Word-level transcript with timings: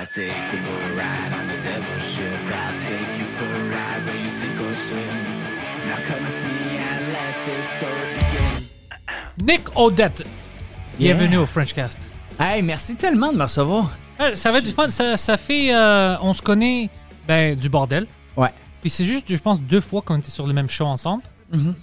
I 0.00 0.06
take 0.06 0.28
you 0.52 0.58
for 0.64 0.92
a 0.92 0.96
ride 0.96 1.32
on 1.38 1.46
the 1.46 1.56
devil's 1.62 2.02
ship. 2.02 2.24
I'll 2.46 2.72
take 2.88 3.18
you 3.18 3.26
for 3.36 3.44
a 3.44 3.64
ride 3.68 4.06
where 4.06 4.16
you 4.16 4.30
sink 4.30 4.58
or 4.58 4.74
swim. 4.74 5.02
Now 5.86 5.96
come 6.08 6.24
with 6.24 6.42
me 6.42 6.78
and 6.78 7.12
let 7.12 7.34
this 7.44 7.66
story 7.76 8.14
begin. 8.14 9.46
Nick 9.46 9.76
Odette. 9.76 10.22
Bienvenue 10.98 11.36
au 11.36 11.44
Frenchcast. 11.44 12.08
Hey, 12.38 12.62
merci 12.62 12.96
tellement 12.96 13.30
de 13.30 13.36
me 13.36 13.42
recevoir. 13.42 13.90
Euh, 14.20 14.34
Ça 14.34 14.50
va 14.50 14.58
être 14.58 14.64
du 14.64 14.70
fun. 14.70 14.88
Ça, 14.88 15.18
ça 15.18 15.36
fait. 15.36 15.74
euh, 15.74 16.16
on 16.22 16.32
se 16.32 16.40
connaît 16.40 16.88
ben, 17.28 17.54
du 17.54 17.68
bordel. 17.68 18.06
Ouais. 18.38 18.54
Puis 18.80 18.88
c'est 18.88 19.04
juste, 19.04 19.26
je 19.34 19.36
pense, 19.42 19.60
deux 19.60 19.82
fois 19.82 20.00
qu'on 20.00 20.16
était 20.18 20.30
sur 20.30 20.46
le 20.46 20.54
même 20.54 20.70
show 20.70 20.86
ensemble. 20.86 21.22
Mm-hmm. 21.54 21.74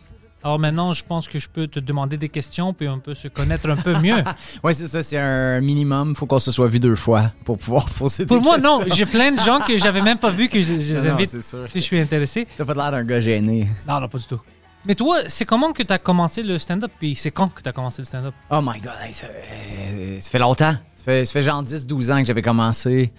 Alors 0.44 0.60
maintenant, 0.60 0.94
je 0.94 1.04
pense 1.04 1.28
que 1.28 1.40
je 1.40 1.50
peux 1.50 1.68
te 1.68 1.80
demander 1.80 2.16
des 2.18 2.30
questions, 2.30 2.74
puis 2.74 2.88
on 2.88 3.00
peut 3.00 3.16
se 3.16 3.28
connaître 3.28 3.70
un 3.70 3.76
peu 3.76 3.94
mieux. 4.00 4.24
Ouais, 4.64 4.74
c'est 4.74 4.88
ça, 4.88 5.02
c'est 5.04 5.18
un 5.18 5.60
minimum. 5.62 6.16
Faut 6.16 6.26
qu'on 6.26 6.40
se 6.40 6.52
soit 6.52 6.68
vu 6.68 6.80
deux 6.80 6.96
fois 6.96 7.32
pour 7.44 7.58
pouvoir 7.58 7.86
poser 7.86 8.24
des 8.24 8.28
Pour 8.28 8.42
moi, 8.42 8.58
non. 8.58 8.80
questions. 8.80 8.96
J'ai 8.96 9.06
plein 9.06 9.32
de 9.32 9.40
gens 9.40 9.60
que 9.60 9.76
j'avais 9.78 10.02
même 10.02 10.18
pas 10.20 10.30
vu 10.30 10.48
que 10.48 10.62
je, 10.62 10.80
je 10.80 10.96
les 10.96 11.02
Non, 11.10 11.16
invite 11.16 11.30
c'est 11.30 11.42
sûr. 11.42 11.68
si 11.68 11.80
je 11.80 11.84
suis 11.84 12.00
intéressé. 12.00 12.48
T'as 12.56 12.66
pas 12.66 12.74
l'air 12.76 12.92
d'un 12.92 13.04
gars 13.04 13.20
gêné. 13.20 13.68
Non, 13.88 14.00
non, 14.00 14.08
pas 14.08 14.18
du 14.20 14.26
tout. 14.26 14.40
Mais 14.86 14.96
toi, 14.96 15.18
c'est 15.28 15.44
comment 15.46 15.74
que 15.74 15.84
tu 15.84 15.92
as 15.92 15.98
commencé 16.00 16.44
le 16.44 16.58
stand-up? 16.60 16.92
Puis 17.00 17.16
c'est 17.16 17.32
quand 17.32 17.50
que 17.50 17.62
tu 17.62 17.68
as 17.68 17.74
commencé 17.74 18.02
le 18.02 18.06
stand-up? 18.06 18.34
Oh 18.52 18.60
my 18.62 18.80
god, 18.80 18.94
hey, 19.04 19.14
ça, 19.14 19.26
euh, 19.28 20.18
ça 20.22 20.30
fait 20.30 20.40
longtemps. 20.40 20.76
Ça 20.96 21.04
fait, 21.04 21.26
ça 21.26 21.34
fait 21.34 21.42
genre 21.42 21.64
10-12 21.64 22.12
ans 22.14 22.20
que 22.20 22.26
j'avais 22.26 22.42
commencé. 22.42 23.12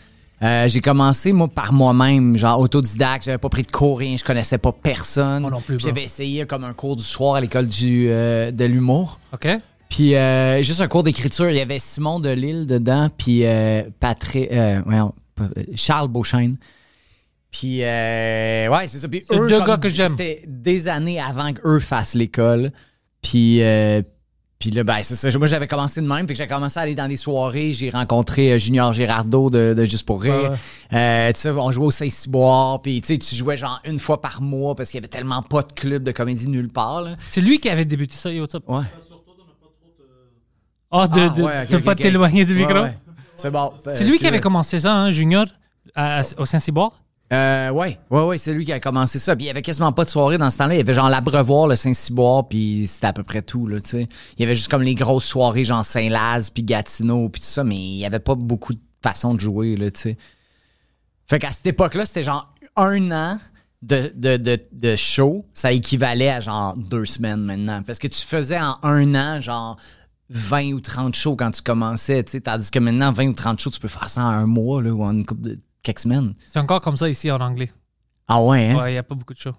Euh, 0.42 0.68
j'ai 0.68 0.80
commencé, 0.80 1.32
moi, 1.32 1.48
par 1.48 1.72
moi-même, 1.72 2.36
genre 2.36 2.60
autodidacte. 2.60 3.24
J'avais 3.24 3.38
pas 3.38 3.48
pris 3.48 3.62
de 3.62 3.70
cours, 3.70 3.98
rien. 3.98 4.16
Je 4.16 4.22
connaissais 4.24 4.58
pas 4.58 4.70
personne. 4.72 5.42
Moi 5.42 5.50
non 5.50 5.60
plus. 5.60 5.80
J'avais 5.80 6.04
essayé 6.04 6.46
comme 6.46 6.62
un 6.64 6.72
cours 6.72 6.94
du 6.96 7.02
soir 7.04 7.34
à 7.34 7.40
l'école 7.40 7.66
du, 7.66 8.06
euh, 8.08 8.50
de 8.52 8.64
l'humour. 8.64 9.18
OK? 9.32 9.48
Puis 9.88 10.14
euh, 10.14 10.62
juste 10.62 10.80
un 10.80 10.86
cours 10.86 11.02
d'écriture, 11.02 11.48
il 11.50 11.56
y 11.56 11.60
avait 11.60 11.78
Simon 11.78 12.20
Delille 12.20 12.66
dedans, 12.66 13.08
puis 13.16 13.40
euh, 13.46 13.82
Patrick, 13.98 14.50
Charles 15.74 16.08
Beauchesne. 16.08 16.56
Puis 17.50 17.82
euh, 17.82 18.68
ouais, 18.68 18.86
c'est 18.88 18.98
ça. 18.98 19.08
Puis 19.08 19.22
eux, 19.32 19.48
deux 19.48 19.56
comme- 19.58 19.66
gars 19.66 19.76
que 19.78 19.88
j'aime. 19.88 20.12
C'était 20.12 20.42
des 20.46 20.88
années 20.88 21.18
avant 21.20 21.52
qu'eux 21.52 21.80
fassent 21.80 22.14
l'école. 22.14 22.70
Puis 23.22 23.62
euh, 23.62 24.02
puis 24.58 24.70
là, 24.70 24.82
ben, 24.84 24.98
c'est 25.02 25.14
ça. 25.14 25.28
Moi, 25.38 25.46
j'avais 25.46 25.68
commencé 25.68 26.00
de 26.00 26.06
même. 26.06 26.26
Fait 26.26 26.32
que 26.34 26.38
j'ai 26.38 26.46
commencé 26.48 26.78
à 26.78 26.82
aller 26.82 26.94
dans 26.94 27.06
des 27.08 27.16
soirées. 27.16 27.72
J'ai 27.72 27.90
rencontré 27.90 28.52
euh, 28.52 28.58
Junior 28.58 28.92
Girardeau 28.92 29.50
de, 29.50 29.72
de 29.72 29.84
Juste 29.84 30.04
pour 30.04 30.20
rire. 30.20 30.52
Euh, 30.92 31.32
tu 31.32 31.40
sais, 31.40 31.50
on 31.50 31.70
jouait 31.70 31.86
au 31.86 31.90
Saint-Cyboire. 31.92 32.82
Puis, 32.82 33.00
tu 33.00 33.06
sais, 33.14 33.18
tu 33.18 33.34
jouais 33.36 33.56
genre 33.56 33.80
une 33.84 33.98
fois 34.00 34.20
par 34.20 34.42
mois 34.42 34.74
parce 34.74 34.90
qu'il 34.90 34.98
y 34.98 35.00
avait 35.00 35.08
tellement 35.08 35.42
pas 35.42 35.62
de 35.62 35.72
club 35.72 36.02
de 36.02 36.10
comédie 36.12 36.48
nulle 36.48 36.68
part. 36.70 37.04
C'est 37.30 37.40
lui 37.40 37.58
qui 37.60 37.68
avait 37.68 37.84
débuté 37.84 38.14
ça, 38.16 38.32
Yo, 38.32 38.42
what's 38.42 38.54
up? 38.56 38.64
Ouais. 38.66 38.82
Ah, 40.90 41.06
de, 41.06 41.20
Ah, 41.20 41.28
de, 41.28 41.42
ouais, 41.42 41.62
ok, 41.64 41.70
de 41.70 41.76
pas 41.78 41.94
t'éloigner 41.94 42.44
du 42.44 42.54
micro? 42.54 42.72
ouais. 42.82 42.96
C'est 43.34 43.50
bon. 43.50 43.72
C'est 43.94 44.04
lui 44.04 44.18
qui 44.18 44.26
avait 44.26 44.40
commencé 44.40 44.80
ça, 44.80 44.92
hein, 44.94 45.10
Junior, 45.10 45.46
à- 45.94 46.22
au 46.38 46.46
Saint-Cyboire? 46.46 46.92
Euh, 47.32 47.68
ouais, 47.70 47.98
ouais, 48.10 48.22
ouais, 48.22 48.38
c'est 48.38 48.54
lui 48.54 48.64
qui 48.64 48.72
a 48.72 48.80
commencé 48.80 49.18
ça. 49.18 49.36
Puis 49.36 49.44
il 49.44 49.48
y 49.48 49.50
avait 49.50 49.62
quasiment 49.62 49.92
pas 49.92 50.04
de 50.04 50.10
soirée 50.10 50.38
dans 50.38 50.48
ce 50.50 50.58
temps-là. 50.58 50.74
Il 50.74 50.78
y 50.78 50.80
avait 50.80 50.94
genre 50.94 51.10
l'Abreuvoir, 51.10 51.66
le 51.66 51.76
Saint-Cyboire, 51.76 52.48
puis 52.48 52.86
c'était 52.86 53.08
à 53.08 53.12
peu 53.12 53.22
près 53.22 53.42
tout, 53.42 53.66
là, 53.66 53.80
tu 53.80 53.90
sais. 53.90 54.08
Il 54.38 54.42
y 54.42 54.44
avait 54.44 54.54
juste 54.54 54.70
comme 54.70 54.82
les 54.82 54.94
grosses 54.94 55.26
soirées, 55.26 55.64
genre 55.64 55.84
Saint-Laz, 55.84 56.50
puis 56.50 56.62
Gatineau, 56.62 57.28
puis 57.28 57.42
tout 57.42 57.46
ça, 57.46 57.64
mais 57.64 57.76
il 57.76 57.98
y 57.98 58.06
avait 58.06 58.18
pas 58.18 58.34
beaucoup 58.34 58.72
de 58.72 58.80
façons 59.02 59.34
de 59.34 59.40
jouer, 59.40 59.76
là, 59.76 59.90
tu 59.90 60.00
sais. 60.00 60.16
Fait 61.26 61.38
qu'à 61.38 61.50
cette 61.50 61.66
époque-là, 61.66 62.06
c'était 62.06 62.24
genre 62.24 62.54
un 62.76 63.10
an 63.10 63.38
de, 63.82 64.10
de, 64.14 64.38
de, 64.38 64.58
de 64.72 64.96
show. 64.96 65.44
Ça 65.52 65.72
équivalait 65.72 66.30
à 66.30 66.40
genre 66.40 66.76
deux 66.78 67.04
semaines 67.04 67.42
maintenant. 67.42 67.82
Parce 67.82 67.98
que 67.98 68.08
tu 68.08 68.24
faisais 68.24 68.58
en 68.58 68.78
un 68.82 69.14
an, 69.14 69.40
genre 69.42 69.76
20 70.30 70.72
ou 70.72 70.80
30 70.80 71.14
shows 71.14 71.36
quand 71.36 71.50
tu 71.50 71.60
commençais, 71.60 72.24
tu 72.24 72.32
sais. 72.32 72.40
Tandis 72.40 72.70
que 72.70 72.78
maintenant, 72.78 73.12
20 73.12 73.28
ou 73.28 73.34
30 73.34 73.60
shows, 73.60 73.70
tu 73.70 73.80
peux 73.80 73.88
faire 73.88 74.08
ça 74.08 74.22
en 74.22 74.28
un 74.28 74.46
mois, 74.46 74.82
là, 74.82 74.90
ou 74.90 75.04
en 75.04 75.12
une 75.12 75.26
couple 75.26 75.42
de 75.42 75.58
quelques 75.88 76.00
semaines. 76.00 76.32
C'est 76.46 76.58
encore 76.58 76.80
comme 76.80 76.96
ça 76.96 77.08
ici 77.08 77.30
en 77.30 77.36
anglais. 77.38 77.72
Ah 78.28 78.42
ouais, 78.42 78.70
hein? 78.70 78.76
Ouais, 78.82 78.90
il 78.90 78.94
n'y 78.94 78.98
a 78.98 79.02
pas 79.02 79.14
beaucoup 79.14 79.34
de 79.34 79.38
shows. 79.38 79.54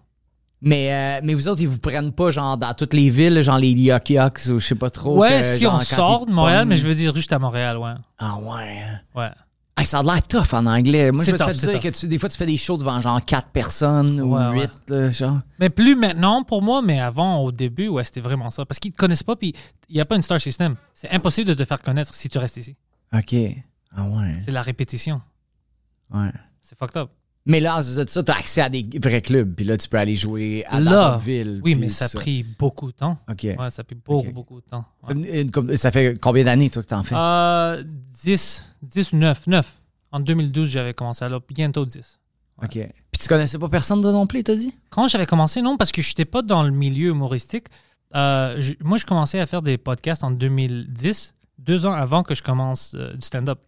Mais, 0.61 0.93
euh, 0.93 1.21
mais 1.23 1.33
vous 1.33 1.47
autres, 1.47 1.61
ils 1.61 1.67
vous 1.69 1.79
prennent 1.79 2.11
pas 2.11 2.31
genre 2.31 2.57
dans 2.57 2.73
toutes 2.73 2.93
les 2.93 3.09
villes, 3.09 3.41
genre 3.41 3.57
les 3.57 3.71
Yuck 3.71 4.09
Yucks 4.09 4.45
ou 4.49 4.59
je 4.59 4.65
sais 4.67 4.75
pas 4.75 4.89
trop. 4.89 5.17
ouais, 5.17 5.39
que, 5.39 5.43
si 5.43 5.63
genre, 5.63 5.75
on 5.75 5.79
sort 5.83 6.25
de 6.25 6.31
Montréal, 6.31 6.65
mais 6.65 6.75
je 6.77 6.85
veux 6.85 6.95
dire 6.95 7.15
juste 7.15 7.31
à 7.31 7.39
Montréal, 7.39 7.77
ouais. 7.77 7.93
Ah 8.17 8.37
ouais. 8.37 8.81
hein? 8.83 8.99
Ouais. 9.15 9.29
Hey, 9.77 9.85
ça 9.85 9.99
a 9.99 10.03
l'air 10.03 10.21
tough 10.27 10.53
en 10.53 10.65
anglais. 10.65 11.09
Moi, 11.13 11.23
je 11.23 11.27
C'est 11.27 11.31
me 11.31 11.37
suis 11.37 11.47
fait 11.61 11.67
dire 11.67 11.71
tough. 11.79 11.81
que 11.93 11.97
tu, 11.97 12.07
des 12.09 12.19
fois, 12.19 12.27
tu 12.27 12.35
fais 12.35 12.45
des 12.45 12.57
shows 12.57 12.75
devant 12.75 12.99
genre 12.99 13.23
4 13.23 13.47
personnes 13.47 14.19
ou 14.19 14.35
Ouais, 14.35 14.59
8, 14.63 14.69
là, 14.89 15.09
genre. 15.09 15.39
Mais 15.57 15.69
plus 15.69 15.95
maintenant 15.95 16.43
pour 16.43 16.61
moi, 16.61 16.81
mais 16.81 16.99
avant, 16.99 17.37
au 17.37 17.53
début, 17.53 17.87
ouais, 17.87 18.03
c'était 18.03 18.19
vraiment 18.19 18.51
ça. 18.51 18.65
Parce 18.65 18.79
qu'ils 18.79 18.91
te 18.91 18.97
connaissent 18.97 19.23
pas, 19.23 19.37
puis 19.37 19.53
il 19.87 19.95
n'y 19.95 20.01
a 20.01 20.05
pas 20.05 20.17
une 20.17 20.21
star 20.21 20.41
system. 20.41 20.75
C'est 20.93 21.09
impossible 21.11 21.47
de 21.47 21.53
te 21.53 21.63
faire 21.63 21.81
connaître 21.81 22.13
si 22.13 22.27
tu 22.27 22.37
restes 22.37 22.57
ici. 22.57 22.75
OK. 23.15 23.33
Ah 23.95 24.03
ouais. 24.03 24.33
C'est 24.41 24.51
la 24.51 24.61
répétition. 24.61 25.21
Ouais. 26.13 26.31
C'est 26.61 26.77
fucked 26.77 26.97
up. 26.97 27.09
Mais 27.45 27.59
là, 27.61 27.81
c'est 27.81 28.07
ça, 28.09 28.21
t'as 28.21 28.33
accès 28.35 28.61
à 28.61 28.69
des 28.69 28.87
vrais 29.01 29.21
clubs, 29.21 29.55
puis 29.55 29.65
là, 29.65 29.77
tu 29.77 29.87
peux 29.89 29.97
aller 29.97 30.15
jouer 30.15 30.65
à 30.67 30.79
d'autres 30.79 31.19
villes. 31.23 31.61
oui, 31.63 31.73
mais 31.73 31.89
ça 31.89 32.05
a 32.05 32.09
pris 32.09 32.43
beaucoup 32.59 32.87
de 32.91 32.97
temps. 32.97 33.17
OK. 33.29 33.43
Ouais, 33.43 33.69
ça 33.69 33.79
a 33.81 33.83
pris 33.83 33.95
beaucoup, 33.95 34.29
beaucoup 34.31 34.61
de 34.61 34.65
temps. 34.67 34.85
Ouais. 35.07 35.41
Une- 35.41 35.77
ça 35.77 35.89
fait 35.91 36.19
combien 36.19 36.43
d'années, 36.43 36.69
toi, 36.69 36.83
que 36.83 36.87
t'en 36.87 37.01
fais? 37.03 37.15
Euh, 37.17 37.83
10, 38.23 38.65
10 38.83 39.13
ou 39.13 39.17
9, 39.17 39.47
9. 39.47 39.81
En 40.11 40.19
2012, 40.19 40.69
j'avais 40.69 40.93
commencé, 40.93 41.23
alors 41.25 41.41
bientôt 41.47 41.85
10. 41.85 42.19
OK. 42.61 42.71
Puis 42.73 43.19
tu 43.19 43.27
connaissais 43.27 43.57
pas 43.57 43.69
personne 43.69 44.01
de 44.01 44.11
non 44.11 44.27
plus, 44.27 44.43
t'as 44.43 44.55
dit? 44.55 44.75
Quand 44.89 45.07
j'avais 45.07 45.25
commencé, 45.25 45.61
non, 45.61 45.77
parce 45.77 45.91
que 45.91 46.01
je 46.01 46.09
n'étais 46.09 46.25
pas 46.25 46.41
dans 46.41 46.61
le 46.61 46.71
milieu 46.71 47.09
humoristique. 47.11 47.65
Euh, 48.15 48.57
je- 48.59 48.73
moi, 48.83 48.97
je 48.97 49.05
commençais 49.05 49.39
à 49.39 49.45
faire 49.47 49.61
des 49.61 49.77
podcasts 49.77 50.23
en 50.23 50.31
2010, 50.31 51.33
deux 51.57 51.85
ans 51.85 51.93
avant 51.93 52.23
que 52.23 52.35
je 52.35 52.43
commence 52.43 52.93
euh, 52.95 53.13
du 53.13 53.21
stand-up. 53.25 53.59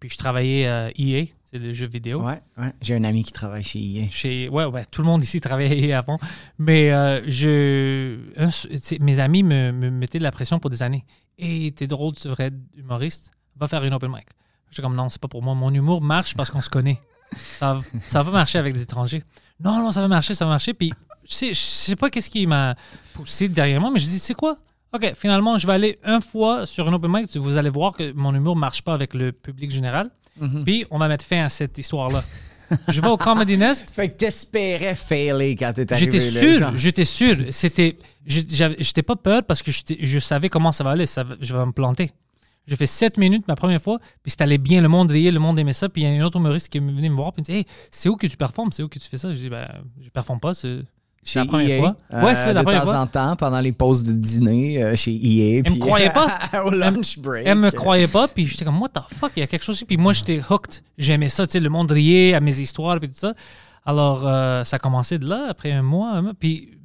Puis 0.00 0.10
je 0.10 0.16
travaillais 0.16 0.66
à 0.66 0.90
EA, 0.98 1.24
c'est 1.44 1.58
le 1.58 1.72
jeu 1.72 1.86
vidéo. 1.86 2.22
Ouais, 2.22 2.40
ouais. 2.58 2.72
J'ai 2.80 2.94
un 2.94 3.04
ami 3.04 3.24
qui 3.24 3.32
travaille 3.32 3.62
chez 3.62 3.78
EA. 3.80 4.08
Chez, 4.10 4.48
ouais, 4.48 4.64
ouais, 4.64 4.84
tout 4.90 5.02
le 5.02 5.06
monde 5.08 5.22
ici 5.22 5.40
travaillait 5.40 5.70
à 5.70 5.86
EA 5.94 5.98
avant. 5.98 6.18
Mais 6.58 6.90
euh, 6.92 7.22
je, 7.28 8.18
un- 8.36 9.04
mes 9.04 9.18
amis 9.20 9.42
me, 9.42 9.72
me 9.72 9.90
mettaient 9.90 10.18
de 10.18 10.24
la 10.24 10.30
pression 10.32 10.58
pour 10.58 10.70
des 10.70 10.82
années. 10.82 11.04
Et 11.38 11.72
t'es 11.72 11.86
drôle, 11.86 12.14
tu 12.14 12.24
devrais 12.28 12.44
être 12.46 12.56
humoriste, 12.76 13.30
va 13.56 13.68
faire 13.68 13.84
une 13.84 13.94
open 13.94 14.10
mic. 14.10 14.26
J'étais 14.70 14.82
comme 14.82 14.94
non, 14.96 15.08
c'est 15.08 15.20
pas 15.20 15.28
pour 15.28 15.42
moi. 15.42 15.54
Mon 15.54 15.72
humour 15.72 16.02
marche 16.02 16.34
parce 16.34 16.50
qu'on 16.50 16.60
se 16.60 16.68
connaît. 16.70 17.00
Ça, 17.34 17.80
ça 18.02 18.22
va 18.22 18.30
marcher 18.30 18.58
avec 18.58 18.74
des 18.74 18.82
étrangers. 18.82 19.22
Non, 19.62 19.78
non, 19.82 19.92
ça 19.92 20.00
va 20.00 20.08
marcher, 20.08 20.34
ça 20.34 20.44
va 20.44 20.50
marcher. 20.52 20.74
Puis 20.74 20.92
je 21.24 21.32
sais, 21.34 21.48
je 21.48 21.60
sais 21.60 21.96
pas 21.96 22.10
qu'est-ce 22.10 22.30
qui 22.30 22.46
m'a 22.46 22.74
poussé 23.14 23.48
derrière 23.48 23.80
moi, 23.80 23.90
mais 23.90 23.98
je 24.00 24.06
dis, 24.06 24.18
c'est 24.18 24.34
quoi? 24.34 24.56
OK, 24.94 25.12
finalement, 25.14 25.58
je 25.58 25.66
vais 25.66 25.72
aller 25.74 25.98
une 26.06 26.20
fois 26.22 26.64
sur 26.64 26.88
une 26.88 26.94
open 26.94 27.10
mic. 27.12 27.36
Vous 27.36 27.56
allez 27.56 27.68
voir 27.70 27.92
que 27.92 28.12
mon 28.12 28.34
humour 28.34 28.56
marche 28.56 28.82
pas 28.82 28.94
avec 28.94 29.12
le 29.14 29.32
public 29.32 29.70
général. 29.70 30.10
Puis 30.64 30.86
on 30.90 30.98
va 30.98 31.08
mettre 31.08 31.24
fin 31.24 31.44
à 31.44 31.48
cette 31.48 31.76
histoire-là. 31.78 32.22
je 32.88 33.00
vais 33.00 33.08
au 33.08 33.16
Comedy 33.16 33.56
Nest. 33.56 33.92
Fait 33.94 34.08
que 34.08 34.14
t'espérais 34.16 34.94
failer 34.94 35.56
quand 35.56 35.72
t'es 35.74 35.90
arrivé 35.92 36.10
J'étais 36.18 36.30
sûr, 36.30 36.72
j'étais 36.78 37.04
sûr. 37.04 37.36
C'était, 37.50 37.98
je- 38.26 38.74
j'étais 38.78 39.02
pas 39.02 39.16
peur 39.16 39.42
parce 39.42 39.62
que 39.62 39.70
je 39.72 40.18
savais 40.18 40.48
comment 40.48 40.70
ça 40.72 40.84
va 40.84 40.90
aller. 40.90 41.06
Ça 41.06 41.24
je 41.40 41.56
vais 41.56 41.66
me 41.66 41.72
planter. 41.72 42.10
J'ai 42.66 42.76
fait 42.76 42.86
7 42.86 43.16
minutes 43.16 43.48
ma 43.48 43.56
première 43.56 43.80
fois, 43.80 43.98
puis 44.22 44.30
c'était 44.30 44.42
allé 44.44 44.58
bien, 44.58 44.82
le 44.82 44.88
monde 44.88 45.10
riait, 45.10 45.30
le 45.30 45.40
monde 45.40 45.58
aimait 45.58 45.72
ça. 45.72 45.88
Puis 45.88 46.02
il 46.02 46.04
y 46.04 46.18
a 46.18 46.22
un 46.22 46.24
autre 46.26 46.36
humoriste 46.38 46.68
qui 46.68 46.76
est 46.76 46.80
venu 46.82 47.08
me 47.08 47.16
voir, 47.16 47.32
puis 47.32 47.42
il 47.48 47.50
me 47.50 47.54
dit 47.54 47.58
Hey, 47.60 47.66
c'est 47.90 48.10
où 48.10 48.16
que 48.16 48.26
tu 48.26 48.36
performes? 48.36 48.70
C'est 48.72 48.82
où 48.82 48.88
que 48.88 48.98
tu 48.98 49.08
fais 49.08 49.16
ça? 49.18 49.32
Je 49.32 49.38
dis 49.38 49.48
Ben, 49.48 49.66
je 50.02 50.10
performe 50.10 50.38
pas, 50.38 50.52
c'est 50.54 50.80
Chez 51.28 51.40
la 51.40 51.44
première 51.44 51.68
EA, 51.68 51.78
fois? 51.80 51.96
euh, 52.14 52.24
ouais, 52.24 52.34
c'est 52.34 52.52
la 52.54 52.60
de 52.60 52.64
première 52.64 52.84
temps 52.84 52.90
fois. 52.90 53.00
en 53.00 53.06
temps, 53.06 53.36
pendant 53.36 53.60
les 53.60 53.72
pauses 53.72 54.02
de 54.02 54.12
dîner 54.12 54.82
euh, 54.82 54.96
chez 54.96 55.12
EA. 55.12 55.62
Elle 55.64 55.74
me 55.74 55.78
croyait 55.78 56.08
pas. 56.10 56.38
au 56.64 56.70
lunch 56.70 57.18
break. 57.18 57.46
Elle 57.46 57.58
me 57.58 57.70
croyait 57.70 58.06
pas, 58.06 58.28
puis 58.28 58.46
j'étais 58.46 58.64
comme, 58.64 58.80
what 58.80 58.88
the 58.88 59.00
fuck, 59.14 59.32
il 59.36 59.40
y 59.40 59.42
a 59.42 59.46
quelque 59.46 59.62
chose 59.62 59.76
ici. 59.76 59.84
Puis 59.84 59.98
moi, 59.98 60.14
j'étais 60.14 60.40
hooked. 60.48 60.82
J'aimais 60.96 61.28
ça, 61.28 61.46
tu 61.46 61.52
sais, 61.52 61.60
le 61.60 61.68
monde 61.68 61.90
riait 61.90 62.32
à 62.32 62.40
mes 62.40 62.58
histoires, 62.58 62.98
puis 62.98 63.10
tout 63.10 63.18
ça. 63.18 63.34
Alors, 63.84 64.26
euh, 64.26 64.64
ça 64.64 64.76
a 64.76 64.78
commencé 64.78 65.18
de 65.18 65.26
là, 65.28 65.46
après 65.50 65.70
un 65.72 65.82
mois. 65.82 66.22
puis 66.40 66.78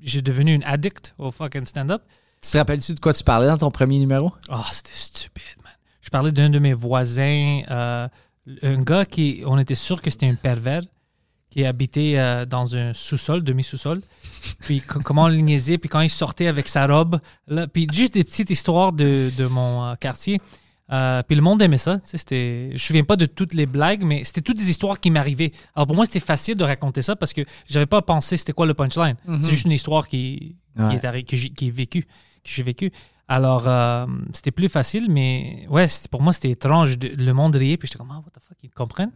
j'ai 0.00 0.22
devenu 0.22 0.54
une 0.54 0.64
addict 0.64 1.14
au 1.18 1.30
fucking 1.30 1.64
stand-up. 1.64 2.02
Tu 2.42 2.50
te 2.50 2.58
rappelles-tu 2.58 2.94
de 2.94 3.00
quoi 3.00 3.12
tu 3.12 3.22
parlais 3.24 3.46
dans 3.46 3.58
ton 3.58 3.70
premier 3.70 3.98
numéro? 3.98 4.32
Oh, 4.48 4.56
c'était 4.72 4.90
stupide, 4.94 5.42
man. 5.62 5.72
Je 6.00 6.10
parlais 6.10 6.32
d'un 6.32 6.50
de 6.50 6.58
mes 6.58 6.72
voisins, 6.72 7.62
euh, 7.70 8.08
un 8.62 8.78
gars 8.78 9.04
qui, 9.04 9.42
on 9.46 9.58
était 9.58 9.74
sûr 9.74 10.00
que 10.00 10.10
c'était 10.10 10.28
un 10.28 10.34
pervers, 10.34 10.82
qui 11.50 11.64
habitait 11.64 12.14
euh, 12.16 12.44
dans 12.44 12.76
un 12.76 12.92
sous-sol, 12.94 13.42
demi-sous-sol. 13.42 14.02
Puis 14.60 14.80
co- 14.80 15.00
comment 15.00 15.24
on 15.24 15.28
le 15.28 15.36
niaisait, 15.36 15.78
puis 15.78 15.88
quand 15.88 16.00
il 16.00 16.10
sortait 16.10 16.46
avec 16.46 16.68
sa 16.68 16.86
robe. 16.86 17.18
Là, 17.46 17.66
puis 17.66 17.86
juste 17.92 18.14
des 18.14 18.24
petites 18.24 18.50
histoires 18.50 18.92
de, 18.92 19.30
de 19.36 19.46
mon 19.46 19.84
euh, 19.86 19.94
quartier. 19.94 20.40
Euh, 20.90 21.22
puis 21.22 21.36
le 21.36 21.42
monde 21.42 21.60
aimait 21.60 21.76
ça. 21.78 21.98
C'était, 22.02 22.68
je 22.68 22.72
me 22.72 22.78
souviens 22.78 23.04
pas 23.04 23.16
de 23.16 23.26
toutes 23.26 23.52
les 23.52 23.66
blagues, 23.66 24.02
mais 24.02 24.24
c'était 24.24 24.40
toutes 24.40 24.56
des 24.56 24.70
histoires 24.70 25.00
qui 25.00 25.10
m'arrivaient. 25.10 25.52
Alors 25.74 25.86
pour 25.86 25.96
moi, 25.96 26.06
c'était 26.06 26.20
facile 26.20 26.56
de 26.56 26.64
raconter 26.64 27.02
ça 27.02 27.14
parce 27.16 27.32
que 27.34 27.42
j'avais 27.66 27.84
pas 27.86 28.00
pensé 28.00 28.36
c'était 28.38 28.54
quoi 28.54 28.64
le 28.66 28.72
punchline. 28.74 29.16
C'est 29.38 29.50
juste 29.50 29.64
une 29.66 29.72
histoire 29.72 30.08
qui, 30.08 30.56
qui 30.76 30.82
Ouais. 30.82 30.94
est, 30.94 31.04
arri- 31.04 31.24
que 31.24 31.36
j'ai, 31.36 31.50
qui 31.50 31.66
est 31.68 31.70
vécue, 31.70 32.02
que 32.04 32.08
j'ai 32.50 32.62
vécue. 32.62 32.90
Alors 33.26 33.68
c'était 34.32 34.50
plus 34.50 34.70
facile, 34.70 35.10
mais 35.10 35.66
ouais, 35.68 35.86
pour 36.10 36.22
moi 36.22 36.32
c'était 36.32 36.50
étrange. 36.50 36.96
le 36.98 37.32
monde 37.32 37.56
riait, 37.56 37.76
puis 37.76 37.86
j'étais 37.88 37.98
comme, 37.98 38.10
ah, 38.10 38.22
what 38.24 38.30
the 38.30 38.42
fuck, 38.42 38.56
ils 38.62 38.70
comprennent? 38.70 39.12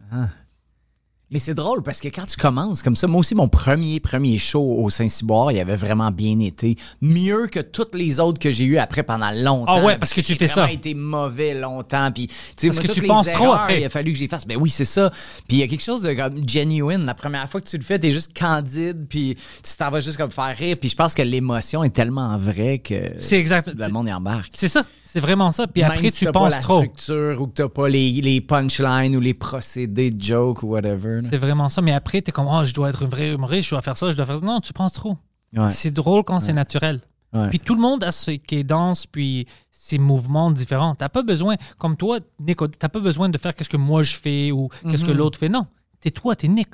Mais 1.33 1.39
c'est 1.39 1.55
drôle 1.55 1.81
parce 1.81 1.99
que 1.99 2.09
quand 2.09 2.27
tu 2.27 2.37
commences 2.37 2.83
comme 2.83 2.95
ça, 2.95 3.07
moi 3.07 3.21
aussi, 3.21 3.33
mon 3.33 3.47
premier, 3.47 3.99
premier 3.99 4.37
show 4.37 4.61
au 4.61 4.91
Saint-Cyboire, 4.91 5.51
il 5.51 5.59
avait 5.59 5.75
vraiment 5.75 6.11
bien 6.11 6.39
été. 6.39 6.75
Mieux 7.01 7.47
que 7.47 7.59
toutes 7.59 7.95
les 7.95 8.19
autres 8.19 8.39
que 8.39 8.51
j'ai 8.51 8.65
eu 8.65 8.77
après 8.77 9.01
pendant 9.01 9.31
longtemps. 9.31 9.79
Ah 9.79 9.83
ouais, 9.83 9.97
parce 9.97 10.13
que 10.13 10.21
tu 10.21 10.35
fais 10.35 10.45
vraiment 10.45 10.67
ça. 10.67 10.71
été 10.71 10.93
mauvais 10.93 11.55
longtemps. 11.55 12.11
Puis, 12.11 12.27
tu 12.27 12.33
sais, 12.55 12.67
Parce 12.67 12.77
moi, 12.77 12.87
que 12.87 12.99
tu 12.99 13.07
penses 13.07 13.31
trop 13.31 13.45
erreurs, 13.45 13.61
après. 13.61 13.81
Il 13.81 13.85
a 13.85 13.89
fallu 13.89 14.11
que 14.11 14.17
j'y 14.19 14.27
fasse. 14.27 14.45
Ben 14.45 14.57
oui, 14.61 14.69
c'est 14.69 14.85
ça. 14.85 15.09
Puis 15.47 15.57
il 15.57 15.59
y 15.61 15.63
a 15.63 15.67
quelque 15.67 15.81
chose 15.83 16.03
de 16.03 16.13
comme 16.13 16.47
genuine. 16.47 17.03
La 17.03 17.15
première 17.15 17.49
fois 17.49 17.61
que 17.61 17.67
tu 17.67 17.77
le 17.77 17.83
fais, 17.83 17.97
t'es 17.97 18.11
juste 18.11 18.37
candide. 18.37 19.07
Puis 19.09 19.35
tu 19.35 19.75
t'en 19.75 19.89
vas 19.89 20.01
juste 20.01 20.17
comme 20.17 20.29
faire 20.29 20.55
rire. 20.55 20.77
Puis 20.79 20.89
je 20.89 20.95
pense 20.95 21.15
que 21.15 21.23
l'émotion 21.23 21.83
est 21.83 21.89
tellement 21.89 22.37
vraie 22.37 22.77
que 22.77 23.11
C'est 23.17 23.39
exact. 23.39 23.71
le 23.75 23.89
monde 23.89 24.07
y 24.07 24.13
embarque. 24.13 24.53
C'est 24.55 24.67
ça, 24.67 24.83
c'est 25.13 25.19
vraiment 25.19 25.51
ça. 25.51 25.67
Puis 25.67 25.83
Même 25.83 25.91
après, 25.91 26.09
si 26.09 26.19
tu 26.19 26.25
t'as 26.25 26.31
pas 26.31 26.39
penses 26.39 26.53
la 26.55 26.59
trop. 26.59 26.79
structure 26.81 27.39
ou 27.39 27.45
que 27.45 27.53
t'as 27.53 27.69
pas 27.69 27.87
les, 27.87 28.11
les 28.21 28.41
punchlines 28.41 29.15
ou 29.15 29.19
les 29.19 29.35
procédés 29.35 30.09
de 30.09 30.19
joke 30.19 30.63
ou 30.63 30.67
whatever. 30.69 31.21
C'est 31.21 31.37
vraiment 31.37 31.69
ça. 31.69 31.83
Mais 31.83 31.91
après, 31.93 32.23
tu 32.23 32.29
es 32.29 32.31
comme, 32.31 32.47
oh, 32.49 32.65
je 32.65 32.73
dois 32.73 32.89
être 32.89 33.03
un 33.05 33.07
vrai 33.07 33.31
humoriste, 33.33 33.65
je 33.67 33.75
dois 33.75 33.83
faire 33.83 33.95
ça, 33.95 34.11
je 34.11 34.17
dois 34.17 34.25
faire 34.25 34.39
ça. 34.39 34.45
Non, 34.45 34.59
tu 34.59 34.73
penses 34.73 34.93
trop. 34.93 35.17
Ouais. 35.55 35.69
C'est 35.69 35.91
drôle 35.91 36.23
quand 36.23 36.39
c'est 36.39 36.53
naturel. 36.53 36.99
Ouais. 37.31 37.49
Puis 37.49 37.59
tout 37.59 37.75
le 37.75 37.81
monde 37.81 38.03
a 38.03 38.11
ses 38.11 38.39
cadences, 38.39 39.05
puis 39.05 39.45
ses 39.69 39.99
mouvements 39.99 40.49
différents. 40.49 40.95
T'as 40.95 41.09
pas 41.09 41.21
besoin, 41.21 41.57
comme 41.77 41.95
toi, 41.95 42.17
Nick, 42.39 42.57
t'as 42.79 42.89
pas 42.89 42.99
besoin 42.99 43.29
de 43.29 43.37
faire 43.37 43.53
qu'est-ce 43.53 43.69
que 43.69 43.77
moi 43.77 44.01
je 44.01 44.15
fais 44.15 44.51
ou 44.51 44.69
qu'est-ce 44.89 45.05
que 45.05 45.11
Mhm. 45.11 45.17
l'autre 45.17 45.37
fait. 45.37 45.49
Non, 45.49 45.67
t'es 45.99 46.09
toi, 46.09 46.35
t'es 46.35 46.47
Nick. 46.47 46.69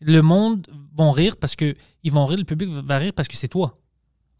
Le 0.00 0.20
monde 0.22 0.66
vont 0.96 1.10
rire 1.10 1.36
parce 1.36 1.54
que 1.54 1.74
ils 2.02 2.10
vont 2.12 2.24
rire, 2.26 2.38
le 2.38 2.44
public 2.44 2.70
va 2.70 2.96
rire 2.98 3.12
parce 3.14 3.28
que 3.28 3.36
c'est 3.36 3.48
toi. 3.48 3.78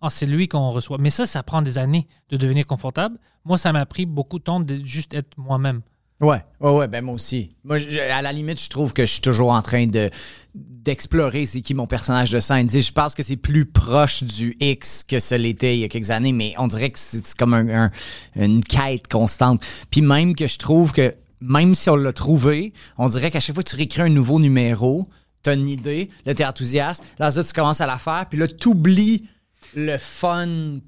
Ah, 0.03 0.11
c'est 0.11 0.27
lui 0.27 0.49
qu'on 0.49 0.69
reçoit. 0.71 0.99
Mais 0.99 1.11
ça, 1.11 1.25
ça 1.27 1.43
prend 1.43 1.63
des 1.63 1.79
années 1.79 2.07
de 2.29 2.37
devenir 2.37 2.67
confortable. 2.67 3.17
Moi, 3.45 3.57
ça 3.57 3.73
m'a 3.73 3.87
pris 3.87 4.05
beaucoup 4.05 4.39
de 4.41 4.45
temps 4.45 4.61
de 4.61 4.81
juste 4.85 5.15
être 5.15 5.31
moi-même. 5.39 5.81
Ouais, 6.21 6.45
ouais, 6.61 6.71
ouais, 6.71 6.89
ben 6.89 7.05
moi 7.05 7.15
aussi. 7.15 7.57
Moi, 7.65 7.79
à 8.13 8.23
la 8.23 8.33
limite, 8.33 8.61
je 8.61 8.69
trouve 8.69 8.93
que 8.93 9.05
je 9.07 9.13
suis 9.13 9.21
toujours 9.21 9.51
en 9.53 9.63
train 9.63 9.87
de 9.87 10.11
d'explorer 10.55 11.47
c'est 11.47 11.61
qui 11.61 11.75
mon 11.75 11.87
personnage 11.87 12.31
de 12.31 12.41
scène. 12.41 12.69
Sais, 12.69 12.81
Je 12.83 12.93
pense 12.93 13.15
que 13.15 13.23
c'est 13.23 13.37
plus 13.37 13.65
proche 13.67 14.23
du 14.25 14.57
X 14.61 15.05
que 15.07 15.19
ce 15.21 15.35
l'était 15.35 15.77
il 15.77 15.81
y 15.81 15.85
a 15.85 15.89
quelques 15.89 16.11
années, 16.11 16.33
mais 16.33 16.55
on 16.59 16.67
dirait 16.69 16.91
que 16.91 16.99
c'est 16.99 17.35
comme 17.35 17.55
un- 17.55 17.85
un- 17.87 17.91
une 18.37 18.63
quête 18.63 19.09
constante. 19.09 19.63
Puis 19.91 20.01
même 20.03 20.35
que 20.35 20.47
je 20.47 20.59
trouve 20.59 20.93
que 20.93 21.15
même 21.41 21.75
si 21.75 21.91
on 21.91 21.97
l'a 21.97 22.13
trouvé, 22.13 22.73
on 22.99 23.09
dirait 23.09 23.31
qu'à 23.31 23.41
chaque 23.41 23.55
fois 23.55 23.63
que 23.65 23.71
tu 23.71 23.77
réécris 23.77 24.03
un 24.03 24.09
nouveau 24.09 24.39
numéro, 24.39 25.09
t'as 25.43 25.55
une 25.55 25.69
idée, 25.69 26.09
là 26.25 26.35
t'es 26.35 26.45
enthousiaste, 26.45 27.03
là 27.19 27.31
ça, 27.33 27.43
tu 27.43 27.53
commences 27.53 27.81
à 27.81 27.87
la 27.87 27.99
faire, 27.99 28.27
puis 28.29 28.39
là 28.39 28.47
t'oublies 28.47 29.29
le 29.75 29.99
fun 29.99 30.79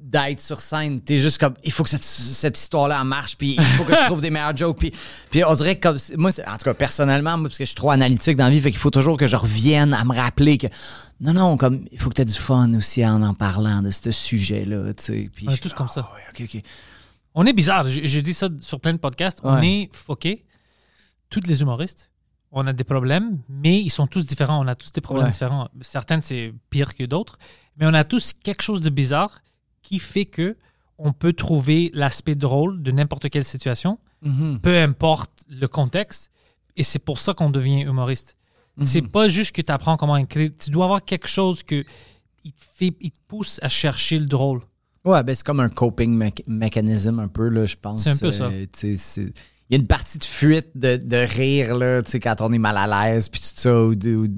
d'être 0.00 0.40
sur 0.40 0.60
scène. 0.60 1.00
T'es 1.00 1.16
juste 1.18 1.38
comme, 1.38 1.54
il 1.64 1.72
faut 1.72 1.82
que 1.82 1.88
cette, 1.90 2.04
cette 2.04 2.58
histoire-là 2.58 3.02
marche, 3.04 3.36
puis 3.36 3.54
il 3.58 3.62
faut 3.64 3.84
que 3.84 3.96
je 3.96 4.04
trouve 4.04 4.20
des 4.20 4.30
meilleurs 4.30 4.56
jokes. 4.56 4.78
Puis, 4.78 4.92
puis 5.30 5.42
on 5.44 5.54
dirait 5.54 5.76
que, 5.78 5.88
comme, 5.88 5.98
moi, 6.16 6.30
en 6.46 6.52
tout 6.52 6.64
cas, 6.64 6.74
personnellement, 6.74 7.36
moi, 7.38 7.48
parce 7.48 7.58
que 7.58 7.64
je 7.64 7.68
suis 7.70 7.74
trop 7.74 7.90
analytique 7.90 8.36
dans 8.36 8.44
la 8.44 8.50
vie, 8.50 8.60
fait 8.60 8.70
qu'il 8.70 8.78
faut 8.78 8.90
toujours 8.90 9.16
que 9.16 9.26
je 9.26 9.36
revienne 9.36 9.94
à 9.94 10.04
me 10.04 10.14
rappeler 10.14 10.58
que, 10.58 10.66
non, 11.20 11.32
non, 11.32 11.56
comme, 11.56 11.84
il 11.90 11.98
faut 11.98 12.10
que 12.10 12.16
tu 12.16 12.22
aies 12.22 12.26
du 12.26 12.32
fun 12.34 12.72
aussi 12.74 13.04
en 13.04 13.22
en 13.22 13.34
parlant 13.34 13.80
de 13.82 13.90
ce 13.90 14.10
sujet-là, 14.10 14.92
tu 14.94 15.02
sais. 15.04 15.30
Puis 15.34 15.46
On 15.48 15.52
est 15.52 15.56
tous 15.62 15.72
comme 15.74 15.88
ça. 15.88 16.08
Ah 16.08 16.14
ouais. 16.42 16.62
On 17.34 17.46
est 17.46 17.52
bizarre. 17.52 17.88
Je, 17.88 18.04
je 18.04 18.20
dis 18.20 18.34
ça 18.34 18.48
sur 18.60 18.80
plein 18.80 18.92
de 18.92 18.98
podcasts. 18.98 19.40
On 19.42 19.60
est 19.62 19.88
foqué. 19.92 20.44
Tous 21.30 21.40
les 21.46 21.62
humoristes, 21.62 22.10
on 22.52 22.64
a 22.68 22.72
des 22.72 22.84
problèmes, 22.84 23.40
mais 23.48 23.80
ils 23.80 23.90
sont 23.90 24.06
tous 24.06 24.24
différents. 24.26 24.62
On 24.64 24.68
a 24.68 24.76
tous 24.76 24.92
des 24.92 25.00
problèmes 25.00 25.26
Ouais. 25.26 25.32
différents. 25.32 25.68
Certains, 25.80 26.20
c'est 26.20 26.52
pire 26.70 26.94
que 26.94 27.02
d'autres. 27.04 27.38
Mais 27.76 27.86
on 27.86 27.94
a 27.94 28.04
tous 28.04 28.32
quelque 28.42 28.62
chose 28.62 28.80
de 28.80 28.90
bizarre 28.90 29.40
qui 29.82 29.98
fait 29.98 30.24
que 30.26 30.56
on 30.98 31.12
peut 31.12 31.32
trouver 31.32 31.90
l'aspect 31.92 32.36
drôle 32.36 32.82
de 32.82 32.92
n'importe 32.92 33.28
quelle 33.28 33.44
situation, 33.44 33.98
Mhm. 34.22 34.60
peu 34.60 34.78
importe 34.78 35.30
le 35.48 35.66
contexte. 35.66 36.30
Et 36.76 36.82
c'est 36.84 36.98
pour 37.00 37.18
ça 37.18 37.34
qu'on 37.34 37.50
devient 37.50 37.80
humoriste. 37.82 38.36
Mhm. 38.76 38.86
C'est 38.86 39.02
pas 39.02 39.28
juste 39.28 39.52
que 39.52 39.62
tu 39.62 39.72
apprends 39.72 39.96
comment 39.96 40.16
écrire. 40.16 40.50
Tu 40.58 40.70
dois 40.70 40.84
avoir 40.84 41.04
quelque 41.04 41.28
chose 41.28 41.62
que 41.62 41.84
il 42.44 42.52
te, 42.52 42.62
fait, 42.74 42.94
il 43.00 43.10
te 43.10 43.18
pousse 43.26 43.58
à 43.62 43.68
chercher 43.68 44.18
le 44.18 44.26
drôle. 44.26 44.60
Ouais, 45.04 45.22
ben 45.22 45.34
c'est 45.34 45.44
comme 45.44 45.60
un 45.60 45.68
coping 45.68 46.14
mec- 46.16 46.42
mechanism 46.46 47.18
un 47.18 47.28
peu, 47.28 47.48
là, 47.48 47.66
je 47.66 47.76
pense. 47.76 48.02
C'est 48.04 48.10
un 48.10 48.16
peu 48.16 48.32
ça. 48.32 48.44
Euh, 48.46 48.66
c'est- 48.72 49.32
Il 49.70 49.76
y 49.76 49.78
a 49.78 49.80
une 49.80 49.86
partie 49.86 50.18
de 50.18 50.24
fuite, 50.24 50.68
de, 50.74 50.96
de 50.96 51.16
rire, 51.16 51.74
là, 51.76 52.02
quand 52.22 52.40
on 52.40 52.52
est 52.52 52.58
mal 52.58 52.76
à 52.76 52.86
l'aise, 52.86 53.28
puis 53.30 53.40
tout 53.40 53.48
ça, 53.56 53.82
ou 53.82 53.94
de, 53.94 54.14
ou 54.14 54.26
de 54.28 54.34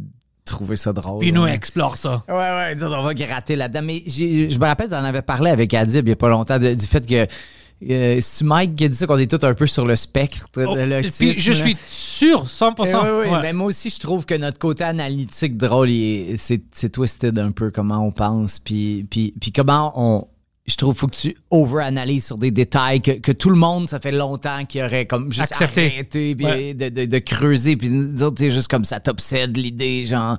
trouver 0.46 0.76
ça 0.76 0.92
drôle. 0.92 1.18
Puis 1.20 1.32
nous, 1.32 1.42
ouais. 1.42 1.52
explore 1.54 1.96
ça. 1.98 2.22
Ouais, 2.28 2.34
ouais, 2.34 2.74
disons, 2.74 2.92
on 2.92 3.02
va 3.02 3.12
gratter 3.14 3.56
là-dedans. 3.56 3.82
Mais 3.84 4.02
je 4.06 4.58
me 4.58 4.64
rappelle, 4.64 4.88
t'en 4.88 5.04
avais 5.04 5.22
parlé 5.22 5.50
avec 5.50 5.74
Adib 5.74 6.06
il 6.06 6.10
y 6.10 6.12
a 6.12 6.16
pas 6.16 6.28
longtemps 6.30 6.58
de- 6.58 6.72
du 6.74 6.86
fait 6.86 7.06
que 7.06 7.26
euh, 7.90 8.18
c'est 8.22 8.42
Mike 8.44 8.74
qui 8.74 8.84
a 8.86 8.88
dit 8.88 8.96
ça 8.96 9.06
qu'on 9.06 9.18
est 9.18 9.30
tous 9.30 9.44
un 9.46 9.52
peu 9.52 9.66
sur 9.66 9.84
le 9.84 9.96
spectre 9.96 10.48
de 10.56 10.64
Oh, 10.64 10.74
l'autisme. 10.76 11.18
puis 11.18 11.32
je 11.34 11.50
là. 11.52 11.56
suis 11.58 11.76
sûr, 11.90 12.46
100%. 12.48 12.74
Eh 12.86 12.94
oui, 12.94 13.00
oui, 13.26 13.30
Ouais. 13.34 13.42
mais 13.42 13.52
moi 13.52 13.66
aussi, 13.66 13.90
je 13.90 13.98
trouve 13.98 14.24
que 14.24 14.34
notre 14.34 14.58
côté 14.58 14.82
analytique 14.84 15.58
drôle, 15.58 15.90
c'est 16.38 16.88
twisted 16.90 17.38
un 17.38 17.50
peu 17.50 17.70
comment 17.70 17.98
on 18.06 18.12
pense, 18.12 18.58
puis, 18.60 19.04
puis, 19.10 19.34
puis 19.38 19.52
comment 19.52 19.92
on. 19.94 20.26
Je 20.66 20.74
trouve 20.76 20.96
faut 20.96 21.06
que 21.06 21.14
tu 21.16 21.36
over-analyses 21.50 22.26
sur 22.26 22.38
des 22.38 22.50
détails 22.50 23.00
que, 23.00 23.12
que 23.12 23.30
tout 23.32 23.50
le 23.50 23.56
monde, 23.56 23.88
ça 23.88 24.00
fait 24.00 24.10
longtemps 24.10 24.64
qu'il 24.64 24.82
aurait 24.82 25.06
comme 25.06 25.32
juste 25.32 25.52
Accepté. 25.52 25.86
arrêté 25.92 26.34
puis 26.34 26.44
Ouais. 26.44 26.74
de, 26.74 26.88
de, 26.88 27.04
de 27.04 27.18
creuser. 27.18 27.76
Puis 27.76 27.88
nous 27.88 28.22
autres, 28.24 28.36
c'est 28.38 28.50
juste 28.50 28.68
comme 28.68 28.84
ça 28.84 28.98
t'obsède 28.98 29.56
l'idée, 29.56 30.04
genre. 30.06 30.36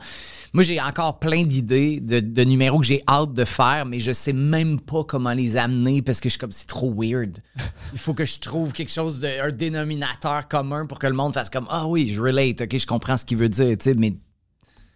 Moi, 0.53 0.63
j'ai 0.63 0.81
encore 0.81 1.19
plein 1.19 1.44
d'idées 1.44 2.00
de, 2.01 2.19
de 2.19 2.44
numéros 2.44 2.79
que 2.79 2.85
j'ai 2.85 3.03
hâte 3.07 3.33
de 3.33 3.45
faire, 3.45 3.85
mais 3.85 4.00
je 4.00 4.12
sais 4.12 4.33
même 4.33 4.79
pas 4.81 5.03
comment 5.03 5.33
les 5.33 5.56
amener 5.56 6.01
parce 6.01 6.19
que 6.19 6.27
je 6.30 6.31
suis 6.31 6.39
comme 6.39 6.51
c'est 6.53 6.68
trop 6.68 6.94
weird. 6.94 7.38
Il 7.94 8.00
faut 8.00 8.13
que 8.13 8.25
je 8.25 8.39
trouve 8.39 8.73
quelque 8.73 8.91
chose 8.91 9.19
de 9.19 9.27
un 9.41 9.51
dénominateur 9.51 10.47
commun 10.47 10.85
pour 10.88 11.00
que 11.00 11.07
le 11.07 11.13
monde 11.13 11.33
fasse 11.33 11.50
comme 11.50 11.68
ah 11.69 11.88
oui, 11.88 12.07
je 12.07 12.21
relate, 12.21 12.62
ok, 12.62 12.77
je 12.77 12.88
comprends 12.88 13.18
ce 13.18 13.25
qu'il 13.25 13.38
veut 13.38 13.50
dire, 13.50 13.77
tu 13.77 13.83
sais, 13.91 13.94
mais 13.94 14.18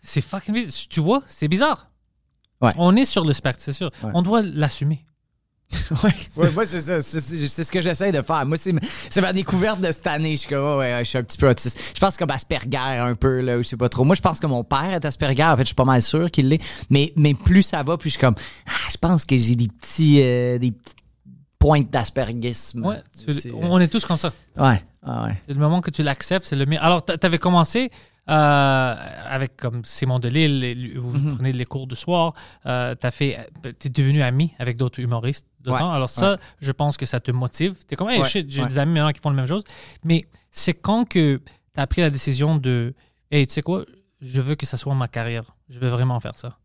C'est 0.01 0.21
fucking 0.21 0.53
bizarre. 0.55 0.73
Tu 0.89 0.99
vois, 0.99 1.21
c'est 1.27 1.47
bizarre. 1.47 1.89
Ouais. 2.61 2.71
On 2.77 2.95
est 2.95 3.05
sur 3.05 3.23
le 3.23 3.33
spectre, 3.33 3.61
c'est 3.61 3.73
sûr. 3.73 3.91
Ouais. 4.03 4.11
On 4.13 4.21
doit 4.21 4.41
l'assumer. 4.41 5.05
ouais, 6.03 6.09
ouais, 6.37 6.51
moi 6.51 6.65
c'est 6.65 6.81
ça, 6.81 7.01
c'est- 7.01 7.19
c'est 7.19 7.47
c'est 7.47 7.63
ce 7.63 7.71
que 7.71 7.81
j'essaie 7.81 8.11
de 8.11 8.21
faire. 8.21 8.45
Moi 8.45 8.57
c'est 8.57 8.73
c'est 9.09 9.21
ma 9.21 9.33
découverte 9.33 9.79
de 9.81 9.91
cette 9.91 10.07
année, 10.07 10.31
je 10.31 10.41
suis 10.41 10.49
comme 10.49 10.63
ouais, 10.63 10.93
ouais, 10.93 10.99
je 11.03 11.09
suis 11.09 11.17
un 11.17 11.23
petit 11.23 11.37
peu 11.37 11.49
autiste. 11.49 11.79
Je 11.95 11.99
pense 11.99 12.17
comme 12.17 12.31
Asperger 12.31 12.77
un 12.77 13.15
peu 13.15 13.41
là, 13.41 13.57
ou 13.57 13.63
je 13.63 13.67
sais 13.69 13.77
pas 13.77 13.89
trop. 13.89 14.03
Moi 14.03 14.15
je 14.15 14.21
pense 14.21 14.39
que 14.39 14.47
mon 14.47 14.63
père 14.63 14.93
est 14.93 15.05
Asperger, 15.05 15.43
en 15.43 15.55
fait, 15.55 15.63
je 15.63 15.67
suis 15.67 15.75
pas 15.75 15.85
mal 15.85 16.01
sûr 16.01 16.29
qu'il 16.31 16.49
l'est, 16.49 16.61
mais 16.89 17.13
mais 17.15 17.33
plus 17.33 17.63
ça 17.63 17.83
va, 17.83 17.97
plus 17.97 18.09
je 18.09 18.13
suis 18.13 18.21
comme 18.21 18.35
ah, 18.67 18.71
je 18.91 18.97
pense 18.97 19.25
que 19.25 19.37
j'ai 19.37 19.55
des 19.55 19.67
petits 19.67 20.21
euh, 20.21 20.57
des 20.57 20.71
petites 20.71 20.97
pointes 21.59 21.89
d'aspergisme. 21.91 22.85
Ouais, 22.85 22.97
on 23.61 23.79
est 23.79 23.87
tous 23.87 24.03
comme 24.05 24.17
ça. 24.17 24.33
Ouais, 24.57 24.81
ah 25.03 25.25
ouais. 25.25 25.41
Le 25.47 25.55
moment 25.55 25.79
que 25.81 25.91
tu 25.91 26.01
l'acceptes, 26.03 26.45
c'est 26.47 26.55
le 26.55 26.65
mieux. 26.65 26.79
Alors, 26.81 27.05
tu 27.05 27.13
avais 27.21 27.37
commencé 27.37 27.91
euh, 28.29 28.95
avec 29.29 29.57
comme 29.57 29.83
Simon 29.83 30.19
Delille, 30.19 30.95
vous 30.97 31.17
Mhm. 31.17 31.35
prenez 31.35 31.51
les 31.53 31.65
cours 31.65 31.87
de 31.87 31.95
soir, 31.95 32.33
euh, 32.65 32.93
tu 33.01 33.23
es 33.25 33.89
devenu 33.89 34.21
ami 34.21 34.53
avec 34.59 34.77
d'autres 34.77 34.99
humoristes. 34.99 35.47
dedans. 35.61 35.75
Ouais, 35.91 35.95
Alors 35.95 36.09
ça, 36.09 36.37
je 36.59 36.71
pense 36.71 36.97
que 36.97 37.05
ça 37.05 37.19
te 37.19 37.29
motive. 37.29 37.75
Tu 37.87 37.93
es 37.93 37.95
comme, 37.95 38.09
hey, 38.09 38.19
Ouais, 38.21 38.27
j'ai 38.29 38.41
des 38.41 38.79
amis 38.79 38.93
maintenant 38.93 39.11
qui 39.11 39.19
font 39.21 39.29
la 39.29 39.35
même 39.35 39.47
chose. 39.47 39.63
Mais 40.03 40.25
c'est 40.49 40.73
quand 40.73 41.05
que 41.07 41.37
tu 41.37 41.79
as 41.79 41.85
pris 41.85 42.01
la 42.01 42.09
décision 42.09 42.55
de, 42.57 42.95
hey, 43.29 43.45
tu 43.45 43.53
sais 43.53 43.61
quoi, 43.61 43.85
je 44.21 44.41
veux 44.41 44.55
que 44.55 44.65
ça 44.65 44.75
soit 44.77 44.95
ma 44.95 45.07
carrière. 45.07 45.43
Je 45.69 45.77
veux 45.77 45.89
vraiment 45.89 46.19
faire 46.19 46.35
ça. 46.35 46.57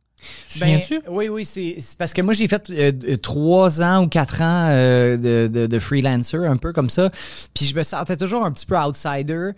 Tu 0.51 0.61
Ben, 0.61 0.81
souviens-tu? 0.83 1.01
oui, 1.11 1.29
oui, 1.29 1.45
c'est 1.45 1.77
parce 1.99 2.15
que 2.15 2.23
moi, 2.23 2.33
j'ai 2.33 2.49
fait 2.49 2.71
euh, 2.71 3.17
trois 3.19 3.83
ans 3.83 4.03
ou 4.05 4.09
quatre 4.09 4.41
ans 4.41 4.69
euh, 4.71 5.19
de, 5.19 5.47
de, 5.53 5.67
de 5.67 5.79
freelancer, 5.79 6.39
un 6.47 6.57
peu 6.57 6.73
comme 6.73 6.89
ça. 6.89 7.11
Puis 7.53 7.67
je 7.67 7.77
me 7.77 7.83
sentais 7.83 8.17
toujours 8.17 8.47
un 8.47 8.51
petit 8.53 8.65
peu 8.65 8.79
outsider. 8.79 9.51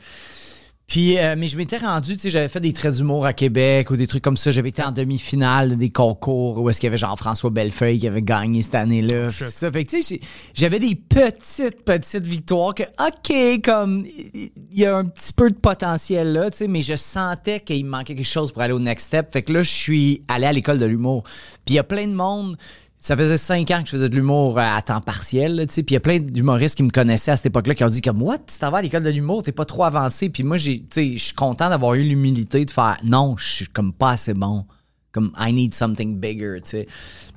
Puis, 0.89 1.19
euh, 1.19 1.35
mais 1.37 1.49
je 1.49 1.59
m'étais 1.59 1.77
rendu, 1.77 2.17
tu 2.17 2.23
sais, 2.23 2.31
j'avais 2.31 2.49
fait 2.49 2.61
des 2.61 2.73
traits 2.73 2.95
d'humour 2.95 3.27
à 3.27 3.35
Québec 3.35 3.91
ou 3.91 3.97
des 3.97 4.07
trucs 4.07 4.25
comme 4.25 4.39
ça. 4.39 4.51
J'avais 4.51 4.71
été 4.71 4.83
en 4.83 4.91
demi-finale 4.91 5.73
de 5.73 5.75
des 5.75 5.91
concours 5.91 6.63
où 6.63 6.71
est-ce 6.71 6.81
qu'il 6.81 6.87
y 6.87 6.89
avait 6.89 6.97
Jean-François 6.97 7.51
Bellefeuille 7.51 7.99
qui 7.99 8.09
avait 8.09 8.23
gagné 8.23 8.63
cette 8.63 8.75
année-là. 8.75 9.29
Tout 9.29 9.45
ça. 9.47 9.71
Fait 9.71 9.85
que, 9.85 9.91
tu 9.91 10.03
sais, 10.03 10.19
j'avais 10.55 10.79
des 10.79 10.95
petites, 10.95 11.85
petites 11.85 12.27
victoires 12.27 12.75
que, 12.75 12.85
OK, 12.85 13.61
comme, 13.63 14.07
il 14.07 14.51
y 14.73 14.87
a 14.87 14.97
un 14.97 15.05
petit 15.05 15.35
peu 15.35 15.51
de 15.51 15.57
potentiel 15.57 16.33
là, 16.33 16.51
tu 16.51 16.57
sais, 16.57 16.69
mais 16.69 16.81
je 16.81 16.97
sentais 16.97 17.61
qu'il 17.61 17.85
me 17.85 17.91
manquait 17.91 18.15
quelque 18.15 18.25
chose 18.25 18.51
pour 18.51 18.63
aller 18.63 18.73
au 18.73 18.81
next 18.81 19.09
step. 19.09 19.31
Fait 19.31 19.43
que 19.43 19.53
là, 19.53 19.63
je 19.63 19.71
suis 19.71 20.23
allé 20.27 20.47
à 20.47 20.53
l'école 20.55 20.79
de 20.79 20.87
l'humour. 20.87 21.23
Puis 21.67 21.75
il 21.75 21.75
y 21.75 21.79
a 21.79 21.85
plein 21.85 22.07
de 22.07 22.15
monde 22.15 22.57
ça 23.01 23.17
faisait 23.17 23.39
cinq 23.39 23.71
ans 23.71 23.81
que 23.81 23.87
je 23.87 23.93
faisais 23.93 24.09
de 24.09 24.17
l'humour 24.17 24.59
à 24.59 24.81
temps 24.83 25.01
partiel, 25.01 25.65
tu 25.69 25.75
sais. 25.75 25.83
Puis 25.83 25.93
il 25.93 25.97
y 25.97 25.99
a 25.99 26.01
plein 26.01 26.19
d'humoristes 26.19 26.77
qui 26.77 26.83
me 26.83 26.91
connaissaient 26.91 27.31
à 27.31 27.37
cette 27.37 27.47
époque-là 27.47 27.75
qui 27.75 27.85
ont 27.85 27.89
dit 27.89 28.01
comme 28.01 28.21
What? 28.23 28.39
Tu 28.39 28.59
t'en 28.59 28.71
vas 28.71 28.79
à 28.79 28.83
l'école 28.83 29.05
de 29.05 29.11
l'humour, 29.11 29.43
t'es 29.43 29.53
pas 29.53 29.65
trop 29.65 29.85
avancé. 29.85 30.29
Puis 30.29 30.43
moi, 30.43 30.57
j'ai, 30.57 30.85
je 30.95 31.17
suis 31.17 31.35
content 31.35 31.69
d'avoir 31.69 31.95
eu 31.95 32.03
l'humilité 32.03 32.65
de 32.65 32.71
faire 32.71 32.99
non, 33.05 33.37
je 33.39 33.49
suis 33.49 33.67
comme 33.67 33.93
pas 33.93 34.11
assez 34.13 34.35
bon. 34.35 34.65
Comme 35.13 35.33
I 35.39 35.53
need 35.53 35.75
something 35.75 36.19
bigger, 36.19 36.61
tu 36.63 36.71
sais. 36.71 36.89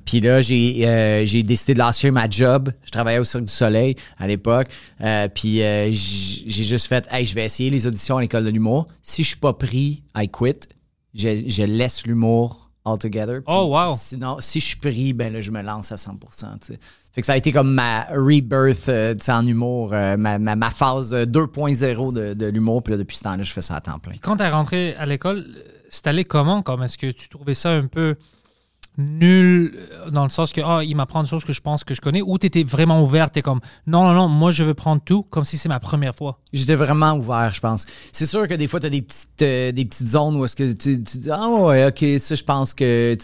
Puis 0.04 0.20
là, 0.20 0.40
j'ai 0.40 0.86
euh, 0.86 1.24
j'ai 1.24 1.42
décidé 1.42 1.74
de 1.74 1.78
lâcher 1.78 2.10
ma 2.10 2.28
job. 2.28 2.70
Je 2.84 2.90
travaillais 2.90 3.18
au 3.18 3.24
Cirque 3.24 3.44
du 3.44 3.52
Soleil 3.52 3.96
à 4.18 4.26
l'époque. 4.26 4.68
Euh, 5.00 5.28
puis 5.28 5.62
euh, 5.62 5.90
j'ai 5.92 6.64
juste 6.64 6.86
fait 6.86 7.08
Hey, 7.10 7.24
je 7.24 7.34
vais 7.34 7.44
essayer 7.44 7.70
les 7.70 7.86
auditions 7.86 8.18
à 8.18 8.20
l'école 8.20 8.44
de 8.44 8.50
l'humour. 8.50 8.88
Si 9.02 9.22
je 9.22 9.28
suis 9.28 9.38
pas 9.38 9.52
pris, 9.52 10.02
I 10.16 10.28
quit. 10.28 10.68
Je, 11.14 11.44
je 11.46 11.62
laisse 11.62 12.04
l'humour 12.06 12.71
altogether. 12.84 13.42
Puis 13.42 13.54
Oh, 13.54 13.68
wow. 13.70 13.94
Sinon, 13.96 14.36
si 14.40 14.60
je 14.60 14.66
suis 14.66 14.76
pris, 14.76 15.12
ben 15.12 15.32
là, 15.32 15.40
je 15.40 15.50
me 15.50 15.62
lance 15.62 15.92
à 15.92 15.96
100 15.96 16.12
tu 16.12 16.28
sais. 16.60 16.78
Fait 17.12 17.20
que 17.20 17.26
ça 17.26 17.34
a 17.34 17.36
été 17.36 17.52
comme 17.52 17.74
ma 17.74 18.04
rebirth 18.10 18.88
euh, 18.88 19.14
en 19.28 19.46
humour, 19.46 19.92
euh, 19.92 20.16
ma, 20.16 20.38
ma, 20.38 20.56
ma 20.56 20.70
phase 20.70 21.12
euh, 21.12 21.24
2.0 21.26 22.12
de, 22.12 22.34
de 22.34 22.46
l'humour. 22.46 22.82
Puis 22.82 22.92
là, 22.92 22.98
depuis 22.98 23.16
ce 23.16 23.24
temps-là, 23.24 23.42
je 23.42 23.52
fais 23.52 23.60
ça 23.60 23.76
à 23.76 23.80
temps 23.80 23.98
plein. 23.98 24.14
Quand 24.20 24.36
tu 24.36 24.42
es 24.42 24.48
rentré 24.48 24.94
à 24.98 25.04
l'école, 25.04 25.44
c'est 25.90 26.06
allé 26.06 26.24
comment? 26.24 26.62
Comme? 26.62 26.82
Est-ce 26.82 26.96
que 26.96 27.10
tu 27.10 27.28
trouvais 27.28 27.54
ça 27.54 27.70
un 27.72 27.86
peu 27.86 28.16
nul 28.98 29.72
euh, 29.74 30.10
dans 30.10 30.22
le 30.22 30.28
sens 30.28 30.52
que 30.52 30.60
ah, 30.64 30.82
il 30.84 30.94
m'apprend 30.96 31.22
des 31.22 31.28
choses 31.28 31.44
que 31.44 31.52
je 31.52 31.60
pense 31.60 31.84
que 31.84 31.94
je 31.94 32.00
connais 32.00 32.22
ou 32.22 32.38
tu 32.38 32.46
étais 32.46 32.62
vraiment 32.62 33.02
ouvert, 33.02 33.30
tu 33.30 33.38
es 33.38 33.42
comme 33.42 33.60
non, 33.86 34.02
non, 34.04 34.12
non, 34.12 34.28
moi 34.28 34.50
je 34.50 34.64
veux 34.64 34.74
prendre 34.74 35.02
tout 35.04 35.22
comme 35.30 35.44
si 35.44 35.56
c'est 35.56 35.68
ma 35.68 35.80
première 35.80 36.14
fois. 36.14 36.38
J'étais 36.52 36.74
vraiment 36.76 37.14
ouvert, 37.14 37.52
je 37.54 37.60
pense. 37.60 37.86
C'est 38.12 38.26
sûr 38.26 38.46
que 38.46 38.54
des 38.54 38.68
fois, 38.68 38.78
tu 38.78 38.86
as 38.86 38.90
des 38.90 39.00
petites, 39.00 39.40
euh, 39.42 39.72
des 39.72 39.86
petites 39.86 40.08
zones 40.08 40.36
où 40.36 40.44
est-ce 40.44 40.54
que 40.54 40.72
tu, 40.72 41.02
tu 41.02 41.18
dis 41.18 41.30
Ah 41.30 41.48
ouais, 41.48 41.86
ok, 41.86 42.20
ça, 42.20 42.34
je 42.34 42.42
pense 42.44 42.74
que 42.74 43.16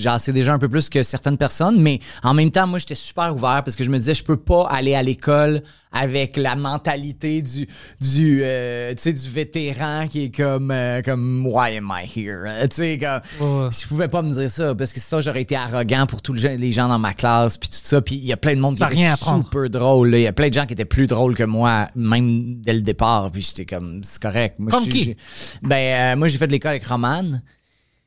j'en 0.00 0.18
sais 0.20 0.32
déjà 0.32 0.52
un 0.54 0.58
peu 0.58 0.68
plus 0.68 0.88
que 0.88 1.02
certaines 1.02 1.36
personnes, 1.36 1.80
mais 1.80 1.98
en 2.22 2.32
même 2.32 2.50
temps, 2.52 2.66
moi, 2.68 2.78
j'étais 2.78 2.94
super 2.94 3.34
ouvert 3.34 3.62
parce 3.64 3.74
que 3.74 3.82
je 3.82 3.90
me 3.90 3.98
disais, 3.98 4.14
je 4.14 4.22
peux 4.22 4.36
pas 4.36 4.68
aller 4.70 4.94
à 4.94 5.02
l'école 5.02 5.62
avec 5.92 6.36
la 6.36 6.56
mentalité 6.56 7.40
du 7.42 7.66
du 8.00 8.40
euh, 8.44 8.90
tu 8.94 9.02
sais 9.02 9.12
du 9.14 9.28
vétéran 9.30 10.06
qui 10.08 10.24
est 10.24 10.36
comme 10.36 10.70
euh, 10.70 11.00
comme 11.00 11.46
why 11.46 11.78
am 11.78 11.90
I 11.90 12.04
here 12.04 12.42
Euh, 12.46 12.66
tu 12.68 12.76
sais 12.76 12.98
comme 12.98 13.64
ouais. 13.64 13.68
je 13.70 13.88
pouvais 13.88 14.08
pas 14.08 14.20
me 14.20 14.30
dire 14.34 14.50
ça 14.50 14.74
parce 14.74 14.92
que 14.92 15.00
ça 15.00 15.15
j'aurais 15.20 15.42
été 15.42 15.56
arrogant 15.56 16.06
pour 16.06 16.22
tous 16.22 16.32
les 16.34 16.72
gens- 16.72 16.88
dans 16.88 16.98
ma 16.98 17.14
classe 17.14 17.58
puis 17.58 17.68
tout 17.68 17.76
ça 17.82 18.00
puis 18.00 18.16
il 18.16 18.24
y 18.24 18.32
a 18.32 18.36
plein 18.36 18.54
de 18.54 18.60
monde 18.60 18.76
qui 18.76 18.82
était 18.82 19.14
super 19.16 19.70
drôle 19.70 20.14
il 20.14 20.20
y 20.22 20.26
a 20.26 20.32
plein 20.32 20.48
de 20.48 20.54
gens 20.54 20.66
qui 20.66 20.72
étaient 20.74 20.84
plus 20.84 21.06
drôles 21.06 21.34
que 21.34 21.42
moi 21.44 21.86
même 21.94 22.56
dès 22.62 22.74
le 22.74 22.80
départ 22.82 23.30
puis 23.32 23.42
j'étais 23.42 23.66
comme 23.66 24.02
c'est 24.04 24.20
correct 24.22 24.56
moi, 24.58 24.70
Comme 24.70 24.88
qui? 24.88 25.16
ben 25.62 26.14
euh, 26.14 26.16
moi 26.18 26.28
j'ai 26.28 26.38
fait 26.38 26.46
de 26.46 26.52
l'école 26.52 26.70
avec 26.72 26.86
Roman 26.86 27.24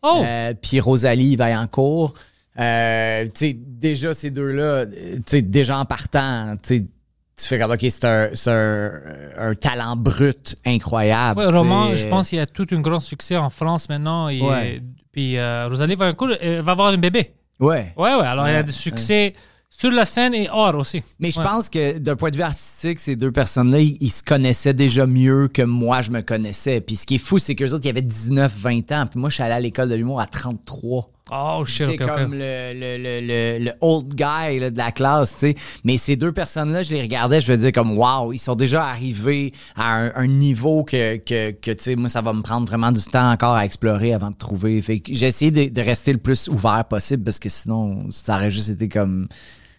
Oh! 0.01 0.21
euh, 0.23 0.53
puis 0.61 0.79
Rosalie 0.79 1.35
Vaillancourt. 1.35 2.13
Euh, 2.57 3.25
tu 3.25 3.31
sais, 3.35 3.53
déjà 3.59 4.13
ces 4.13 4.31
deux-là, 4.31 4.63
euh, 4.63 4.85
tu 5.17 5.21
sais, 5.25 5.41
déjà 5.41 5.77
en 5.77 5.83
partant, 5.85 6.55
tu 6.63 6.77
sais, 6.77 6.85
tu 7.39 7.47
fais 7.47 7.59
comme, 7.59 7.71
OK, 7.71 7.79
c'est 7.89 8.05
un, 8.05 8.29
un, 8.47 8.91
un 9.49 9.53
talent 9.55 9.95
brut 9.95 10.55
incroyable. 10.65 11.39
Ouais. 11.39 11.45
Roman, 11.47 11.95
je 11.95 12.07
pense 12.07 12.29
qu'il 12.29 12.37
y 12.37 12.41
a 12.41 12.45
tout 12.45 12.67
un 12.71 12.81
grand 12.81 12.99
succès 12.99 13.37
en 13.37 13.49
France 13.49 13.89
maintenant. 13.89 14.29
Et, 14.29 14.41
Ouais. 14.41 14.81
Puis 15.11 15.37
euh, 15.37 15.67
Rosalie 15.67 15.95
va, 15.95 16.13
elle 16.39 16.61
va 16.61 16.71
avoir 16.73 16.89
un 16.89 16.97
bébé. 16.97 17.33
Ouais. 17.59 17.93
Ouais, 17.97 18.13
ouais. 18.15 18.25
Alors 18.25 18.47
il 18.47 18.51
y 18.51 18.55
a 18.55 18.59
Ouais, 18.59 18.63
des 18.63 18.71
succès 18.71 19.33
sur 19.69 19.91
la 19.91 20.05
scène 20.05 20.33
et 20.33 20.49
hors 20.51 20.75
aussi. 20.75 21.01
Mais 21.19 21.31
je 21.31 21.39
Ouais. 21.39 21.45
pense 21.45 21.67
que 21.69 21.97
d'un 21.97 22.15
point 22.15 22.29
de 22.29 22.35
vue 22.37 22.43
artistique, 22.43 22.99
ces 22.99 23.15
deux 23.15 23.31
personnes-là, 23.31 23.79
ils, 23.79 23.97
ils 24.01 24.11
se 24.11 24.23
connaissaient 24.23 24.73
déjà 24.73 25.05
mieux 25.07 25.47
que 25.47 25.61
moi, 25.61 26.01
je 26.01 26.11
me 26.11 26.21
connaissais. 26.21 26.79
Puis 26.81 26.95
ce 26.95 27.05
qui 27.05 27.15
est 27.15 27.19
fou, 27.19 27.39
c'est 27.39 27.55
qu'eux 27.55 27.71
autres, 27.73 27.85
ils 27.85 27.89
avaient 27.89 28.01
19, 28.01 28.51
20 28.55 28.91
ans. 28.91 29.05
Puis 29.09 29.19
moi, 29.19 29.29
je 29.29 29.35
suis 29.35 29.43
allé 29.43 29.53
à 29.53 29.59
l'école 29.59 29.89
de 29.89 29.95
l'humour 29.95 30.19
à 30.21 30.25
33. 30.27 31.09
Oh, 31.31 31.63
shit, 31.65 31.85
J'étais 31.85 32.03
ok, 32.03 32.09
ok. 32.09 32.17
comme 32.17 32.33
le, 32.33 32.73
le, 32.73 32.97
le, 32.97 33.21
le, 33.21 33.65
le 33.65 33.71
old 33.81 34.13
guy 34.15 34.59
là, 34.59 34.71
de 34.71 34.77
la 34.77 34.91
classe, 34.91 35.33
tu 35.33 35.39
sais. 35.39 35.55
Mais 35.83 35.97
ces 35.97 36.15
deux 36.15 36.31
personnes-là, 36.31 36.81
je 36.81 36.93
les 36.93 37.01
regardais, 37.01 37.39
je 37.39 37.51
me 37.51 37.57
disais 37.57 37.71
comme, 37.71 37.97
wow, 37.97 38.33
ils 38.33 38.39
sont 38.39 38.55
déjà 38.55 38.85
arrivés 38.85 39.53
à 39.75 39.93
un, 39.95 40.11
un 40.15 40.27
niveau 40.27 40.83
que, 40.83 41.17
que, 41.17 41.51
que 41.51 41.71
tu 41.71 41.83
sais, 41.83 41.95
moi, 41.95 42.09
ça 42.09 42.21
va 42.21 42.33
me 42.33 42.41
prendre 42.41 42.65
vraiment 42.67 42.91
du 42.91 43.03
temps 43.03 43.31
encore 43.31 43.55
à 43.55 43.65
explorer 43.65 44.13
avant 44.13 44.31
de 44.31 44.35
trouver. 44.37 44.81
Fait 44.81 44.99
que 44.99 45.13
j'ai 45.13 45.27
essayé 45.27 45.51
de, 45.51 45.73
de 45.73 45.81
rester 45.81 46.13
le 46.13 46.19
plus 46.19 46.47
ouvert 46.47 46.85
possible 46.85 47.23
parce 47.23 47.39
que 47.39 47.49
sinon, 47.49 48.09
ça 48.09 48.35
aurait 48.35 48.49
juste 48.49 48.69
été 48.69 48.89
comme 48.89 49.27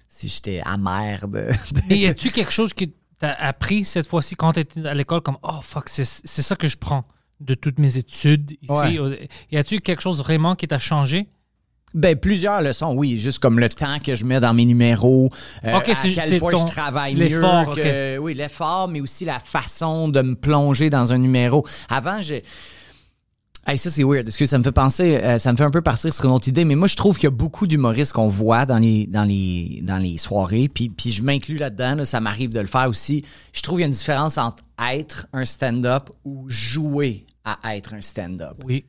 si 0.08 0.28
j'étais 0.28 0.60
amer 0.64 1.26
de... 1.28 1.48
Mais 1.88 1.98
y 1.98 2.06
a-tu 2.06 2.30
quelque 2.30 2.52
chose 2.52 2.72
que 2.74 2.84
t'as 3.18 3.32
appris 3.32 3.84
cette 3.84 4.06
fois-ci 4.06 4.34
quand 4.36 4.52
t'étais 4.52 4.86
à 4.86 4.94
l'école 4.94 5.20
comme 5.20 5.38
oh 5.42 5.60
fuck 5.62 5.88
c'est 5.88 6.04
ça 6.04 6.56
que 6.56 6.68
je 6.68 6.76
prends 6.76 7.04
de 7.40 7.54
toutes 7.54 7.78
mes 7.78 7.96
études 7.96 8.52
ici? 8.62 8.98
Ouais. 8.98 9.28
Y 9.50 9.56
a-tu 9.56 9.80
quelque 9.80 10.02
chose 10.02 10.18
vraiment 10.18 10.56
qui 10.56 10.68
t'a 10.68 10.78
changé? 10.78 11.28
Ben, 11.92 12.14
plusieurs 12.16 12.62
leçons, 12.62 12.94
oui. 12.94 13.18
Juste 13.18 13.40
comme 13.40 13.58
le 13.58 13.68
temps 13.68 13.98
que 13.98 14.14
je 14.14 14.24
mets 14.24 14.38
dans 14.40 14.54
mes 14.54 14.64
numéros, 14.64 15.28
euh, 15.64 15.76
Ok, 15.76 15.88
à 15.88 15.94
quel 16.24 16.38
point 16.38 16.52
ton- 16.52 16.66
je 16.66 16.72
travaille 16.72 17.14
mieux. 17.14 17.24
l'effort, 17.24 17.74
que- 17.74 18.18
Oui, 18.18 18.34
l'effort, 18.34 18.86
mais 18.88 19.00
aussi 19.00 19.24
la 19.24 19.40
façon 19.40 20.08
de 20.08 20.22
me 20.22 20.34
plonger 20.36 20.88
dans 20.90 21.12
un 21.12 21.18
numéro. 21.18 21.66
Avant, 21.88 22.22
je... 22.22 22.36
Hey, 23.66 23.76
ça, 23.76 23.90
c'est 23.90 24.02
weird. 24.04 24.24
Parce 24.24 24.36
que 24.38 24.46
ça 24.46 24.56
me 24.58 24.64
fait 24.64 24.72
penser, 24.72 25.16
euh, 25.22 25.38
ça 25.38 25.52
me 25.52 25.56
fait 25.56 25.64
un 25.64 25.70
peu 25.70 25.82
partir 25.82 26.12
sur 26.14 26.24
une 26.24 26.30
autre 26.30 26.48
idée, 26.48 26.64
mais 26.64 26.74
moi, 26.76 26.88
je 26.88 26.96
trouve 26.96 27.16
qu'il 27.16 27.24
y 27.24 27.26
a 27.26 27.30
beaucoup 27.30 27.66
d'humoristes 27.66 28.12
qu'on 28.14 28.28
voit 28.28 28.64
dans 28.66 28.78
les, 28.78 29.06
dans 29.06 29.24
les, 29.24 29.80
dans 29.82 29.98
les 29.98 30.16
soirées, 30.16 30.68
puis, 30.72 30.88
puis 30.88 31.10
je 31.10 31.22
m'inclus 31.22 31.56
là-dedans, 31.56 31.96
là, 31.96 32.04
ça 32.06 32.20
m'arrive 32.20 32.50
de 32.50 32.60
le 32.60 32.66
faire 32.66 32.88
aussi. 32.88 33.22
Je 33.52 33.60
trouve 33.60 33.76
qu'il 33.76 33.82
y 33.82 33.84
a 33.84 33.86
une 33.86 33.92
différence 33.92 34.38
entre 34.38 34.62
être 34.92 35.26
un 35.34 35.44
stand-up 35.44 36.08
ou 36.24 36.46
jouer 36.48 37.26
à 37.44 37.76
être 37.76 37.94
un 37.94 38.00
stand-up. 38.00 38.56
Oui. 38.64 38.84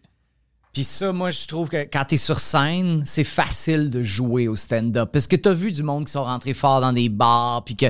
Puis 0.73 0.85
ça, 0.85 1.11
moi, 1.11 1.31
je 1.31 1.47
trouve 1.47 1.67
que 1.67 1.83
quand 1.83 2.05
t'es 2.05 2.17
sur 2.17 2.39
scène, 2.39 3.03
c'est 3.05 3.25
facile 3.25 3.89
de 3.89 4.03
jouer 4.03 4.47
au 4.47 4.55
stand-up. 4.55 5.09
Parce 5.11 5.27
que 5.27 5.35
t'as 5.35 5.51
vu 5.53 5.73
du 5.73 5.83
monde 5.83 6.05
qui 6.05 6.13
sont 6.13 6.23
rentrés 6.23 6.53
fort 6.53 6.79
dans 6.79 6.93
des 6.93 7.09
bars, 7.09 7.61
puis 7.65 7.75
que, 7.75 7.87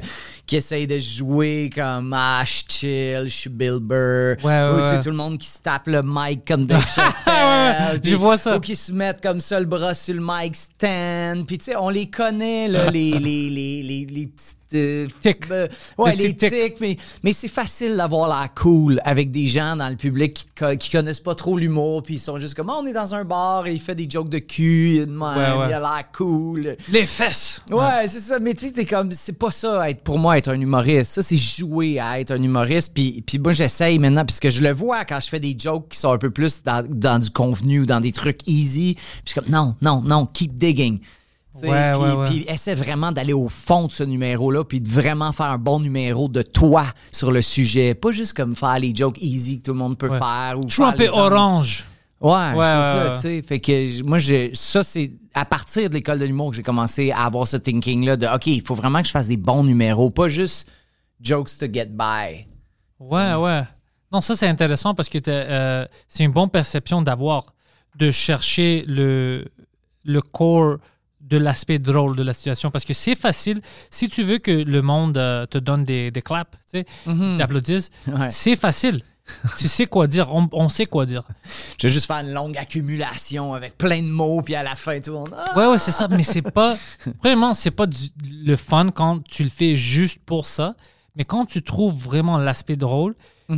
qui 0.48 0.56
essayent 0.56 0.88
de 0.88 0.98
jouer 0.98 1.70
comme 1.76 2.12
«Ah, 2.18 2.42
je 2.44 2.64
chill, 2.68 3.24
je 3.26 3.36
suis 3.36 3.50
Bill 3.52 3.78
Burr. 3.80 4.44
Ouais, 4.44 4.62
ouais, 4.64 4.72
Ou 4.74 4.80
tu 4.80 4.86
sais, 4.86 4.92
ouais. 4.94 5.00
tout 5.00 5.10
le 5.12 5.16
monde 5.16 5.38
qui 5.38 5.48
se 5.48 5.60
tape 5.60 5.86
le 5.86 6.02
mic 6.04 6.44
comme 6.44 6.66
Ouais, 6.72 6.80
Chappelle. 6.96 8.02
je 8.04 8.16
vois 8.16 8.38
ça. 8.38 8.58
Ou 8.58 8.60
qui 8.60 8.76
se 8.76 8.92
mettent 8.92 9.22
comme 9.22 9.42
ça 9.42 9.60
le 9.60 9.68
bras 9.68 9.94
sur 9.94 10.16
le 10.16 10.22
mic 10.24 10.56
stand. 10.56 11.46
Puis 11.46 11.60
tu 11.60 11.66
sais, 11.66 11.76
on 11.76 11.90
les 11.90 12.10
connaît, 12.10 12.68
là, 12.68 12.90
les, 12.92 13.12
les, 13.20 13.50
les, 13.52 13.84
les, 13.84 14.06
les 14.10 14.26
petites... 14.26 14.58
euh, 14.74 15.08
Tics. 15.22 15.50
euh, 15.52 15.68
ouais, 15.98 16.16
Les 16.16 16.36
tics. 16.36 16.52
tics, 16.52 16.80
mais, 16.82 16.96
mais 17.24 17.34
c'est 17.34 17.48
facile 17.48 17.96
d'avoir 17.98 18.28
la 18.30 18.48
cool 18.50 19.00
avec 19.04 19.32
des 19.32 19.48
gens 19.48 19.76
dans 19.76 19.90
le 19.90 19.96
public 19.96 20.34
qui, 20.34 20.46
co- 20.58 20.76
qui 20.78 20.92
connaissent 20.92 21.20
pas 21.20 21.36
trop 21.36 21.58
l'humour, 21.58 22.04
puis 22.04 22.16
ils 22.16 22.20
sont 22.20 22.38
juste 22.40 22.56
comme, 22.56 22.70
Ah, 22.70 22.78
on 22.82 22.86
est 22.86 22.94
dans 22.94 23.14
un 23.16 23.24
bar 23.24 23.68
et 23.68 23.74
il 23.74 23.80
fait 23.80 23.96
des 23.96 24.10
jokes 24.10 24.30
de 24.30 24.40
cul, 24.40 24.96
il, 24.96 25.08
même, 25.08 25.22
Ouais, 25.22 25.36
ouais. 25.38 25.66
il 25.70 25.74
a 25.74 25.80
l'air 25.80 26.04
cool. 26.16 26.76
Les 26.92 27.06
fesses. 27.06 27.62
Ouais, 27.72 28.08
c'est 28.08 28.20
ça. 28.20 28.40
Mais 28.40 28.54
tu 28.54 28.68
sais, 28.68 28.72
t'es 28.72 28.86
comme, 28.86 29.12
c'est 29.12 29.38
pas 29.38 29.52
ça, 29.52 29.90
être, 29.90 30.02
pour 30.02 30.20
moi, 30.20 30.38
être 30.38 30.50
un 30.50 30.60
humoriste. 30.60 31.12
Ça, 31.12 31.22
c'est 31.22 31.38
jouer 31.38 32.00
à 32.00 32.20
être 32.20 32.32
un 32.32 32.42
humoriste. 32.42 32.94
Puis, 32.94 33.24
puis 33.26 33.40
moi, 33.40 33.52
j'essaye 33.52 34.00
maintenant, 34.00 34.26
puisque 34.26 34.50
je 34.50 34.62
le 34.62 34.72
vois 34.72 35.06
quand 35.06 35.20
je 35.20 35.28
fais 35.28 35.40
des 35.40 35.56
jokes 35.58 35.90
qui 35.90 36.00
sont 36.00 36.12
un 36.12 36.18
peu 36.18 36.32
plus 36.32 36.64
dans, 36.64 36.86
dans 36.88 37.18
du 37.20 37.30
convenu 37.30 37.82
ou 37.82 37.86
dans 37.86 38.00
des 38.02 38.12
trucs 38.12 38.40
easy. 38.48 38.96
Puis 38.96 39.22
je 39.26 39.32
suis 39.32 39.40
comme, 39.42 39.50
non, 39.52 39.76
non, 39.82 40.02
non, 40.02 40.26
keep 40.26 40.58
digging. 40.58 41.00
Ouais, 41.54 41.92
puis, 41.92 42.02
ouais, 42.02 42.14
ouais. 42.14 42.26
puis 42.28 42.46
essaie 42.48 42.76
vraiment 42.76 43.12
d'aller 43.12 43.34
au 43.34 43.50
fond 43.50 43.88
de 43.88 43.92
ce 43.92 44.04
numéro-là, 44.04 44.64
puis 44.64 44.80
de 44.80 44.90
vraiment 44.90 45.32
faire 45.34 45.48
un 45.48 45.58
bon 45.58 45.80
numéro 45.82 46.30
de 46.30 46.42
toi 46.42 46.86
sur 47.12 47.32
le 47.32 47.42
sujet. 47.42 47.94
Pas 47.94 48.12
juste 48.12 48.34
comme 48.34 48.56
faire 48.56 48.80
les 48.80 48.96
jokes 48.96 49.18
easy 49.22 49.60
que 49.60 49.64
tout 49.66 49.74
le 49.74 49.78
monde 49.80 49.98
peut 49.98 50.10
faire. 50.10 50.56
Ou 50.58 50.70
Je 50.70 50.82
les 50.98 51.10
angles. 51.10 51.34
orange. 51.34 51.86
Ouais, 52.22 52.30
Ouais, 52.32 52.38
c'est 52.54 52.58
ouais, 52.58 52.64
ça, 52.64 53.12
tu 53.16 53.22
sais. 53.22 53.42
Fait 53.42 53.60
que 53.60 54.04
moi, 54.04 54.20
j'ai- 54.20 54.52
ça, 54.54 54.84
c'est 54.84 55.12
à 55.34 55.44
partir 55.44 55.90
de 55.90 55.96
l'école 55.96 56.20
de 56.20 56.26
l'humour 56.26 56.52
que 56.52 56.56
j'ai 56.56 56.64
commencé 56.64 57.12
à 57.12 57.26
avoir 57.26 57.48
ce 57.48 57.58
thinking-là 57.58 58.16
de 58.16 58.28
OK, 58.28 58.48
il 58.48 58.62
faut 58.62 58.76
vraiment 58.76 59.02
que 59.02 59.08
je 59.08 59.12
fasse 59.12 59.28
des 59.28 59.38
bons 59.38 59.64
numéros, 59.64 60.10
pas 60.12 60.30
juste 60.30 60.70
jokes 61.20 61.50
to 61.60 61.66
get 61.72 61.88
by. 61.88 62.46
Ouais, 63.00 63.34
ouais. 63.34 63.64
Non, 64.12 64.22
ça, 64.22 64.36
c'est 64.36 64.48
intéressant 64.48 64.94
parce 64.94 65.10
que 65.10 65.18
euh, 65.28 65.86
c'est 66.08 66.24
une 66.24 66.32
bonne 66.32 66.50
perception 66.50 67.02
d'avoir, 67.02 67.54
de 67.98 68.12
chercher 68.12 68.86
le, 68.88 69.46
le 70.06 70.22
core 70.22 70.78
de 71.32 71.38
l'aspect 71.38 71.80
drôle 71.80 72.16
de 72.16 72.22
la 72.24 72.34
situation. 72.34 72.70
Parce 72.70 72.86
que 72.86 72.94
c'est 72.94 73.16
facile, 73.16 73.62
si 73.90 74.08
tu 74.10 74.22
veux 74.24 74.38
que 74.38 74.52
le 74.52 74.82
monde 74.84 75.18
euh, 75.18 75.46
te 75.48 75.58
donne 75.58 75.84
des, 75.86 76.12
des 76.12 76.22
claps, 76.22 76.52
tu 76.72 76.80
sais, 76.82 76.86
Ouais. 78.08 78.30
c'est 78.30 78.56
facile. 78.56 79.02
tu 79.58 79.68
sais 79.70 79.86
quoi 79.86 80.08
dire, 80.08 80.34
on, 80.34 80.50
on 80.52 80.68
sait 80.68 80.86
quoi 80.88 81.06
dire. 81.06 81.24
Je 81.80 81.88
vais 81.88 81.94
juste 81.94 82.08
faire 82.08 82.18
une 82.18 82.34
longue 82.34 82.58
accumulation 82.58 83.54
avec 83.54 83.78
plein 83.78 84.02
de 84.02 84.08
mots, 84.10 84.42
puis 84.42 84.56
à 84.56 84.64
la 84.64 84.76
fin, 84.76 85.00
tout 85.00 85.12
le 85.12 85.18
monde. 85.20 85.34
Ah! 85.38 85.58
Ouais, 85.58 85.68
ouais, 85.68 85.80
c'est 85.80 85.92
ça, 85.94 86.08
mais 86.10 86.24
c'est 86.24 86.42
pas. 86.42 86.76
Vraiment, 87.24 87.54
c'est 87.54 87.72
pas 87.72 87.86
du- 87.86 88.10
le 88.24 88.56
fun 88.58 88.90
quand 88.90 89.24
tu 89.24 89.44
le 89.44 89.50
fais 89.50 89.76
juste 89.76 90.20
pour 90.26 90.46
ça. 90.48 90.76
Mais 91.16 91.24
quand 91.24 91.46
tu 91.46 91.62
trouves 91.62 91.94
vraiment 92.02 92.38
l'aspect 92.38 92.78
drôle, 92.78 93.16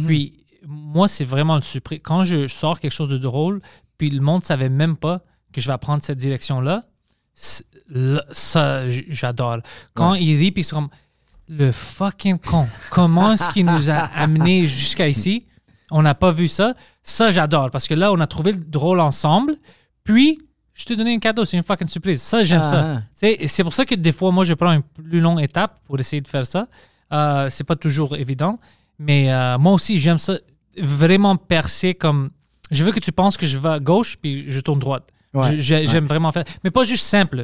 puis 0.08 0.34
moi, 0.66 1.08
c'est 1.08 1.24
vraiment 1.26 1.56
le 1.56 1.62
suprême. 1.62 2.00
Quand 2.04 2.24
je 2.24 2.48
sors 2.48 2.80
quelque 2.80 2.92
chose 2.92 3.10
de 3.10 3.18
drôle, 3.20 3.60
puis 3.98 4.10
le 4.10 4.22
monde 4.22 4.44
savait 4.44 4.70
même 4.70 4.98
pas 4.98 5.22
que 5.54 5.62
je 5.62 5.72
vais 5.72 5.78
prendre 5.78 6.02
cette 6.04 6.18
direction-là, 6.18 6.84
ça, 7.34 8.88
j'adore. 8.88 9.58
Quand 9.94 10.14
il 10.16 10.38
rit, 10.38 10.52
puis 10.52 10.64
c'est 10.64 10.76
comme 10.76 10.90
le 11.50 11.72
fucking 11.72 12.40
con. 12.40 12.68
Comment 12.90 13.34
est-ce 13.34 13.50
qu'il 13.50 13.66
nous 13.66 13.90
a 13.90 13.96
amenés 14.16 14.66
jusqu'à 14.66 15.08
ici? 15.08 15.46
On 15.92 16.02
n'a 16.02 16.16
pas 16.16 16.32
vu 16.32 16.48
ça. 16.48 16.74
Ça, 17.04 17.30
j'adore 17.32 17.70
parce 17.70 17.88
que 17.88 17.94
là, 17.94 18.12
on 18.12 18.20
a 18.20 18.28
trouvé 18.28 18.54
le 18.54 18.60
drôle 18.64 19.00
ensemble. 19.00 19.56
Puis, 20.04 20.40
Je 20.76 20.86
te 20.86 20.94
donné 20.96 21.14
un 21.14 21.20
cadeau, 21.20 21.46
c'est 21.46 21.56
une 21.56 21.62
fucking 21.62 21.88
surprise. 21.88 22.20
Ça, 22.20 22.42
j'aime 22.42 22.62
Ah. 22.64 23.02
ça. 23.14 23.28
Et 23.30 23.48
c'est 23.48 23.64
pour 23.64 23.74
ça 23.74 23.86
que 23.86 23.94
des 23.94 24.12
fois, 24.12 24.32
moi, 24.32 24.44
je 24.44 24.56
prends 24.56 24.72
une 24.72 24.82
plus 24.82 25.20
longue 25.20 25.40
étape 25.40 25.80
pour 25.86 26.00
essayer 26.00 26.20
de 26.20 26.28
faire 26.28 26.48
ça. 26.48 26.66
Euh, 27.12 27.48
c'est 27.52 27.64
pas 27.64 27.76
toujours 27.76 28.16
évident. 28.16 28.60
Mais 28.98 29.32
euh, 29.32 29.60
moi 29.60 29.74
aussi, 29.74 30.00
j'aime 30.00 30.18
ça 30.18 30.34
vraiment 30.82 31.36
percer 31.36 31.94
comme. 31.94 32.32
Je 32.72 32.84
veux 32.84 32.92
que 32.92 33.00
tu 33.00 33.12
penses 33.12 33.38
que 33.38 33.46
je 33.46 33.60
vais 33.60 33.70
à 33.70 33.80
gauche, 33.80 34.18
puis 34.20 34.46
je 34.48 34.60
tourne 34.62 34.80
droite. 34.80 35.08
Ouais. 35.34 35.58
J'aime 35.60 36.06
vraiment 36.06 36.32
faire. 36.32 36.44
Mais 36.64 36.72
pas 36.72 36.84
juste 36.84 37.06
simple. 37.06 37.44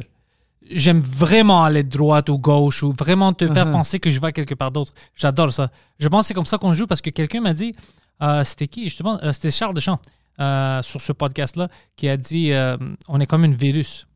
J'aime 0.70 1.00
vraiment 1.00 1.64
aller 1.64 1.82
droite 1.82 2.28
ou 2.28 2.38
gauche 2.38 2.82
ou 2.84 2.92
vraiment 2.92 3.32
te 3.32 3.44
Uh-huh. 3.44 3.54
faire 3.54 3.72
penser 3.72 3.98
que 3.98 4.08
je 4.10 4.20
vais 4.20 4.32
quelque 4.32 4.54
part 4.54 4.70
d'autre. 4.70 4.92
J'adore 5.16 5.52
ça. 5.52 5.70
Je 5.98 6.06
pense 6.06 6.22
que 6.22 6.28
c'est 6.28 6.34
comme 6.34 6.44
ça 6.44 6.58
qu'on 6.58 6.74
joue 6.74 6.86
parce 6.86 7.00
que 7.00 7.10
quelqu'un 7.10 7.40
m'a 7.40 7.52
dit, 7.54 7.74
euh, 8.22 8.44
c'était 8.44 8.68
qui 8.68 8.84
justement? 8.84 9.18
Euh, 9.24 9.32
C'était 9.32 9.50
Charles 9.50 9.74
Deschamps 9.74 9.98
euh, 10.38 10.80
sur 10.82 11.00
ce 11.00 11.12
podcast-là 11.12 11.68
qui 11.96 12.08
a 12.08 12.16
dit 12.16 12.52
euh, 12.52 12.76
on 13.08 13.18
est 13.18 13.26
comme 13.26 13.44
une 13.44 13.54
virus, 13.54 14.06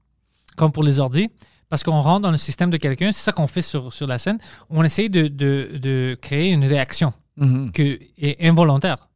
comme 0.56 0.70
pour 0.70 0.84
les 0.84 1.00
ordis, 1.00 1.28
parce 1.68 1.82
qu'on 1.82 1.98
rentre 1.98 2.20
dans 2.22 2.30
le 2.30 2.36
système 2.36 2.70
de 2.70 2.76
quelqu'un. 2.76 3.10
C'est 3.10 3.24
ça 3.24 3.32
qu'on 3.32 3.48
fait 3.48 3.62
sur, 3.62 3.92
sur 3.92 4.06
la 4.06 4.18
scène. 4.18 4.38
On 4.70 4.84
essaye 4.84 5.10
de, 5.10 5.26
de, 5.26 5.78
de 5.78 6.16
créer 6.20 6.50
une 6.52 6.64
réaction 6.66 7.12
Mhm. 7.36 7.72
qui 7.72 7.98
est 8.16 8.46
involontaire. 8.46 9.08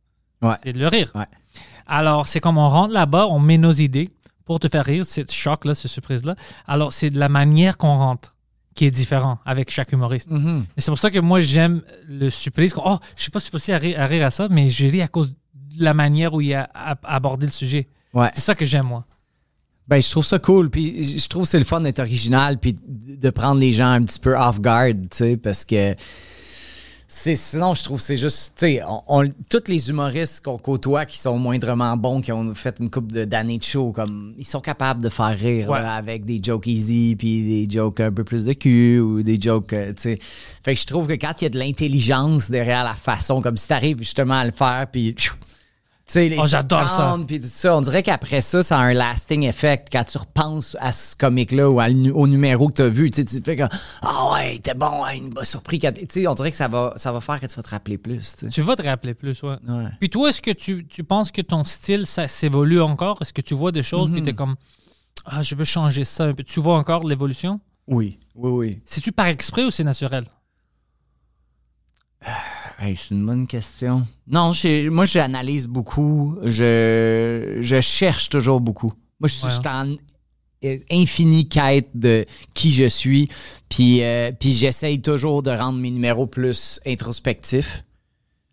Ouais. 0.42 0.56
C'est 0.64 0.72
de 0.72 0.80
le 0.80 0.88
rire. 0.88 1.12
Ouais. 1.14 1.26
Alors, 1.86 2.26
c'est 2.26 2.40
comme 2.40 2.58
on 2.58 2.68
rentre 2.68 2.92
là-bas, 2.92 3.28
on 3.28 3.38
met 3.38 3.58
nos 3.58 3.70
idées 3.70 4.08
pour 4.48 4.58
te 4.58 4.68
faire 4.68 4.84
rire, 4.84 5.04
cette 5.04 5.30
choc-là, 5.32 5.74
cette 5.74 5.90
surprise-là. 5.90 6.34
Alors, 6.66 6.92
c'est 6.92 7.10
de 7.10 7.18
la 7.18 7.28
manière 7.28 7.76
qu'on 7.76 7.96
rentre 7.96 8.34
qui 8.74 8.86
est 8.86 8.90
différent 8.90 9.38
avec 9.44 9.70
chaque 9.70 9.92
humoriste. 9.92 10.30
Mhm. 10.30 10.64
Et 10.76 10.80
c'est 10.80 10.90
pour 10.90 10.98
ça 10.98 11.10
que 11.10 11.18
moi, 11.18 11.40
j'aime 11.40 11.82
le 12.08 12.30
surprise. 12.30 12.72
Oh, 12.76 12.96
je 13.14 13.22
suis 13.22 13.30
pas 13.30 13.40
supposé 13.40 13.74
à 13.74 13.78
rire, 13.78 14.00
à 14.00 14.06
rire 14.06 14.24
à 14.24 14.30
ça, 14.30 14.48
mais 14.50 14.68
je 14.70 14.86
ris 14.86 15.02
à 15.02 15.08
cause 15.08 15.30
de 15.76 15.84
la 15.84 15.92
manière 15.94 16.32
où 16.32 16.40
il 16.40 16.54
a 16.54 16.68
a- 16.74 16.96
abordé 17.04 17.44
le 17.46 17.52
sujet. 17.52 17.88
Ouais. 18.14 18.30
C'est 18.34 18.40
ça 18.40 18.54
que 18.54 18.64
j'aime, 18.64 18.86
moi. 18.86 19.04
Ben, 19.86 20.00
je 20.00 20.10
trouve 20.10 20.24
ça 20.24 20.38
cool. 20.38 20.70
Puis 20.70 21.18
je 21.18 21.28
trouve 21.28 21.42
que 21.42 21.48
c'est 21.50 21.58
le 21.58 21.64
fun 21.64 21.80
d'être 21.82 21.98
original 21.98 22.58
puis 22.58 22.74
de 22.86 23.30
prendre 23.30 23.60
les 23.60 23.72
gens 23.72 23.90
un 23.90 24.02
petit 24.02 24.18
peu 24.18 24.34
off 24.36 24.60
guard, 24.60 24.92
tu 24.94 25.08
sais, 25.12 25.36
parce 25.36 25.64
que 25.66 25.94
c'est 27.10 27.34
sinon 27.36 27.74
je 27.74 27.82
trouve 27.84 27.96
que 27.96 28.02
c'est 28.04 28.18
juste, 28.18 28.52
tu 28.56 28.66
sais, 28.66 28.80
on, 28.86 29.02
on- 29.08 29.28
tous 29.48 29.62
les 29.68 29.88
humoristes 29.88 30.44
qu'on 30.44 30.58
côtoie 30.58 31.06
qui 31.06 31.18
sont 31.18 31.38
moindrement 31.38 31.96
bons, 31.96 32.20
qui 32.20 32.32
ont 32.32 32.54
fait 32.54 32.76
une 32.80 32.90
couple 32.90 33.12
de- 33.12 33.24
d'années 33.24 33.56
de 33.56 33.62
show, 33.64 33.92
comme 33.92 34.34
ils 34.36 34.46
sont 34.46 34.60
capables 34.60 35.02
de 35.02 35.08
faire 35.08 35.36
rire 35.38 35.70
Ouais. 35.70 35.80
là, 35.80 35.94
avec 35.94 36.26
des 36.26 36.38
jokes 36.42 36.66
easy 36.66 37.16
puis 37.18 37.66
des 37.66 37.70
jokes 37.74 38.00
un 38.00 38.12
peu 38.12 38.24
plus 38.24 38.44
de 38.44 38.52
cul 38.52 39.00
ou 39.00 39.22
des 39.22 39.40
jokes, 39.40 39.72
euh, 39.72 39.94
tu 39.94 40.02
sais. 40.02 40.18
Fait 40.62 40.74
que 40.74 40.80
je 40.80 40.86
trouve 40.86 41.06
que 41.08 41.14
quand 41.14 41.32
il 41.40 41.44
y 41.44 41.46
a 41.46 41.50
de 41.50 41.58
l'intelligence 41.58 42.50
derrière 42.50 42.84
la 42.84 42.92
façon, 42.94 43.40
comme 43.40 43.56
si 43.56 43.68
t'arrives 43.68 43.98
justement 44.00 44.34
à 44.38 44.44
le 44.44 44.52
faire 44.52 44.86
puis 44.92 45.14
sais, 46.12 46.28
les 46.28 46.36
Oh, 46.38 46.46
j'adore 46.46 46.88
ça. 46.88 47.16
puis 47.26 47.40
tout 47.40 47.46
ça. 47.48 47.76
On 47.76 47.80
dirait 47.80 48.02
qu'après 48.02 48.40
ça, 48.40 48.62
ça 48.62 48.78
a 48.78 48.82
un 48.82 48.92
lasting 48.94 49.42
effect. 49.44 49.88
Quand 49.92 50.04
tu 50.04 50.18
repenses 50.18 50.76
à 50.80 50.92
ce 50.92 51.14
comique-là 51.16 51.68
ou 51.70 51.80
à 51.80 51.86
au 52.14 52.26
numéro 52.26 52.68
que 52.68 52.74
tu 52.74 52.82
as 52.82 52.88
vu, 52.88 53.10
tu 53.10 53.24
tu 53.24 53.40
fais 53.42 53.56
comme 53.56 53.68
Ah 54.02 54.32
ouais, 54.32 54.58
t'es 54.58 54.74
bon, 54.74 55.04
ouais, 55.04 55.18
il 55.18 55.32
m'a 55.34 55.44
surpris. 55.44 55.78
quand- 55.78 55.92
Tu 55.94 56.06
sais, 56.08 56.26
on 56.26 56.34
dirait 56.34 56.50
que 56.50 56.56
ça 56.56 56.68
va, 56.68 56.92
ça 56.96 57.12
va 57.12 57.20
faire 57.20 57.38
que 57.40 57.46
tu 57.46 57.54
vas 57.56 57.62
te 57.62 57.70
rappeler 57.70 57.98
plus. 57.98 58.36
tu 58.52 58.62
vas 58.62 58.76
te 58.76 58.82
rappeler 58.82 59.14
plus, 59.14 59.42
ouais. 59.42 59.56
Ouais. 59.68 59.84
Puis 60.00 60.08
toi, 60.10 60.28
est-ce 60.30 60.40
que 60.42 60.50
tu, 60.52 60.86
tu 60.86 61.04
penses 61.04 61.30
que 61.30 61.42
ton 61.42 61.64
style, 61.64 62.06
ça 62.06 62.26
s'évolue 62.28 62.80
encore? 62.80 63.18
Est-ce 63.20 63.32
que 63.32 63.42
tu 63.42 63.54
vois 63.54 63.72
des 63.72 63.82
choses, 63.82 64.08
Mhm. 64.08 64.14
puis 64.14 64.22
t'es 64.24 64.32
comme, 64.34 64.56
ah, 65.26 65.42
je 65.42 65.54
veux 65.54 65.64
changer 65.64 66.04
ça 66.04 66.24
un 66.24 66.32
peu. 66.34 66.42
Tu 66.42 66.60
vois 66.60 66.76
encore 66.78 67.06
l'évolution? 67.06 67.60
Oui, 67.86 68.18
oui, 68.34 68.50
oui. 68.50 68.80
C'est-tu 68.84 69.12
par 69.12 69.26
exprès 69.26 69.64
ou 69.64 69.70
c'est 69.70 69.84
naturel? 69.84 70.24
Hey, 72.78 72.96
c'est 72.96 73.14
une 73.14 73.26
bonne 73.26 73.46
question. 73.48 74.06
Non, 74.28 74.52
moi, 74.90 75.04
j'analyse 75.04 75.66
beaucoup. 75.66 76.36
Je, 76.44 77.58
je 77.60 77.80
cherche 77.80 78.28
toujours 78.28 78.60
beaucoup. 78.60 78.92
Moi, 79.18 79.28
je 79.28 79.34
suis 79.34 79.44
Ouais. 79.46 79.50
je 79.50 79.56
suis 79.56 79.68
en 79.68 79.96
infinie 80.90 81.48
quête 81.48 81.90
de 81.94 82.24
qui 82.54 82.72
je 82.72 82.86
suis. 82.88 83.28
Puis, 83.68 84.02
euh, 84.02 84.30
puis 84.38 84.52
j'essaye 84.52 85.00
toujours 85.00 85.42
de 85.42 85.50
rendre 85.50 85.78
mes 85.78 85.90
numéros 85.90 86.26
plus 86.26 86.78
introspectifs. 86.86 87.84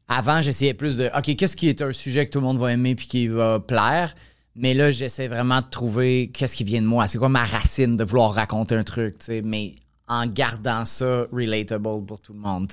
Avant, 0.08 0.42
j'essayais 0.42 0.74
plus 0.76 0.98
de 0.98 1.10
OK, 1.18 1.36
qu'est-ce 1.36 1.56
qui 1.56 1.68
est 1.68 1.82
un 1.82 1.92
sujet 1.92 2.26
que 2.26 2.32
tout 2.32 2.40
le 2.40 2.46
monde 2.46 2.60
va 2.60 2.72
aimer 2.74 2.96
puis 2.96 3.08
qui 3.08 3.28
va 3.28 3.60
plaire? 3.60 4.14
Mais 4.56 4.74
là, 4.74 4.90
j'essaie 4.90 5.28
vraiment 5.28 5.62
de 5.62 5.66
trouver 5.70 6.32
qu'est-ce 6.34 6.56
qui 6.56 6.64
vient 6.64 6.82
de 6.82 6.88
moi. 6.88 7.08
C'est 7.08 7.18
quoi 7.18 7.30
ma 7.30 7.44
racine 7.44 7.96
de 7.98 8.04
vouloir 8.04 8.34
raconter 8.34 8.76
un 8.76 8.84
truc, 8.84 9.18
tu 9.20 9.26
sais, 9.26 9.42
mais 9.44 9.76
en 10.08 10.26
gardant 10.28 10.86
ça 10.86 11.26
relatable 11.32 12.06
pour 12.06 12.20
tout 12.22 12.34
le 12.34 12.40
monde. 12.40 12.70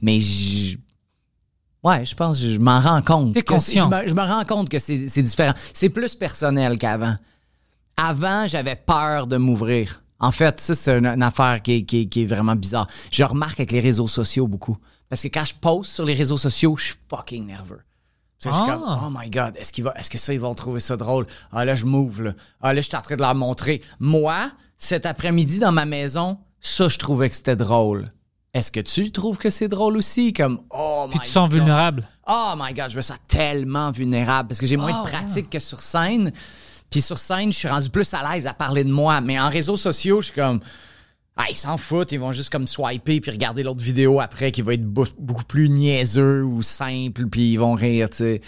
Mais 0.00 0.20
je. 0.20 0.76
Ouais, 1.82 2.04
je 2.04 2.14
pense 2.14 2.38
que 2.40 2.50
je 2.50 2.58
m'en 2.58 2.80
rends 2.80 3.00
compte. 3.02 3.32
T'es 3.34 3.42
conscient. 3.42 3.90
Je 4.06 4.12
me, 4.14 4.20
rends 4.20 4.44
compte 4.44 4.68
que 4.68 4.78
c'est 4.78 5.08
c'est 5.08 5.22
différent. 5.22 5.54
C'est 5.72 5.88
plus 5.88 6.14
personnel 6.14 6.78
qu'avant. 6.78 7.16
Avant, 7.96 8.46
j'avais 8.46 8.76
peur 8.76 9.26
de 9.26 9.36
m'ouvrir. 9.36 10.02
En 10.18 10.32
fait, 10.32 10.60
ça, 10.60 10.74
c'est 10.74 10.98
une, 10.98 11.06
une 11.06 11.22
affaire 11.22 11.62
qui 11.62 11.72
est, 11.72 11.82
qui 11.84 12.02
est- 12.02 12.06
qui 12.06 12.22
est 12.22 12.26
vraiment 12.26 12.54
bizarre. 12.54 12.86
Je 13.10 13.24
remarque 13.24 13.58
avec 13.60 13.72
les 13.72 13.80
réseaux 13.80 14.08
sociaux 14.08 14.46
beaucoup. 14.46 14.76
Parce 15.08 15.22
que 15.22 15.28
quand 15.28 15.44
je 15.44 15.54
poste 15.54 15.92
sur 15.92 16.04
les 16.04 16.12
réseaux 16.14 16.36
sociaux, 16.36 16.76
je 16.76 16.84
suis 16.86 16.94
fucking 17.08 17.46
nerveux. 17.46 17.80
Sais, 18.38 18.50
Je 18.50 18.54
suis 18.54 18.64
Ah. 18.66 18.72
comme, 18.74 18.84
oh 19.06 19.18
my 19.18 19.30
God, 19.30 19.54
est-ce, 19.56 19.72
qu'il 19.72 19.84
va, 19.84 19.92
est-ce 19.96 20.08
que 20.10 20.18
ça, 20.18 20.32
ils 20.34 20.40
vont 20.40 20.54
trouver 20.54 20.80
ça 20.80 20.96
drôle? 20.96 21.26
Ah 21.52 21.64
là, 21.64 21.74
je 21.74 21.84
m'ouvre, 21.86 22.22
là. 22.24 22.32
Ah 22.60 22.72
là, 22.74 22.80
je 22.82 22.86
suis 22.88 22.96
en 22.96 23.02
train 23.02 23.16
de 23.16 23.22
leur 23.22 23.34
montrer. 23.34 23.80
Moi, 23.98 24.50
cet 24.80 25.06
après-midi, 25.06 25.58
dans 25.60 25.70
ma 25.72 25.84
maison, 25.84 26.38
ça, 26.60 26.88
je 26.88 26.98
trouvais 26.98 27.28
que 27.30 27.36
c'était 27.36 27.54
drôle. 27.54 28.08
Est-ce 28.54 28.72
que 28.72 28.80
tu 28.80 29.12
trouves 29.12 29.38
que 29.38 29.50
c'est 29.50 29.68
drôle 29.68 29.96
aussi? 29.96 30.32
Comme, 30.32 30.60
oh 30.70 31.04
my 31.06 31.10
Puis 31.12 31.20
tu 31.20 31.26
te 31.26 31.30
sens 31.32 31.48
God. 31.48 31.58
vulnérable. 31.58 32.08
Oh 32.26 32.54
my 32.56 32.74
God, 32.74 32.90
je 32.90 32.96
me 32.96 33.02
sens 33.02 33.18
tellement 33.28 33.92
vulnérable 33.92 34.48
parce 34.48 34.58
que 34.58 34.66
j'ai 34.66 34.76
moins 34.76 34.92
Ah, 34.92 35.04
de 35.04 35.08
pratique 35.10 35.50
que 35.50 35.58
sur 35.60 35.80
scène. 35.80 36.32
Puis 36.90 37.02
sur 37.02 37.18
scène, 37.18 37.52
je 37.52 37.58
suis 37.58 37.68
rendu 37.68 37.90
plus 37.90 38.12
à 38.14 38.32
l'aise 38.32 38.48
à 38.48 38.54
parler 38.54 38.82
de 38.82 38.90
moi. 38.90 39.20
Mais 39.20 39.38
en 39.38 39.48
réseaux 39.50 39.76
sociaux, 39.76 40.20
je 40.20 40.26
suis 40.26 40.34
comme. 40.34 40.60
Ah, 41.36 41.44
ils 41.48 41.54
s'en 41.56 41.78
foutent, 41.78 42.10
ils 42.12 42.18
vont 42.18 42.32
juste 42.32 42.50
comme 42.50 42.66
swiper 42.66 43.20
puis 43.20 43.30
regarder 43.30 43.62
l'autre 43.62 43.82
vidéo 43.82 44.20
après 44.20 44.50
qui 44.50 44.62
va 44.62 44.74
être 44.74 44.84
beaucoup 44.84 45.44
plus 45.44 45.70
niaiseux 45.70 46.42
ou 46.44 46.62
simple 46.62 47.26
puis 47.28 47.52
ils 47.52 47.56
vont 47.56 47.74
rire, 47.74 48.10
tu 48.10 48.16
sais. 48.16 48.40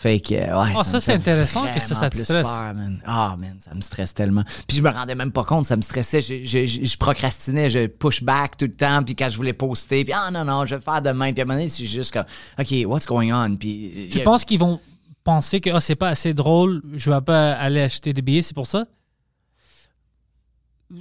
Fait 0.00 0.20
que, 0.20 0.34
ouais. 0.36 0.74
Ah, 0.76 0.84
ça, 0.84 1.00
c'est 1.00 1.14
intéressant 1.14 1.66
que 1.74 1.80
ça, 1.80 1.96
ça 1.96 2.08
te 2.08 2.16
stresse. 2.18 2.46
peur, 2.46 2.72
man. 2.72 3.02
Man, 3.04 3.56
ça 3.58 3.74
me 3.74 3.80
stresse 3.80 4.14
tellement. 4.14 4.44
Puis 4.68 4.76
je 4.76 4.82
me 4.82 4.90
rendais 4.90 5.16
même 5.16 5.32
pas 5.32 5.42
compte, 5.42 5.64
ça 5.64 5.74
me 5.74 5.82
stressait. 5.82 6.20
Je, 6.20 6.44
je, 6.44 6.66
je, 6.66 6.84
je 6.84 6.96
procrastinais, 6.96 7.68
je 7.68 7.88
push 7.88 8.22
back 8.22 8.56
tout 8.56 8.66
le 8.66 8.74
temps. 8.74 9.02
Puis 9.02 9.16
quand 9.16 9.28
je 9.28 9.36
voulais 9.36 9.54
poster, 9.54 10.04
puis 10.04 10.12
ah 10.16 10.30
non, 10.30 10.44
non, 10.44 10.64
je 10.66 10.70
vais 10.70 10.76
le 10.76 10.82
faire 10.82 11.02
demain. 11.02 11.32
Puis 11.32 11.40
à 11.40 11.42
un 11.42 11.46
moment 11.46 11.58
donné, 11.58 11.68
c'est 11.68 11.84
juste 11.84 12.12
comme, 12.12 12.26
OK, 12.60 12.72
what's 12.86 13.06
going 13.06 13.32
on? 13.32 13.56
Puis. 13.56 14.08
Tu 14.12 14.18
y 14.18 14.20
a- 14.20 14.24
penses 14.24 14.44
qu'ils 14.44 14.60
vont 14.60 14.78
penser 15.24 15.60
que 15.60 15.70
ah, 15.70 15.80
c'est 15.80 15.96
pas 15.96 16.10
assez 16.10 16.32
drôle, 16.32 16.80
je 16.94 17.10
vais 17.10 17.20
pas 17.20 17.54
aller 17.54 17.80
acheter 17.80 18.12
des 18.12 18.22
billets, 18.22 18.42
c'est 18.42 18.54
pour 18.54 18.68
ça? 18.68 18.86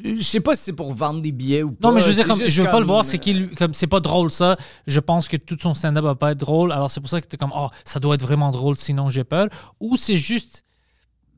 Je 0.03 0.21
sais 0.21 0.41
pas 0.41 0.55
si 0.55 0.63
c'est 0.65 0.73
pour 0.73 0.91
vendre 0.93 1.21
des 1.21 1.31
billets 1.31 1.63
ou 1.63 1.71
pas. 1.71 1.87
Non, 1.87 1.93
mais 1.93 2.01
je 2.01 2.07
veux 2.07 2.13
dire, 2.13 2.27
comme, 2.27 2.41
je 2.45 2.61
veux 2.61 2.65
pas 2.65 2.71
comme- 2.73 2.81
le 2.81 2.87
voir, 2.87 3.05
c'est 3.05 3.19
qu'il, 3.19 3.49
comme, 3.55 3.73
c'est 3.73 3.87
pas 3.87 4.01
drôle 4.01 4.31
ça. 4.31 4.57
Je 4.85 4.99
pense 4.99 5.27
que 5.29 5.37
tout 5.37 5.57
son 5.61 5.73
stand-up 5.73 6.03
va 6.03 6.15
pas 6.15 6.31
être 6.31 6.39
drôle, 6.39 6.71
alors 6.73 6.91
c'est 6.91 6.99
pour 6.99 7.09
ça 7.09 7.21
que 7.21 7.27
t'es 7.27 7.37
comme, 7.37 7.53
oh, 7.55 7.69
ça 7.85 7.99
doit 8.01 8.15
être 8.15 8.21
vraiment 8.21 8.51
drôle, 8.51 8.75
sinon 8.77 9.09
j'ai 9.09 9.23
peur. 9.23 9.47
Ou 9.79 9.95
c'est 9.95 10.17
juste, 10.17 10.63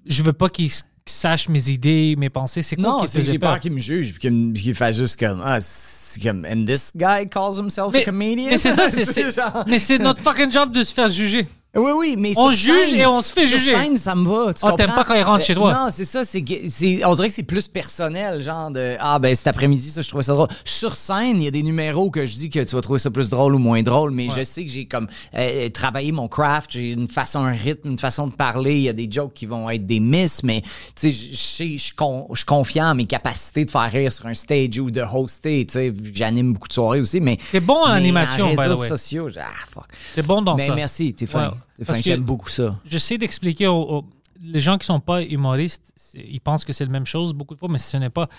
je 0.08 0.24
veux 0.24 0.34
pas 0.34 0.50
qu'il 0.50 0.72
sache 1.06 1.48
mes 1.50 1.70
idées, 1.70 2.16
mes 2.18 2.30
pensées. 2.30 2.62
C'est 2.64 2.76
quoi 2.76 3.02
qui 3.06 3.12
te 3.14 3.22
j'ai 3.22 3.38
peur 3.40 3.60
qu'il 3.60 3.72
me 3.74 3.80
juge 3.80 4.14
puis 4.14 4.54
qu'il 4.54 4.76
fasse 4.76 4.96
juste 4.96 5.20
comme 5.20 5.42
ah 5.44 5.60
c'est 5.62 6.22
comme 6.22 6.46
and 6.46 6.66
this 6.66 6.92
guy 6.96 7.28
calls 7.30 7.58
himself 7.60 7.94
a 7.96 8.02
comedian? 8.04 8.50
mais 8.52 8.58
c'est 8.58 8.72
ça, 8.72 8.88
c'est, 8.92 9.06
c'est- 9.06 9.32
genre- 9.32 9.64
mais 9.68 9.80
c'est 9.80 9.98
notre 10.00 10.22
fucking 10.22 10.52
job 10.52 10.72
de 10.72 10.84
se 10.84 10.94
faire 10.94 11.10
juger. 11.10 11.48
Oui, 11.76 11.92
oui, 11.96 12.16
mais 12.18 12.34
On 12.36 12.50
sur 12.50 12.74
juge 12.74 12.90
scène- 12.90 13.00
et 13.02 13.06
on 13.06 13.22
se 13.22 13.32
fait 13.32 13.46
sur 13.46 13.60
juger. 13.60 13.76
scène, 13.76 13.96
ça 13.96 14.16
me 14.16 14.28
va. 14.28 14.52
Tu 14.56 14.62
Ah, 14.64 14.72
t'aimes 14.76 14.88
comprends? 14.88 14.96
pas 14.96 15.04
quand 15.04 15.14
il 15.14 15.22
rentre 15.22 15.46
chez 15.46 15.54
toi? 15.54 15.72
Non, 15.72 15.88
c'est 15.92 16.04
ça. 16.04 16.26
C'est, 16.26 16.44
c'est, 16.68 17.06
on 17.06 17.14
dirait 17.14 17.28
que 17.28 17.34
c'est 17.36 17.44
plus 17.44 17.68
personnel, 17.68 18.42
genre 18.42 18.72
de 18.72 18.96
ah 19.00 19.20
ben 19.20 19.36
cet 19.36 19.46
après-midi 19.46 19.92
ça 19.92 20.02
je 20.02 20.10
trouvais 20.10 20.24
ça 20.24 20.34
drôle. 20.34 20.48
Sur 20.66 20.96
scène, 20.96 21.38
il 21.38 21.44
y 21.44 21.48
a 21.48 21.52
des 21.52 21.62
numéros 21.62 22.10
que 22.10 22.26
je 22.26 22.38
dis 22.38 22.50
que 22.50 22.64
tu 22.64 22.76
vas 22.76 22.82
trouver 22.82 22.98
ça 22.98 23.12
plus 23.12 23.30
drôle 23.30 23.54
ou 23.54 23.60
moins 23.60 23.84
drôle, 23.84 24.10
mais 24.10 24.30
je 24.36 24.44
sais 24.44 24.66
que 24.66 24.72
j'ai 24.72 24.86
comme 24.86 25.08
euh, 25.36 25.70
travaillé 25.70 26.12
mon 26.12 26.28
craft, 26.28 26.72
j'ai 26.72 26.94
une 26.94 27.08
façon, 27.08 27.40
un 27.46 27.52
rythme, 27.52 27.90
une 27.92 28.00
façon 28.00 28.26
de 28.26 28.34
parler. 28.34 28.74
Il 28.78 28.82
y 28.82 28.90
a 28.90 28.94
des 28.94 29.08
jokes 29.10 29.36
qui 29.36 29.46
vont 29.46 29.70
être 29.70 29.86
des 29.86 30.00
miss, 30.00 30.42
mais 30.44 30.62
tu 30.62 30.70
sais, 30.96 31.12
je 31.12 31.36
suis 31.36 31.78
je 31.78 32.46
confiant 32.46 32.88
en 32.90 32.96
mes 32.96 33.06
capacités 33.06 33.64
de 33.64 33.70
faire 33.70 33.92
rire 33.92 34.12
sur 34.12 34.26
un 34.26 34.34
stage 34.34 34.80
ou 34.80 34.90
de 34.90 35.02
hoster. 35.02 35.68
Tu 35.68 35.74
sais, 35.74 35.94
j'anime 36.16 36.54
beaucoup 36.54 36.68
de 36.68 36.74
soirées 36.74 37.00
aussi, 37.02 37.20
mais 37.20 37.38
T'es 37.52 37.60
bon 37.60 37.76
en 37.84 37.90
mais 37.90 37.94
animation, 37.98 38.50
by 38.50 38.56
the 38.56 38.60
réseaux 38.62 38.80
way. 38.82 38.88
sociaux, 38.88 39.28
ah 39.40 39.44
fuck. 39.72 39.86
T'es 40.16 40.24
bon 40.24 40.42
dans 40.42 40.56
Mais 40.56 40.66
ça. 40.66 40.74
merci, 40.74 41.14
t'es. 41.14 41.26
Ouais, 41.36 41.44
T'es 41.80 41.86
parce 41.86 41.98
fin, 41.98 42.04
que- 42.04 42.10
j'aime 42.10 42.22
beaucoup 42.24 42.50
ça. 42.50 42.78
J'essaie 42.86 43.18
d'expliquer 43.18 43.68
aux, 43.68 43.82
aux- 43.82 44.06
les 44.42 44.60
gens 44.62 44.78
qui 44.78 44.86
sont 44.86 45.00
pas 45.00 45.22
humoristes, 45.24 45.92
ils 46.14 46.40
pensent 46.40 46.64
que 46.66 46.72
c'est 46.74 46.86
la 46.86 46.92
même 46.92 47.06
chose 47.06 47.34
beaucoup 47.34 47.56
de 47.56 47.60
fois, 47.60 47.68
mais 47.70 47.78
ce 47.78 47.98
n'est 47.98 48.10
pas. 48.10 48.30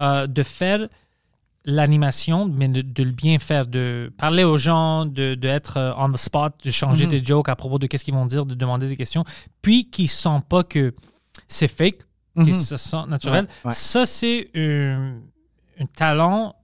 Euh, 0.00 0.26
de 0.26 0.42
faire 0.42 0.86
l'animation, 1.66 2.46
mais 2.46 2.68
de, 2.68 2.80
de 2.80 3.02
le 3.02 3.10
bien 3.12 3.38
faire, 3.38 3.66
de 3.66 4.10
parler 4.16 4.44
aux 4.44 4.56
gens, 4.56 5.04
de, 5.04 5.34
de 5.34 5.48
être 5.48 5.76
euh, 5.76 5.92
on 5.98 6.10
the 6.10 6.16
spot, 6.16 6.54
de 6.64 6.70
changer 6.70 7.04
Mhm. 7.04 7.10
des 7.10 7.24
jokes 7.24 7.48
à 7.50 7.56
propos 7.56 7.78
de 7.78 7.86
qu'est-ce 7.86 8.04
qu'ils 8.04 8.14
vont 8.14 8.24
dire, 8.26 8.46
de 8.46 8.54
demander 8.54 8.88
des 8.88 8.96
questions, 8.96 9.24
puis 9.60 9.90
qu'ils 9.90 10.08
sentent 10.08 10.48
pas 10.48 10.64
que 10.64 10.94
c'est 11.48 11.68
fake, 11.68 11.98
qu'ils 12.42 12.54
se 12.54 12.76
sentent 12.78 13.10
naturel. 13.10 13.44
Ouais, 13.64 13.68
ouais. 13.68 13.74
Ça, 13.74 14.06
c'est 14.06 14.48
un, 14.56 15.16
un 15.78 15.86
talent 15.94 16.54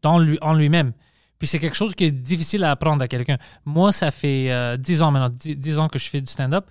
dans 0.00 0.18
lui, 0.18 0.38
en 0.40 0.54
lui-même. 0.54 0.92
Puis 1.38 1.46
c'est 1.48 1.58
quelque 1.58 1.76
chose 1.76 1.94
qui 1.94 2.04
est 2.04 2.10
difficile 2.10 2.64
à 2.64 2.70
apprendre 2.70 3.02
à 3.02 3.08
quelqu'un. 3.08 3.36
Moi, 3.64 3.92
ça 3.92 4.10
fait 4.10 4.50
euh, 4.50 4.76
10 4.76 5.02
ans 5.02 5.10
maintenant, 5.10 5.34
10, 5.38 5.56
10 5.56 5.78
ans 5.78 5.88
que 5.88 5.98
je 5.98 6.08
fais 6.08 6.20
du 6.20 6.30
stand-up. 6.30 6.64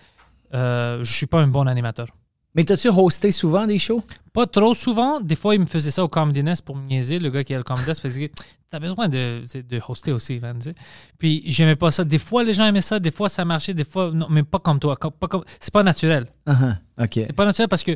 Euh, 0.54 1.04
je 1.04 1.12
suis 1.14 1.28
pas 1.28 1.42
un 1.42 1.48
bon 1.48 1.68
animateur. 1.68 2.08
Mais 2.56 2.64
t'as-tu 2.64 2.88
hosté 2.88 3.34
souvent 3.34 3.68
des 3.68 3.78
shows? 3.78 4.02
Pas 4.32 4.48
trop 4.48 4.74
souvent. 4.74 5.20
Des 5.20 5.36
fois, 5.36 5.56
il 5.56 5.62
me 5.62 5.66
faisait 5.66 5.92
ça 5.92 6.04
au 6.04 6.08
Comedy 6.08 6.42
Nest 6.42 6.64
pour 6.64 6.78
me 6.78 6.88
niaiser, 6.88 7.20
le 7.20 7.30
gars 7.30 7.44
qui 7.44 7.54
a 7.54 7.58
le 7.58 7.64
Comedy 7.64 7.86
Nest, 7.86 8.02
parce 8.02 8.16
que 8.16 8.30
t'as 8.70 8.80
besoin 8.80 9.10
de, 9.10 9.44
hoster 9.88 10.14
aussi, 10.14 10.40
man, 10.40 10.58
tu 10.58 10.70
sais. 10.70 10.76
Puis 11.18 11.44
j'aimais 11.48 11.76
pas 11.76 11.92
ça. 11.92 12.06
Des 12.06 12.18
fois, 12.18 12.46
les 12.46 12.54
gens 12.54 12.66
aimaient 12.66 12.80
ça, 12.80 12.98
des 12.98 13.12
fois, 13.12 13.28
ça 13.28 13.44
marchait, 13.44 13.74
des 13.74 13.84
fois, 13.84 14.12
non, 14.14 14.28
mais 14.30 14.44
pas 14.44 14.60
comme 14.60 14.80
toi. 14.80 14.96
comme- 14.96 15.12
pas 15.12 15.28
comme- 15.28 15.44
c'est 15.60 15.74
pas 15.74 15.84
naturel. 15.84 16.28
Uh-huh. 16.48 16.78
OK. 17.02 17.12
C'est 17.14 17.34
pas 17.34 17.46
naturel 17.46 17.68
parce 17.68 17.84
que 17.84 17.92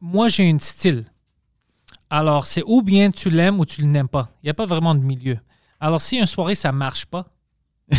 moi, 0.00 0.28
j'ai 0.28 0.50
un 0.50 0.58
style. 0.58 1.04
Alors, 2.08 2.46
c'est 2.46 2.62
ou 2.66 2.80
bien 2.82 3.10
tu 3.10 3.28
l'aimes 3.28 3.60
ou 3.60 3.66
tu 3.66 3.84
ne 3.84 3.92
l'aimes 3.92 4.08
pas. 4.08 4.30
Il 4.42 4.46
n'y 4.46 4.50
a 4.50 4.54
pas 4.54 4.66
vraiment 4.66 4.94
de 4.94 5.00
milieu. 5.00 5.38
Alors, 5.82 6.00
si 6.00 6.16
une 6.16 6.26
soirée, 6.26 6.54
ça 6.54 6.70
marche 6.72 7.04
pas, 7.06 7.26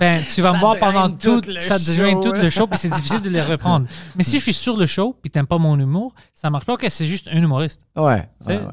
ben, 0.00 0.22
tu 0.34 0.42
vas 0.42 0.50
Ça 0.50 0.54
me 0.54 0.60
voir 0.60 0.76
pendant 0.78 1.08
tout, 1.10 1.40
ça 1.60 1.78
devient 1.78 2.12
show. 2.12 2.22
tout 2.22 2.32
le 2.32 2.50
show, 2.50 2.66
puis 2.66 2.78
c'est 2.78 2.90
difficile 2.90 3.20
de 3.20 3.30
les 3.30 3.42
reprendre. 3.52 3.86
Mais 4.16 4.24
si 4.24 4.38
je 4.38 4.42
suis 4.42 4.52
sur 4.52 4.76
le 4.76 4.86
show, 4.86 5.16
puis 5.22 5.30
t'aimes 5.30 5.46
pas 5.46 5.58
mon 5.58 5.78
humour, 5.78 6.14
ça 6.34 6.50
marche 6.50 6.64
pas. 6.66 6.74
Ok, 6.74 6.86
c'est 6.88 7.06
juste 7.06 7.28
un 7.28 7.36
humoriste. 7.42 7.82
Ouais. 7.96 8.28
Ouais, 8.46 8.58
ouais. 8.58 8.66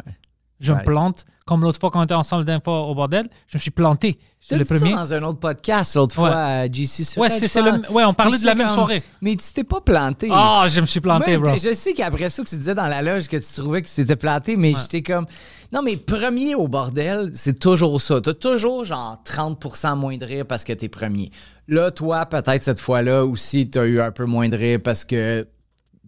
Je 0.59 0.71
Right. 0.73 0.85
me 0.85 0.91
plante. 0.91 1.25
Comme 1.47 1.61
l'autre 1.63 1.79
fois 1.79 1.89
quand 1.89 1.99
on 1.99 2.03
était 2.03 2.13
ensemble 2.13 2.41
la 2.43 2.45
dernière 2.45 2.63
fois 2.63 2.81
au 2.81 2.93
bordel, 2.93 3.27
je 3.47 3.57
me 3.57 3.59
suis 3.59 3.71
planté 3.71 4.19
T'as 4.47 4.57
le 4.57 4.63
dit 4.63 4.69
ça 4.69 4.75
premier. 4.79 4.93
dans 4.93 5.11
un 5.13 5.23
autre 5.23 5.39
podcast 5.39 5.95
l'autre 5.95 6.21
Ouais. 6.21 6.29
fois 6.29 6.37
à 6.39 6.71
GC 6.71 7.03
sur 7.03 7.19
Ouais, 7.21 7.31
c'est- 7.31 7.61
le- 7.61 7.91
ouais, 7.91 8.03
on 8.05 8.13
parlait 8.13 8.37
de 8.37 8.45
la 8.45 8.53
même 8.53 8.67
comme- 8.67 8.75
soirée. 8.75 9.01
Mais 9.21 9.35
tu 9.35 9.51
t'es 9.53 9.63
pas 9.63 9.81
planté. 9.81 10.29
Ah, 10.31 10.65
je 10.69 10.79
me 10.81 10.85
suis 10.85 10.99
planté, 11.01 11.37
Moi, 11.37 11.49
bro. 11.49 11.57
Je 11.59 11.73
sais 11.73 11.93
qu'après 11.93 12.29
ça, 12.29 12.43
tu 12.43 12.55
disais 12.57 12.75
dans 12.75 12.85
la 12.87 13.01
loge 13.01 13.27
que 13.27 13.37
tu 13.37 13.53
trouvais 13.59 13.81
que 13.81 13.89
c'était 13.89 14.15
planté, 14.15 14.55
mais 14.55 14.73
j'étais 14.79 15.01
comme. 15.01 15.25
Non, 15.71 15.81
mais 15.81 15.95
premier 15.97 16.53
au 16.55 16.67
bordel, 16.67 17.31
c'est 17.33 17.57
toujours 17.59 18.01
ça. 18.01 18.19
T'as 18.21 18.33
toujours 18.33 18.83
genre 18.85 19.21
30% 19.25 19.95
moins 19.97 20.17
de 20.17 20.25
rire 20.25 20.45
parce 20.45 20.63
que 20.63 20.73
t'es 20.73 20.89
premier. 20.89 21.31
Là, 21.67 21.91
toi, 21.91 22.25
peut-être 22.25 22.63
cette 22.63 22.79
fois-là 22.81 23.25
aussi, 23.25 23.69
t'as 23.69 23.85
eu 23.85 23.99
un 24.01 24.11
peu 24.11 24.25
moins 24.25 24.49
de 24.49 24.57
rire 24.57 24.79
parce 24.83 25.05
que. 25.05 25.47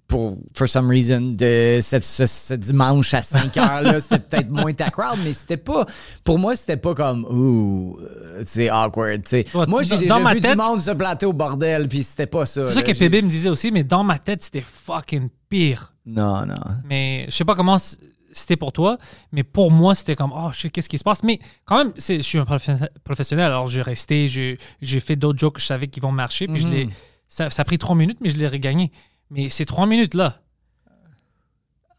Pour, 0.06 0.38
for 0.54 0.68
some 0.68 0.90
reason, 0.90 1.22
de 1.34 1.80
cette- 1.82 2.04
ce, 2.04 2.26
ce 2.28 2.54
dimanche 2.54 3.14
à 3.14 3.24
5 3.24 3.56
heures, 3.58 3.82
là, 3.82 4.00
c'était 4.02 4.20
peut-être 4.20 4.50
moins 4.52 4.74
ta 4.74 4.92
crowd, 4.92 5.18
mais 5.24 5.32
c'était 5.34 5.58
pas. 5.58 5.86
Pour 6.26 6.38
moi, 6.38 6.56
c'était 6.58 6.78
pas 6.78 6.94
comme, 6.94 7.24
ouh, 7.26 7.98
euh, 8.02 8.44
c'est 8.46 8.70
awkward. 8.70 9.22
Ouais, 9.32 9.46
Moi, 9.68 9.82
j'ai 9.82 9.98
déjà 9.98 10.20
vu 10.20 10.42
tête- 10.42 10.52
du 10.52 10.58
monde 10.58 10.82
se 10.82 10.92
planter 10.92 11.26
au 11.26 11.34
bordel, 11.34 11.88
puis 11.88 12.04
c'était 12.04 12.28
pas 12.28 12.46
ça. 12.46 12.68
C'est 12.68 12.74
ça 12.74 12.84
que 12.84 12.92
PB 12.92 13.22
me 13.24 13.30
disait 13.30 13.50
aussi, 13.50 13.72
mais 13.72 13.86
dans 13.86 14.04
ma 14.04 14.20
tête, 14.20 14.44
c'était 14.44 14.62
fucking 14.68 15.30
pire. 15.50 15.94
Non, 16.06 16.46
non. 16.46 16.54
Mais 16.88 17.26
je 17.30 17.32
sais 17.34 17.46
pas 17.46 17.56
comment 17.56 17.78
c'était 18.34 18.58
pour 18.58 18.72
toi, 18.74 18.98
mais 19.32 19.44
pour 19.44 19.72
moi, 19.72 19.96
c'était 19.96 20.16
comme, 20.16 20.34
oh, 20.36 20.50
je 20.52 20.60
sais 20.62 20.70
qu'est-ce 20.70 20.90
qui 20.90 20.98
se 20.98 21.04
passe? 21.04 21.24
Mais 21.24 21.40
quand 21.66 21.78
même, 21.78 21.94
je 21.96 22.20
suis 22.22 22.38
un 22.38 22.44
profe- 22.44 22.90
professionnel, 23.04 23.46
alors 23.46 23.68
j'ai 23.68 23.82
resté, 23.82 24.28
j'ai 24.28 25.00
fait 25.00 25.16
d'autres 25.16 25.40
jokes 25.40 25.56
que 25.56 25.62
je 25.62 25.66
savais 25.66 25.88
qu'ils 25.88 26.04
vont 26.04 26.12
marcher, 26.12 26.48
puis 26.48 26.62
je 26.62 26.68
Mhm. 26.68 26.90
ça, 27.28 27.50
ça 27.50 27.62
a 27.62 27.66
pris 27.66 27.78
trois 27.78 27.96
minutes, 27.96 28.18
mais 28.22 28.30
je 28.30 28.38
l'ai 28.38 28.48
regagné. 28.48 28.92
Mais 29.30 29.50
ces 29.50 29.66
trois 29.66 29.86
minutes-là, 29.88 30.40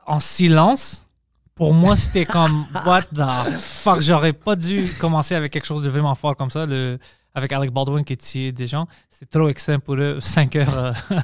en 0.07 0.21
silence, 0.21 1.09
pour 1.55 1.73
moi, 1.73 1.97
c'était 1.97 2.27
comme, 2.27 2.65
what 2.87 3.03
the 3.15 3.59
fuck, 3.59 4.01
j'aurais 4.01 4.33
pas 4.33 4.57
dû 4.57 4.89
commencer 5.01 5.35
avec 5.35 5.53
quelque 5.53 5.67
chose 5.67 5.83
de 5.83 5.89
vraiment 5.89 6.15
fort 6.15 6.37
comme 6.37 6.51
ça, 6.51 6.67
le, 6.67 6.99
avec 7.35 7.53
Alec 7.53 7.71
Baldwin 7.73 8.05
qui 8.05 8.17
tue 8.17 8.53
des 8.53 8.67
gens. 8.67 8.87
C'était 9.11 9.27
trop 9.39 9.49
extrême 9.49 9.81
pour 9.81 9.95
eux, 9.97 10.19
5 10.21 10.57
heures. 10.57 10.77
euh, 10.79 10.93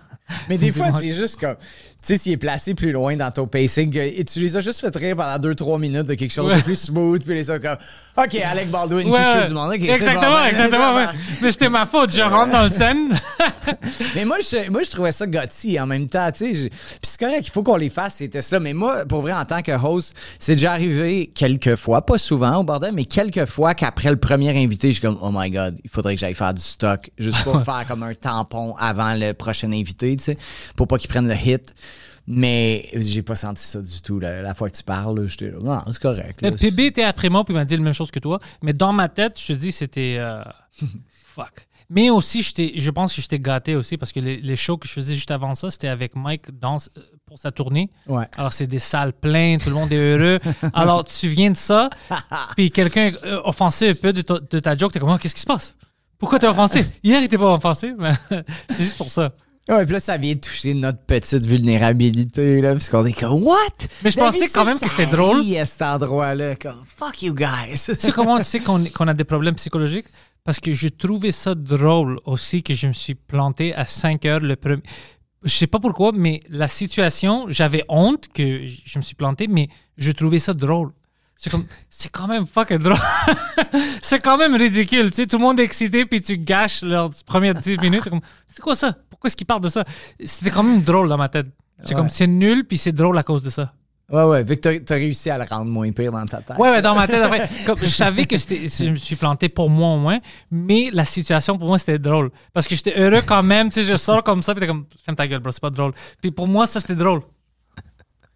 Mais 0.48 0.58
des 0.58 0.72
fois, 0.72 0.92
c'est 0.92 1.12
juste 1.12 1.38
comme, 1.40 1.56
tu 1.56 1.66
sais, 2.02 2.16
s'il 2.18 2.32
est 2.32 2.36
placé 2.38 2.74
plus 2.74 2.92
loin 2.92 3.14
dans 3.16 3.30
ton 3.30 3.46
pacing, 3.46 3.96
et 3.98 4.24
tu 4.24 4.40
les 4.40 4.56
as 4.56 4.60
juste 4.60 4.80
fait 4.80 4.94
rire 4.96 5.16
pendant 5.16 5.36
2-3 5.50 5.78
minutes 5.78 6.06
de 6.06 6.14
quelque 6.14 6.32
chose 6.32 6.54
de 6.54 6.60
plus 6.60 6.76
smooth, 6.76 7.22
puis 7.24 7.34
les 7.34 7.44
ça 7.44 7.58
comme, 7.58 7.76
OK, 8.16 8.34
Alec 8.36 8.70
Baldwin 8.70 9.08
Ouais, 9.10 9.18
ouais. 9.18 9.46
du 9.48 9.54
monde. 9.54 9.72
Exactement, 9.74 10.20
ben, 10.20 10.46
exactement. 10.46 10.94
ouais. 10.94 11.06
bon. 11.06 11.12
Mais 11.42 11.50
c'était 11.50 11.68
ma 11.68 11.86
faute. 11.86 12.14
Je 12.14 12.22
rentre 12.22 12.52
dans 12.52 12.64
le 12.64 12.70
scène. 12.70 13.18
Mais 14.14 14.24
moi 14.24 14.38
je, 14.40 14.70
moi, 14.70 14.82
je 14.82 14.90
trouvais 14.90 15.12
ça 15.12 15.26
gothy 15.26 15.78
en 15.78 15.86
même 15.86 16.08
temps, 16.08 16.30
tu 16.32 16.54
sais. 16.54 16.68
Puis 16.70 16.98
c'est 17.02 17.20
correct, 17.20 17.46
il 17.46 17.50
faut 17.50 17.62
qu'on 17.62 17.76
les 17.76 17.90
fasse, 17.90 18.16
c'était 18.16 18.42
ça. 18.42 18.60
Mais 18.60 18.72
moi, 18.72 19.04
pour 19.06 19.20
vrai, 19.22 19.32
en 19.32 19.44
tant 19.44 19.62
que 19.62 19.72
host, 19.72 20.14
c'est 20.38 20.54
déjà 20.54 20.72
arrivé 20.72 21.30
quelques 21.34 21.76
fois, 21.76 22.04
pas 22.04 22.18
souvent 22.18 22.56
au 22.56 22.64
bordel, 22.64 22.92
mais 22.94 23.04
quelques 23.04 23.46
fois 23.46 23.74
qu'après 23.74 24.10
le 24.10 24.16
premier 24.16 24.50
invité, 24.62 24.88
je 24.88 24.94
suis 24.94 25.02
comme, 25.02 25.18
oh 25.20 25.30
my 25.32 25.50
God, 25.50 25.78
il 25.84 25.90
faudrait 25.90 26.14
que 26.14 26.20
j'aille 26.20 26.34
faire 26.34 26.54
du 26.54 26.62
stock, 26.62 27.10
juste 27.18 27.42
pour 27.44 27.60
faire 27.64 27.84
comme 27.86 28.02
un 28.02 28.14
tampon 28.14 28.74
avant 28.78 29.14
le 29.14 29.32
prochain 29.32 29.70
invité, 29.72 30.16
tu 30.20 30.26
sais, 30.32 30.38
pour 30.76 30.86
pas 30.86 30.98
qu'il 30.98 31.08
prenne 31.10 31.26
le 31.28 31.34
hit. 31.34 31.74
Mais 32.26 32.88
j'ai 32.94 33.22
pas 33.22 33.34
senti 33.34 33.62
ça 33.62 33.80
du 33.80 34.02
tout. 34.02 34.20
La, 34.20 34.40
la 34.42 34.54
fois 34.54 34.70
que 34.70 34.76
tu 34.76 34.84
parles, 34.84 35.26
j'étais 35.26 35.50
là, 35.50 35.58
non, 35.60 35.80
c'est 35.92 36.00
correct. 36.00 36.40
là. 36.42 36.50
Le 36.50 36.56
PB 36.56 36.80
était 36.86 37.02
après 37.02 37.28
moi 37.28 37.44
puis 37.44 37.52
il 37.54 37.56
m'a 37.56 37.64
dit 37.64 37.76
la 37.76 37.82
même 37.82 37.94
chose 37.94 38.10
que 38.10 38.20
toi. 38.20 38.38
Mais 38.62 38.72
dans 38.72 38.92
ma 38.92 39.08
tête, 39.08 39.40
je 39.40 39.46
te 39.48 39.52
dis, 39.54 39.72
c'était. 39.72 40.16
euh, 40.18 40.42
fuck. 41.26 41.66
Mais 41.92 42.08
aussi, 42.08 42.42
je 42.44 42.90
pense 42.90 43.16
que 43.16 43.20
j'étais 43.20 43.40
gâté 43.40 43.74
aussi 43.74 43.96
parce 43.96 44.12
que 44.12 44.20
les, 44.20 44.36
les 44.36 44.54
shows 44.54 44.76
que 44.76 44.86
je 44.86 44.92
faisais 44.92 45.14
juste 45.14 45.32
avant 45.32 45.56
ça, 45.56 45.70
c'était 45.70 45.88
avec 45.88 46.14
Mike 46.14 46.56
dans, 46.56 46.76
euh, 46.76 47.00
pour 47.26 47.36
sa 47.36 47.50
tournée. 47.50 47.90
Ouais. 48.06 48.26
Alors, 48.36 48.52
c'est 48.52 48.68
des 48.68 48.78
salles 48.78 49.12
pleines, 49.12 49.58
tout 49.58 49.70
le 49.70 49.74
monde 49.74 49.92
est 49.92 49.96
heureux. 49.96 50.38
Alors, 50.72 51.04
tu 51.04 51.26
viens 51.28 51.50
de 51.50 51.56
ça, 51.56 51.90
puis 52.56 52.70
quelqu'un 52.70 53.10
euh, 53.24 53.40
offensé 53.44 53.88
un 53.88 53.94
peu 53.94 54.12
de, 54.12 54.22
ta- 54.22 54.38
de 54.38 54.58
ta 54.60 54.76
joke, 54.76 54.92
t'es 54.92 55.00
comme, 55.00 55.10
Oh, 55.10 55.18
qu'est-ce 55.18 55.34
qui 55.34 55.40
se 55.40 55.46
passe? 55.46 55.74
Pourquoi 56.16 56.38
t'es 56.38 56.46
offensé? 56.46 56.86
Hier, 57.02 57.18
il 57.20 57.24
était 57.24 57.38
pas 57.38 57.52
offensé, 57.54 57.92
mais 57.98 58.12
c'est 58.68 58.84
juste 58.84 58.96
pour 58.98 59.10
ça. 59.10 59.32
Ouais, 59.70 59.84
puis 59.84 59.92
là, 59.92 60.00
ça 60.00 60.16
vient 60.16 60.34
toucher 60.34 60.74
notre 60.74 60.98
petite 60.98 61.46
vulnérabilité, 61.46 62.60
là, 62.60 62.72
parce 62.72 62.88
qu'on 62.88 63.04
est 63.06 63.12
comme, 63.12 63.44
what? 63.44 63.56
Mais 64.02 64.10
je 64.10 64.18
pensais 64.18 64.48
quand 64.48 64.64
même 64.64 64.80
que 64.80 64.88
c'était 64.88 65.06
drôle. 65.06 65.40
à 65.56 65.64
cet 65.64 65.82
endroit-là, 65.82 66.56
comme, 66.56 66.82
fuck 66.84 67.22
you 67.22 67.32
guys. 67.32 67.84
Tu 67.86 67.94
sais 67.94 68.12
comment 68.12 68.38
tu 68.38 68.44
sais 68.44 68.58
qu'on 68.58 68.84
qu'on 68.84 69.06
a 69.06 69.14
des 69.14 69.24
problèmes 69.24 69.54
psychologiques? 69.54 70.06
Parce 70.44 70.58
que 70.58 70.72
je 70.72 70.88
trouvais 70.88 71.30
ça 71.30 71.54
drôle 71.54 72.18
aussi 72.24 72.62
que 72.62 72.74
je 72.74 72.88
me 72.88 72.92
suis 72.92 73.14
planté 73.14 73.72
à 73.74 73.86
5 73.86 74.24
heures 74.24 74.40
le 74.40 74.56
premier. 74.56 74.82
Je 75.44 75.54
sais 75.54 75.66
pas 75.66 75.78
pourquoi, 75.78 76.12
mais 76.12 76.40
la 76.48 76.66
situation, 76.66 77.46
j'avais 77.48 77.84
honte 77.88 78.26
que 78.34 78.66
je 78.66 78.98
me 78.98 79.02
suis 79.02 79.14
planté, 79.14 79.46
mais 79.46 79.68
je 79.96 80.10
trouvais 80.12 80.38
ça 80.38 80.52
drôle. 80.52 80.90
C'est 81.42 81.48
comme, 81.48 81.64
c'est 81.88 82.10
quand 82.10 82.26
même 82.28 82.44
fucking 82.46 82.76
drôle. 82.78 82.98
c'est 84.02 84.18
quand 84.22 84.36
même 84.36 84.54
ridicule. 84.54 85.08
Tu 85.10 85.16
sais, 85.16 85.26
tout 85.26 85.38
le 85.38 85.42
monde 85.42 85.58
est 85.58 85.64
excité, 85.64 86.04
puis 86.04 86.20
tu 86.20 86.36
gâches 86.36 86.82
leurs 86.82 87.10
premières 87.24 87.54
10 87.54 87.78
minutes. 87.82 88.02
C'est 88.04 88.10
comme, 88.10 88.20
c'est 88.46 88.60
quoi 88.60 88.74
ça? 88.76 88.94
Pourquoi 89.08 89.28
est-ce 89.28 89.36
qu'ils 89.36 89.46
parlent 89.46 89.62
de 89.62 89.70
ça? 89.70 89.84
C'était 90.22 90.50
quand 90.50 90.62
même 90.62 90.82
drôle 90.82 91.08
dans 91.08 91.16
ma 91.16 91.30
tête. 91.30 91.46
C'est 91.84 91.94
comme, 91.94 92.10
c'est 92.10 92.26
nul, 92.26 92.66
puis 92.66 92.76
c'est 92.76 92.92
drôle 92.92 93.16
à 93.16 93.22
cause 93.22 93.42
de 93.42 93.48
ça. 93.48 93.72
Ouais, 94.12 94.24
ouais, 94.24 94.42
vu 94.42 94.56
que 94.56 94.60
t'as- 94.60 94.80
t'as 94.80 94.96
réussi 94.96 95.30
à 95.30 95.38
le 95.38 95.44
rendre 95.44 95.70
moins 95.70 95.90
pire 95.92 96.10
dans 96.12 96.26
ta 96.26 96.42
tête. 96.42 96.58
Ouais, 96.58 96.68
ouais, 96.68 96.82
dans 96.82 96.94
ma 96.96 97.06
tête, 97.06 97.22
après, 97.22 97.48
comme, 97.64 97.78
je 97.78 97.84
savais 97.86 98.26
que 98.26 98.36
je 98.36 98.90
me 98.90 98.96
suis 98.96 99.14
planté 99.16 99.48
pour 99.48 99.70
moi 99.70 99.94
au 99.94 99.98
moins, 99.98 100.18
mais 100.50 100.90
la 100.92 101.04
situation 101.04 101.56
pour 101.56 101.68
moi 101.68 101.78
c'était 101.78 101.98
drôle. 102.00 102.30
Parce 102.52 102.66
que 102.66 102.74
j'étais 102.74 102.98
heureux 103.00 103.22
quand 103.24 103.42
même, 103.44 103.68
tu 103.68 103.74
sais, 103.76 103.84
je 103.84 103.96
sors 103.96 104.22
comme 104.24 104.42
ça, 104.42 104.52
puis 104.52 104.60
t'es 104.60 104.66
comme, 104.66 104.84
ferme 105.04 105.16
ta 105.16 105.28
gueule, 105.28 105.38
bro, 105.38 105.52
c'est 105.52 105.60
pas 105.62 105.70
drôle. 105.70 105.92
Puis 106.20 106.32
pour 106.32 106.48
moi, 106.48 106.66
ça 106.66 106.80
c'était 106.80 106.96
drôle. 106.96 107.22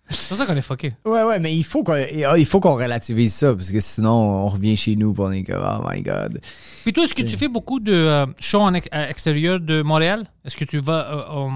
C'est 0.08 0.28
pour 0.28 0.36
ça 0.36 0.46
qu'on 0.46 0.56
est 0.56 0.62
fucké. 0.62 0.92
Ouais, 1.06 1.22
ouais, 1.22 1.38
mais 1.38 1.54
il 1.56 1.62
faut 1.64 1.82
qu'on 1.82 1.94
il 2.36 2.46
faut 2.46 2.60
qu'on 2.60 2.74
relativise 2.76 3.32
ça, 3.34 3.54
parce 3.54 3.70
que 3.70 3.80
sinon, 3.80 4.10
on 4.12 4.46
revient 4.46 4.76
chez 4.76 4.96
nous, 4.96 5.12
puis 5.14 5.22
on 5.24 5.32
est 5.32 5.42
comme, 5.44 5.64
oh 5.66 5.82
my 5.90 6.02
god. 6.02 6.40
Puis 6.82 6.92
toi, 6.92 7.04
est-ce 7.04 7.14
que 7.14 7.22
tu 7.22 7.36
fais 7.38 7.48
beaucoup 7.48 7.80
de 7.80 7.92
euh, 7.92 8.26
shows 8.38 8.60
en 8.60 8.74
extérieur 8.74 9.60
de 9.60 9.80
Montréal? 9.82 10.26
Est-ce 10.44 10.56
que 10.58 10.64
tu 10.66 10.78
vas 10.78 11.08
euh, 11.10 11.48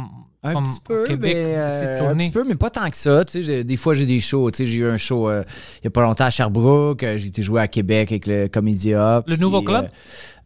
Un 0.45 0.63
petit 0.63 0.81
peu, 0.83 1.03
au 1.03 1.07
Québec, 1.07 1.37
mais, 1.37 1.55
euh, 1.57 2.09
un 2.11 2.17
petit 2.17 2.31
peu, 2.31 2.43
mais 2.45 2.55
pas 2.55 2.71
tant 2.71 2.89
que 2.89 2.97
ça. 2.97 3.23
Tu 3.27 3.45
sais, 3.45 3.65
des 3.65 3.77
fois, 3.77 3.93
j'ai 3.95 4.07
des 4.07 4.21
shows. 4.21 4.51
Tu 4.51 4.57
sais, 4.59 4.67
j'ai 4.67 4.79
eu 4.79 4.89
un 4.89 4.97
show 4.97 5.29
euh, 5.29 5.45
il 5.83 5.85
y 5.85 5.89
a 5.89 5.91
pas 5.91 6.01
longtemps 6.03 6.25
à 6.25 6.31
Sherbrooke. 6.31 7.03
euh, 7.03 7.19
J'ai 7.19 7.29
été 7.29 7.43
joué 7.43 7.61
à 7.61 7.69
Québec 7.69 8.11
avec 8.13 8.27
le 8.27 8.49
Comédia. 8.49 9.23
Le 9.27 9.37
nouveau 9.37 9.61
club? 9.61 9.91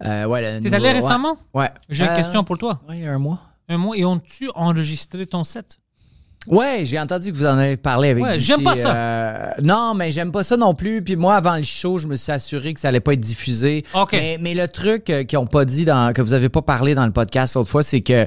euh, 0.05 0.25
euh, 0.25 0.27
ouais, 0.27 0.61
T'es 0.61 0.75
allé 0.75 0.91
récemment? 0.91 1.37
Ouais. 1.55 1.71
J'ai 1.89 2.03
une 2.05 2.11
Euh, 2.11 2.15
question 2.17 2.43
pour 2.43 2.59
toi. 2.59 2.81
Ouais, 2.89 2.99
il 2.99 3.05
y 3.05 3.07
a 3.07 3.13
un 3.13 3.19
mois. 3.19 3.39
Un 3.69 3.77
mois, 3.79 3.97
et 3.97 4.05
ont-tu 4.05 4.51
enregistré 4.57 5.25
ton 5.27 5.45
set? 5.45 5.79
Ouais, 6.49 6.83
j'ai 6.85 6.99
entendu 6.99 7.33
que 7.33 7.37
vous 7.37 7.47
en 7.47 7.59
avez 7.59 7.77
parlé 7.77 8.11
avec 8.11 8.25
Ouais, 8.25 8.41
j'aime 8.41 8.63
pas 8.65 8.75
ça. 8.75 8.95
euh, 8.95 9.51
non, 9.63 9.95
mais 9.95 10.11
j'aime 10.11 10.33
pas 10.33 10.43
ça 10.43 10.57
non 10.57 10.75
plus. 10.75 11.03
Puis 11.03 11.15
moi, 11.15 11.37
avant 11.37 11.57
le 11.57 11.63
show, 11.63 11.99
je 11.99 12.09
me 12.09 12.17
suis 12.17 12.33
assuré 12.33 12.75
que 12.75 12.81
ça 12.81 12.89
allait 12.89 13.01
pas 13.01 13.13
être 13.13 13.21
diffusé. 13.21 13.85
OK. 13.95 14.13
Mais, 14.13 14.39
mais 14.41 14.55
le 14.55 14.67
truc 14.67 15.09
euh, 15.11 15.23
qu'ils 15.23 15.39
ont 15.39 15.47
pas 15.47 15.65
dit, 15.65 15.85
dans, 15.85 16.13
que 16.13 16.21
vous 16.21 16.33
avez 16.33 16.49
pas 16.49 16.63
parlé 16.63 16.95
dans 16.95 17.07
le 17.07 17.13
podcast 17.13 17.55
l'autre 17.55 17.71
fois, 17.71 17.85
c'est 17.85 18.01
que 18.01 18.27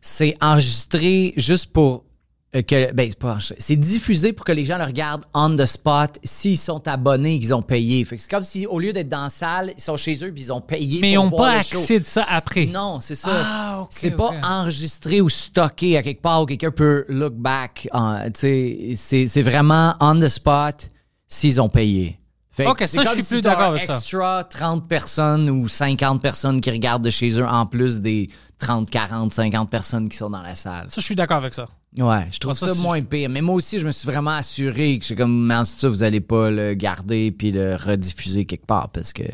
c'est 0.00 0.34
enregistré 0.40 1.34
juste 1.36 1.72
pour 1.72 2.04
que 2.52 2.92
ben 2.92 3.10
c'est 3.58 3.76
diffusé 3.76 4.32
pour 4.32 4.44
que 4.44 4.50
les 4.50 4.64
gens 4.64 4.76
le 4.76 4.84
regardent 4.84 5.24
on 5.34 5.56
the 5.56 5.64
spot 5.64 6.18
s'ils 6.24 6.58
sont 6.58 6.86
abonnés 6.88 7.36
et 7.36 7.38
qu'ils 7.38 7.54
ont 7.54 7.62
payé. 7.62 8.04
Fait 8.04 8.16
que 8.16 8.22
c'est 8.22 8.30
comme 8.30 8.42
si 8.42 8.66
au 8.66 8.80
lieu 8.80 8.92
d'être 8.92 9.08
dans 9.08 9.22
la 9.22 9.30
salle, 9.30 9.72
ils 9.76 9.80
sont 9.80 9.96
chez 9.96 10.24
eux 10.24 10.32
puis 10.32 10.44
ils 10.44 10.52
ont 10.52 10.60
payé 10.60 10.98
Mais 11.00 11.12
ils 11.12 11.14
n'ont 11.14 11.30
pas 11.30 11.58
accès 11.58 12.00
de 12.00 12.04
ça 12.04 12.24
après. 12.28 12.66
Non, 12.66 13.00
c'est 13.00 13.14
ça. 13.14 13.30
Ah, 13.32 13.80
ok, 13.82 13.88
c'est 13.90 14.10
pas 14.10 14.32
enregistré 14.42 15.20
ou 15.20 15.28
stocké 15.28 15.96
à 15.96 16.02
quelque 16.02 16.22
part 16.22 16.42
où 16.42 16.46
quelqu'un 16.46 16.72
peut 16.72 17.04
look 17.08 17.34
back. 17.34 17.88
c'est, 18.34 18.94
c'est 18.96 19.42
vraiment 19.42 19.94
on 20.00 20.18
the 20.18 20.28
spot 20.28 20.90
s'ils 21.28 21.60
ont 21.60 21.68
payé. 21.68 22.18
Fait 22.50 22.64
que 22.64 22.70
Ok, 22.70 22.78
c'est 22.80 22.88
ça, 22.88 23.04
je 23.04 23.10
suis 23.10 23.22
si 23.22 23.34
plus 23.34 23.40
d'accord 23.42 23.66
avec 23.66 23.84
ça. 23.84 23.94
extra 23.94 24.42
30 24.42 24.88
personnes 24.88 25.48
ou 25.50 25.68
50 25.68 26.20
personnes 26.20 26.60
qui 26.60 26.70
regardent 26.72 27.04
de 27.04 27.10
chez 27.10 27.30
eux 27.38 27.46
en 27.46 27.64
plus 27.64 28.00
des 28.00 28.28
30, 28.58 28.90
40, 28.90 29.32
50 29.32 29.70
personnes 29.70 30.08
qui 30.08 30.16
sont 30.16 30.30
dans 30.30 30.42
la 30.42 30.56
salle. 30.56 30.88
Ça, 30.88 31.00
je 31.00 31.06
suis 31.06 31.14
d'accord 31.14 31.36
avec 31.36 31.54
ça. 31.54 31.66
Ouais, 31.98 32.28
je 32.30 32.38
trouve 32.38 32.54
Ça, 32.54 32.68
ça, 32.68 32.74
c'est- 32.74 32.82
moins 32.82 33.02
pire. 33.02 33.28
Mais 33.28 33.40
moi 33.40 33.56
aussi, 33.56 33.78
je 33.80 33.86
me 33.86 33.90
suis 33.90 34.06
vraiment 34.06 34.30
assuré 34.30 34.98
que 34.98 35.04
j'ai 35.04 35.16
comme, 35.16 35.46
mais 35.46 35.56
ensuite 35.56 35.80
ça, 35.80 35.88
vous 35.88 36.02
allez 36.04 36.20
pas 36.20 36.50
le 36.50 36.74
garder 36.74 37.32
puis 37.32 37.50
le 37.50 37.74
rediffuser 37.76 38.44
quelque 38.44 38.66
part 38.66 38.90
parce 38.90 39.12
que. 39.12 39.24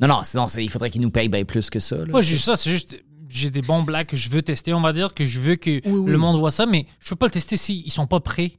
Non, 0.00 0.06
non, 0.08 0.20
sinon, 0.24 0.46
c'est- 0.48 0.64
il 0.64 0.70
faudrait 0.70 0.90
qu'ils 0.90 1.00
nous 1.02 1.10
payent 1.10 1.28
bien 1.28 1.44
plus 1.44 1.70
que 1.70 1.78
ça. 1.80 1.96
là. 1.96 2.06
Moi, 2.08 2.20
juste 2.20 2.44
ça, 2.44 2.56
c'est 2.56 2.70
juste. 2.70 2.96
j'ai 3.28 3.50
des 3.50 3.62
bons 3.62 3.82
blagues 3.82 4.06
que 4.06 4.16
je 4.16 4.30
veux 4.30 4.42
tester, 4.42 4.72
on 4.74 4.80
va 4.80 4.92
dire, 4.92 5.12
que 5.12 5.24
je 5.24 5.40
veux 5.40 5.56
que 5.56 5.80
le 5.84 6.16
monde 6.18 6.38
voit 6.38 6.52
ça, 6.52 6.66
mais 6.66 6.86
je 7.00 7.08
peux 7.10 7.16
pas 7.16 7.26
le 7.26 7.32
tester 7.32 7.56
s'ils 7.56 7.90
sont 7.90 8.06
pas 8.06 8.20
prêts. 8.20 8.52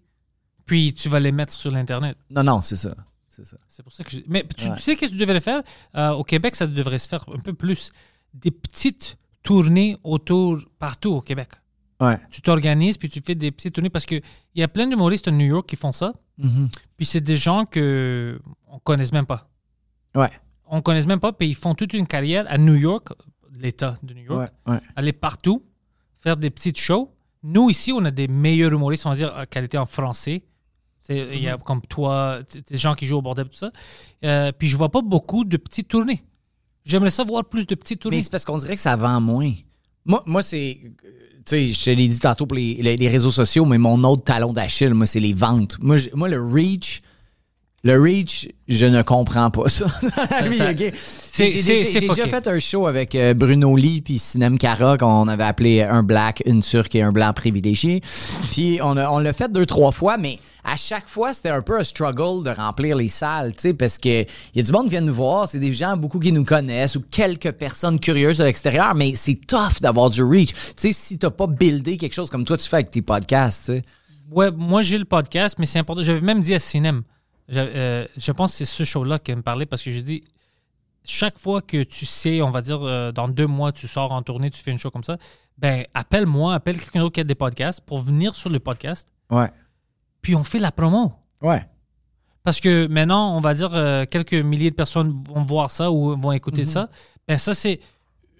Puis 0.65 0.93
tu 0.93 1.07
vas 1.07 1.19
les 1.21 1.31
mettre 1.31 1.53
sur 1.53 1.71
l'Internet. 1.71 2.17
Non, 2.29 2.43
non, 2.43 2.59
c'est 2.61 2.75
ça. 2.75 2.93
C'est 3.29 3.45
ça. 3.45 3.55
C'est 3.69 3.83
pour 3.83 3.93
ça 3.93 4.03
que 4.03 4.11
je- 4.11 4.19
Mais 4.27 4.43
tu, 4.57 4.65
Ouais. 4.67 4.75
tu 4.75 4.81
sais 4.81 4.95
qu'est-ce 4.97 5.11
que 5.13 5.17
tu 5.17 5.21
devrais 5.21 5.39
faire? 5.39 5.61
Euh, 5.95 6.09
au 6.11 6.23
Québec, 6.25 6.55
ça 6.57 6.67
devrait 6.67 6.99
se 6.99 7.07
faire 7.07 7.23
un 7.33 7.39
peu 7.39 7.53
plus. 7.53 7.91
Des 8.33 8.51
petites 8.51 9.17
tournées 9.43 9.95
autour, 10.03 10.59
partout 10.79 11.11
au 11.13 11.21
Québec. 11.21 11.49
Ouais. 12.01 12.17
Tu 12.29 12.41
t'organises, 12.41 12.97
puis 12.97 13.10
tu 13.10 13.21
fais 13.25 13.36
des 13.36 13.51
petites 13.51 13.73
tournées 13.75 13.89
parce 13.89 14.05
qu'il 14.05 14.21
y 14.55 14.63
a 14.63 14.67
plein 14.67 14.86
d'humoristes 14.88 15.27
à 15.27 15.31
New 15.31 15.45
York 15.45 15.67
qui 15.67 15.75
font 15.75 15.91
ça. 15.93 16.13
Mhm. 16.38 16.69
Puis 16.97 17.05
c'est 17.05 17.21
des 17.21 17.38
gens 17.38 17.65
que 17.65 18.39
on 18.67 18.79
connaisse 18.79 19.12
même 19.13 19.25
pas. 19.25 19.49
Ouais. 20.13 20.29
On 20.65 20.81
connaisse 20.81 21.05
même 21.05 21.19
pas, 21.19 21.31
puis 21.31 21.47
ils 21.49 21.55
font 21.55 21.73
toute 21.75 21.93
une 21.93 22.08
carrière 22.08 22.45
à 22.49 22.58
New 22.58 22.75
York, 22.75 23.08
l'État 23.58 23.95
de 24.03 24.13
New 24.13 24.23
York, 24.23 24.51
Ouais. 24.67 24.73
Ouais. 24.73 24.79
aller 24.95 25.13
partout, 25.13 25.63
faire 26.19 26.36
des 26.38 26.49
petites 26.49 26.77
shows. 26.79 27.12
Nous, 27.43 27.69
ici, 27.69 27.93
on 27.93 28.03
a 28.03 28.12
des 28.12 28.27
meilleurs 28.27 28.73
humoristes, 28.73 29.05
on 29.05 29.10
va 29.12 29.15
dire, 29.15 29.34
à 29.36 29.45
qualité 29.45 29.77
en 29.77 29.86
français. 29.86 30.43
C'est- 30.99 31.29
Il 31.36 31.43
y 31.43 31.47
a 31.47 31.58
comme 31.58 31.81
toi, 31.84 32.39
des 32.67 32.77
gens 32.77 32.95
qui 32.95 33.05
jouent 33.05 33.17
au 33.17 33.21
bordel, 33.21 33.47
tout 33.47 33.55
ça. 33.55 33.71
Euh, 34.23 34.51
puis 34.51 34.67
je 34.67 34.75
vois 34.75 34.89
pas 34.89 35.01
beaucoup 35.01 35.45
de 35.45 35.55
petites 35.55 35.88
tournées. 35.88 36.23
J'aimerais 36.84 37.12
ça 37.12 37.23
voir 37.23 37.45
plus 37.45 37.67
de 37.67 37.75
petites 37.75 37.99
Mais 37.99 38.01
tournées. 38.01 38.21
c'est 38.23 38.31
parce 38.31 38.43
qu'on 38.43 38.58
dirait 38.58 38.75
que 38.75 38.81
ça 38.81 38.95
vend 38.95 39.21
moins. 39.21 39.53
Moi, 40.03 40.23
moi 40.25 40.41
c'est. 40.41 40.81
Tu 41.45 41.55
sais, 41.55 41.67
je 41.67 41.84
te 41.86 41.89
l'ai 41.91 42.08
dit 42.08 42.19
tantôt 42.19 42.47
pour 42.47 42.55
les, 42.58 42.73
les- 42.97 43.08
réseaux 43.08 43.29
sociaux, 43.31 43.65
mais 43.65 43.77
mon 43.77 44.03
autre 44.03 44.23
talon 44.23 44.51
d'Achille, 44.51 44.93
moi, 44.95 45.05
c'est 45.05 45.19
les 45.19 45.34
ventes. 45.34 45.77
Moi, 45.79 45.97
moi, 46.13 46.27
le 46.27 46.41
reach. 46.43 47.01
Le 47.87 48.01
reach, 48.01 48.49
je 48.67 48.87
ne 48.87 49.03
comprends 49.03 49.51
pas 49.51 49.69
ça. 49.69 49.85
Oui, 50.49 50.57
ça- 50.57 50.71
ok. 50.71 50.77
c'est- 50.77 50.91
J'ai- 50.91 51.57
c'est- 51.59 51.75
j'ai- 51.75 51.85
c'est 51.85 51.99
J'ai 51.99 52.07
déjà 52.07 52.27
fait 52.27 52.47
un 52.47 52.57
show 52.57 52.87
avec 52.87 53.13
euh, 53.13 53.35
Bruno 53.35 53.75
Lee 53.77 54.01
puis 54.01 54.17
Sinem 54.17 54.57
Cara 54.57 54.97
qu'on 54.97 55.27
avait 55.27 55.43
appelé 55.43 55.83
un 55.83 56.01
black, 56.01 56.41
une 56.47 56.63
turque 56.63 56.95
et 56.95 57.03
un 57.03 57.11
blanc 57.11 57.31
privilégié. 57.33 58.01
Puis 58.51 58.79
on, 58.81 58.97
a- 58.97 59.07
on 59.11 59.19
l'a 59.19 59.33
fait 59.33 59.51
deux, 59.51 59.67
trois 59.67 59.91
fois, 59.91 60.17
mais 60.17 60.39
à 60.63 60.75
chaque 60.75 61.07
fois, 61.07 61.35
c'était 61.35 61.49
un 61.49 61.61
peu 61.61 61.79
un 61.79 61.83
struggle 61.83 62.43
de 62.43 62.49
remplir 62.49 62.95
les 62.97 63.07
salles, 63.07 63.53
tu 63.53 63.59
sais, 63.61 63.73
parce 63.75 63.99
que 63.99 64.21
il 64.23 64.27
y 64.55 64.59
a 64.59 64.63
du 64.63 64.71
monde 64.71 64.85
qui 64.85 64.89
vient 64.89 65.01
nous 65.01 65.13
voir, 65.13 65.47
c'est 65.47 65.59
des 65.59 65.71
gens, 65.71 65.95
beaucoup 65.95 66.17
qui 66.19 66.31
nous 66.31 66.43
connaissent 66.43 66.95
ou 66.95 67.03
quelques 67.11 67.51
personnes 67.51 67.99
curieuses 67.99 68.39
de 68.39 68.45
l'extérieur, 68.45 68.95
mais 68.95 69.13
c'est 69.15 69.35
tough 69.45 69.79
d'avoir 69.79 70.09
du 70.09 70.23
reach. 70.23 70.53
Tu 70.53 70.57
sais, 70.75 70.91
si 70.93 71.19
t'as 71.19 71.29
pas 71.29 71.45
buildé 71.45 71.97
quelque 71.97 72.13
chose 72.13 72.31
comme 72.31 72.45
toi, 72.45 72.57
tu 72.57 72.67
fais 72.67 72.77
avec 72.77 72.89
tes 72.89 73.03
podcasts, 73.03 73.65
tu 73.65 73.71
sais. 73.73 73.81
Ouais, 74.31 74.49
moi 74.49 74.81
j'ai 74.81 74.97
le 74.97 75.05
podcast, 75.05 75.57
mais 75.59 75.67
c'est 75.67 75.77
important. 75.77 76.01
J'avais 76.01 76.21
même 76.21 76.41
dit 76.41 76.55
à 76.55 76.59
Cinem, 76.59 77.03
euh, 77.53 78.05
je 78.17 78.31
pense 78.31 78.51
que 78.51 78.58
c'est 78.58 78.65
ce 78.65 78.84
show-là 78.84 79.19
qui 79.19 79.36
me 79.36 79.41
parlait 79.41 79.65
parce 79.65 79.81
que 79.84 79.91
j'ai 79.91 80.01
dit, 80.01 80.23
chaque 81.03 81.38
fois 81.38 81.62
que 81.62 81.84
tu 81.84 82.05
sais, 82.05 82.41
on 82.41 82.49
va 82.51 82.62
dire, 82.62 82.79
euh, 82.81 83.12
dans 83.12 83.27
deux 83.27 83.47
mois, 83.47 83.71
tu 83.71 83.88
sors 83.88 84.12
en 84.12 84.21
tournée, 84.23 84.49
tu 84.49 84.62
fais 84.62 84.71
une 84.71 84.79
show 84.79 84.89
comme 84.91 85.03
ça, 85.03 85.17
ben 85.58 85.86
appelle-moi, 85.93 86.53
appelle 86.55 86.79
quelqu'un 86.79 87.01
d'autre 87.01 87.13
qui 87.13 87.21
a 87.21 87.23
des 87.23 87.36
podcasts 87.36 87.81
pour 87.81 87.99
venir 88.01 88.36
sur 88.36 88.49
le 88.49 88.60
podcast, 88.60 89.10
Ouais. 89.31 89.49
puis 90.21 90.36
on 90.36 90.43
fait 90.43 90.60
la 90.60 90.71
promo. 90.71 91.13
Ouais. 91.41 91.65
Parce 92.43 92.60
que 92.60 92.88
maintenant, 92.88 93.36
on 93.36 93.39
va 93.39 93.53
dire, 93.53 93.71
euh, 93.73 94.05
quelques 94.05 94.34
milliers 94.34 94.69
de 94.71 94.75
personnes 94.75 95.23
vont 95.29 95.43
voir 95.43 95.71
ça 95.71 95.91
ou 95.91 96.15
vont 96.19 96.31
écouter 96.31 96.63
ça. 96.65 96.89
Ben 97.27 97.38
ça, 97.39 97.53
c'est 97.55 97.79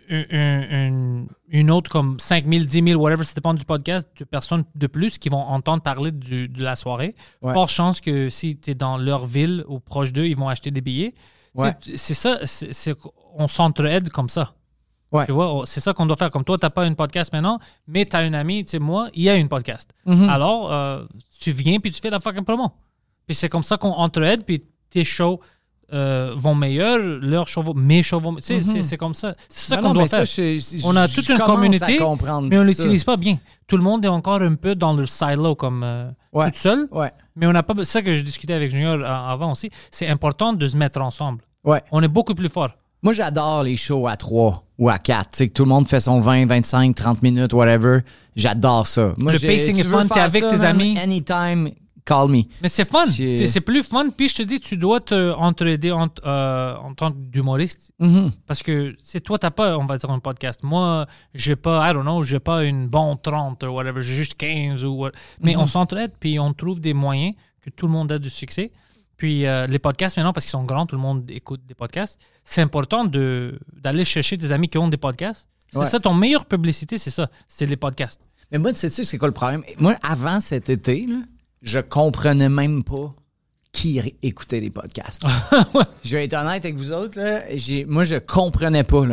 un- 0.10 0.24
un- 0.32 0.90
un- 1.24 1.26
une 1.50 1.72
autre 1.72 1.90
comme 1.90 2.20
5 2.20 2.46
000, 2.48 2.66
10 2.66 2.84
000, 2.84 3.02
whatever, 3.02 3.24
ça 3.24 3.34
dépend 3.34 3.54
du 3.54 3.66
podcast, 3.66 4.10
de 4.20 4.24
personnes 4.26 4.64
de 4.76 4.88
plus 4.88 5.18
qui 5.18 5.30
vont 5.30 5.38
entendre 5.42 5.82
parler 5.84 6.12
du- 6.12 6.48
de 6.48 6.64
la 6.64 6.76
soirée. 6.76 7.16
Ouais. 7.42 7.54
Fort 7.54 7.70
chance 7.70 8.02
que 8.02 8.30
si 8.30 8.58
tu 8.58 8.72
es 8.72 8.76
dans 8.76 8.98
leur 8.98 9.26
ville 9.26 9.64
ou 9.68 9.80
proche 9.80 10.12
d'eux, 10.14 10.26
ils 10.28 10.36
vont 10.38 10.50
acheter 10.50 10.72
des 10.72 10.82
billets. 10.82 11.14
Ouais. 11.56 11.72
C'est- 11.96 12.14
ça, 12.14 12.40
c'est- 12.46 12.74
c'est- 12.74 12.96
on 13.36 13.48
s'entraide 13.48 14.10
comme 14.10 14.30
ça. 14.30 14.54
Ouais. 15.12 15.26
Tu 15.26 15.32
vois, 15.32 15.64
c'est 15.66 15.80
ça 15.80 15.94
qu'on 15.94 16.06
doit 16.06 16.18
faire. 16.18 16.32
Comme 16.32 16.44
toi, 16.44 16.58
tu 16.58 16.66
n'as 16.66 16.70
pas 16.72 16.86
une 16.86 16.96
podcast 16.96 17.32
maintenant, 17.32 17.60
mais 17.88 18.06
tu 18.06 18.16
as 18.16 18.24
une 18.26 18.36
amie, 18.36 18.66
tu 18.66 18.72
sais, 18.72 18.80
moi, 18.80 19.08
il 19.14 19.24
y 19.24 19.30
a 19.30 19.36
une 19.36 19.48
podcast. 19.48 19.94
Mhm. 20.06 20.28
Alors, 20.28 20.74
euh, 20.74 21.06
tu 21.40 21.52
viens 21.52 21.80
puis 21.80 21.92
tu 21.92 22.02
fais 22.02 22.10
la 22.10 22.20
fucking 22.20 22.44
promo. 22.44 22.72
Puis 23.26 23.36
c'est 23.36 23.48
comme 23.50 23.64
ça 23.64 23.78
qu'on 23.78 23.92
entraide, 23.94 24.44
puis 24.46 24.64
tes 24.90 25.04
shows 25.06 25.40
euh, 25.94 26.34
vont 26.38 26.56
meilleurs, 26.56 26.98
leurs 27.00 27.48
vont, 27.58 27.74
mes 27.76 28.02
vont. 28.02 28.36
Tu 28.36 28.42
sais, 28.64 28.82
c'est- 28.84 28.98
comme 28.98 29.14
ça. 29.14 29.36
C'est 29.50 29.70
ça. 29.70 29.76
Non, 29.82 29.90
qu'on 29.90 29.94
doit 29.94 30.08
ça, 30.08 30.26
faire. 30.26 30.26
je- 30.26 30.78
je- 30.78 30.86
on 30.86 30.96
a 30.96 31.08
toute 31.08 31.28
une 31.30 31.38
communauté, 31.40 32.00
mais 32.44 32.58
on 32.58 32.64
l'utilise 32.64 33.04
pas 33.04 33.18
bien. 33.18 33.38
Tout 33.68 33.78
le 33.78 33.84
monde 33.84 34.04
est 34.06 34.10
encore 34.10 34.42
un 34.42 34.56
peu 34.56 34.76
dans 34.76 34.94
le 34.94 35.06
silo 35.08 35.56
comme 35.56 35.84
euh, 35.84 36.10
Ouais. 36.34 36.52
tout 36.52 36.60
seul. 36.60 36.88
Ouais. 36.92 37.12
Mais 37.36 37.46
on 37.48 37.52
n'a 37.52 37.64
pas. 37.64 37.74
C'est 37.80 37.86
ça 37.86 38.02
que 38.02 38.14
je 38.14 38.22
discutais 38.22 38.54
avec 38.54 38.72
Junior 38.72 38.96
euh, 39.00 39.04
avant 39.06 39.52
aussi. 39.52 39.70
C'est 39.92 40.08
important 40.08 40.54
de 40.54 40.68
se 40.68 40.78
mettre 40.78 41.02
ensemble. 41.02 41.42
Ouais. 41.64 41.82
On 41.92 42.02
est 42.02 42.08
beaucoup 42.08 42.36
plus 42.36 42.50
fort. 42.50 42.70
Moi, 43.04 43.14
j'adore 43.14 43.62
les 43.64 43.76
shows 43.76 44.08
à 44.08 44.18
3 44.18 44.64
ou 44.80 44.90
à 44.90 44.98
4. 44.98 45.32
Tu 45.32 45.38
sais, 45.38 45.48
que 45.48 45.54
tout 45.54 45.64
le 45.64 45.70
monde 45.70 45.88
fait 45.88 46.00
son 46.00 46.22
20, 46.22 46.48
25, 46.48 46.96
30 46.96 47.22
minutes, 47.22 47.54
whatever. 47.54 48.00
J'adore 48.36 48.88
ça. 48.88 49.14
Moi, 49.18 49.34
Le 49.34 49.40
pacing 49.40 49.78
est 49.80 49.84
fun, 49.84 50.08
t'es 50.08 50.20
avec 50.20 50.44
ça, 50.44 50.50
tes 50.58 50.64
amis. 50.64 50.98
Anytime, 50.98 51.70
call 52.06 52.30
me. 52.30 52.44
Mais 52.62 52.70
c'est 52.70 52.86
fun. 52.88 53.06
C'est 53.08 53.62
plus 53.62 53.84
fun. 53.84 54.10
Puis 54.16 54.30
je 54.30 54.36
te 54.36 54.44
dis, 54.44 54.60
tu 54.60 54.78
dois 54.78 55.00
te 55.02 55.34
entraider 55.34 55.92
en, 55.92 56.08
euh, 56.26 56.76
en 56.78 56.94
tant 56.94 57.12
qu'humoriste. 57.12 57.92
Mhm. 58.00 58.32
Parce 58.46 58.62
que 58.64 58.96
c'est 59.04 59.20
toi, 59.22 59.38
t'as 59.40 59.52
pas, 59.52 59.78
on 59.78 59.86
va 59.86 59.98
dire, 59.98 60.10
un 60.12 60.20
podcast. 60.20 60.62
Moi, 60.64 61.08
j'ai 61.34 61.56
pas, 61.56 61.90
I 61.90 61.94
don't 61.94 62.04
know, 62.04 62.24
j'ai 62.24 62.40
pas 62.40 62.64
une 62.64 62.88
bonne 62.88 63.18
30 63.22 63.64
ou 63.64 63.68
whatever, 63.68 64.02
j'ai 64.02 64.16
juste 64.16 64.36
15 64.36 64.86
ou 64.86 64.92
what- 64.98 65.12
Mais 65.42 65.56
on 65.56 65.66
s'entraide, 65.68 66.12
puis 66.20 66.40
on 66.40 66.54
trouve 66.54 66.80
des 66.80 66.94
moyens 66.94 67.34
que 67.62 67.70
tout 67.72 67.88
le 67.88 67.92
monde 67.94 68.12
a 68.12 68.20
du 68.20 68.30
succès. 68.30 68.72
Puis 69.18 69.46
euh, 69.46 69.66
les 69.68 69.80
podcasts, 69.80 70.18
maintenant, 70.18 70.34
parce 70.34 70.46
qu'ils 70.46 70.52
sont 70.52 70.64
grands, 70.66 70.86
tout 70.86 70.96
le 70.98 71.02
monde 71.02 71.30
écoute 71.32 71.62
des 71.66 71.74
podcasts, 71.74 72.20
c'est 72.44 72.62
important 72.62 73.06
de- 73.06 73.58
d'aller 73.82 74.04
chercher 74.06 74.36
des 74.38 74.52
amis 74.52 74.68
qui 74.70 74.78
ont 74.78 74.90
des 74.90 74.98
podcasts. 74.98 75.48
C'est 75.72 75.80
Ouais. 75.80 75.86
ça, 75.90 76.00
ton 76.00 76.14
meilleure 76.14 76.46
publicité, 76.46 76.98
c'est 76.98 77.10
ça, 77.12 77.30
c'est 77.48 77.66
les 77.66 77.78
podcasts. 77.78 78.22
Mais 78.52 78.60
moi, 78.60 78.72
tu 78.74 78.80
sais, 78.88 79.04
c'est 79.04 79.18
quoi 79.18 79.28
le 79.30 79.34
problème? 79.34 79.64
Moi, 79.80 79.96
avant 80.04 80.40
cet 80.40 80.70
été, 80.70 81.08
là, 81.08 81.16
je 81.66 81.80
comprenais 81.80 82.48
même 82.50 82.84
pas 82.84 83.14
qui 83.74 84.00
écoutait 84.24 84.62
les 84.62 84.70
podcasts. 84.70 85.24
Je 86.06 86.16
vais 86.16 86.24
être 86.24 86.34
honnête 86.34 86.64
avec 86.64 86.78
vous 86.78 86.94
autres, 86.94 87.20
là, 87.20 87.42
moi, 87.88 88.06
je 88.06 88.16
comprenais 88.16 88.86
pas. 88.86 89.04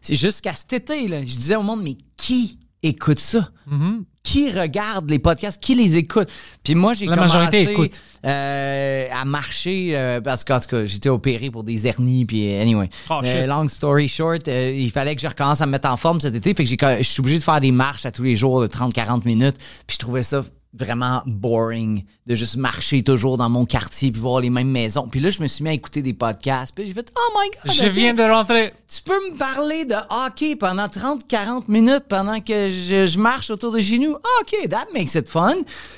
C'est 0.00 0.14
jusqu'à 0.14 0.52
cet 0.52 0.72
été, 0.74 1.08
là, 1.08 1.20
je 1.20 1.34
disais 1.36 1.56
au 1.56 1.62
monde, 1.62 1.82
mais 1.82 1.96
qui 2.16 2.60
écoute 2.84 3.18
ça? 3.18 3.48
Mm-hmm. 3.68 4.02
Qui 4.22 4.50
regarde 4.52 5.10
les 5.10 5.18
podcasts? 5.18 5.60
Qui 5.60 5.74
les 5.74 5.96
écoute? 5.96 6.28
Puis 6.62 6.76
moi, 6.76 6.92
j'ai 6.94 7.06
commencé 7.06 7.76
euh, 8.24 9.06
à 9.12 9.24
marcher 9.24 9.96
euh, 9.96 10.20
parce 10.20 10.44
qu'en 10.44 10.60
tout 10.60 10.68
cas, 10.68 10.84
j'étais 10.84 11.08
opéré 11.08 11.50
pour 11.50 11.64
des 11.64 11.88
hernies. 11.88 12.24
Puis 12.24 12.54
anyway, 12.54 12.88
Oh, 13.10 13.20
Euh, 13.24 13.40
shit. 13.40 13.48
long 13.48 13.68
story 13.68 14.06
short, 14.06 14.46
il 14.46 14.90
fallait 14.92 15.16
que 15.16 15.20
je 15.20 15.26
recommence 15.26 15.60
à 15.60 15.66
me 15.66 15.72
mettre 15.72 15.88
en 15.88 15.96
forme 15.96 16.20
cet 16.20 16.34
été. 16.36 16.54
Fait 16.54 16.64
que 16.64 16.70
je 16.98 17.02
suis 17.02 17.20
obligé 17.20 17.38
de 17.38 17.44
faire 17.44 17.60
des 17.60 17.72
marches 17.72 18.06
à 18.06 18.12
tous 18.12 18.22
les 18.22 18.36
jours 18.36 18.60
de 18.60 18.68
30-40 18.68 19.24
minutes. 19.24 19.56
Puis 19.88 19.94
je 19.94 19.98
trouvais 19.98 20.22
ça 20.22 20.44
vraiment 20.74 21.22
boring 21.26 22.04
de 22.26 22.34
juste 22.34 22.56
marcher 22.56 23.02
toujours 23.02 23.36
dans 23.36 23.50
mon 23.50 23.66
quartier 23.66 24.10
puis 24.12 24.20
voir 24.20 24.40
les 24.40 24.48
mêmes 24.48 24.70
maisons. 24.70 25.06
Puis 25.10 25.20
là, 25.20 25.28
je 25.30 25.42
me 25.42 25.48
suis 25.48 25.62
mis 25.64 25.70
à 25.70 25.72
écouter 25.72 26.02
des 26.02 26.14
podcasts. 26.14 26.72
Puis 26.74 26.86
j'ai 26.86 26.94
fait 26.94 27.12
«Oh 27.16 27.38
my 27.38 27.50
God! 27.64 27.74
Je 27.74 27.88
viens 27.88 28.14
de 28.14 28.22
rentrer. 28.22 28.72
Tu 28.88 29.02
peux 29.02 29.18
me 29.30 29.36
parler 29.36 29.84
de 29.84 29.94
hockey 30.08 30.54
pendant 30.56 30.86
30-40 30.86 31.64
minutes 31.68 32.04
pendant 32.08 32.40
que 32.40 32.70
je, 32.70 33.06
je 33.06 33.18
marche 33.18 33.50
autour 33.50 33.72
de 33.72 33.80
chez 33.80 33.98
nous? 33.98 34.14
Ah, 34.16 34.28
OK, 34.42 34.68
that 34.70 34.86
makes 34.94 35.14
it 35.14 35.28
fun. 35.28 35.54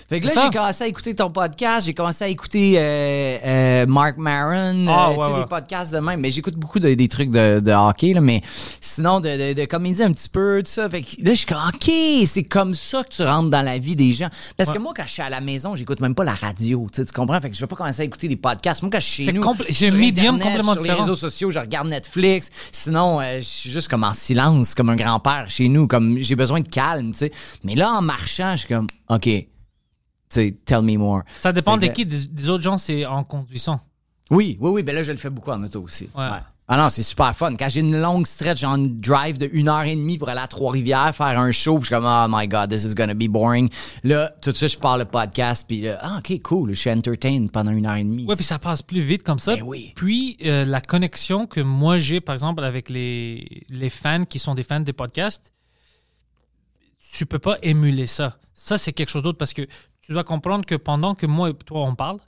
Fait 0.09 0.21
que 0.21 0.27
là, 0.27 0.33
j'ai 0.45 0.51
commencé 0.57 0.85
à 0.85 0.87
écouter 0.87 1.15
ton 1.15 1.31
podcast, 1.31 1.87
j'ai 1.87 1.95
commencé 1.95 2.25
à 2.25 2.29
écouter 2.29 2.75
euh, 2.79 3.39
euh, 3.45 3.87
Mark 3.87 4.17
Maron, 4.17 4.87
Ah, 4.89 5.11
euh, 5.11 5.17
ouais, 5.17 5.41
des 5.41 5.47
podcasts 5.47 5.93
de 5.93 5.99
même. 5.99 6.21
Mais 6.21 6.31
j'écoute 6.31 6.55
beaucoup 6.55 6.79
de- 6.81 6.95
des 6.95 7.09
trucs 7.09 7.31
de, 7.31 7.61
de 7.61 7.73
hockey, 7.73 8.13
là, 8.15 8.21
mais 8.21 8.41
sinon, 8.81 9.21
de, 9.21 9.53
de, 9.53 9.61
de 9.61 9.65
comédie 9.67 10.03
un 10.03 10.13
petit 10.13 10.29
peu, 10.29 10.63
tout 10.65 10.71
ça. 10.71 10.89
Fait 10.89 11.03
que 11.03 11.11
là, 11.23 11.33
je 11.33 11.39
suis 11.39 11.47
comme, 11.47 11.59
OK, 11.75 11.91
c'est 12.27 12.45
comme 12.45 12.75
ça 12.75 13.03
que 13.05 13.11
tu 13.11 13.23
rentres 13.23 13.51
dans 13.51 13.63
la 13.63 13.79
vie 13.79 13.97
des 13.97 14.13
gens. 14.13 14.29
Parce 14.57 14.64
que 14.73 14.79
moi, 14.79 14.93
quand 14.97 15.05
je 15.07 15.13
suis 15.13 15.23
à 15.23 15.29
la 15.31 15.41
maison, 15.41 15.75
j'écoute 15.77 16.01
même 16.01 16.15
pas 16.15 16.25
la 16.25 16.35
radio, 16.35 16.87
tu 16.93 17.05
comprends? 17.07 17.41
Fait 17.41 17.51
que 17.51 17.57
je 17.57 17.61
vais 17.61 17.67
pas 17.67 17.77
commencer 17.77 18.03
à 18.03 18.05
écouter 18.05 18.29
des 18.29 18.37
podcasts. 18.37 18.83
Moi, 18.83 18.91
quand 18.93 19.01
je 19.01 19.07
suis 19.07 19.25
chez 19.25 19.33
nous, 19.33 19.43
suis 19.71 19.87
un 19.87 19.93
médium 19.93 20.39
complètement 20.39 20.73
sur 20.75 20.83
les 20.83 20.93
réseaux 20.93 21.17
sociaux, 21.17 21.51
je 21.51 21.59
regarde 21.59 21.89
Netflix. 21.89 22.51
Sinon, 22.73 23.21
euh, 23.21 23.39
je 23.39 23.45
suis 23.45 23.71
juste 23.71 23.89
comme 23.89 24.05
en 24.05 24.13
silence, 24.15 24.75
comme 24.75 24.91
un 24.91 24.97
grand-père 24.97 25.47
chez 25.49 25.69
nous, 25.69 25.87
comme 25.87 26.19
j'ai 26.19 26.37
besoin 26.37 26.61
de 26.61 26.69
calme, 26.69 27.13
tu 27.13 27.19
sais. 27.19 27.33
Mais 27.63 27.75
là, 27.75 27.91
en 27.93 28.03
marchant, 28.03 28.53
je 28.53 28.59
suis 28.59 28.69
comme, 28.69 28.87
OK, 29.09 29.23
tu 29.25 29.47
sais, 30.29 30.57
tell 30.65 30.83
me 30.83 30.97
more. 30.97 31.23
Ça 31.41 31.53
dépend 31.53 31.79
Fait 31.79 31.87
de 31.89 31.93
que- 31.93 31.97
qui. 31.97 32.07
Des, 32.07 32.25
des 32.27 32.49
autres 32.49 32.63
gens, 32.63 32.79
c'est 32.79 33.05
en 33.07 33.25
conduisant. 33.25 33.81
Oui, 34.31 34.57
oui, 34.61 34.71
oui, 34.71 34.83
ben 34.83 34.95
là, 34.95 35.03
je 35.03 35.13
le 35.13 35.19
fais 35.19 35.31
beaucoup 35.31 35.51
en 35.51 35.63
auto 35.63 35.83
aussi. 35.83 36.09
Ouais. 36.17 36.29
Ah 36.67 36.79
non, 36.79 36.89
c'est 36.89 37.03
super 37.03 37.37
fun. 37.37 37.57
Quand 37.57 37.69
j'ai 37.69 37.81
une 37.81 38.01
longue 38.01 38.27
stretch, 38.27 38.61
genre 38.61 38.77
une 38.77 38.99
drive 38.99 39.37
de 39.37 39.51
une 39.53 39.69
heure 39.69 39.83
et 39.83 39.95
demie 39.95 40.17
pour 40.17 40.31
aller 40.31 40.41
à 40.41 40.47
Trois-Rivières, 40.47 41.15
faire 41.15 41.39
un 41.39 41.53
show, 41.53 41.75
puis 41.79 41.83
je 41.83 41.87
suis 41.89 41.95
comme, 41.95 42.07
oh 42.07 42.27
my 42.29 42.49
God, 42.49 42.71
this 42.71 42.85
is 42.85 42.95
gonna 42.95 43.13
be 43.13 43.29
boring. 43.29 43.69
Là, 44.03 44.33
tout 44.41 44.51
de 44.51 44.57
suite, 44.57 44.71
je 44.71 44.79
pars 44.79 44.97
le 44.97 45.05
podcast, 45.05 45.67
puis 45.69 45.83
là, 45.83 45.99
ah, 46.01 46.19
OK, 46.19 46.41
cool, 46.41 46.71
je 46.71 46.81
suis 46.81 46.91
entertained 46.91 47.53
pendant 47.53 47.71
une 47.71 47.85
heure 47.87 47.97
et 47.97 48.05
demie. 48.05 48.25
Oui, 48.27 48.35
puis 48.35 48.45
ça 48.45 48.59
passe 48.59 48.81
plus 48.81 49.03
vite 49.03 49.23
comme 49.23 49.39
ça. 49.39 49.57
Ben 49.57 49.63
oui. 49.63 49.93
Puis 49.95 50.39
euh, 50.47 50.65
la 50.65 50.81
connexion 50.81 51.47
que 51.47 51.61
moi 51.61 51.99
j'ai, 51.99 52.23
par 52.23 52.33
exemple, 52.33 52.65
avec 52.65 52.89
les, 52.89 53.67
les 53.69 53.91
fans 53.91 54.25
qui 54.25 54.39
sont 54.39 54.55
des 54.55 54.65
fans 54.65 54.81
des 54.81 54.95
podcasts, 54.95 55.53
tu 57.13 57.27
peux 57.27 57.39
pas 57.39 57.59
émuler 57.63 58.07
ça. 58.07 58.39
Ça, 58.55 58.79
c'est 58.79 58.95
quelque 58.95 59.11
chose 59.11 59.23
d'autre 59.23 59.39
parce 59.39 59.53
que 59.53 59.63
tu 60.01 60.13
dois 60.13 60.25
comprendre 60.25 60.65
que 60.65 60.75
pendant 60.77 61.15
que 61.15 61.27
moi 61.27 61.51
et 61.51 61.55
toi, 61.55 61.83
on 61.83 61.95
parle, 61.95 62.21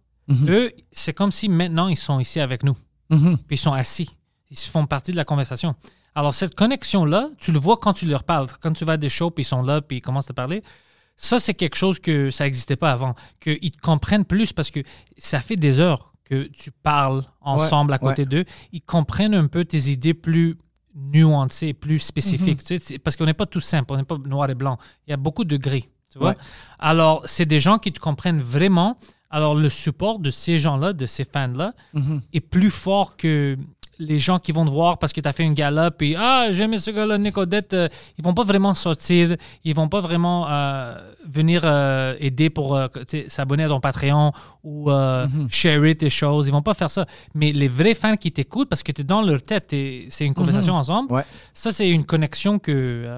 eux, 0.47 0.73
c'est 0.93 1.15
comme 1.15 1.33
si 1.33 1.49
maintenant 1.49 1.89
ils 1.89 1.97
sont 1.97 2.21
ici 2.21 2.39
avec 2.39 2.65
nous. 2.65 2.77
Mhm. 3.09 3.39
Puis 3.39 3.57
ils 3.57 3.59
sont 3.59 3.73
assis. 3.73 4.11
Ils 4.51 4.57
font 4.57 4.87
partie 4.87 5.13
de 5.13 5.17
la 5.17 5.25
conversation. 5.25 5.75
Alors, 6.15 6.35
cette 6.35 6.55
connexion-là, 6.55 7.29
tu 7.39 7.53
le 7.53 7.59
vois 7.59 7.77
quand 7.77 7.93
tu 7.93 8.07
leur 8.07 8.25
parles. 8.25 8.47
Quand 8.61 8.73
tu 8.73 8.85
vas 8.85 8.95
à 8.95 8.97
des 8.97 9.09
shows, 9.09 9.31
puis 9.31 9.43
ils 9.43 9.47
sont 9.47 9.63
là, 9.63 9.83
puis 9.83 9.99
ils 9.99 10.01
commencent 10.01 10.31
à 10.31 10.35
parler. 10.35 10.63
Ça, 11.17 11.39
c'est 11.39 11.55
quelque 11.55 11.77
chose 11.77 11.99
que 11.99 12.31
ça 12.31 12.45
n'existait 12.45 12.77
pas 12.77 12.93
avant. 12.93 13.15
Qu'ils 13.41 13.71
te 13.71 13.81
comprennent 13.81 14.25
plus 14.25 14.53
parce 14.53 14.71
que 14.71 14.81
ça 15.19 15.41
fait 15.41 15.57
des 15.57 15.81
heures 15.81 16.13
que 16.25 16.45
tu 16.45 16.71
parles 16.71 17.25
ensemble 17.41 17.93
à 17.93 17.99
côté 17.99 18.23
ouais. 18.23 18.27
d'eux. 18.27 18.45
Ils 18.73 18.83
comprennent 18.83 19.35
un 19.35 19.47
peu 19.47 19.65
tes 19.65 19.91
idées 19.91 20.15
plus 20.15 20.57
nuancées, 20.95 21.75
plus 21.75 21.99
spécifiques. 21.99 22.65
Tu 22.65 22.79
sais, 22.79 22.99
parce 22.99 23.17
qu'on 23.17 23.27
n'est 23.27 23.35
pas 23.35 23.47
tout 23.47 23.61
simple, 23.61 23.93
on 23.93 23.97
n'est 23.97 24.05
pas 24.05 24.19
noir 24.19 24.51
et 24.51 24.55
blanc. 24.55 24.79
Il 25.07 25.11
y 25.11 25.15
a 25.15 25.17
beaucoup 25.17 25.45
de 25.45 25.57
gris. 25.57 25.89
Tu 26.11 26.19
vois? 26.19 26.31
Ouais. 26.31 26.37
Alors, 26.79 27.23
c'est 27.27 27.47
des 27.47 27.61
gens 27.61 27.79
qui 27.79 27.93
te 27.93 28.01
comprennent 28.01 28.41
vraiment. 28.41 28.99
Alors, 29.31 29.55
le 29.55 29.69
support 29.69 30.19
de 30.19 30.31
ces 30.31 30.59
gens-là, 30.59 30.93
de 30.93 31.07
ces 31.07 31.25
fans-là, 31.25 31.73
est 32.33 32.41
plus 32.41 32.71
fort 32.71 33.17
que 33.17 33.57
les 33.99 34.19
gens 34.19 34.39
qui 34.39 34.53
vont 34.53 34.65
te 34.65 34.71
voir 34.71 34.99
parce 34.99 35.13
que 35.13 35.21
tu 35.21 35.29
as 35.29 35.33
fait 35.33 35.43
une 35.45 35.55
gala 35.55 35.91
puis 35.91 36.15
ah 36.19 36.49
j'aime 36.51 36.77
ce 36.77 36.91
gars-là 36.91 37.17
Nick 37.19 37.37
Odette 37.39 37.73
euh, 37.75 37.89
ils 38.19 38.25
vont 38.25 38.35
pas 38.35 38.45
vraiment 38.45 38.75
sortir 38.75 39.37
ils 39.65 39.75
vont 39.75 39.89
pas 39.89 40.01
vraiment 40.01 40.47
euh, 40.51 40.95
venir 41.27 41.63
euh, 41.65 42.15
aider 42.21 42.51
pour 42.51 42.77
euh, 42.77 42.89
s'abonner 43.29 43.65
à 43.65 43.69
ton 43.69 43.81
Patreon 43.81 44.33
ou 44.63 44.91
euh, 44.91 45.27
share 45.49 45.81
tes 45.99 46.11
choses 46.11 46.47
ils 46.47 46.53
vont 46.53 46.63
pas 46.63 46.75
faire 46.75 46.91
ça 46.91 47.07
mais 47.35 47.53
les 47.53 47.69
vrais 47.69 47.95
fans 47.95 48.17
qui 48.17 48.33
t'écoutent 48.33 48.69
parce 48.69 48.83
que 48.83 48.93
tu 48.93 49.01
es 49.01 49.05
dans 49.05 49.23
leur 49.23 49.43
tête 49.43 49.75
c'est 50.11 50.25
une 50.27 50.35
conversation 50.35 50.75
ensemble 50.75 51.13
Ouais. 51.13 51.25
ça 51.55 51.73
c'est 51.73 51.89
une 51.89 52.05
connexion 52.05 52.59
que 52.59 53.09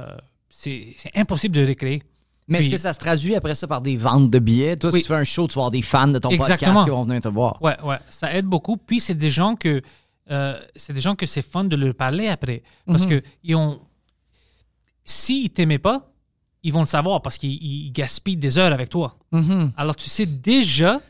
c'est 0.50 0.94
impossible 1.14 1.54
de 1.56 1.66
recréer 1.66 2.02
Mais 2.48 2.58
est-ce 2.58 2.70
que 2.70 2.76
ça 2.76 2.92
se 2.92 2.98
traduit 2.98 3.34
après 3.34 3.54
ça 3.54 3.66
par 3.66 3.80
des 3.80 3.96
ventes 3.96 4.30
de 4.30 4.38
billets? 4.38 4.76
Toi, 4.76 4.90
Oui. 4.92 5.00
si 5.00 5.04
tu 5.04 5.08
fais 5.12 5.18
un 5.18 5.24
show, 5.24 5.46
tu 5.46 5.54
vas 5.54 5.60
avoir 5.62 5.70
des 5.70 5.82
fans 5.82 6.08
de 6.08 6.18
ton 6.18 6.30
Exactement. 6.30 6.72
podcast 6.72 6.84
qui 6.84 6.90
vont 6.90 7.04
venir 7.04 7.20
te 7.20 7.28
voir. 7.28 7.60
Ouais, 7.62 7.76
ouais, 7.84 7.98
ça 8.10 8.34
aide 8.34 8.46
beaucoup. 8.46 8.76
Puis 8.78 9.00
c'est 9.00 9.14
des 9.14 9.28
gens 9.30 9.54
que 9.54 9.82
euh, 10.30 10.60
c'est 10.76 10.92
des 10.92 11.00
gens 11.00 11.14
que 11.16 11.26
c'est 11.26 11.42
fun 11.42 11.64
de 11.64 11.76
leur 11.76 11.94
parler 11.94 12.28
après, 12.28 12.62
parce 12.86 13.04
Mhm. 13.04 13.08
que 13.08 13.22
ils 13.44 13.54
ont, 13.56 13.80
s'ils 15.04 15.50
t'aimaient 15.50 15.78
pas, 15.78 16.10
ils 16.62 16.72
vont 16.72 16.80
le 16.80 16.86
savoir 16.86 17.22
parce 17.22 17.38
qu'ils 17.38 17.62
ils 17.62 17.90
gaspillent 17.92 18.36
des 18.36 18.58
heures 18.58 18.72
avec 18.72 18.90
toi. 18.90 19.16
Mhm. 19.32 19.72
Alors 19.76 19.96
tu 19.96 20.08
sais 20.10 20.26
déjà 20.26 21.00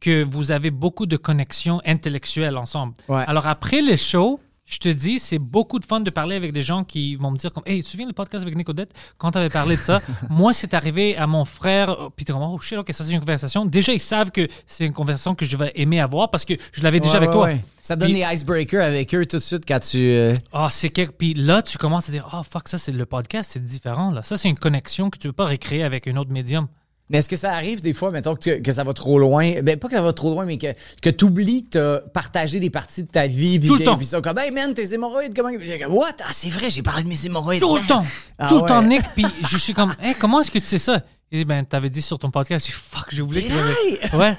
que 0.00 0.22
vous 0.24 0.50
avez 0.50 0.70
beaucoup 0.70 1.06
de 1.06 1.16
connexions 1.16 1.80
intellectuelles 1.84 2.56
ensemble. 2.56 2.94
Ouais. 3.08 3.24
Alors 3.26 3.46
après 3.46 3.80
les 3.82 3.96
shows, 3.96 4.40
je 4.66 4.78
te 4.78 4.88
dis, 4.88 5.18
c'est 5.18 5.38
beaucoup 5.38 5.78
de 5.78 5.84
fun 5.84 6.00
de 6.00 6.08
parler 6.10 6.36
avec 6.36 6.52
des 6.52 6.62
gens 6.62 6.84
qui 6.84 7.16
vont 7.16 7.30
me 7.30 7.36
dire 7.36 7.52
comme, 7.52 7.62
hey, 7.66 7.78
tu 7.80 7.84
te 7.84 7.90
souviens 7.90 8.06
le 8.06 8.12
podcast 8.14 8.42
avec 8.42 8.56
Nick 8.56 8.68
Odette 8.68 8.92
quand 9.18 9.30
tu 9.30 9.38
avais 9.38 9.50
parlé 9.50 9.76
de 9.76 9.80
ça? 9.82 10.00
Moi, 10.30 10.52
c'est 10.54 10.72
arrivé 10.72 11.16
à 11.16 11.26
mon 11.26 11.44
frère, 11.44 11.94
oh, 12.00 12.10
puis 12.10 12.24
t'es 12.24 12.32
comme, 12.32 12.42
oh 12.42 12.58
shit, 12.58 12.78
ok, 12.78 12.88
ça 12.92 13.04
c'est 13.04 13.12
une 13.12 13.20
conversation. 13.20 13.66
Déjà, 13.66 13.92
ils 13.92 14.00
savent 14.00 14.30
que 14.30 14.48
c'est 14.66 14.86
une 14.86 14.92
conversation 14.94 15.34
que 15.34 15.44
je 15.44 15.56
vais 15.56 15.70
aimer 15.74 16.00
avoir 16.00 16.30
parce 16.30 16.44
que 16.46 16.54
je 16.72 16.82
l'avais 16.82 17.00
déjà 17.00 17.12
Ouais, 17.12 17.16
avec 17.18 17.28
ouais, 17.30 17.34
toi. 17.34 17.44
ouais. 17.46 17.64
Ça 17.82 17.96
donne 17.96 18.10
Puis- 18.12 18.22
des 18.24 18.34
icebreakers 18.34 18.82
avec 18.84 19.14
eux 19.14 19.26
tout 19.26 19.36
de 19.36 19.42
suite 19.42 19.64
quand 19.68 19.80
tu. 19.80 19.98
euh, 19.98 20.34
Ah, 20.52 20.68
c'est 20.70 20.88
quelque... 20.88 21.12
Puis 21.12 21.34
là, 21.34 21.60
tu 21.60 21.76
commences 21.76 22.08
à 22.08 22.12
dire, 22.12 22.26
oh 22.32 22.42
fuck, 22.50 22.68
ça 22.68 22.78
c'est 22.78 22.92
le 22.92 23.04
podcast, 23.04 23.50
c'est 23.52 23.64
différent. 23.64 24.10
Là. 24.10 24.22
Ça, 24.22 24.38
c'est 24.38 24.48
une 24.48 24.58
connexion 24.58 25.10
que 25.10 25.18
tu 25.18 25.28
peux 25.28 25.32
pas 25.34 25.46
recréer 25.46 25.82
avec 25.82 26.08
un 26.08 26.16
autre 26.16 26.30
médium. 26.30 26.68
Mais 27.14 27.20
est-ce 27.20 27.28
que 27.28 27.36
ça 27.36 27.52
arrive 27.52 27.80
des 27.80 27.94
fois, 27.94 28.10
mettons, 28.10 28.34
que, 28.34 28.58
que 28.58 28.72
ça 28.72 28.82
va 28.82 28.92
trop 28.92 29.20
loin? 29.20 29.62
Ben, 29.62 29.78
pas 29.78 29.86
que 29.86 29.94
ça 29.94 30.02
va 30.02 30.12
trop 30.12 30.32
loin, 30.32 30.46
mais 30.46 30.58
que, 30.58 30.66
que 31.00 31.10
tu 31.10 31.26
oublies 31.26 31.62
que 31.62 31.68
tu 31.68 31.78
as 31.78 32.00
partagé 32.12 32.58
des 32.58 32.70
parties 32.70 33.04
de 33.04 33.08
ta 33.08 33.28
vie. 33.28 33.60
Puis 33.60 33.68
Tout 33.68 33.76
le 33.76 33.84
temps. 33.84 33.96
Puis 33.96 34.06
ça, 34.06 34.20
comme, 34.20 34.36
hey 34.36 34.50
man, 34.50 34.74
tes 34.74 34.92
hémorroïdes, 34.92 35.32
comment. 35.32 35.50
What? 35.90 36.16
Ah, 36.24 36.32
c'est 36.32 36.48
vrai, 36.48 36.70
j'ai 36.70 36.82
parlé 36.82 37.04
de 37.04 37.08
mes 37.08 37.24
hémorroïdes. 37.24 37.60
Tout 37.60 37.76
le 37.76 37.86
temps. 37.86 38.04
Ah 38.36 38.48
Tout 38.48 38.56
le 38.56 38.62
ouais. 38.62 38.68
temps, 38.68 38.82
Nick. 38.82 39.02
Puis 39.14 39.24
je 39.48 39.56
suis 39.58 39.74
comme, 39.74 39.94
Hey, 40.02 40.16
comment 40.16 40.40
est-ce 40.40 40.50
que 40.50 40.58
tu 40.58 40.64
sais 40.64 40.80
ça? 40.80 41.00
Il 41.30 41.38
dit, 41.38 41.44
ben, 41.44 41.64
t'avais 41.64 41.88
dit 41.88 42.02
sur 42.02 42.18
ton 42.18 42.32
podcast. 42.32 42.66
Je 42.66 42.72
dis, 42.72 42.76
fuck, 42.76 43.06
j'ai 43.12 43.22
oublié. 43.22 43.48
que 43.48 44.16
Ouais. 44.16 44.34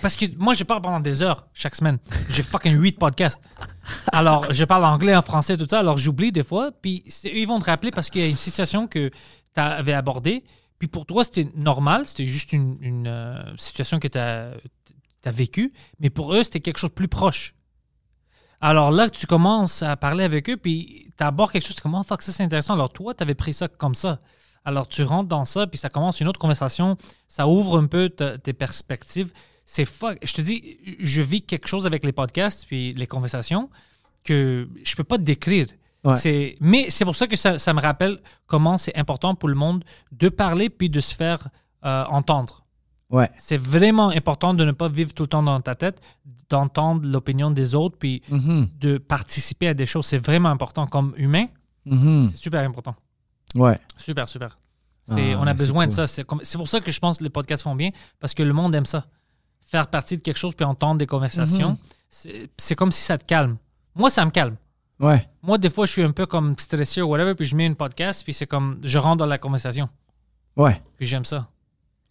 Parce 0.00 0.14
que 0.14 0.26
moi, 0.38 0.54
je 0.54 0.62
parle 0.62 0.82
pendant 0.82 1.00
des 1.00 1.20
heures 1.20 1.48
chaque 1.52 1.74
semaine. 1.74 1.98
J'ai 2.30 2.44
fucking 2.44 2.74
huit 2.80 2.96
podcasts. 2.96 3.42
Alors, 4.12 4.52
je 4.52 4.64
parle 4.64 4.84
anglais, 4.84 5.16
en 5.16 5.22
français, 5.22 5.56
tout 5.56 5.66
ça. 5.68 5.80
Alors, 5.80 5.98
j'oublie 5.98 6.30
des 6.30 6.44
fois. 6.44 6.70
Puis 6.80 7.02
ils 7.24 7.46
vont 7.48 7.58
te 7.58 7.64
rappeler 7.64 7.90
parce 7.90 8.08
qu'il 8.08 8.20
y 8.20 8.24
a 8.24 8.28
une 8.28 8.36
situation 8.36 8.86
que 8.86 9.08
tu 9.08 9.60
avais 9.60 9.94
abordée. 9.94 10.44
Pour 10.88 11.06
toi, 11.06 11.24
c'était 11.24 11.48
normal. 11.54 12.06
C'était 12.06 12.26
juste 12.26 12.52
une, 12.52 13.06
euh, 13.06 13.56
situation 13.56 13.98
que 13.98 14.08
tu 14.08 14.18
as, 14.18 14.52
vécue. 15.26 15.72
Mais 16.00 16.10
pour 16.10 16.34
eux, 16.34 16.42
c'était 16.42 16.60
quelque 16.60 16.78
chose 16.78 16.90
de 16.90 16.94
plus 16.94 17.08
proche. 17.08 17.54
Alors 18.60 18.90
là, 18.90 19.08
tu 19.10 19.26
commences 19.26 19.82
à 19.82 19.96
parler 19.96 20.24
avec 20.24 20.48
eux, 20.48 20.56
puis 20.56 21.10
tu 21.16 21.24
abordes 21.24 21.52
quelque 21.52 21.66
chose, 21.66 21.76
tu 21.76 21.82
comme, 21.82 21.94
oh, 21.94 22.02
fuck, 22.02 22.22
ça 22.22 22.32
c'est 22.32 22.42
intéressant. 22.42 22.74
Alors 22.74 22.92
toi, 22.92 23.14
tu 23.14 23.22
avais 23.22 23.34
pris 23.34 23.52
ça 23.52 23.68
comme 23.68 23.94
ça. 23.94 24.20
Alors 24.64 24.88
tu 24.88 25.02
rentres 25.02 25.28
dans 25.28 25.44
ça, 25.44 25.66
puis 25.66 25.78
ça 25.78 25.90
commence 25.90 26.20
une 26.20 26.28
autre 26.28 26.40
conversation. 26.40 26.96
Ça 27.28 27.46
ouvre 27.46 27.78
un 27.78 27.86
peu 27.86 28.10
tes 28.10 28.52
perspectives. 28.52 29.32
C'est 29.66 29.84
fuck. 29.84 30.18
Je 30.22 30.32
te 30.32 30.40
dis, 30.40 30.78
je 30.98 31.22
vis 31.22 31.42
quelque 31.42 31.68
chose 31.68 31.86
avec 31.86 32.04
les 32.04 32.12
podcasts, 32.12 32.66
puis 32.66 32.92
les 32.94 33.06
conversations, 33.06 33.70
que 34.24 34.68
je 34.82 34.96
peux 34.96 35.04
pas 35.04 35.18
te 35.18 35.22
décrire. 35.22 35.66
Ouais. 36.04 36.56
Mais 36.60 36.86
c'est 36.90 37.04
pour 37.04 37.16
ça 37.16 37.26
que 37.26 37.36
ça, 37.36 37.56
ça 37.58 37.72
me 37.72 37.80
rappelle 37.80 38.20
comment 38.46 38.76
c'est 38.78 38.96
important 38.96 39.34
pour 39.34 39.48
le 39.48 39.54
monde 39.54 39.84
de 40.12 40.28
parler, 40.28 40.68
puis 40.70 40.90
de 40.90 41.00
se 41.00 41.14
faire 41.14 41.48
euh, 41.84 42.04
entendre. 42.08 42.64
Ouais. 43.10 43.30
C'est 43.38 43.58
vraiment 43.58 44.08
important 44.08 44.54
de 44.54 44.64
ne 44.64 44.72
pas 44.72 44.88
vivre 44.88 45.12
tout 45.14 45.24
le 45.24 45.28
temps 45.28 45.42
dans 45.42 45.60
ta 45.60 45.74
tête, 45.74 46.00
d'entendre 46.48 47.06
l'opinion 47.08 47.50
des 47.50 47.74
autres, 47.74 47.96
puis 47.98 48.22
Mhm. 48.30 48.68
de 48.80 48.98
participer 48.98 49.68
à 49.68 49.74
des 49.74 49.86
choses. 49.86 50.06
C'est 50.06 50.18
vraiment 50.24 50.48
important. 50.50 50.86
Comme 50.86 51.14
humain, 51.16 51.46
Mhm. 51.86 52.28
c'est 52.30 52.38
super 52.38 52.62
important. 52.66 52.94
Ouais. 53.54 53.78
Super, 53.96 54.28
super. 54.28 54.58
Ah, 55.10 55.14
on 55.38 55.46
a 55.46 55.52
besoin 55.54 55.86
de 55.86 55.92
ça. 55.92 56.06
C'est 56.06 56.24
pour 56.24 56.68
ça 56.68 56.80
que 56.80 56.90
je 56.90 56.98
pense 56.98 57.18
que 57.18 57.24
les 57.24 57.30
podcasts 57.30 57.62
font 57.62 57.74
bien, 57.76 57.90
parce 58.20 58.32
que 58.34 58.42
le 58.42 58.52
monde 58.54 58.74
aime 58.74 58.86
ça. 58.86 59.06
Faire 59.66 59.86
partie 59.88 60.16
de 60.16 60.22
quelque 60.22 60.38
chose, 60.38 60.54
puis 60.54 60.64
entendre 60.64 60.96
des 60.98 61.06
conversations, 61.06 61.70
Mhm. 61.70 61.76
c'est- 62.10 62.50
c'est 62.56 62.74
comme 62.74 62.90
si 62.92 63.02
ça 63.02 63.18
te 63.18 63.24
calme. 63.26 63.56
Moi, 63.94 64.08
ça 64.10 64.24
me 64.24 64.30
calme. 64.30 64.56
Ouais. 65.00 65.26
Moi, 65.42 65.58
des 65.58 65.70
fois, 65.70 65.86
je 65.86 65.92
suis 65.92 66.02
un 66.02 66.12
peu 66.12 66.26
comme 66.26 66.54
stressé 66.58 67.02
ou 67.02 67.06
whatever, 67.08 67.34
puis 67.34 67.44
je 67.44 67.56
mets 67.56 67.66
une 67.66 67.74
podcast, 67.76 68.22
puis 68.24 68.32
c'est 68.32 68.46
comme, 68.46 68.78
je 68.84 68.96
rentre 68.98 69.16
dans 69.18 69.26
la 69.26 69.38
conversation, 69.38 69.88
Ouais. 70.56 70.80
puis 70.96 71.06
j'aime 71.06 71.24
ça. 71.24 71.48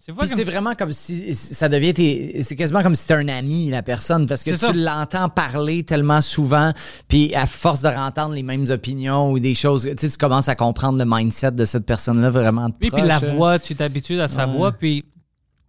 C'est 0.06 0.12
fucking- 0.12 0.36
c'est 0.36 0.44
vraiment 0.44 0.76
comme 0.76 0.92
si 0.92 1.34
ça 1.34 1.70
devient 1.70 1.94
tes- 1.94 2.44
c'est 2.44 2.58
quasiment 2.58 2.84
comme 2.84 2.94
si 2.94 3.04
c'était 3.04 3.14
un 3.14 3.30
ami 3.30 3.70
la 3.70 3.82
personne 3.84 4.26
parce 4.28 4.44
que 4.44 4.50
tu 4.52 4.78
l'entends 4.78 5.30
parler 5.30 5.86
tellement 5.86 6.20
souvent 6.20 6.74
puis 7.08 7.34
à 7.36 7.46
force 7.48 7.80
de 7.80 7.88
entendre 7.88 8.34
les 8.36 8.44
mêmes 8.44 8.66
opinions 8.70 9.32
ou 9.32 9.40
des 9.40 9.56
choses 9.56 9.84
tu 9.84 9.96
sais 9.98 10.10
tu 10.12 10.18
commences 10.18 10.50
à 10.50 10.56
comprendre 10.56 10.98
le 11.00 11.06
mindset 11.08 11.52
de 11.52 11.64
cette 11.64 11.86
personne 11.86 12.22
là 12.22 12.30
vraiment 12.30 12.68
de 12.68 12.74
Oui, 12.82 12.92
puis 12.92 13.02
la 13.02 13.16
hein. 13.16 13.34
voix, 13.34 13.60
tu 13.60 13.76
t'habitues 13.78 14.20
à 14.20 14.28
sa 14.28 14.46
Ouais. 14.46 14.52
voix, 14.58 14.72
puis 14.74 15.06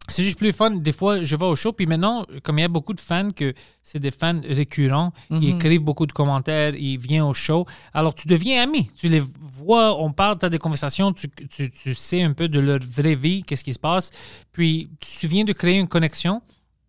c'est 0.09 0.23
juste 0.23 0.37
plus 0.37 0.53
fun. 0.53 0.71
Des 0.71 0.93
fois, 0.93 1.23
je 1.23 1.35
vais 1.35 1.47
au 1.47 1.57
show, 1.57 1.73
puis 1.73 1.87
maintenant, 1.87 2.27
comme 2.43 2.59
il 2.59 2.63
y 2.63 2.65
a 2.65 2.69
beaucoup 2.69 2.93
de 2.93 3.01
fans 3.01 3.31
que 3.35 3.55
c'est 3.83 3.99
des 3.99 4.11
fans 4.11 4.41
récurrents, 4.47 5.13
Mhm. 5.31 5.43
ils 5.43 5.49
écrivent 5.55 5.81
beaucoup 5.83 6.07
de 6.07 6.13
commentaires, 6.13 6.75
ils 6.75 6.99
viennent 6.99 7.23
au 7.23 7.33
show, 7.35 7.67
alors 7.95 8.15
tu 8.15 8.29
deviens 8.29 8.63
ami. 8.63 8.91
Tu 8.97 9.09
les 9.09 9.21
vois, 9.41 9.99
on 10.01 10.13
parle, 10.13 10.39
tu 10.39 10.45
as 10.47 10.51
des 10.51 10.59
conversations, 10.59 11.13
tu, 11.13 11.29
tu- 11.49 11.71
tu 11.71 11.95
sais 11.95 12.23
un 12.23 12.33
peu 12.35 12.49
de 12.49 12.61
leur 12.61 12.81
vraie 12.81 13.15
vie, 13.15 13.43
qu'est-ce 13.43 13.65
qui 13.65 13.73
se 13.73 13.79
passe, 13.79 14.11
puis 14.53 14.91
tu 15.01 15.27
viens 15.27 15.45
de 15.45 15.53
créer 15.55 15.79
une 15.79 15.89
connexion 15.89 16.43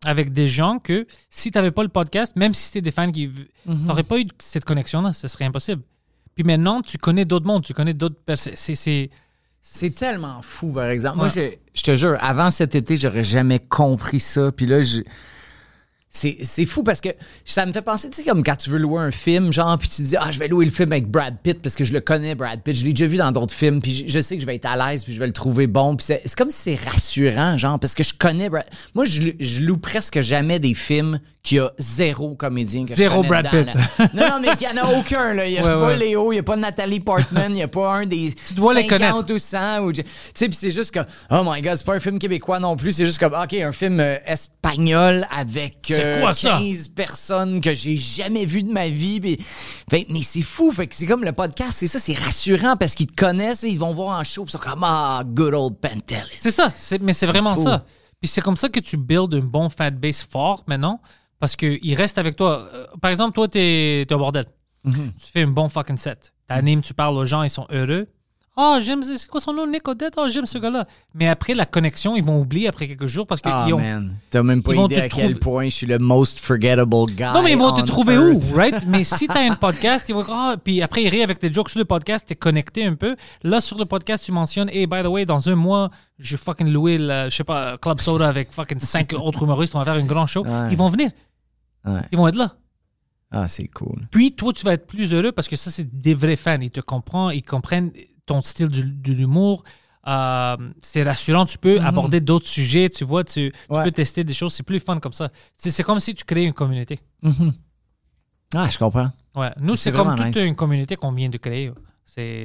avec 0.03 0.33
des 0.33 0.47
gens 0.47 0.77
que 0.77 1.07
si 1.29 1.51
tu 1.51 1.57
n'avais 1.57 1.71
pas 1.71 1.83
le 1.83 1.89
podcast, 1.89 2.35
même 2.35 2.53
si 2.53 2.63
c'était 2.65 2.81
des 2.81 2.91
fans 2.91 3.11
qui... 3.11 3.27
Mhm. 3.27 3.45
Tu 3.65 3.71
n'aurais 3.87 4.03
pas 4.03 4.19
eu 4.19 4.27
cette 4.39 4.65
connexion-là, 4.65 5.13
ce 5.13 5.27
serait 5.27 5.45
impossible. 5.45 5.81
Puis 6.35 6.43
maintenant, 6.43 6.81
tu 6.81 6.97
connais 6.97 7.23
d'autres 7.23 7.45
mondes, 7.47 7.63
tu 7.63 7.73
connais 7.73 7.93
d'autres 7.93 8.19
personnes. 8.25 8.55
C'est- 8.57 9.09
C'est... 9.67 9.89
tellement 9.89 10.41
fou 10.41 10.71
par 10.71 10.85
exemple. 10.85 11.17
Moi 11.17 11.27
je, 11.27 11.51
je 11.73 11.81
te 11.81 11.95
jure 11.95 12.17
avant 12.21 12.51
cet 12.51 12.75
été 12.75 12.97
j'aurais 12.97 13.23
jamais 13.23 13.59
compris 13.59 14.19
ça. 14.19 14.51
Puis 14.51 14.65
là 14.67 14.81
je 14.81 15.01
c'est, 16.15 16.65
fou 16.65 16.83
parce 16.83 17.01
que 17.01 17.09
ça 17.43 17.65
me 17.65 17.73
fait 17.73 17.81
penser, 17.81 18.09
tu 18.09 18.17
sais, 18.21 18.29
comme 18.29 18.43
quand 18.43 18.55
tu 18.55 18.69
veux 18.69 18.77
louer 18.77 19.01
un 19.01 19.11
film, 19.11 19.51
genre, 19.51 19.77
puis 19.77 19.89
tu 19.89 20.01
dis, 20.01 20.15
ah, 20.17 20.31
je 20.31 20.39
vais 20.39 20.47
louer 20.47 20.65
le 20.65 20.71
film 20.71 20.91
avec 20.91 21.07
Brad 21.09 21.35
Pitt 21.43 21.61
parce 21.61 21.75
que 21.75 21.83
je 21.83 21.93
le 21.93 21.99
connais, 21.99 22.35
Brad 22.35 22.61
Pitt. 22.61 22.75
Je 22.75 22.85
l'ai 22.85 22.93
déjà 22.93 23.07
vu 23.07 23.17
dans 23.17 23.31
d'autres 23.31 23.53
films, 23.53 23.81
puis 23.81 23.93
je, 24.07 24.13
je 24.13 24.19
sais 24.19 24.35
que 24.35 24.41
je 24.41 24.45
vais 24.45 24.55
être 24.55 24.65
à 24.65 24.75
l'aise, 24.91 25.03
puis 25.03 25.13
je 25.13 25.19
vais 25.19 25.27
le 25.27 25.33
trouver 25.33 25.67
bon. 25.67 25.95
Puis 25.95 26.05
c'est, 26.05 26.35
comme 26.35 26.49
si 26.51 26.75
c'est 26.75 26.89
rassurant, 26.89 27.57
genre, 27.57 27.79
parce 27.79 27.93
que 27.93 28.03
je 28.03 28.13
connais 28.13 28.49
Brad 28.49 28.65
Moi, 28.93 29.05
je, 29.05 29.21
je 29.39 29.61
loue 29.61 29.77
presque 29.77 30.21
jamais 30.21 30.59
des 30.59 30.73
films 30.73 31.19
qui 31.43 31.59
a 31.59 31.69
zéro 31.77 32.33
comédien. 32.33 32.85
que 32.85 32.95
Zéro 32.95 33.21
Brad 33.21 33.45
dedans, 33.51 33.71
Pitt. 33.71 33.75
là. 33.99 34.09
Non, 34.15 34.29
non, 34.29 34.39
mais 34.41 34.55
qu'il 34.55 34.67
n'y 34.73 34.79
en 34.79 34.83
a 34.83 34.97
aucun, 34.97 35.33
là. 35.33 35.45
Il 35.47 35.51
n'y 35.53 35.59
a 35.59 35.63
Ouais, 35.65 35.73
pas 35.73 35.87
ouais. 35.87 35.97
Léo, 35.97 36.31
il 36.31 36.35
n'y 36.35 36.39
a 36.39 36.43
pas 36.43 36.55
Nathalie 36.55 36.99
Portman, 37.01 37.51
il 37.51 37.55
n'y 37.55 37.63
a 37.63 37.67
pas 37.67 37.93
un 37.97 38.05
des. 38.05 38.33
Tu 38.47 38.53
dois 38.55 38.73
les 38.73 38.87
50 38.87 38.99
connaître. 38.99 39.33
ou 39.33 39.37
100 39.37 39.79
ou 39.81 39.91
tu 39.93 40.03
sais 40.33 40.47
puis 40.47 40.57
c'est 40.59 40.71
juste 40.71 40.91
que 40.91 40.99
oh 41.31 41.41
my 41.45 41.61
god 41.61 41.75
c'est 41.75 41.85
pas 41.85 41.95
un 41.95 41.99
film 41.99 42.19
québécois 42.19 42.59
non 42.59 42.75
plus 42.75 42.91
c'est 42.93 43.05
juste 43.05 43.19
comme 43.19 43.33
ok 43.33 43.53
un 43.53 43.71
film 43.71 43.99
euh, 43.99 44.17
espagnol 44.25 45.25
avec 45.35 45.77
C'est 45.87 46.03
euh, 46.05 46.21
quoi 46.21 46.33
ça? 46.33 46.57
15 46.59 46.89
personnes 46.89 47.61
que 47.61 47.73
j'ai 47.73 47.97
jamais 47.97 48.45
vu 48.45 48.63
de 48.63 48.71
ma 48.71 48.87
vie 48.89 49.19
ben, 49.19 50.03
mais 50.09 50.21
c'est 50.21 50.41
fou 50.41 50.71
fait 50.71 50.87
que 50.87 50.95
c'est 50.95 51.05
comme 51.05 51.23
le 51.23 51.31
podcast 51.31 51.73
c'est 51.73 51.87
ça 51.87 51.99
c'est 51.99 52.13
rassurant 52.17 52.75
parce 52.77 52.95
qu'ils 52.95 53.07
te 53.07 53.15
connaissent 53.15 53.63
ils 53.63 53.79
vont 53.79 53.93
voir 53.93 54.19
en 54.19 54.23
show 54.23 54.45
ils 54.47 54.51
sont 54.51 54.57
comme 54.57 54.83
ah 54.83 55.23
good 55.25 55.53
old 55.53 55.75
Pantelis 55.81 56.37
C'est 56.41 56.51
ça, 56.51 56.71
c'est- 56.77 57.01
mais 57.01 57.13
c'est 57.13 57.25
vraiment 57.27 57.55
fou. 57.55 57.63
ça. 57.63 57.83
Puis 58.21 58.29
c'est 58.29 58.41
comme 58.41 58.55
ça 58.55 58.69
que 58.69 58.79
tu 58.79 58.97
builds 58.97 59.35
un 59.35 59.39
bon 59.41 59.69
fan 59.69 59.93
base 59.95 60.25
fort 60.31 60.63
maintenant, 60.67 61.01
parce 61.39 61.55
qu'il 61.55 61.93
reste 61.95 62.17
avec 62.17 62.35
toi. 62.37 62.67
Euh, 62.73 62.87
Par 63.01 63.11
exemple, 63.11 63.33
toi, 63.35 63.47
t'es 63.47 64.01
es 64.01 64.13
au 64.13 64.17
bordel. 64.17 64.45
Mhm. 64.83 65.11
Tu 65.19 65.31
fais 65.31 65.41
un 65.43 65.47
bon 65.47 65.67
fucking 65.67 65.97
set. 65.97 66.33
T'animes, 66.47 66.81
tu 66.81 66.93
parles 66.93 67.17
aux 67.17 67.25
gens, 67.25 67.43
ils 67.43 67.49
sont 67.49 67.67
heureux. 67.71 68.07
Ah, 68.57 68.79
j'aime, 68.81 69.03
c'est 69.03 69.27
quoi 69.27 69.41
son 69.41 69.51
nom, 69.51 69.67
Nick 69.67 69.85
Odette? 69.85 70.13
Ah, 70.17 70.29
j'aime 70.29 70.45
ce 70.45 70.57
gars-là. 70.57 70.87
Mais 71.13 71.27
après, 71.27 71.53
la 71.53 71.65
connexion, 71.65 72.15
ils 72.15 72.23
vont 72.23 72.39
oublier 72.39 72.69
après 72.69 72.87
quelques 72.87 73.05
jours 73.05 73.27
parce 73.27 73.41
qu'ils 73.41 73.51
Ah, 73.53 73.67
man. 73.69 74.15
T'as 74.29 74.43
même 74.43 74.63
pas 74.63 74.73
idée 74.73 74.95
à 74.95 75.09
quel 75.09 75.37
point 75.37 75.65
je 75.65 75.71
suis 75.71 75.85
le 75.85 75.99
most 75.99 76.39
forgettable 76.39 77.07
guy. 77.07 77.23
Non, 77.23 77.43
mais 77.43 77.51
ils 77.51 77.57
vont 77.57 77.73
te 77.73 77.81
trouver 77.81 78.13
earth. 78.13 78.33
où, 78.33 78.55
right? 78.55 78.85
Mais 78.87 79.03
si 79.03 79.27
t'as 79.27 79.41
un 79.41 79.55
podcast, 79.55 80.07
ils 80.07 80.15
vont 80.15 80.23
ah, 80.29 80.55
puis 80.63 80.81
après, 80.81 81.03
ils 81.03 81.09
rient 81.09 81.23
avec 81.23 81.39
tes 81.39 81.51
jokes 81.51 81.69
sur 81.69 81.79
le 81.79 81.85
podcast, 81.85 82.27
t'es 82.29 82.35
connecté 82.35 82.85
un 82.85 82.95
peu. 82.95 83.17
Là, 83.43 83.59
sur 83.59 83.77
le 83.77 83.83
podcast, 83.83 84.23
tu 84.23 84.31
mentionnes, 84.31 84.69
hey, 84.69 84.87
by 84.87 85.03
the 85.03 85.07
way, 85.07 85.25
dans 85.25 85.49
un 85.49 85.55
mois, 85.55 85.89
je 86.17 86.37
fucking 86.37 86.69
louer, 86.69 86.97
le, 86.97 87.25
je 87.29 87.35
sais 87.35 87.43
pas, 87.43 87.77
Club 87.77 87.99
Soda 87.99 88.29
avec 88.29 88.53
fucking 88.53 88.79
cinq 88.79 89.11
autres 89.19 89.43
humoristes, 89.43 89.75
on 89.75 89.79
va 89.79 89.85
faire 89.85 89.97
une 89.97 90.07
grand 90.07 90.27
show. 90.27 90.45
Ouais. 90.45 90.69
Ils 90.71 90.77
vont 90.77 90.87
venir. 90.87 91.11
Ouais. 91.85 91.99
Ils 92.13 92.17
vont 92.17 92.29
être 92.29 92.35
là. 92.35 92.53
Ah, 93.31 93.49
c'est 93.49 93.67
cool. 93.67 93.99
Puis 94.11 94.31
toi, 94.31 94.53
tu 94.53 94.65
vas 94.65 94.73
être 94.73 94.87
plus 94.87 95.13
heureux 95.13 95.33
parce 95.33 95.49
que 95.49 95.57
ça, 95.57 95.71
c'est 95.71 95.99
des 95.99 96.13
vrais 96.13 96.37
fans. 96.37 96.57
Ils 96.61 96.71
te 96.71 96.79
comprennent, 96.79 97.31
ils 97.33 97.43
comprennent 97.43 97.91
ton 98.25 98.41
style 98.41 98.69
de 98.69 99.11
l'humour. 99.13 99.63
Euh, 100.07 100.55
c'est 100.83 101.01
rassurant, 101.01 101.45
tu 101.45 101.57
peux 101.57 101.79
aborder 101.81 102.21
d'autres 102.21 102.47
sujets, 102.47 102.89
tu 102.89 103.03
vois, 103.03 103.23
tu, 103.23 103.51
tu. 103.51 103.73
Ouais. 103.75 103.83
peux 103.85 103.91
tester 103.91 104.23
des 104.23 104.33
choses, 104.35 104.53
c'est 104.53 104.61
plus 104.63 104.79
fun 104.79 104.99
comme 104.99 105.13
ça. 105.13 105.29
C'est 105.57 105.81
comme 105.83 105.99
si 105.99 106.13
tu 106.13 106.23
crées 106.23 106.43
une 106.43 106.53
communauté. 106.53 106.99
Ah, 108.53 108.69
je 108.69 108.77
comprends. 108.77 109.09
Ouais. 109.35 109.51
Nous, 109.59 109.75
C'est 109.75 109.91
comme 109.91 110.15
toute 110.15 110.25
nice. 110.27 110.37
une 110.37 110.55
communauté 110.55 110.95
qu'on 110.95 111.11
vient 111.11 111.29
de 111.29 111.37
créer. 111.37 111.71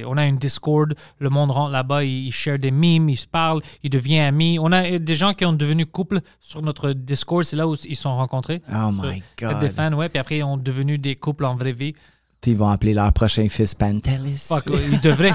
On 0.05 0.17
a 0.17 0.25
une 0.25 0.37
Discord, 0.37 0.93
le 1.19 1.29
monde 1.29 1.51
rentre 1.51 1.71
là-bas, 1.71 2.03
ils, 2.03 2.25
ils 2.27 2.31
share 2.33 2.59
des 2.59 2.71
memes, 2.71 3.07
ils 3.07 3.15
se 3.15 3.27
parlent, 3.27 3.61
ils 3.83 3.89
deviennent 3.89 4.25
amis. 4.27 4.57
On 4.59 4.71
a 4.73 4.83
euh, 4.83 4.99
des 4.99 5.15
gens 5.15 5.33
qui 5.33 5.45
ont 5.45 5.53
devenu 5.53 5.85
couple 5.85 6.19
sur 6.41 6.61
notre 6.61 6.91
Discord, 6.91 7.45
c'est 7.45 7.55
là 7.55 7.67
où 7.69 7.75
ils 7.85 7.95
sont 7.95 8.13
rencontrés. 8.13 8.61
Oh 8.69 8.91
my 8.91 9.19
être 9.19 9.59
Des 9.59 9.67
God. 9.67 9.71
fans, 9.75 9.93
ouais, 9.93 10.09
puis 10.09 10.19
après 10.19 10.37
ils 10.39 10.43
ont 10.43 10.57
devenu 10.57 10.97
des 10.97 11.15
couples 11.15 11.45
en 11.45 11.55
vraie 11.55 11.71
vie. 11.71 11.93
Puis 12.41 12.51
ils 12.51 12.57
vont 12.57 12.69
appeler 12.69 12.93
leur 12.95 13.13
prochain 13.13 13.47
fils 13.49 13.75
Pantelis. 13.75 14.45
Fuck, 14.47 14.65
ils 14.91 14.99
devraient. 14.99 15.31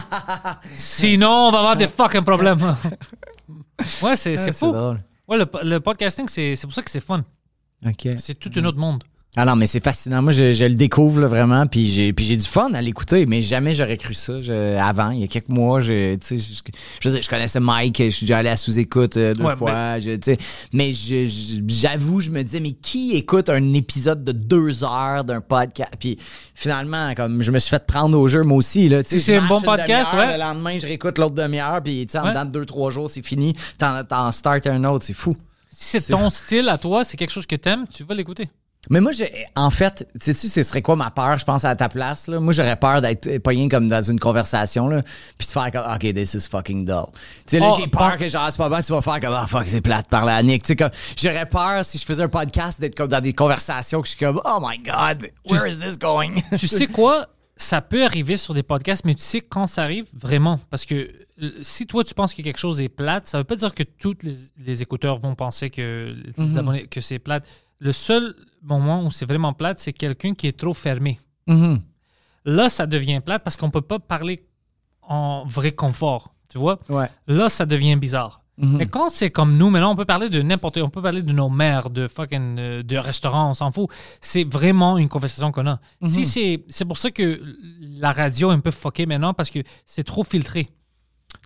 Sinon, 0.77 1.49
on 1.49 1.51
va 1.53 1.59
avoir 1.59 1.77
des 1.77 1.87
fucking 1.89 2.23
problèmes. 2.23 2.61
ouais, 4.03 4.17
c'est, 4.17 4.37
c'est 4.37 4.51
Ah, 4.51 4.53
fou. 4.53 4.73
drôle. 4.73 5.01
Ouais, 5.29 5.39
le, 5.39 5.47
le 5.63 5.79
podcasting, 5.81 6.27
c'est, 6.29 6.57
c'est 6.57 6.67
pour 6.67 6.75
ça 6.75 6.83
que 6.83 6.91
c'est 6.91 7.01
fun. 7.01 7.25
OK. 7.87 8.09
C'est 8.19 8.35
tout 8.39 8.51
un 8.57 8.65
autre 8.65 8.79
monde. 8.79 9.05
Ah 9.39 9.45
non, 9.45 9.55
mais 9.55 9.67
c'est 9.67 9.85
fascinant. 9.85 10.23
Moi, 10.23 10.33
je, 10.33 10.55
je 10.55 10.65
le 10.65 10.75
découvre 10.75 11.21
là, 11.21 11.27
vraiment, 11.27 11.67
puis 11.67 11.85
j'ai, 11.87 12.15
puis 12.15 12.25
j'ai 12.25 12.37
du 12.39 12.47
fun 12.47 12.73
à 12.73 12.81
l'écouter, 12.81 13.27
mais 13.27 13.43
jamais 13.43 13.75
j'aurais 13.75 13.99
cru 13.99 14.15
ça 14.15 14.41
je- 14.41 14.79
avant. 14.79 15.11
Il 15.11 15.21
y 15.21 15.25
a 15.25 15.27
quelques 15.27 15.51
mois, 15.51 15.83
je, 15.83 16.17
je, 16.27 17.21
je, 17.21 17.29
connaissais 17.29 17.61
Mike, 17.61 18.03
je 18.03 18.11
suis 18.11 18.25
déjà 18.25 18.39
allé 18.39 18.49
à 18.49 18.57
sous-écoute 18.57 19.19
euh, 19.19 19.35
deux 19.35 19.45
Ouais, 19.45 19.55
fois, 19.55 19.99
sais, 20.23 20.39
mais 20.73 20.91
je- 20.93 21.27
je- 21.27 21.61
j'avoue, 21.69 22.21
je 22.21 22.31
me 22.31 22.43
disais, 22.43 22.61
mais 22.61 22.73
qui 22.73 23.13
écoute 23.15 23.51
un 23.51 23.75
épisode 23.75 24.25
de 24.25 24.33
deux 24.33 24.83
heures 24.85 25.23
d'un 25.23 25.43
podcast? 25.43 25.93
Puis 26.01 26.17
finalement, 26.55 27.13
comme 27.15 27.43
je 27.43 27.51
me 27.53 27.59
suis 27.59 27.69
fait 27.71 27.85
prendre 27.87 28.19
au 28.19 28.29
jeu, 28.29 28.43
moi 28.43 28.57
aussi. 28.57 28.89
Là, 28.89 29.03
Si 29.05 29.21
c'est 29.21 29.37
un 29.37 29.47
bon 29.47 29.61
podcast, 29.61 30.13
ouais. 30.15 30.33
Le 30.33 30.41
lendemain, 30.41 30.79
je 30.79 30.87
réécoute 30.87 31.19
l'autre 31.19 31.35
demi-heure, 31.35 31.83
puis 31.83 32.07
en 32.15 32.23
Ouais. 32.23 32.31
dedans 32.31 32.47
de 32.47 32.53
deux, 32.53 32.65
trois 32.65 32.91
jours, 32.91 33.11
c'est 33.11 33.21
fini. 33.21 33.55
T'en, 33.79 34.03
t'en 34.03 34.33
start 34.33 34.67
un 34.67 34.83
autre, 34.85 35.05
c'est 35.05 35.13
fou. 35.13 35.37
Si 35.71 36.01
c'est 36.01 36.13
ton 36.13 36.31
style 36.31 36.71
à 36.71 36.79
toi, 36.79 37.05
c'est 37.05 37.19
quelque 37.19 37.33
chose 37.33 37.45
que 37.47 37.57
t'aimes, 37.57 37.85
tu 37.93 38.03
vas 38.03 38.15
l'écouter. 38.15 38.49
Mais 38.91 39.01
moi, 39.01 39.13
j'ai, 39.13 39.33
en 39.57 39.71
fait, 39.71 40.09
sais-tu, 40.21 40.49
ce 40.49 40.63
serait 40.63 40.83
quoi 40.83 40.97
ma 40.97 41.11
peur, 41.11 41.39
je 41.39 41.45
pense, 41.45 41.65
à 41.65 41.75
ta 41.75 41.89
place? 41.89 42.29
Là? 42.29 42.39
Moi, 42.41 42.53
j'aurais 42.53 42.77
peur 42.77 43.01
d'être 43.03 43.39
pogné 43.39 43.69
comme 43.69 43.89
dans 43.89 44.03
une 44.03 44.21
conversation, 44.21 44.89
là, 44.89 45.03
puis 45.39 45.47
de 45.47 45.53
faire 45.53 45.71
comme, 45.73 45.93
OK, 45.93 46.15
this 46.15 46.35
is 46.35 46.49
fucking 46.49 46.85
dull. 46.85 47.07
Tu 47.13 47.21
sais, 47.47 47.59
là, 47.61 47.69
Oh, 47.73 47.77
j'ai 47.79 47.87
peur 47.89 48.01
par- 48.01 48.17
que, 48.19 48.29
genre, 48.29 48.47
c'est 48.51 48.59
pas 48.59 48.69
bon, 48.69 48.81
tu 48.81 48.93
vas 48.93 49.03
faire 49.03 49.21
comme, 49.21 49.35
ah, 49.35 49.47
fuck, 49.47 49.67
c'est 49.67 49.81
plate 49.81 50.09
par 50.09 50.25
la 50.25 50.43
Nick. 50.43 50.63
Tu 50.63 50.69
sais, 50.69 50.77
comme, 50.77 50.91
j'aurais 51.17 51.47
peur, 51.47 51.85
si 51.85 51.99
je 51.99 52.05
faisais 52.05 52.23
un 52.23 52.29
podcast, 52.29 52.81
d'être 52.81 52.95
comme 52.95 53.09
dans 53.09 53.21
des 53.21 53.33
conversations 53.33 54.01
que 54.01 54.07
je 54.07 54.15
suis 54.17 54.25
comme, 54.25 54.41
oh 54.45 54.59
my 54.63 54.79
God, 54.79 55.29
where 55.51 55.67
is 55.69 55.79
this 55.79 55.99
going? 55.99 56.35
tu 56.59 56.67
sais 56.69 56.87
quoi? 56.87 57.27
Ça 57.59 57.81
peut 57.81 58.05
arriver 58.05 58.37
sur 58.37 58.53
des 58.53 58.63
podcasts, 58.63 59.07
mais 59.07 59.15
tu 59.15 59.23
sais 59.23 59.41
quand 59.41 59.67
ça 59.67 59.81
arrive, 59.81 60.05
vraiment. 60.13 60.61
Parce 60.69 60.85
que 60.85 61.11
euh, 61.43 61.51
si 61.63 61.87
toi, 61.87 62.05
tu 62.05 62.13
penses 62.13 62.35
que 62.35 62.43
quelque 62.43 62.59
chose 62.59 62.83
est 62.83 62.91
plate, 62.91 63.27
ça 63.27 63.39
veut 63.39 63.45
pas 63.45 63.57
dire 63.57 63.75
que 63.75 63.83
tous 63.83 64.15
les, 64.23 64.37
les 64.59 64.83
écouteurs 64.83 65.19
vont 65.19 65.35
penser 65.35 65.71
que, 65.71 66.15
Mhm. 66.37 66.59
abonnés- 66.59 66.87
que 66.87 67.01
c'est 67.01 67.19
plate. 67.19 67.47
Le 67.79 67.93
seul 67.93 68.35
moment 68.63 69.05
où 69.05 69.11
c'est 69.11 69.27
vraiment 69.27 69.53
plate, 69.53 69.79
c'est 69.79 69.93
quelqu'un 69.93 70.35
qui 70.35 70.47
est 70.47 70.59
trop 70.59 70.75
fermé. 70.75 71.21
Mhm. 71.47 71.81
Là, 72.45 72.69
ça 72.69 72.87
devient 72.87 73.21
plate 73.25 73.43
parce 73.43 73.57
qu'on 73.57 73.71
peut 73.71 73.81
pas 73.81 73.99
parler 73.99 74.47
en 75.03 75.45
vrai 75.47 75.73
confort. 75.73 76.35
Tu 76.49 76.59
vois? 76.59 76.79
Ouais. 76.89 77.11
Là, 77.27 77.49
ça 77.49 77.67
devient 77.67 77.97
bizarre. 77.97 78.43
Mhm. 78.59 78.77
Mais 78.79 78.87
quand 78.87 79.11
c'est 79.11 79.31
comme 79.31 79.57
nous, 79.59 79.69
maintenant, 79.69 79.93
on 79.93 79.97
peut 79.97 80.05
parler 80.07 80.29
de 80.31 80.41
n'importe 80.41 80.79
On 80.79 80.89
peut 80.89 81.03
parler 81.03 81.23
de 81.23 81.33
nos 81.33 81.51
mères, 81.51 81.91
de 81.91 82.09
fucking 82.09 82.59
euh, 82.59 82.83
de 82.83 82.97
restaurants, 82.97 83.51
on 83.51 83.55
s'en 83.55 83.71
fout. 83.71 83.91
C'est 84.21 84.45
vraiment 84.45 84.97
une 84.97 85.09
conversation 85.09 85.53
qu'on 85.53 85.67
a. 85.67 85.81
Mhm. 86.01 86.11
Si 86.11 86.25
c'est, 86.25 86.65
c'est 86.69 86.85
pour 86.85 86.97
ça 86.97 87.11
que 87.11 87.41
la 87.81 88.13
radio 88.13 88.51
est 88.51 88.55
un 88.55 88.61
peu 88.61 88.71
fuckée 88.71 89.07
maintenant 89.07 89.35
parce 89.35 89.51
que 89.51 89.59
c'est 89.85 90.05
trop 90.05 90.25
filtré. 90.25 90.69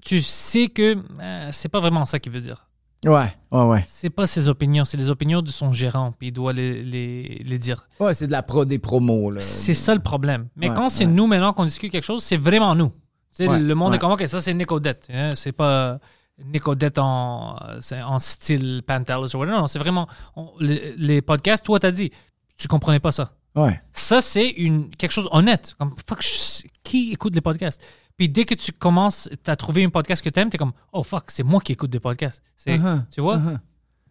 Tu 0.05 0.21
sais 0.21 0.69
que 0.69 0.97
euh, 1.21 1.49
c'est 1.51 1.69
pas 1.69 1.81
vraiment 1.81 2.07
ça 2.07 2.19
qu'il 2.21 2.33
veut 2.33 2.41
dire. 2.41 2.69
Ouais, 3.07 3.33
ouais, 3.51 3.65
ouais. 3.65 3.85
C'est 3.87 4.11
pas 4.11 4.27
ses 4.27 4.49
opinions, 4.49 4.85
c'est 4.85 4.99
les 4.99 5.09
opinions 5.09 5.41
de 5.41 5.51
son 5.51 5.73
gérant, 5.73 6.13
puis 6.13 6.29
il 6.29 6.33
doit 6.33 6.53
les, 6.53 6.83
les, 6.83 7.43
les 7.47 7.59
dire. 7.59 7.89
Ouais, 7.99 8.13
c'est 8.13 8.27
de 8.27 8.33
la 8.33 8.43
pro 8.43 8.67
des 8.67 8.79
promos, 8.79 9.31
là. 9.31 9.41
C'est 9.41 9.73
ça 9.75 9.95
le 9.95 10.03
problème. 10.03 10.49
Mais 10.57 10.69
Ouais, 10.69 10.75
quand 10.77 10.91
c'est 10.91 11.07
ouais. 11.07 11.11
nous 11.13 11.27
maintenant 11.27 11.53
qu'on 11.55 11.65
discute 11.65 11.91
quelque 11.91 12.05
chose, 12.05 12.23
c'est 12.23 12.37
vraiment 12.37 12.75
nous. 12.75 12.91
Tu 12.91 12.97
sais, 13.45 13.49
Ouais, 13.49 13.59
le 13.59 13.75
monde 13.75 13.91
ouais. 13.93 13.97
est 13.97 13.99
comme, 14.01 14.13
OK, 14.13 14.27
ça 14.27 14.41
c'est 14.41 14.53
Nick 14.53 14.71
Odette. 14.71 15.09
hein, 15.13 15.31
C'est 15.35 15.53
pas 15.53 15.99
Nick 16.45 16.69
Odette 16.69 16.99
en, 16.99 17.57
en 18.05 18.19
style 18.19 18.83
Pantelis 18.87 19.35
ou 19.35 19.39
whatever. 19.39 19.57
Non, 19.59 19.67
c'est 19.67 19.79
vraiment. 19.79 20.07
on- 20.37 20.51
les, 20.61 20.95
les 20.99 21.23
podcasts, 21.23 21.65
toi, 21.65 21.79
t'as 21.81 21.91
dit, 21.93 22.11
tu 22.59 22.69
comprenais 22.69 23.01
pas 23.01 23.13
ça. 23.13 23.33
Ouais. 23.57 23.81
Ça, 23.93 24.21
c'est 24.21 24.49
une, 24.49 24.91
quelque 24.91 25.13
chose 25.13 25.29
honnête. 25.33 25.75
Comme, 25.79 25.95
fuck, 26.07 26.23
je- 26.23 26.69
qui 26.85 27.13
écoute 27.13 27.35
les 27.35 27.41
podcasts? 27.41 27.83
Puis 28.17 28.29
dès 28.29 28.45
que 28.45 28.55
tu 28.55 28.71
commences, 28.73 29.29
tu 29.45 29.51
as 29.51 29.57
trouvé 29.57 29.83
un 29.85 29.89
podcast 29.91 30.23
que 30.23 30.29
t'aimes, 30.31 30.51
t'es 30.51 30.59
comme, 30.59 30.73
oh 30.93 31.03
fuck, 31.03 31.25
c'est 31.29 31.43
moi 31.43 31.61
qui 31.61 31.73
écoute 31.73 31.91
des 31.91 32.01
podcasts. 32.01 32.43
C'est, 32.57 32.77
Uh-huh, 32.77 33.03
Tu 33.11 33.21
vois? 33.21 33.41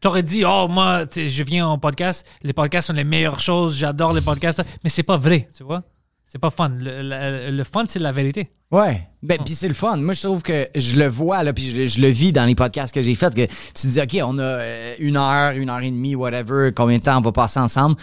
T'aurais 0.01 0.23
dit, 0.23 0.43
oh, 0.45 0.67
moi, 0.69 1.05
tu 1.05 1.27
je 1.27 1.43
viens 1.43 1.67
en 1.67 1.77
podcast, 1.77 2.25
les 2.41 2.53
podcasts 2.53 2.87
sont 2.87 2.93
les 2.93 3.03
meilleures 3.03 3.39
choses, 3.41 3.75
j'adore 3.77 4.13
les 4.13 4.21
podcasts, 4.21 4.63
mais 4.83 4.89
c'est 4.89 5.03
pas 5.03 5.17
vrai, 5.17 5.49
tu 5.55 5.63
vois? 5.63 5.83
C'est 6.23 6.39
pas 6.39 6.51
fun. 6.51 6.69
Le, 6.69 7.01
le- 7.01 7.51
le 7.51 7.63
fun, 7.63 7.83
c'est 7.87 7.99
la 7.99 8.11
vérité. 8.11 8.49
Ouais. 8.71 9.07
Ben, 9.23 9.39
puis 9.43 9.55
c'est 9.55 9.67
le 9.67 9.73
fun. 9.73 9.97
Moi, 9.97 10.13
je 10.13 10.21
trouve 10.21 10.41
que 10.43 10.69
je 10.75 10.97
le 10.99 11.07
vois, 11.07 11.43
là, 11.43 11.51
puis 11.53 11.69
je, 11.69 11.85
je 11.85 12.01
le 12.01 12.07
vis 12.09 12.31
dans 12.31 12.45
les 12.45 12.55
podcasts 12.55 12.93
que 12.93 13.01
j'ai 13.01 13.15
faits, 13.15 13.33
que 13.35 13.45
tu 13.45 13.73
te 13.73 13.87
dis, 13.87 13.99
OK, 14.01 14.17
on 14.25 14.37
a 14.37 14.41
euh, 14.43 14.95
une 14.99 15.17
heure, 15.17 15.51
une 15.51 15.69
heure 15.69 15.79
et 15.81 15.91
demie, 15.91 16.15
whatever, 16.15 16.71
combien 16.73 16.97
de 16.99 17.03
temps 17.03 17.17
on 17.17 17.21
va 17.21 17.31
passer 17.31 17.59
ensemble? 17.59 17.95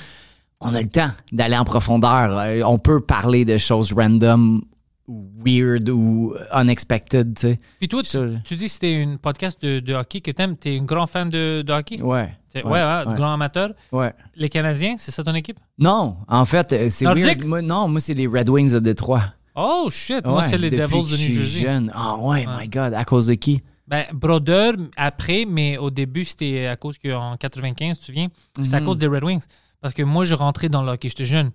On 0.61 0.75
a 0.75 0.81
le 0.83 0.89
temps 0.89 1.11
d'aller 1.33 1.57
en 1.57 1.65
profondeur. 1.65 2.39
Euh, 2.39 2.63
on 2.65 2.79
peut 2.79 3.01
parler 3.01 3.45
de 3.45 3.59
choses 3.59 3.93
random, 3.93 4.63
weird 5.09 5.89
ou 5.91 6.35
unexpected, 6.53 7.35
tu 7.35 7.41
sais. 7.41 7.59
Puis 7.79 7.89
toi, 7.89 8.03
tu, 8.03 8.57
dis 8.57 8.65
que 8.67 8.71
c'était 8.71 9.05
un 9.07 9.17
podcast 9.17 9.61
de, 9.63 9.81
de 9.81 9.95
hockey 9.95 10.21
que 10.21 10.31
t'aimes. 10.31 10.57
T'es 10.57 10.79
un 10.79 10.83
grand 10.85 11.07
fan 11.07 11.29
de, 11.31 11.63
de 11.63 11.73
hockey? 11.73 12.01
Ouais. 12.01 12.35
T'es- 12.53 12.65
Ouais, 12.65 12.71
ouais, 12.83 13.05
grand 13.15 13.35
amateur. 13.35 13.71
ouais. 13.93 14.13
Les 14.35 14.49
Canadiens, 14.49 14.95
c'est 14.99 15.11
ça 15.13 15.23
ton 15.23 15.35
équipe? 15.35 15.59
Non, 15.79 16.17
en 16.27 16.45
fait, 16.47 16.73
euh, 16.73 16.87
c'est 16.91 17.05
weird. 17.05 17.45
Moi, 17.45 17.61
non, 17.63 17.87
moi, 17.89 18.01
c'est 18.01 18.15
les 18.15 18.27
Red 18.27 18.49
Wings 18.49 18.73
de 18.73 18.79
Détroit. 18.79 19.23
Oh 19.55 19.89
shit, 19.91 20.25
moi, 20.25 20.39
Ouais, 20.41 20.49
c'est 20.49 20.59
les 20.59 20.71
Devils 20.71 21.11
de 21.11 21.17
New 21.17 21.35
Jersey. 21.35 21.61
jeune. 21.61 21.93
Ah 21.95 22.17
ouais, 22.19 22.47
my 22.59 22.69
God. 22.69 22.95
À 22.95 23.05
cause 23.05 23.27
de 23.27 23.35
qui? 23.35 23.63
Ben, 23.87 24.05
Brodeur, 24.13 24.73
après, 24.97 25.45
mais 25.49 25.79
au 25.79 25.91
début, 25.91 26.25
c'était 26.25 26.67
à 26.67 26.77
cause 26.77 26.97
qu'en 26.99 27.37
95, 27.37 27.99
tu 27.99 28.07
souviens, 28.07 28.29
c'était 28.61 28.75
à 28.77 28.81
Mhm. 28.81 28.87
cause 28.87 28.99
des 28.99 29.07
Red 29.07 29.23
Wings. 29.23 29.43
Parce 29.87 29.95
que 29.95 30.03
moi, 30.03 30.25
je 30.25 30.35
rentrais 30.35 30.69
dans 30.69 30.83
le 30.83 30.91
hockey, 30.91 31.09
j'étais 31.09 31.25
jeune. 31.25 31.53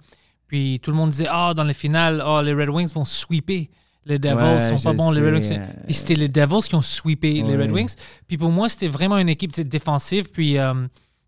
Puis 0.48 0.80
tout 0.82 0.90
le 0.90 0.96
monde 0.96 1.10
disait, 1.10 1.28
ah, 1.30 1.54
dans 1.54 1.66
les 1.66 1.74
finales, 1.74 2.24
ah, 2.26 2.42
les 2.42 2.54
Red 2.54 2.70
Wings 2.70 2.94
vont 2.94 3.04
sweeper. 3.04 3.66
Les 4.06 4.20
Devils 4.20 4.36
Ouais, 4.36 4.78
sont 4.78 4.82
pas 4.82 4.94
bons, 4.94 5.12
les 5.12 5.20
Red 5.20 5.34
Wings. 5.34 5.60
Puis 5.86 5.94
c'était 5.94 6.14
les 6.16 6.30
Devils 6.30 6.70
qui 6.70 6.76
ont 6.76 6.82
sweepé 6.82 7.44
les. 7.44 7.58
Red 7.58 7.72
Wings. 7.74 7.94
Puis 8.30 8.38
pour 8.38 8.50
moi, 8.50 8.70
c'était 8.70 8.88
vraiment 8.88 9.18
une 9.18 9.28
équipe 9.28 9.60
défensive, 9.68 10.32
puis 10.32 10.58
euh, 10.58 10.74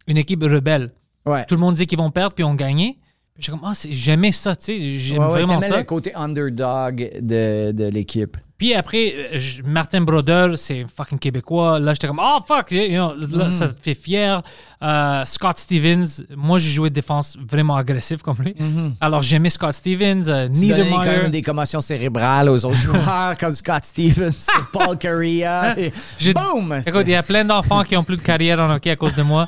une 0.08 0.16
équipe 0.16 0.42
rebelle. 0.44 0.94
Ouais. 1.26 1.44
Tout 1.46 1.56
le 1.56 1.60
monde 1.60 1.74
disait 1.74 1.88
qu'ils 1.88 1.98
vont 1.98 2.10
perdre, 2.10 2.36
puis 2.36 2.46
on 2.46 2.54
gagnait. 2.54 2.96
Puis 3.38 3.52
comme, 3.52 3.60
ah, 3.66 3.74
j'aimais 3.90 4.32
ça, 4.32 4.56
tu 4.56 4.64
sais, 4.64 4.80
j'aime 4.80 5.24
vraiment 5.24 5.60
ça. 5.60 5.76
le 5.76 5.84
côté 5.84 6.16
underdog 6.16 7.20
de, 7.20 7.74
de 7.74 7.84
l'équipe. 7.90 8.38
Puis 8.64 8.74
après, 8.74 9.14
euh, 9.14 9.40
je- 9.40 9.62
Martin 9.62 10.00
Brodeur, 10.00 10.58
c'est 10.58 10.86
fucking 10.88 11.20
québécois. 11.20 11.82
Là, 11.82 11.94
j'étais 11.94 12.08
comme, 12.08 12.22
oh 12.24 12.40
fuck, 12.48 12.72
you 12.72 12.88
know, 12.94 13.14
Mm. 13.14 13.52
ça 13.52 13.68
te 13.68 13.82
fait 13.82 13.94
fier. 13.94 14.42
Euh, 14.82 15.26
Scott 15.26 15.58
Stevens, 15.60 16.24
moi, 16.34 16.60
j'ai 16.60 16.70
joué 16.70 16.90
défense 16.90 17.38
vraiment 17.46 17.76
agressif 17.76 18.22
comme 18.22 18.38
lui. 18.40 18.56
Alors, 19.02 19.22
j'aimais 19.22 19.50
Scott 19.50 19.74
Stevens, 19.74 20.30
euh, 20.30 20.48
Mm-hmm. 20.48 20.54
Tu 20.54 20.68
donnais 20.70 20.78
quand 20.92 20.98
Niedermeyer. 21.00 21.22
même 21.24 21.32
des 21.32 21.42
commotions 21.42 21.82
cérébrales 21.82 22.48
aux 22.48 22.64
autres 22.64 22.78
joueurs 22.78 23.36
comme 23.38 23.54
Scott 23.54 23.84
Stevens, 23.84 24.32
Paul 24.72 24.98
Correa. 24.98 25.78
et 25.78 25.92
J'ai- 26.18 26.34
Boom! 26.34 26.74
Écoute, 26.88 27.04
il 27.06 27.12
y 27.12 27.16
a 27.16 27.24
plein 27.24 27.44
d'enfants 27.44 27.84
qui 27.84 27.98
ont 27.98 28.04
plus 28.06 28.16
de 28.16 28.22
carrière 28.22 28.60
en 28.62 28.74
hockey 28.76 28.92
à 28.92 28.96
cause 28.96 29.16
de 29.16 29.24
moi. 29.24 29.46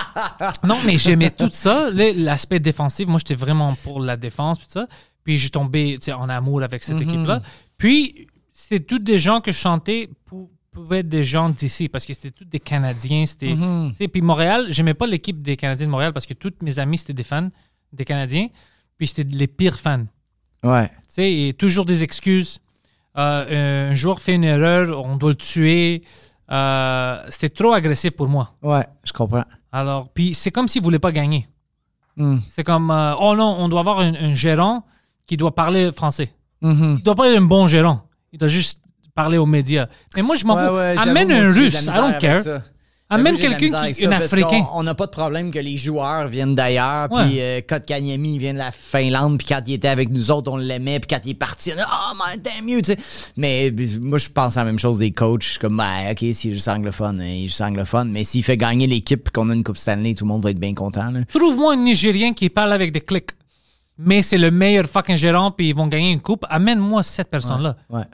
non, 0.62 0.76
mais 0.84 0.98
j'aimais 0.98 1.30
tout 1.30 1.48
ça. 1.52 1.88
L'aspect 1.90 2.60
défensif, 2.60 3.06
moi, 3.06 3.18
j'étais 3.18 3.34
vraiment 3.34 3.74
pour 3.82 3.98
la 4.00 4.18
défense, 4.18 4.58
puis 4.58 4.66
tout 4.66 4.74
ça. 4.74 4.86
Puis 5.24 5.38
j'ai 5.38 5.48
tombé 5.48 5.96
tu 5.98 6.06
sais, 6.06 6.12
en 6.12 6.28
amour 6.28 6.62
avec 6.62 6.82
cette 6.82 7.00
équipe-là. 7.00 7.40
Puis, 7.78 8.28
c'était 8.72 8.84
tous 8.84 8.98
des 9.00 9.18
gens 9.18 9.42
que 9.42 9.52
je 9.52 9.58
chantais 9.58 10.08
pour 10.24 10.48
pouvaient 10.70 11.00
être 11.00 11.08
des 11.10 11.24
gens 11.24 11.50
d'ici 11.50 11.90
parce 11.90 12.06
que 12.06 12.14
c'était 12.14 12.30
tous 12.30 12.46
des 12.46 12.58
Canadiens. 12.58 13.26
C'était, 13.26 13.54
sais, 13.94 14.08
Puis 14.08 14.22
Montréal, 14.22 14.68
j'aimais 14.70 14.94
pas 14.94 15.06
l'équipe 15.06 15.42
des 15.42 15.58
Canadiens 15.58 15.84
de 15.84 15.90
Montréal 15.90 16.14
parce 16.14 16.24
que 16.24 16.32
tous 16.32 16.54
mes 16.62 16.78
amis, 16.78 16.96
c'était 16.96 17.12
des 17.12 17.22
fans 17.22 17.50
des 17.92 18.06
Canadiens. 18.06 18.48
Puis 18.96 19.08
c'était 19.08 19.24
les 19.24 19.46
pires 19.46 19.78
fans. 19.78 20.06
Ouais. 20.64 20.88
Tu 20.88 20.94
sais, 21.08 21.30
et 21.30 21.52
toujours 21.52 21.84
des 21.84 22.02
excuses. 22.02 22.58
euh, 23.18 23.90
un 23.90 23.94
joueur 23.94 24.22
fait 24.22 24.36
une 24.36 24.44
erreur, 24.44 25.04
on 25.04 25.16
doit 25.16 25.30
le 25.30 25.36
tuer. 25.36 26.04
Euh, 26.50 27.22
c'était 27.28 27.50
trop 27.50 27.74
agressif 27.74 28.12
pour 28.12 28.28
moi. 28.28 28.54
Ouais, 28.62 28.86
je 29.04 29.12
comprends. 29.12 29.44
Alors, 29.72 30.08
puis 30.08 30.32
c'est 30.32 30.50
comme 30.50 30.68
s'il 30.68 30.82
voulait 30.82 30.98
pas 30.98 31.12
gagner. 31.12 31.46
Hmm. 32.16 32.38
C'est 32.48 32.64
comme, 32.64 32.90
euh, 32.90 33.14
oh 33.20 33.36
non, 33.36 33.56
on 33.58 33.68
doit 33.68 33.80
avoir 33.80 33.98
un, 34.00 34.14
un 34.14 34.32
gérant 34.34 34.86
qui 35.26 35.36
doit 35.36 35.54
parler 35.54 35.92
français. 35.92 36.32
Mhm. 36.62 36.96
Il 36.98 37.02
doit 37.02 37.14
pas 37.14 37.28
être 37.28 37.38
un 37.38 37.42
bon 37.44 37.66
gérant. 37.66 38.08
Il 38.32 38.38
doit 38.38 38.48
juste 38.48 38.80
parler 39.14 39.38
aux 39.38 39.46
médias. 39.46 39.86
Mais 40.16 40.22
moi, 40.22 40.36
je 40.36 40.44
m'en 40.44 40.56
fous. 40.56 40.74
ouais, 40.74 40.94
Amène 40.98 41.30
un 41.32 41.52
russe, 41.52 41.82
I 41.82 41.86
don't 41.86 42.18
care. 42.18 42.62
Amène 43.12 43.34
la 43.34 43.40
quelqu'un 43.40 43.88
qui, 43.88 43.94
ça 43.94 44.08
un 44.08 44.12
Africain. 44.12 44.66
On 44.72 44.82
n'a 44.82 44.94
pas 44.94 45.04
de 45.04 45.10
problème 45.10 45.50
que 45.50 45.58
les 45.58 45.76
joueurs 45.76 46.28
viennent 46.28 46.54
d'ailleurs. 46.54 47.10
Puis 47.10 47.40
euh, 47.40 47.60
Kotkaniemi, 47.60 48.38
vient 48.38 48.54
de 48.54 48.58
la 48.58 48.72
Finlande. 48.72 49.36
Puis 49.36 49.48
quand 49.48 49.60
il 49.66 49.74
était 49.74 49.88
avec 49.88 50.08
nous 50.08 50.30
autres, 50.30 50.50
on 50.50 50.56
l'aimait. 50.56 50.98
Puis 50.98 51.08
quand 51.08 51.20
il 51.26 51.32
est 51.32 51.34
parti, 51.34 51.72
on 51.76 51.80
a 51.80 51.84
oh, 51.84 52.16
man, 52.16 52.40
damn 52.42 52.66
you, 52.66 52.80
tu 52.80 52.92
sais. 52.92 52.98
Mais 53.36 53.70
moi, 54.00 54.16
je 54.16 54.30
pense 54.30 54.56
à 54.56 54.60
la 54.60 54.66
même 54.66 54.78
chose 54.78 54.98
des 54.98 55.12
coachs. 55.12 55.58
Comme, 55.60 55.76
ben, 55.76 56.10
OK, 56.10 56.20
s'il 56.32 56.52
est 56.52 56.54
juste 56.54 56.68
anglophone, 56.68 57.20
euh, 57.20 57.26
il 57.26 57.44
est 57.44 57.48
juste 57.48 57.60
anglophone. 57.60 58.10
Mais 58.10 58.24
s'il 58.24 58.42
fait 58.42 58.56
gagner 58.56 58.86
l'équipe 58.86 59.30
qu'on 59.30 59.50
a 59.50 59.54
une 59.54 59.62
Coupe 59.62 59.76
Stanley, 59.76 60.14
tout 60.14 60.24
le 60.24 60.28
monde 60.28 60.42
va 60.42 60.50
être 60.50 60.60
bien 60.60 60.74
content. 60.74 61.12
Trouve-moi 61.34 61.74
un 61.74 61.76
Nigérien 61.76 62.32
qui 62.32 62.48
parle 62.48 62.72
avec 62.72 62.92
des 62.92 63.02
clics. 63.02 63.32
Mais 63.98 64.22
c'est 64.22 64.38
le 64.38 64.50
meilleur 64.50 64.86
fucking 64.86 65.16
gérant, 65.16 65.50
puis 65.50 65.68
ils 65.68 65.74
vont 65.74 65.86
gagner 65.86 66.12
une 66.12 66.22
coupe. 66.22 66.46
Amène-moi 66.48 67.02
cette 67.02 67.28
personne-là. 67.28 67.76
Ouais. 67.90 68.04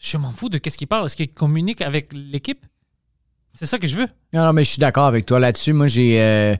Je 0.00 0.16
m'en 0.16 0.30
fous 0.30 0.48
de 0.48 0.58
qu'est-ce 0.58 0.78
qu'il 0.78 0.86
parle. 0.86 1.06
Est-ce 1.06 1.16
qu'il 1.16 1.28
communique 1.32 1.82
avec 1.82 2.12
l'équipe? 2.12 2.64
C'est 3.58 3.66
ça 3.66 3.78
que 3.78 3.88
je 3.88 3.96
veux. 3.96 4.06
Non, 4.34 4.44
non, 4.44 4.52
mais 4.52 4.62
je 4.62 4.70
suis 4.70 4.78
d'accord 4.78 5.06
avec 5.06 5.26
toi 5.26 5.40
là-dessus. 5.40 5.72
Moi, 5.72 5.88
j'ai, 5.88 6.20
euh, 6.20 6.54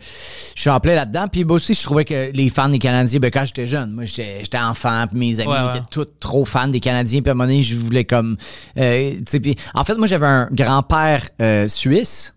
je 0.56 0.60
suis 0.60 0.70
en 0.70 0.80
plein 0.80 0.96
là-dedans. 0.96 1.28
Puis 1.30 1.44
aussi, 1.44 1.74
je 1.74 1.82
trouvais 1.84 2.04
que 2.04 2.32
les 2.32 2.48
fans 2.48 2.68
des 2.68 2.80
Canadiens, 2.80 3.20
ben, 3.20 3.30
quand 3.30 3.44
j'étais 3.44 3.66
jeune, 3.66 3.92
moi, 3.92 4.04
j'étais, 4.04 4.40
j'étais 4.40 4.58
enfant, 4.58 5.06
puis 5.08 5.18
mes 5.18 5.38
amis 5.38 5.48
Ouais, 5.52 5.58
ouais. 5.60 5.76
étaient 5.76 5.86
tous 5.90 6.06
trop 6.18 6.44
fans 6.44 6.66
des 6.66 6.80
Canadiens. 6.80 7.20
Puis 7.20 7.28
à 7.28 7.32
un 7.32 7.34
moment 7.34 7.46
donné, 7.48 7.62
je 7.62 7.76
voulais 7.76 8.04
comme, 8.04 8.36
euh, 8.78 9.10
tu 9.18 9.24
sais, 9.28 9.38
puis 9.38 9.54
en 9.74 9.84
fait, 9.84 9.94
moi, 9.94 10.08
j'avais 10.08 10.26
un 10.26 10.48
grand-père 10.50 11.24
euh, 11.40 11.68
suisse. 11.68 12.34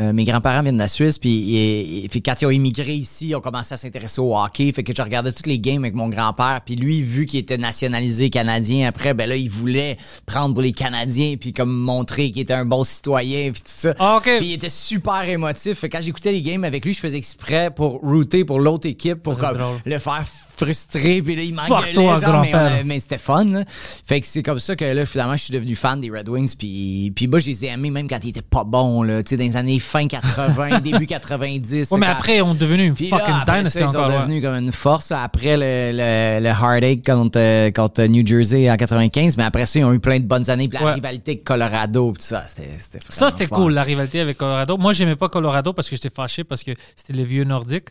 Euh, 0.00 0.12
mes 0.12 0.24
grands-parents 0.24 0.62
viennent 0.62 0.76
de 0.76 0.80
la 0.80 0.86
Suisse, 0.88 1.18
puis, 1.18 1.56
et- 1.56 2.08
quand 2.24 2.34
ils 2.40 2.46
ont 2.46 2.50
immigré 2.50 2.94
ici, 2.94 3.28
ils 3.28 3.34
ont 3.34 3.40
commencé 3.40 3.74
à 3.74 3.76
s'intéresser 3.76 4.20
au 4.20 4.36
hockey. 4.36 4.70
Fait 4.72 4.82
que 4.84 4.92
je 4.96 5.02
regardais 5.02 5.32
toutes 5.32 5.46
les 5.48 5.58
games 5.58 5.82
avec 5.82 5.94
mon 5.94 6.08
grand-père. 6.08 6.60
Puis 6.64 6.76
lui, 6.76 7.02
vu 7.02 7.26
qu'il 7.26 7.40
était 7.40 7.58
nationalisé 7.58 8.30
canadien, 8.30 8.86
après, 8.88 9.14
ben 9.14 9.28
là, 9.28 9.36
il 9.36 9.50
voulait 9.50 9.96
prendre 10.26 10.54
pour 10.54 10.62
les 10.62 10.72
Canadiens, 10.72 11.34
puis 11.40 11.52
comme 11.52 11.72
montrer 11.74 12.30
qu'il 12.30 12.42
était 12.42 12.54
un 12.54 12.64
bon 12.64 12.84
citoyen, 12.84 13.50
puis 13.52 13.62
tout 13.62 13.68
ça. 13.74 13.94
Ah, 13.98 14.16
OK. 14.18 14.30
Puis 14.38 14.46
il 14.48 14.52
était 14.52 14.68
super 14.68 15.28
émotif. 15.28 15.78
Fait 15.78 15.88
que 15.88 15.96
quand 15.96 16.02
j'écoutais 16.02 16.32
les 16.32 16.42
games 16.42 16.64
avec 16.64 16.84
lui, 16.84 16.94
je 16.94 17.00
faisais 17.00 17.18
exprès 17.18 17.70
pour 17.74 18.00
router 18.00 18.44
pour 18.44 18.60
l'autre 18.60 18.86
équipe, 18.88 19.20
pour 19.20 19.38
comme, 19.38 19.58
le 19.84 19.98
faire 19.98 20.24
frustrer. 20.58 21.22
Puis 21.22 21.36
là, 21.36 21.42
il 21.42 21.54
m'engueulait, 21.54 21.94
genre, 21.94 22.20
mais, 22.42 22.50
on 22.54 22.56
avait- 22.58 22.84
mais 22.84 23.00
c'était 23.00 23.18
fun. 23.18 23.44
là. 23.44 23.64
Fait 23.68 24.20
que 24.20 24.26
c'est 24.26 24.42
comme 24.42 24.58
ça 24.58 24.76
que 24.76 24.84
là, 24.84 25.06
finalement, 25.06 25.36
je 25.36 25.44
suis 25.44 25.52
devenu 25.54 25.74
fan 25.76 26.00
des 26.00 26.10
Red 26.10 26.28
Wings. 26.28 26.54
Puis, 26.56 27.12
puis 27.14 27.26
moi, 27.26 27.38
je 27.38 27.46
les 27.46 27.64
ai 27.64 27.68
aimés 27.68 27.90
même 27.90 28.08
quand 28.08 28.18
ils 28.24 28.30
étaient 28.30 28.42
pas 28.42 28.64
bons, 28.64 29.02
là. 29.02 29.22
Tu 29.22 29.30
sais, 29.30 29.36
dans 29.36 29.44
les 29.44 29.56
années 29.56 29.78
fin 29.78 30.06
80, 30.06 30.80
début 30.82 31.06
90. 31.06 31.90
Ouais, 31.90 31.98
mais 31.98 32.06
quand- 32.06 32.12
après, 32.12 32.36
ils 32.38 32.42
ont 32.42 32.54
devenu 32.54 32.84
une 32.84 32.94
puis 32.94 33.08
fucking 33.08 33.34
dynasty 33.46 33.70
ça, 33.78 33.80
ils 33.80 33.88
sont 33.88 33.96
encore. 33.96 34.08
ouais. 34.10 34.18
devenus 34.18 34.42
comme 34.42 34.54
une 34.54 34.72
force. 34.72 35.10
là, 35.10 35.22
Après 35.22 35.56
le, 35.56 35.92
le, 35.92 36.40
le 36.40 36.48
heartache 36.48 37.02
contre, 37.04 37.38
euh, 37.38 37.70
contre 37.70 38.02
New 38.04 38.26
Jersey 38.26 38.70
en 38.70 38.76
95. 38.76 39.36
Mais 39.36 39.44
après 39.44 39.66
ça, 39.66 39.78
ils 39.78 39.84
ont 39.84 39.92
eu 39.92 40.00
plein 40.00 40.18
de 40.18 40.24
bonnes 40.24 40.48
années. 40.50 40.68
Puis 40.68 40.78
la 40.78 40.84
Ouais. 40.86 40.92
rivalité 40.94 41.32
avec 41.32 41.44
Colorado. 41.44 42.12
Puis 42.12 42.20
tout 42.22 42.28
ça, 42.28 42.44
c'était 42.46 42.68
Ça, 43.08 43.30
c'était 43.30 43.46
cool, 43.46 43.72
la 43.74 43.82
rivalité 43.82 44.20
avec 44.20 44.36
Colorado. 44.38 44.76
Moi, 44.76 44.92
j'aimais 44.92 45.16
pas 45.16 45.28
Colorado 45.28 45.72
parce 45.72 45.88
que 45.88 45.96
j'étais 45.96 46.10
fâché 46.10 46.44
parce 46.44 46.62
que 46.62 46.72
c'était 46.96 47.12
les 47.12 47.24
vieux 47.24 47.44
nordiques. 47.44 47.88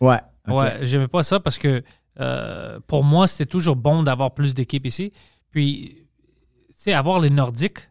Ouais. 0.00 0.18
Ouais, 0.48 0.78
j'aimais 0.82 1.08
pas 1.08 1.22
ça 1.22 1.40
parce 1.40 1.56
que 1.58 1.82
euh, 2.20 2.78
pour 2.86 3.04
moi, 3.04 3.26
c'était 3.26 3.46
toujours 3.46 3.76
bon 3.76 4.02
d'avoir 4.02 4.34
plus 4.34 4.54
d'équipes 4.54 4.86
ici. 4.86 5.12
Puis, 5.50 5.96
tu 6.68 6.74
sais, 6.76 6.92
avoir 6.92 7.20
les 7.20 7.30
nordiques, 7.30 7.88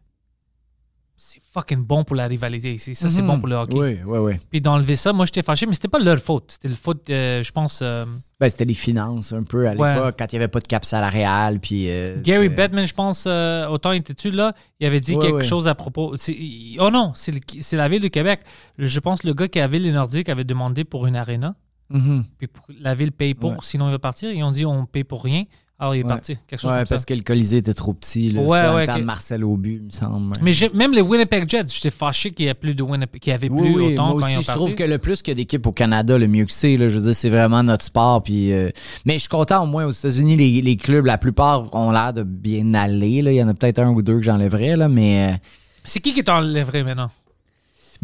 c'est 1.16 1.40
fucking 1.52 1.78
bon 1.84 2.02
pour 2.02 2.16
la 2.16 2.26
rivalité 2.26 2.74
ici. 2.74 2.94
Ça, 2.96 3.08
c'est 3.08 3.22
Mhm. 3.22 3.28
bon 3.28 3.38
pour 3.38 3.48
le 3.48 3.54
hockey. 3.54 3.74
Oui, 3.76 3.98
oui, 4.04 4.18
oui. 4.18 4.32
Puis 4.50 4.60
d'enlever 4.60 4.96
ça, 4.96 5.12
moi, 5.12 5.24
j'étais 5.26 5.44
fâché, 5.44 5.64
mais 5.64 5.72
c'était 5.72 5.86
pas 5.88 6.00
leur 6.00 6.18
faute. 6.18 6.50
C'était 6.52 6.68
le 6.68 6.74
faute, 6.74 7.08
euh, 7.08 7.42
je 7.42 7.52
pense, 7.52 7.80
euh, 7.82 8.04
Ben, 8.40 8.48
c'était 8.48 8.64
les 8.64 8.74
finances 8.74 9.32
un 9.32 9.44
peu 9.44 9.68
à 9.68 9.74
Ouais. 9.74 9.94
l'époque, 9.94 10.16
quand 10.18 10.32
il 10.32 10.34
n'y 10.36 10.42
avait 10.42 10.50
pas 10.50 10.58
de 10.58 10.66
cap 10.66 10.84
salarial. 10.84 11.60
Puis, 11.60 11.88
euh, 11.88 12.20
Gary 12.20 12.48
Bettman, 12.48 12.86
je 12.86 12.94
pense, 12.94 13.26
autant 13.26 13.92
était-tu 13.92 14.32
là, 14.32 14.54
il 14.80 14.86
avait 14.86 15.00
dit 15.00 15.16
quelque 15.18 15.44
chose 15.44 15.68
à 15.68 15.74
propos. 15.76 16.16
c'est- 16.16 16.36
Oh 16.80 16.90
non, 16.90 17.12
c'est 17.14 17.32
c'est 17.60 17.76
la 17.76 17.88
ville 17.88 18.02
de 18.02 18.08
Québec. 18.08 18.40
Je 18.76 19.00
pense 19.00 19.22
que 19.22 19.28
le 19.28 19.34
gars 19.34 19.46
qui 19.48 19.60
avait 19.60 19.78
les 19.78 19.92
Nordiques 19.92 20.28
avait 20.28 20.44
demandé 20.44 20.82
pour 20.84 21.06
une 21.06 21.14
arena. 21.16 21.54
Mhm. 21.94 22.24
Puis 22.38 22.48
la 22.80 22.94
ville 22.94 23.12
paye 23.12 23.34
pour, 23.34 23.50
Ouais. 23.52 23.56
sinon 23.62 23.88
il 23.88 23.92
va 23.92 23.98
partir. 23.98 24.30
Ils 24.30 24.42
ont 24.42 24.50
dit 24.50 24.66
on 24.66 24.84
paye 24.86 25.04
pour 25.04 25.24
rien. 25.24 25.44
Alors 25.76 25.96
il 25.96 26.00
est 26.00 26.02
Ouais. 26.04 26.08
parti. 26.08 26.36
Quelque 26.46 26.60
chose 26.60 26.70
Ouais, 26.70 26.78
comme 26.78 26.86
parce 26.86 27.00
ça. 27.02 27.06
que 27.06 27.14
le 27.14 27.22
Colisée 27.22 27.56
était 27.56 27.74
trop 27.74 27.92
petit. 27.94 28.30
Là. 28.30 28.42
Ouais, 28.42 28.48
ouais, 28.48 28.80
le 28.82 28.86
temps 28.86 28.92
ok. 28.94 29.00
de 29.00 29.04
Marcel 29.04 29.44
Aubu, 29.44 29.74
il 29.80 29.86
me 29.86 29.90
semble. 29.90 30.32
Mais 30.40 30.52
même 30.72 30.92
les 30.92 31.00
Winnipeg 31.02 31.48
Jets, 31.50 31.64
j'étais 31.66 31.90
fâché 31.90 32.30
qu'il 32.30 32.46
n'y 32.46 32.50
ait 32.50 32.54
plus 32.54 32.76
de 32.76 32.82
Winnipeg, 32.84 33.20
qu'il 33.20 33.32
y 33.32 33.34
avait 33.34 33.48
plus 33.48 33.58
Oui, 33.58 33.72
oui, 33.74 33.92
autant 33.94 34.12
moi 34.12 34.20
quand 34.22 34.28
ils 34.28 34.30
aussi, 34.30 34.38
ont 34.38 34.40
je 34.42 34.46
parti. 34.46 34.60
trouve 34.60 34.74
que 34.76 34.84
le 34.84 34.98
plus 34.98 35.20
qu'il 35.20 35.32
y 35.32 35.34
a 35.34 35.34
d'équipes 35.34 35.66
au 35.66 35.72
Canada, 35.72 36.16
le 36.16 36.28
mieux 36.28 36.44
que 36.46 36.52
c'est. 36.52 36.74
Je 36.78 36.96
veux 36.98 37.04
dire, 37.06 37.14
c'est 37.14 37.28
vraiment 37.28 37.62
notre 37.64 37.84
sport. 37.84 38.22
Puis, 38.22 38.52
euh, 38.52 38.70
mais 39.04 39.14
je 39.14 39.18
suis 39.20 39.28
content, 39.28 39.64
au 39.64 39.66
moins, 39.66 39.84
aux 39.86 39.90
États-Unis, 39.92 40.36
les, 40.36 40.62
les 40.62 40.76
clubs, 40.76 41.06
la 41.06 41.18
plupart 41.18 41.74
ont 41.74 41.90
l'air 41.90 42.12
de 42.12 42.22
bien 42.22 42.72
aller. 42.74 43.20
là. 43.20 43.32
Il 43.32 43.36
y 43.36 43.42
en 43.42 43.48
a 43.48 43.54
peut-être 43.54 43.80
un 43.80 43.90
ou 43.90 44.00
deux 44.00 44.14
que 44.16 44.22
j'enlèverais, 44.22 44.76
là, 44.76 44.88
mais... 44.88 45.32
euh, 45.32 45.36
C'est 45.84 45.98
qui 46.00 46.14
qui 46.14 46.22
t'enlèverait 46.22 46.84
maintenant? 46.84 47.10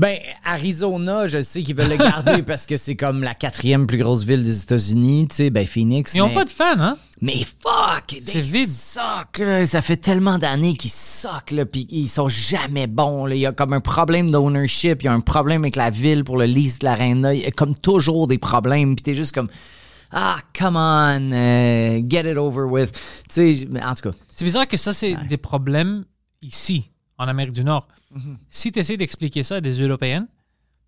Ben, 0.01 0.17
Arizona, 0.47 1.27
je 1.27 1.43
sais 1.43 1.63
qu'ils 1.63 1.77
veulent 1.77 1.91
le 1.91 1.99
garder 1.99 2.43
parce 2.47 2.65
que 2.65 2.79
c'est 2.79 2.97
comme 2.97 3.23
la 3.23 3.35
quatrième 3.35 3.87
plus 3.87 3.99
grosse 3.99 4.25
ville 4.25 4.43
des 4.43 4.63
États-Unis. 4.63 5.29
Tu 5.29 5.37
sais, 5.37 5.51
ben, 5.51 5.67
Phoenix. 5.67 6.15
Ils 6.15 6.21
n'ont 6.21 6.29
mais- 6.29 6.35
pas 6.37 6.45
de 6.47 6.49
fans, 6.49 6.81
hein? 6.81 6.97
Mais 7.21 7.45
fuck! 7.45 8.19
C'est 8.23 8.41
vide. 8.41 8.67
suck, 8.67 9.41
là. 9.41 9.67
Ça 9.67 9.83
fait 9.83 9.99
tellement 9.99 10.39
d'années 10.39 10.75
qu'ils 10.75 10.91
suck, 10.91 11.51
là, 11.51 11.67
pis 11.67 11.87
ils 11.91 12.09
sont 12.09 12.29
jamais 12.29 12.87
bons, 12.87 13.27
là. 13.27 13.35
Il 13.35 13.43
y 13.43 13.47
a 13.47 13.53
comme 13.53 13.75
un 13.75 13.81
problème 13.81 14.31
d'ownership, 14.31 15.03
il 15.03 15.05
y 15.05 15.09
a 15.09 15.13
un 15.13 15.21
problème 15.21 15.65
avec 15.65 15.77
la 15.77 15.91
ville 15.91 16.25
pour 16.25 16.39
le 16.39 16.47
lease 16.47 16.79
de 16.79 16.87
l'aréna. 16.87 17.35
Il 17.35 17.43
y 17.43 17.47
a 17.47 17.51
comme 17.51 17.77
toujours 17.77 18.27
des 18.27 18.39
problèmes, 18.39 18.97
pis 18.97 19.03
t'es 19.03 19.15
juste 19.15 19.35
comme... 19.35 19.51
Ah, 20.13 20.39
come 20.59 20.77
on, 20.77 21.31
euh, 21.31 22.01
get 22.09 22.23
it 22.23 22.39
over 22.39 22.63
with. 22.63 22.91
Tu 23.29 23.55
sais, 23.57 23.69
en 23.85 23.95
tout 23.95 24.09
cas. 24.09 24.17
C'est 24.31 24.47
bizarre 24.47 24.67
que 24.67 24.79
ça, 24.79 24.95
c'est 24.95 25.15
des 25.29 25.37
problèmes 25.37 26.07
ici, 26.41 26.91
en 27.19 27.29
Amérique 27.29 27.53
du 27.53 27.65
Nord. 27.65 27.87
Mhm. 28.15 28.39
Si 28.49 28.73
tu 28.73 28.79
essaies 28.79 28.97
d'expliquer 28.97 29.43
ça 29.43 29.57
à 29.57 29.61
des 29.61 29.81
Européennes, 29.81 30.27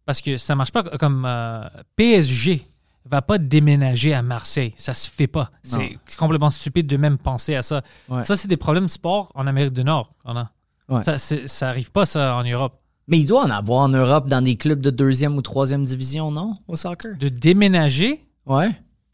parce 0.06 0.20
que 0.20 0.36
ça 0.36 0.54
marche 0.56 0.72
pas 0.72 0.82
comme 0.82 1.24
euh, 1.26 1.64
PSG 1.96 2.62
va 3.04 3.20
pas 3.22 3.38
déménager 3.38 4.14
à 4.14 4.22
Marseille. 4.22 4.72
Ça 4.76 4.94
se 4.94 5.10
fait 5.10 5.26
pas. 5.26 5.50
C'est 5.62 5.98
complètement 6.16 6.50
stupide 6.50 6.86
de 6.86 6.96
même 6.96 7.18
penser 7.18 7.54
à 7.56 7.62
ça. 7.62 7.82
Ouais. 8.08 8.24
Ça, 8.24 8.36
c'est 8.36 8.46
des 8.48 8.56
problèmes 8.56 8.88
sport 8.88 9.32
en 9.34 9.46
Amérique 9.46 9.72
du 9.72 9.82
Nord. 9.84 10.14
qu'on 10.24 10.36
a. 10.36 10.50
Ouais. 10.88 11.02
Ça, 11.02 11.18
c'est- 11.18 11.48
ça 11.48 11.68
arrive 11.68 11.90
pas, 11.90 12.06
ça, 12.06 12.36
en 12.36 12.44
Europe. 12.44 12.78
Mais 13.08 13.18
il 13.18 13.26
doit 13.26 13.44
en 13.44 13.50
avoir 13.50 13.80
en 13.80 13.88
Europe 13.88 14.28
dans 14.28 14.42
des 14.42 14.56
clubs 14.56 14.80
de 14.80 14.90
deuxième 14.90 15.36
ou 15.36 15.42
troisième 15.42 15.84
division, 15.84 16.30
non? 16.30 16.56
Au 16.68 16.76
soccer? 16.76 17.16
De 17.18 17.28
déménager, 17.28 18.20
Ouais. 18.46 18.70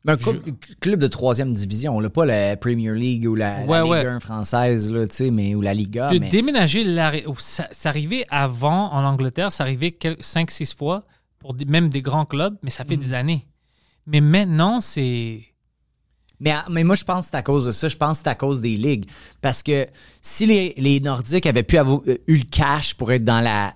Un 0.07 0.17
club, 0.17 0.43
club 0.81 1.01
de 1.01 1.07
troisième 1.09 1.53
division, 1.53 2.01
là, 2.01 2.09
pas 2.09 2.25
la 2.25 2.57
Premier 2.57 2.95
League 2.95 3.27
ou 3.29 3.35
la, 3.35 3.51
la 3.51 3.65
Ouais, 3.67 3.83
Ligue 3.83 3.91
ouais. 3.91 4.07
1 4.07 4.21
française, 4.21 4.91
là, 4.93 5.05
mais, 5.31 5.55
ou 5.55 5.61
la 5.61 5.75
Liga. 5.75 6.09
de 6.11 6.17
Ah, 6.17 6.19
mais... 6.21 6.29
déménager, 6.29 6.85
ça 7.39 7.65
arrivait 7.89 8.25
avant 8.31 8.91
en 8.93 9.05
Angleterre, 9.05 9.53
ça 9.53 9.65
arrivait 9.65 9.91
5-6 10.21 10.75
fois 10.77 11.05
pour 11.39 11.53
des- 11.55 11.65
même 11.67 11.89
des 11.91 12.01
grands 12.01 12.25
clubs, 12.25 12.57
mais 12.63 12.71
ça 12.71 12.85
fait 12.85 12.97
Mhm. 12.97 13.03
des 13.03 13.13
années. 13.15 13.47
Mais 14.07 14.21
maintenant, 14.21 14.81
c'est. 14.81 15.43
Mais, 16.41 16.55
mais 16.71 16.85
moi, 16.85 16.95
je 16.95 17.05
pense 17.05 17.27
que 17.27 17.31
c'est 17.33 17.37
à 17.37 17.43
cause 17.43 17.67
de 17.67 17.73
ça. 17.73 17.89
Je 17.89 17.97
pense 17.97 18.19
que 18.19 18.25
c'est 18.25 18.31
à 18.31 18.35
cause 18.37 18.61
des 18.61 18.77
ligues. 18.77 19.05
Parce 19.43 19.63
que 19.63 19.87
si 20.23 20.47
les, 20.47 20.73
les 20.79 21.01
Nordiques 21.01 21.47
avaient 21.47 21.65
pu 21.65 21.77
avoir 21.79 22.01
euh, 22.07 22.17
eu 22.29 22.37
le 22.37 22.45
cash 22.45 22.95
pour 22.95 23.11
être 23.13 23.25
dans 23.25 23.41
la 23.41 23.75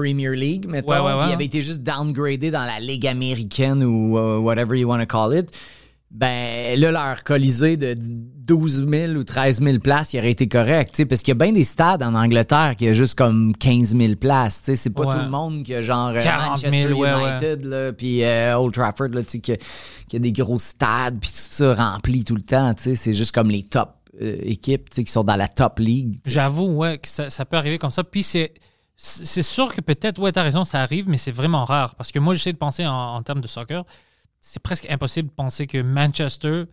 Premier 0.00 0.34
League, 0.36 0.66
mettons, 0.68 0.92
Ouais, 0.92 0.98
ouais, 1.00 1.20
ouais. 1.20 1.28
ils 1.30 1.32
avaient 1.32 1.44
été 1.46 1.62
juste 1.62 1.82
downgradés 1.82 2.50
dans 2.50 2.64
la 2.64 2.80
Ligue 2.80 3.06
américaine 3.06 3.82
ou 3.82 4.18
euh, 4.18 4.38
whatever 4.38 4.78
you 4.78 4.88
want 4.88 4.98
to 5.00 5.06
call 5.06 5.36
it, 5.38 5.50
ben 6.10 6.78
là, 6.78 6.90
leur 6.92 7.24
colisée 7.24 7.76
de 7.76 7.96
12 7.98 8.86
000 8.88 9.12
ou 9.14 9.24
13 9.24 9.60
000 9.60 9.78
places, 9.80 10.12
il 10.12 10.18
aurait 10.20 10.30
été 10.30 10.46
correct. 10.46 11.04
Parce 11.08 11.22
qu'il 11.22 11.32
y 11.32 11.36
a 11.36 11.44
bien 11.44 11.52
des 11.52 11.64
stades 11.64 12.02
en 12.02 12.14
Angleterre 12.14 12.74
qui 12.78 12.86
a 12.88 12.92
juste 12.92 13.16
comme 13.16 13.54
15 13.56 13.94
000 13.96 14.14
places. 14.14 14.60
tu 14.62 14.66
sais, 14.66 14.76
C'est 14.76 14.90
pas 14.90 15.04
Ouais. 15.06 15.14
tout 15.14 15.20
le 15.20 15.28
monde 15.30 15.64
qui 15.64 15.74
a 15.74 15.82
genre 15.82 16.08
euh, 16.14 16.22
40 16.22 16.58
000, 16.58 16.70
Manchester 16.70 16.92
ouais, 16.92 17.14
ouais. 17.14 17.30
United, 17.30 17.64
là, 17.64 17.92
puis 17.92 18.22
euh, 18.22 18.56
Old 18.58 18.72
Trafford, 18.72 19.08
là, 19.08 19.22
tu 19.24 19.30
sais, 19.32 19.38
qui, 19.40 19.52
qui 20.08 20.16
a 20.16 20.18
des 20.20 20.32
gros 20.32 20.58
stades, 20.60 21.18
puis 21.20 21.28
tout 21.30 21.36
ça 21.50 21.74
rempli 21.74 22.22
tout 22.22 22.36
le 22.36 22.42
temps. 22.42 22.72
tu 22.74 22.82
sais, 22.84 22.94
C'est 22.94 23.12
juste 23.14 23.32
comme 23.34 23.50
les 23.50 23.64
top 23.64 23.90
euh, 24.22 24.36
équipes 24.42 24.88
tu 24.90 24.96
sais, 24.96 25.04
qui 25.04 25.12
sont 25.12 25.24
dans 25.24 25.36
la 25.36 25.48
top 25.48 25.80
league. 25.80 26.18
J'avoue, 26.24 26.68
ouais, 26.76 26.98
que 26.98 27.08
ça, 27.08 27.28
ça 27.30 27.44
peut 27.44 27.56
arriver 27.56 27.78
comme 27.78 27.90
ça. 27.90 28.04
Puis 28.04 28.22
c'est. 28.22 28.54
C'est 28.98 29.42
sûr 29.42 29.74
que 29.74 29.80
peut-être, 29.82 30.18
ouais, 30.20 30.32
t'as 30.32 30.42
raison, 30.42 30.64
ça 30.64 30.80
arrive, 30.82 31.06
mais 31.08 31.18
c'est 31.18 31.30
vraiment 31.32 31.64
rare. 31.66 31.94
Parce 31.96 32.10
que 32.12 32.18
moi, 32.18 32.32
j'essaie 32.34 32.52
de 32.52 32.58
penser 32.58 32.86
en, 32.86 32.94
en 33.16 33.22
termes 33.22 33.42
de 33.42 33.46
soccer. 33.46 33.84
C'est 34.40 34.62
presque 34.62 34.86
impossible 34.90 35.28
de 35.28 35.34
penser 35.34 35.66
que 35.66 35.82
Manchester, 35.82 36.48
euh, 36.48 36.66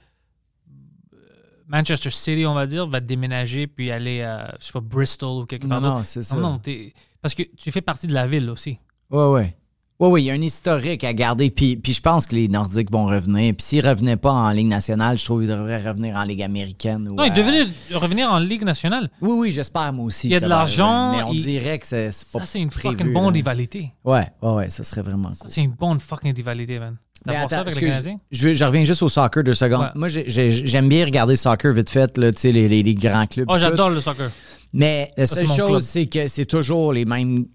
Manchester 1.67 2.09
City, 2.11 2.45
on 2.45 2.53
va 2.53 2.65
dire, 2.65 2.88
va 2.88 2.99
déménager 3.01 3.67
puis 3.67 3.91
aller 3.91 4.21
à, 4.21 4.55
je 4.59 4.65
sais 4.67 4.71
pas, 4.74 4.80
Bristol 4.80 5.43
ou 5.43 5.45
quelque 5.45 5.67
part 5.67 5.82
Non, 5.82 5.95
non, 5.97 6.03
c'est 6.03 6.24
ça. 6.24 6.36
Non, 6.36 6.41
non, 6.53 6.59
t'es- 6.59 6.93
parce 7.21 7.34
que 7.36 7.43
tu 7.57 7.71
fais 7.71 7.82
partie 7.82 8.07
de 8.07 8.13
la 8.13 8.28
ville 8.28 8.49
aussi. 8.49 8.78
Ouais, 9.09 9.28
ouais. 9.30 9.57
Oui, 9.99 10.09
oui, 10.09 10.21
il 10.23 10.25
y 10.25 10.31
a 10.31 10.33
un 10.33 10.41
historique 10.41 11.03
à 11.03 11.13
garder. 11.13 11.49
Puis, 11.49 11.77
puis 11.77 11.93
je 11.93 12.01
pense 12.01 12.25
que 12.25 12.35
les 12.35 12.47
Nordiques 12.47 12.91
vont 12.91 13.05
revenir. 13.05 13.53
Puis 13.53 13.65
s'ils 13.65 13.87
revenaient 13.87 14.17
pas 14.17 14.31
en 14.31 14.49
Ligue 14.49 14.67
nationale, 14.67 15.17
je 15.17 15.23
trouve 15.25 15.41
qu'ils 15.41 15.49
devraient 15.49 15.81
revenir 15.87 16.15
en 16.15 16.23
Ligue 16.23 16.41
américaine. 16.41 17.07
Ou 17.09 17.15
Non, 17.15 17.23
ils 17.23 17.33
devaient 17.33 17.65
revenir 17.95 18.31
en 18.31 18.39
Ligue 18.39 18.63
nationale. 18.63 19.09
Oui, 19.21 19.31
oui, 19.39 19.51
j'espère 19.51 19.93
moi 19.93 20.05
aussi. 20.05 20.27
Il 20.27 20.31
y 20.31 20.35
a 20.35 20.39
de 20.39 20.47
l'argent. 20.47 21.11
Mais 21.15 21.23
on 21.23 21.31
il- 21.33 21.43
dirait 21.43 21.79
que 21.79 21.85
c'est 21.87 22.07
pas 22.33 22.39
Ça, 22.39 22.45
c'est 22.45 22.59
une 22.59 22.69
prévu, 22.69 22.97
fucking 22.97 23.13
bonne 23.13 23.25
là. 23.25 23.29
rivalité. 23.31 23.91
Ouais, 24.03 24.25
ouais, 24.41 24.51
ouais, 24.53 24.69
ça 24.69 24.83
serait 24.83 25.03
vraiment 25.03 25.29
cool. 25.29 25.47
C'est 25.49 25.61
une 25.61 25.71
bonne 25.71 25.99
fucking 25.99 26.35
rivalité, 26.35 26.79
man. 26.79 26.97
Mais 27.25 27.33
D'avoir 27.33 27.49
ça 27.51 27.55
attends, 27.59 27.67
avec 27.67 27.75
les 27.75 27.81
que 27.81 27.87
Canadiens? 27.91 28.19
je, 28.31 28.49
je- 28.49 28.53
je 28.55 28.65
reviens 28.65 28.83
juste 28.83 29.01
au 29.03 29.07
soccer 29.07 29.43
deux 29.45 29.53
secondes. 29.53 29.81
Ouais. 29.83 29.87
Moi, 29.95 30.09
j'ai- 30.09 30.25
j'ai- 30.27 30.65
j'aime 30.65 30.89
bien 30.89 31.05
regarder 31.05 31.37
soccer 31.37 31.71
vite 31.71 31.89
fait, 31.89 32.17
là, 32.17 32.33
tu 32.33 32.41
sais, 32.41 32.51
les, 32.51 32.67
les, 32.67 32.83
les 32.83 32.95
grands 32.95 33.27
clubs. 33.27 33.45
Oh, 33.49 33.57
j'adore 33.57 33.91
le 33.91 34.01
soccer. 34.01 34.29
Mais 34.73 35.09
la 35.15 35.25
seule 35.27 35.47
chose, 35.47 35.83
c'est 35.83 36.07
que 36.07 36.27
c'est 36.27 36.45
toujours 36.45 36.91
les 36.91 37.05
mêmes 37.05 37.45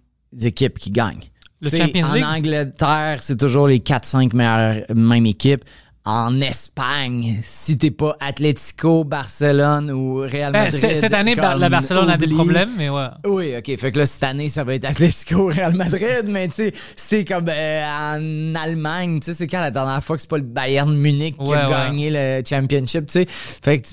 équipes 0.41 0.79
qui 0.79 0.91
gagnent. 0.91 1.21
Le 1.61 1.71
Champions 1.71 2.07
en 2.07 2.15
League? 2.15 2.25
Angleterre, 2.25 3.17
c'est 3.21 3.37
toujours 3.37 3.69
les 3.69 3.79
4-5 3.79 4.35
meilleures 4.35 4.85
mêmes 4.95 5.27
équipes. 5.27 5.65
En 6.05 6.41
Espagne, 6.41 7.39
si 7.43 7.77
t'es 7.77 7.91
pas 7.91 8.17
Atlético, 8.21 9.05
Barcelone 9.05 9.91
ou 9.91 10.21
Real 10.21 10.53
Ben, 10.53 10.65
Madrid. 10.65 10.97
cette 10.97 11.13
année, 11.13 11.35
la 11.35 11.69
Barcelone 11.69 12.09
a 12.09 12.17
des 12.17 12.29
problèmes, 12.29 12.71
mais 12.79 12.89
ouais. 12.89 13.09
Oui, 13.27 13.55
OK. 13.59 13.77
Fait 13.79 13.93
que 13.93 13.99
là, 13.99 14.07
cette 14.07 14.23
année, 14.23 14.49
ça 14.49 14.65
va 14.65 14.75
être 14.75 14.87
Atlético 14.87 15.47
Real 15.55 15.75
Madrid, 15.75 16.25
mais 16.25 16.49
tu 16.49 16.55
sais, 16.55 16.73
c'est 16.97 17.27
comme 17.27 17.49
euh, 17.51 17.85
en 17.85 18.55
Allemagne, 18.55 19.21
tu 19.21 19.27
sais, 19.27 19.35
c'est 19.35 19.47
quand 19.47 19.61
la 19.61 19.71
dernière 19.71 20.03
fois 20.03 20.17
que 20.17 20.23
c'est 20.23 20.31
pas 20.31 20.39
le 20.39 20.45
Bayern 20.45 20.95
Munich 20.97 21.37
qui 21.45 21.53
a 21.53 21.67
ouais. 21.69 21.75
gagné 21.75 22.11
le 22.11 22.43
championship, 22.49 23.07
tu 23.07 23.13
sais. 23.13 23.27
Fait 23.29 23.79
que 23.79 23.89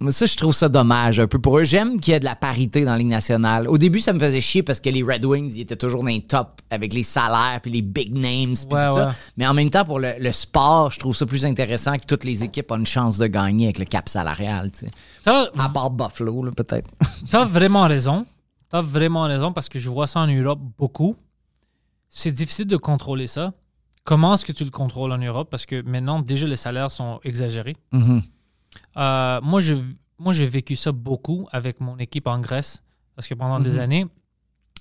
moi, 0.00 0.12
ça, 0.12 0.26
je 0.26 0.36
trouve 0.36 0.52
ça 0.54 0.68
dommage 0.68 1.20
un 1.20 1.26
peu 1.26 1.38
pour 1.38 1.58
eux. 1.58 1.64
J'aime 1.64 2.00
qu'il 2.00 2.12
y 2.12 2.16
ait 2.16 2.20
de 2.20 2.24
la 2.24 2.34
parité 2.36 2.84
dans 2.84 2.90
la 2.92 2.98
Ligue 2.98 3.08
nationale. 3.08 3.68
Au 3.68 3.78
début, 3.78 4.00
ça 4.00 4.12
me 4.12 4.18
faisait 4.18 4.40
chier 4.40 4.62
parce 4.62 4.80
que 4.80 4.90
les 4.90 5.02
Red 5.02 5.24
Wings, 5.24 5.52
ils 5.56 5.60
étaient 5.60 5.76
toujours 5.76 6.00
dans 6.02 6.08
les 6.08 6.20
top 6.20 6.60
avec 6.70 6.92
les 6.92 7.02
salaires 7.04 7.60
puis 7.62 7.70
les 7.70 7.80
big 7.82 8.12
names 8.12 8.54
puis 8.54 8.74
Ouais, 8.76 8.88
tout 8.88 8.94
ouais. 8.96 9.00
ça. 9.02 9.14
Mais 9.36 9.46
en 9.46 9.54
même 9.54 9.70
temps, 9.70 9.84
pour 9.84 10.00
le, 10.00 10.14
le 10.18 10.32
sport, 10.32 10.90
je 10.90 10.98
trouve 10.98 11.14
ça 11.16 11.24
plus 11.26 11.46
intéressant 11.46 11.96
que 11.96 12.06
toutes 12.06 12.24
les 12.24 12.42
équipes 12.44 12.70
ont 12.72 12.76
une 12.78 12.86
chance 12.86 13.18
de 13.18 13.26
gagner 13.28 13.66
avec 13.66 13.78
le 13.78 13.84
cap 13.84 14.08
salarial, 14.08 14.72
tu 14.72 14.80
sais. 14.80 14.90
T'as 15.22 15.46
À 15.58 15.68
part 15.68 15.90
Buffalo, 15.90 16.50
peut-être. 16.56 16.90
t'as 17.30 17.44
vraiment 17.44 17.86
raison. 17.86 18.26
T'as 18.68 18.82
vraiment 18.82 19.22
raison 19.22 19.52
parce 19.52 19.68
que 19.68 19.78
je 19.78 19.88
vois 19.88 20.06
ça 20.08 20.20
en 20.20 20.26
Europe 20.26 20.58
beaucoup. 20.76 21.14
C'est 22.08 22.32
difficile 22.32 22.66
de 22.66 22.76
contrôler 22.76 23.26
ça. 23.28 23.52
Comment 24.04 24.34
est-ce 24.34 24.44
que 24.44 24.52
tu 24.52 24.64
le 24.64 24.70
contrôles 24.70 25.12
en 25.12 25.18
Europe? 25.18 25.48
Parce 25.50 25.64
que 25.66 25.80
maintenant, 25.82 26.20
déjà, 26.20 26.46
les 26.46 26.56
salaires 26.56 26.90
sont 26.90 27.20
exagérés. 27.24 27.76
Mhm. 27.92 28.22
Euh, 28.96 29.40
moi, 29.42 29.60
je, 29.60 29.74
moi, 30.18 30.32
j'ai 30.32 30.46
vécu 30.46 30.76
ça 30.76 30.92
beaucoup 30.92 31.48
avec 31.52 31.80
mon 31.80 31.96
équipe 31.98 32.26
en 32.26 32.38
Grèce. 32.38 32.82
Parce 33.16 33.28
que 33.28 33.34
pendant 33.34 33.60
des 33.60 33.78
années, 33.78 34.06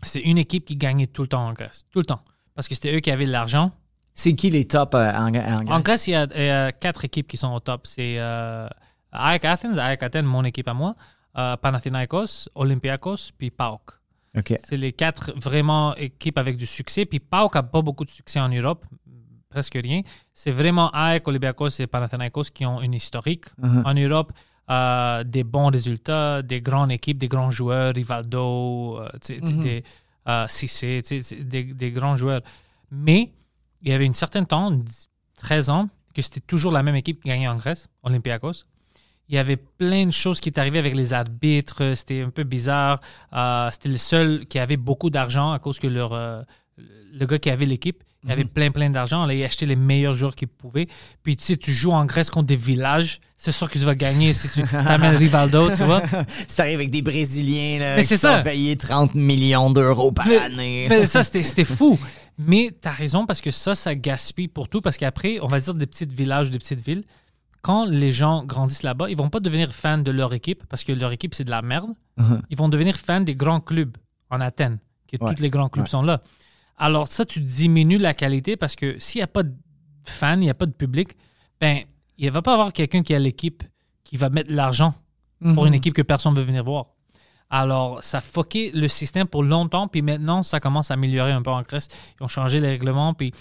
c'est 0.01 0.21
une 0.21 0.37
équipe 0.37 0.65
qui 0.65 0.75
gagnait 0.75 1.07
tout 1.07 1.21
le 1.21 1.27
temps 1.27 1.45
en 1.45 1.53
Grèce. 1.53 1.85
Tout 1.91 1.99
le 1.99 2.05
temps. 2.05 2.21
Parce 2.55 2.67
que 2.67 2.75
c'était 2.75 2.95
eux 2.95 2.99
qui 2.99 3.11
avaient 3.11 3.25
de 3.25 3.31
l'argent. 3.31 3.71
C'est 4.15 4.33
qui 4.35 4.49
les 4.49 4.67
tops 4.67 4.95
euh, 4.95 5.11
en, 5.11 5.33
en 5.33 5.67
En 5.67 5.79
Grèce, 5.79 6.07
il 6.07 6.11
y, 6.11 6.15
a, 6.15 6.27
il 6.35 6.43
y 6.43 6.49
a 6.49 6.71
quatre 6.71 7.05
équipes 7.05 7.27
qui 7.27 7.37
sont 7.37 7.51
au 7.53 7.59
top. 7.59 7.87
C'est 7.87 8.15
euh, 8.19 8.67
AEK 9.13 9.45
Athens, 9.45 9.77
AEK 9.77 10.03
Athènes, 10.03 10.25
mon 10.25 10.43
équipe 10.43 10.67
à 10.67 10.73
moi, 10.73 10.95
euh, 11.37 11.57
Panathinaikos, 11.57 12.49
Olympiakos, 12.55 13.31
puis 13.37 13.49
PAOK. 13.49 13.99
OK. 14.37 14.55
C'est 14.63 14.77
les 14.77 14.93
quatre 14.93 15.31
vraiment 15.35 15.95
équipes 15.95 16.37
avec 16.37 16.57
du 16.57 16.65
succès. 16.65 17.05
Puis 17.05 17.19
PAOK 17.19 17.55
n'a 17.55 17.63
pas 17.63 17.81
beaucoup 17.81 18.05
de 18.05 18.09
succès 18.11 18.39
en 18.39 18.49
Europe, 18.49 18.85
presque 19.53 19.79
rien. 19.87 20.01
C'est 20.33 20.51
vraiment 20.61 20.87
AEK, 20.93 21.27
Olympiakos 21.27 21.73
et 21.79 21.87
Panathinaikos 21.87 22.49
qui 22.55 22.65
ont 22.65 22.81
une 22.81 22.95
historique 23.01 23.45
en 23.85 23.93
Europe. 23.93 24.31
euh, 24.69 25.23
des 25.35 25.43
bons 25.43 25.69
résultats, 25.77 26.41
des 26.41 26.61
grandes 26.61 26.91
équipes, 26.99 27.17
des 27.25 27.27
grands 27.27 27.51
joueurs, 27.51 27.91
Rivaldo, 27.93 28.47
euh, 28.97 29.09
sais, 29.21 29.39
des 29.41 29.83
euh, 30.29 30.45
Cissé, 30.47 31.01
des, 31.53 31.63
des 31.83 31.91
grands 31.91 32.15
joueurs. 32.21 32.41
Mais 32.89 33.21
il 33.81 33.89
y 33.89 33.93
avait 33.93 34.05
une 34.05 34.13
certaine 34.13 34.45
temps, 34.53 34.71
10, 34.71 35.09
13 35.35 35.69
ans, 35.69 35.89
que 36.15 36.21
c'était 36.21 36.39
toujours 36.53 36.71
la 36.71 36.81
même 36.81 36.95
équipe 36.95 37.21
qui 37.21 37.27
gagnait 37.29 37.49
en 37.49 37.57
Grèce, 37.57 37.89
Olympiakos. 38.03 38.63
Il 39.27 39.35
y 39.35 39.37
avait 39.37 39.57
plein 39.57 40.05
de 40.05 40.11
choses 40.23 40.39
qui 40.39 40.47
étaient 40.49 40.61
arrivées 40.61 40.79
avec 40.85 40.95
les 40.95 41.11
arbitres. 41.11 41.81
C'était 41.95 42.21
un 42.21 42.29
peu 42.29 42.45
bizarre. 42.55 43.01
Euh, 43.33 43.69
c'était 43.71 43.89
le 43.89 43.97
seul 43.97 44.45
qui 44.49 44.59
avait 44.59 44.77
beaucoup 44.89 45.09
d'argent 45.09 45.51
à 45.51 45.59
cause 45.59 45.77
que 45.77 45.87
leur, 45.87 46.11
le 47.19 47.25
gars 47.25 47.39
qui 47.39 47.49
avait 47.49 47.65
l'équipe, 47.65 48.01
il 48.23 48.31
avait 48.31 48.45
plein, 48.45 48.71
plein 48.71 48.89
d'argent. 48.89 49.25
Là, 49.25 49.33
il 49.33 49.43
achetait 49.43 49.65
les 49.65 49.75
meilleurs 49.75 50.13
joueurs 50.15 50.35
qu'il 50.35 50.47
pouvait. 50.47 50.87
Puis, 51.23 51.35
tu 51.35 51.43
sais, 51.43 51.57
tu 51.57 51.71
joues 51.73 51.91
en 51.91 52.05
Grèce 52.05 52.29
contre 52.29 52.47
des 52.47 52.55
villages. 52.55 53.19
C'est 53.37 53.51
sûr 53.51 53.69
que 53.69 53.77
tu 53.77 53.83
vas 53.85 53.95
gagner 53.95 54.33
si 54.33 54.49
tu 54.49 54.63
amènes 54.75 55.15
Rivaldo, 55.17 55.75
tu 55.75 55.83
vois. 55.83 56.01
Ça 56.47 56.63
arrive 56.63 56.75
avec 56.75 56.91
des 56.91 57.01
Brésiliens 57.01 57.79
là, 57.79 57.95
Mais 57.97 58.05
qui 58.05 58.17
sont 58.17 58.41
payés 58.43 58.77
30 58.77 59.15
millions 59.15 59.69
d'euros 59.71 60.11
par 60.11 60.25
Mais- 60.27 60.37
année. 60.37 60.85
mais 60.89 61.05
ça, 61.05 61.23
c'était 61.23 61.65
fou. 61.65 61.99
Mais 62.37 62.69
tu 62.81 62.87
as 62.87 62.91
raison 62.91 63.25
parce 63.25 63.41
que 63.41 63.51
ça, 63.51 63.75
ça 63.75 63.93
gaspille 63.95 64.47
pour 64.47 64.69
tout. 64.69 64.81
Parce 64.81 64.97
qu'après, 64.97 65.39
on 65.41 65.47
va 65.47 65.59
dire 65.59 65.73
des 65.73 65.85
petits 65.85 66.05
villages, 66.05 66.49
des 66.49 66.59
petites 66.59 66.81
villes, 66.85 67.03
quand 67.61 67.85
les 67.85 68.11
gens 68.11 68.43
grandissent 68.43 68.83
là-bas, 68.83 69.09
ils 69.09 69.15
vont 69.17 69.29
pas 69.29 69.39
devenir 69.39 69.71
fans 69.73 69.97
de 69.97 70.11
leur 70.11 70.33
équipe 70.33 70.63
parce 70.67 70.83
que 70.83 70.91
leur 70.91 71.11
équipe, 71.11 71.33
c'est 71.35 71.43
de 71.45 71.51
la 71.51 71.61
merde. 71.61 71.91
Ils 72.49 72.57
vont 72.57 72.69
devenir 72.69 72.95
fans 72.97 73.21
des 73.21 73.35
grands 73.35 73.59
clubs 73.61 73.95
en 74.29 74.41
Athènes, 74.41 74.79
que 75.11 75.17
Ouais. 75.23 75.33
tous 75.35 75.41
les 75.41 75.49
grands 75.49 75.69
clubs 75.69 75.87
sont 75.87 76.01
là. 76.01 76.21
Alors 76.77 77.07
ça, 77.07 77.25
tu 77.25 77.39
diminues 77.39 77.97
la 77.97 78.13
qualité 78.13 78.57
parce 78.57 78.75
que 78.75 78.97
s'il 78.99 79.19
n'y 79.19 79.23
a 79.23 79.27
pas 79.27 79.43
de 79.43 79.53
fans, 80.05 80.35
il 80.35 80.41
n'y 80.41 80.49
a 80.49 80.53
pas 80.53 80.65
de 80.65 80.71
public, 80.71 81.09
ben, 81.59 81.81
il 82.17 82.25
ne 82.25 82.31
va 82.31 82.41
pas 82.41 82.53
avoir 82.53 82.73
quelqu'un 82.73 83.03
qui 83.03 83.13
a 83.13 83.19
l'équipe 83.19 83.63
qui 84.03 84.17
va 84.17 84.29
mettre 84.29 84.49
de 84.49 84.55
l'argent 84.55 84.93
pour 85.53 85.65
une 85.65 85.73
équipe 85.73 85.93
que 85.93 86.01
personne 86.01 86.33
ne 86.33 86.39
veut 86.39 86.45
venir 86.45 86.63
voir. 86.63 86.85
Alors, 87.49 88.03
ça 88.03 88.21
fucké 88.21 88.71
le 88.71 88.87
système 88.87 89.27
pour 89.27 89.43
longtemps, 89.43 89.87
puis 89.87 90.01
maintenant, 90.01 90.41
ça 90.41 90.59
commence 90.59 90.89
à 90.89 90.95
améliorer 90.95 91.31
un 91.31 91.41
peu 91.41 91.51
en 91.51 91.61
Grèce. 91.61 91.87
Ils 92.19 92.23
ont 92.23 92.27
changé 92.27 92.59
les 92.59 92.69
règlements, 92.69 93.13
puis 93.13 93.31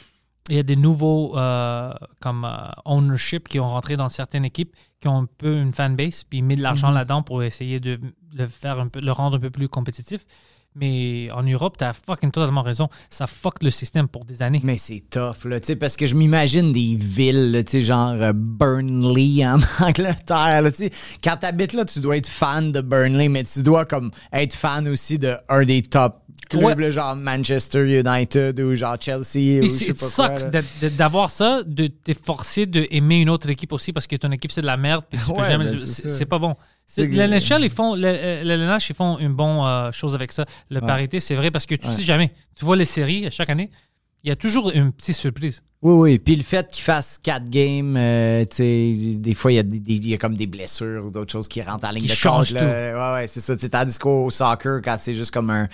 il 0.49 0.57
y 0.57 0.59
a 0.59 0.63
des 0.63 0.77
nouveaux 0.77 1.39
euh, 1.39 1.93
comme 2.21 2.45
euh, 2.45 2.71
ownership 2.85 3.49
qui 3.49 3.61
ont 3.61 3.69
rentré 3.69 3.97
dans 3.97 4.09
certaines 4.09 4.45
équipes 4.45 4.75
qui 5.01 5.09
ont 5.09 5.23
un 5.23 5.27
peu 5.39 5.61
une 5.61 5.73
fanbase, 5.73 6.25
puis 6.25 6.41
ils 6.41 6.43
mettent 6.43 6.59
de 6.59 6.63
l'argent 6.63 6.91
là-dedans 6.91 7.23
pour 7.23 7.43
essayer 7.43 7.81
de 7.81 7.99
le 8.35 8.47
faire 8.47 8.79
un 8.79 8.89
peu, 8.89 9.01
le 9.01 9.13
rendre 9.13 9.37
un 9.37 9.41
peu 9.41 9.51
plus 9.51 9.69
compétitif. 9.69 10.27
Mais 10.75 11.29
en 11.33 11.43
Europe, 11.43 11.77
tu 11.77 11.85
as 11.85 11.93
fucking 11.93 12.31
totalement 12.31 12.63
raison. 12.63 12.89
Ça 13.11 13.27
fuck 13.27 13.63
le 13.63 13.71
système 13.71 14.09
pour 14.09 14.25
des 14.25 14.41
années. 14.43 14.61
Mais 14.65 14.79
c'est 14.79 15.03
tough, 15.11 15.45
là, 15.45 15.61
tu 15.61 15.67
sais, 15.67 15.77
parce 15.77 15.97
que 15.97 16.07
je 16.07 16.15
m'imagine 16.15 16.73
des 16.73 16.97
villes, 16.99 17.53
là, 17.53 17.63
tu 17.63 17.73
sais, 17.73 17.81
genre 17.83 18.13
euh, 18.13 18.33
Burnley 18.35 19.45
en 19.47 19.59
Angleterre, 19.85 20.63
là, 20.63 20.71
tu 20.71 20.85
sais. 20.87 20.91
Quand 21.23 21.37
t'habites 21.37 21.75
là, 21.75 21.85
tu 21.85 22.01
dois 22.01 22.17
être 22.17 22.29
fan 22.29 22.73
de 22.73 22.81
Burnley, 22.81 23.29
mais 23.29 23.45
tu 23.45 23.63
dois 23.63 23.85
comme 23.85 24.11
être 24.33 24.55
fan 24.55 24.89
aussi 24.89 25.19
de 25.19 25.37
un 25.49 25.65
des 25.65 25.83
top 25.83 26.19
clubs, 26.49 26.79
Ouais. 26.79 26.91
genre 26.91 27.17
Manchester 27.17 28.01
United 28.01 28.59
ou 28.61 28.75
genre 28.75 28.97
Chelsea 29.01 29.61
ou 29.61 29.63
je 29.63 29.69
sais 29.69 29.93
c'est 29.97 29.99
pas 30.19 30.37
sucks 30.39 30.51
d'avoir 30.97 31.31
ça, 31.31 31.63
de 31.65 31.87
t'es 31.87 32.15
forcé 32.15 32.67
d'aimer 32.67 33.21
une 33.21 33.31
autre 33.31 33.49
équipe 33.49 33.73
aussi 33.73 33.93
parce 33.93 34.07
que 34.07 34.17
ton 34.17 34.31
équipe 34.33 34.51
c'est 34.53 34.61
de 34.61 34.67
la 34.67 34.77
merde 34.77 35.05
puis 35.09 35.19
tu 35.19 35.33
peux 35.33 35.41
Ouais, 35.41 35.49
jamais. 35.49 35.65
ben, 35.67 35.77
c'est 35.77 36.27
pas 36.27 36.39
bon. 36.39 36.55
Le 36.99 37.27
NHL, 37.27 37.65
ils 37.65 37.71
font, 37.71 37.95
le, 37.95 38.03
le 38.45 38.51
LNH, 38.51 38.91
ils 38.91 38.97
font 38.97 39.19
une 39.19 39.33
bonne 39.35 39.61
euh, 39.65 39.93
chose 39.93 40.15
avec 40.15 40.33
ça. 40.33 40.45
Le 40.71 40.81
parité, 40.81 41.21
c'est 41.21 41.35
vrai 41.35 41.51
parce 41.51 41.67
que 41.67 41.75
tu 41.75 41.87
sais 41.89 42.03
jamais. 42.03 42.33
Tu 42.55 42.65
vois 42.65 42.77
les 42.77 42.85
séries 42.85 43.29
chaque 43.31 43.51
année, 43.51 43.71
il 44.25 44.29
y 44.29 44.33
a 44.33 44.37
toujours 44.37 44.71
une 44.71 44.93
petite 44.93 45.17
surprise. 45.17 45.63
Oui, 45.83 45.95
oui. 45.95 46.19
Puis 46.21 46.37
le 46.37 46.45
fait 46.45 46.71
qu'il 46.71 46.85
fasse 46.85 47.19
quatre 47.21 47.51
games, 47.51 47.97
euh, 47.97 48.45
tu 48.45 48.57
sais, 48.59 49.15
des 49.17 49.35
fois, 49.35 49.51
il 49.51 49.57
y, 49.57 49.59
a 49.59 49.65
des- 49.65 49.81
des- 49.81 49.95
il 49.95 50.09
y 50.11 50.15
a 50.15 50.17
comme 50.17 50.37
des 50.37 50.47
blessures 50.47 51.05
ou 51.07 51.11
d'autres 51.11 51.33
choses 51.33 51.49
qui 51.49 51.61
rentrent 51.61 51.89
en 51.89 51.91
ligne 51.91 52.05
Qui 52.05 52.09
de 52.11 52.15
là. 52.55 53.15
Ouais, 53.17 53.21
ouais, 53.23 53.27
c'est 53.27 53.41
ça. 53.41 53.57
Tu 53.57 53.63
sais, 53.63 53.69
Tandis 53.69 53.99
qu'au 53.99 54.31
soccer, 54.31 54.81
quand 54.81 54.95
c'est 54.97 55.13
juste 55.13 55.33
comme 55.33 55.51
un, 55.51 55.69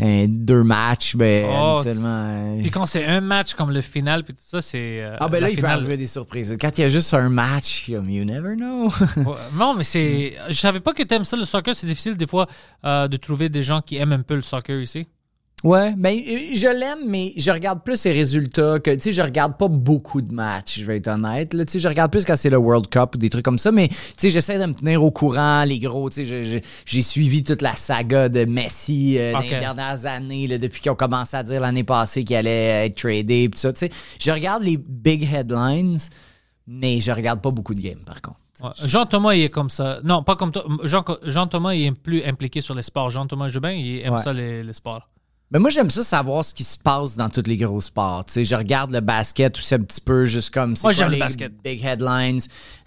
un- 0.00 0.26
deux 0.28 0.62
matchs, 0.62 1.16
ben, 1.16 1.46
Oh, 1.48 1.76
habituellement... 1.78 2.08
euh, 2.58 2.60
Puis 2.60 2.70
quand 2.70 2.84
c'est 2.84 3.06
un 3.06 3.22
match 3.22 3.54
comme 3.54 3.70
le 3.70 3.80
final 3.80 4.22
puis 4.22 4.34
tout 4.34 4.42
ça, 4.46 4.60
c'est. 4.60 5.00
euh, 5.00 5.16
Ah 5.18 5.28
ben 5.28 5.40
là, 5.40 5.48
il 5.48 5.54
peut 5.54 5.62
finale. 5.62 5.78
arriver 5.78 5.96
des 5.96 6.06
surprises. 6.06 6.54
Quand 6.60 6.76
il 6.76 6.82
y 6.82 6.84
a 6.84 6.88
juste 6.90 7.14
un 7.14 7.30
match, 7.30 7.88
you 7.88 8.02
never 8.02 8.54
know. 8.54 8.88
Ouais, 9.16 9.34
non, 9.54 9.74
mais 9.74 9.84
c'est. 9.84 10.34
Je 10.50 10.52
savais 10.58 10.80
pas 10.80 10.92
que 10.92 11.02
t'aimes 11.04 11.24
ça 11.24 11.38
le 11.38 11.46
soccer. 11.46 11.74
C'est 11.74 11.86
difficile 11.86 12.18
des 12.18 12.26
fois 12.26 12.46
euh, 12.84 13.08
de 13.08 13.16
trouver 13.16 13.48
des 13.48 13.62
gens 13.62 13.80
qui 13.80 13.96
aiment 13.96 14.12
un 14.12 14.20
peu 14.22 14.34
le 14.34 14.42
soccer 14.42 14.78
ici. 14.82 15.06
Ouais, 15.64 15.94
ben 15.96 16.16
euh, 16.16 16.38
je 16.54 16.68
l'aime, 16.68 17.08
mais 17.08 17.32
je 17.36 17.50
regarde 17.50 17.82
plus 17.82 17.96
ses 17.96 18.12
résultats 18.12 18.78
que, 18.78 18.90
tu 18.92 19.00
sais, 19.00 19.12
je 19.12 19.22
regarde 19.22 19.56
pas 19.56 19.68
beaucoup 19.68 20.22
de 20.22 20.32
matchs, 20.32 20.80
je 20.80 20.84
vais 20.84 20.96
être 20.98 21.08
honnête. 21.08 21.54
là. 21.54 21.64
Tu 21.66 21.72
sais, 21.72 21.78
je 21.80 21.88
regarde 21.88 22.10
plus 22.12 22.24
quand 22.24 22.36
c'est 22.36 22.50
le 22.50 22.56
World 22.58 22.88
Cup 22.88 23.14
ou 23.14 23.18
des 23.18 23.30
trucs 23.30 23.44
comme 23.44 23.58
ça, 23.58 23.72
mais 23.72 23.88
tu 23.88 23.96
sais, 24.16 24.30
j'essaie 24.30 24.58
de 24.58 24.66
me 24.66 24.72
tenir 24.74 25.02
au 25.02 25.10
courant, 25.10 25.64
les 25.64 25.78
gros, 25.78 26.08
tu 26.10 26.26
sais, 26.26 26.62
j'ai 26.86 27.02
suivi 27.02 27.42
toute 27.42 27.62
la 27.62 27.74
saga 27.76 28.28
de 28.28 28.44
Messi 28.44 29.16
euh, 29.18 29.32
dans 29.32 29.40
les 29.40 29.50
dernières 29.50 30.06
années, 30.06 30.46
là, 30.46 30.58
depuis 30.58 30.80
qu'ils 30.80 30.92
ont 30.92 30.96
commencé 30.96 31.36
à 31.36 31.42
dire 31.42 31.60
l'année 31.60 31.84
passée 31.84 32.24
qu'il 32.24 32.36
allait 32.36 32.86
être 32.86 32.96
tradé, 32.96 33.48
pis 33.48 33.56
tout 33.56 33.58
ça, 33.58 33.72
tu 33.72 33.80
sais. 33.80 33.90
Je 34.20 34.30
regarde 34.30 34.62
les 34.62 34.76
big 34.76 35.22
headlines, 35.32 35.98
mais 36.66 37.00
je 37.00 37.10
regarde 37.12 37.40
pas 37.40 37.50
beaucoup 37.50 37.74
de 37.74 37.80
games, 37.80 38.02
par 38.04 38.20
contre. 38.20 38.36
Jean-Thomas, 38.84 39.34
il 39.34 39.42
est 39.44 39.50
comme 39.50 39.70
ça. 39.70 40.00
Non, 40.02 40.24
pas 40.24 40.34
comme 40.34 40.50
toi. 40.50 40.64
Jean- 40.82 41.04
Jean-Thomas, 41.24 41.74
il 41.74 41.86
est 41.86 41.92
plus 41.92 42.24
impliqué 42.24 42.60
sur 42.60 42.74
les 42.74 42.82
sports. 42.82 43.08
Jean-Thomas 43.08 43.46
Jubin, 43.48 43.70
il 43.70 44.00
aime 44.00 44.14
Ouais. 44.14 44.22
ça, 44.22 44.32
les, 44.32 44.64
les 44.64 44.72
sports. 44.72 45.08
Mais 45.50 45.58
moi, 45.58 45.70
j'aime 45.70 45.88
ça 45.88 46.04
savoir 46.04 46.44
ce 46.44 46.52
qui 46.52 46.64
se 46.64 46.76
passe 46.76 47.16
dans 47.16 47.28
tous 47.30 47.42
les 47.46 47.56
gros 47.56 47.80
sports. 47.80 48.24
Tu 48.26 48.32
sais, 48.34 48.44
je 48.44 48.54
regarde 48.54 48.90
le 48.90 49.00
basket 49.00 49.56
aussi 49.56 49.74
un 49.74 49.78
petit 49.78 50.00
peu, 50.00 50.26
juste 50.26 50.52
comme 50.52 50.76
c'est 50.76 50.82
Moi, 50.84 50.92
j'aime 50.92 51.06
le 51.08 51.14
les 51.14 51.18
basket. 51.20 51.52
big 51.64 51.82
headlines. 51.82 52.40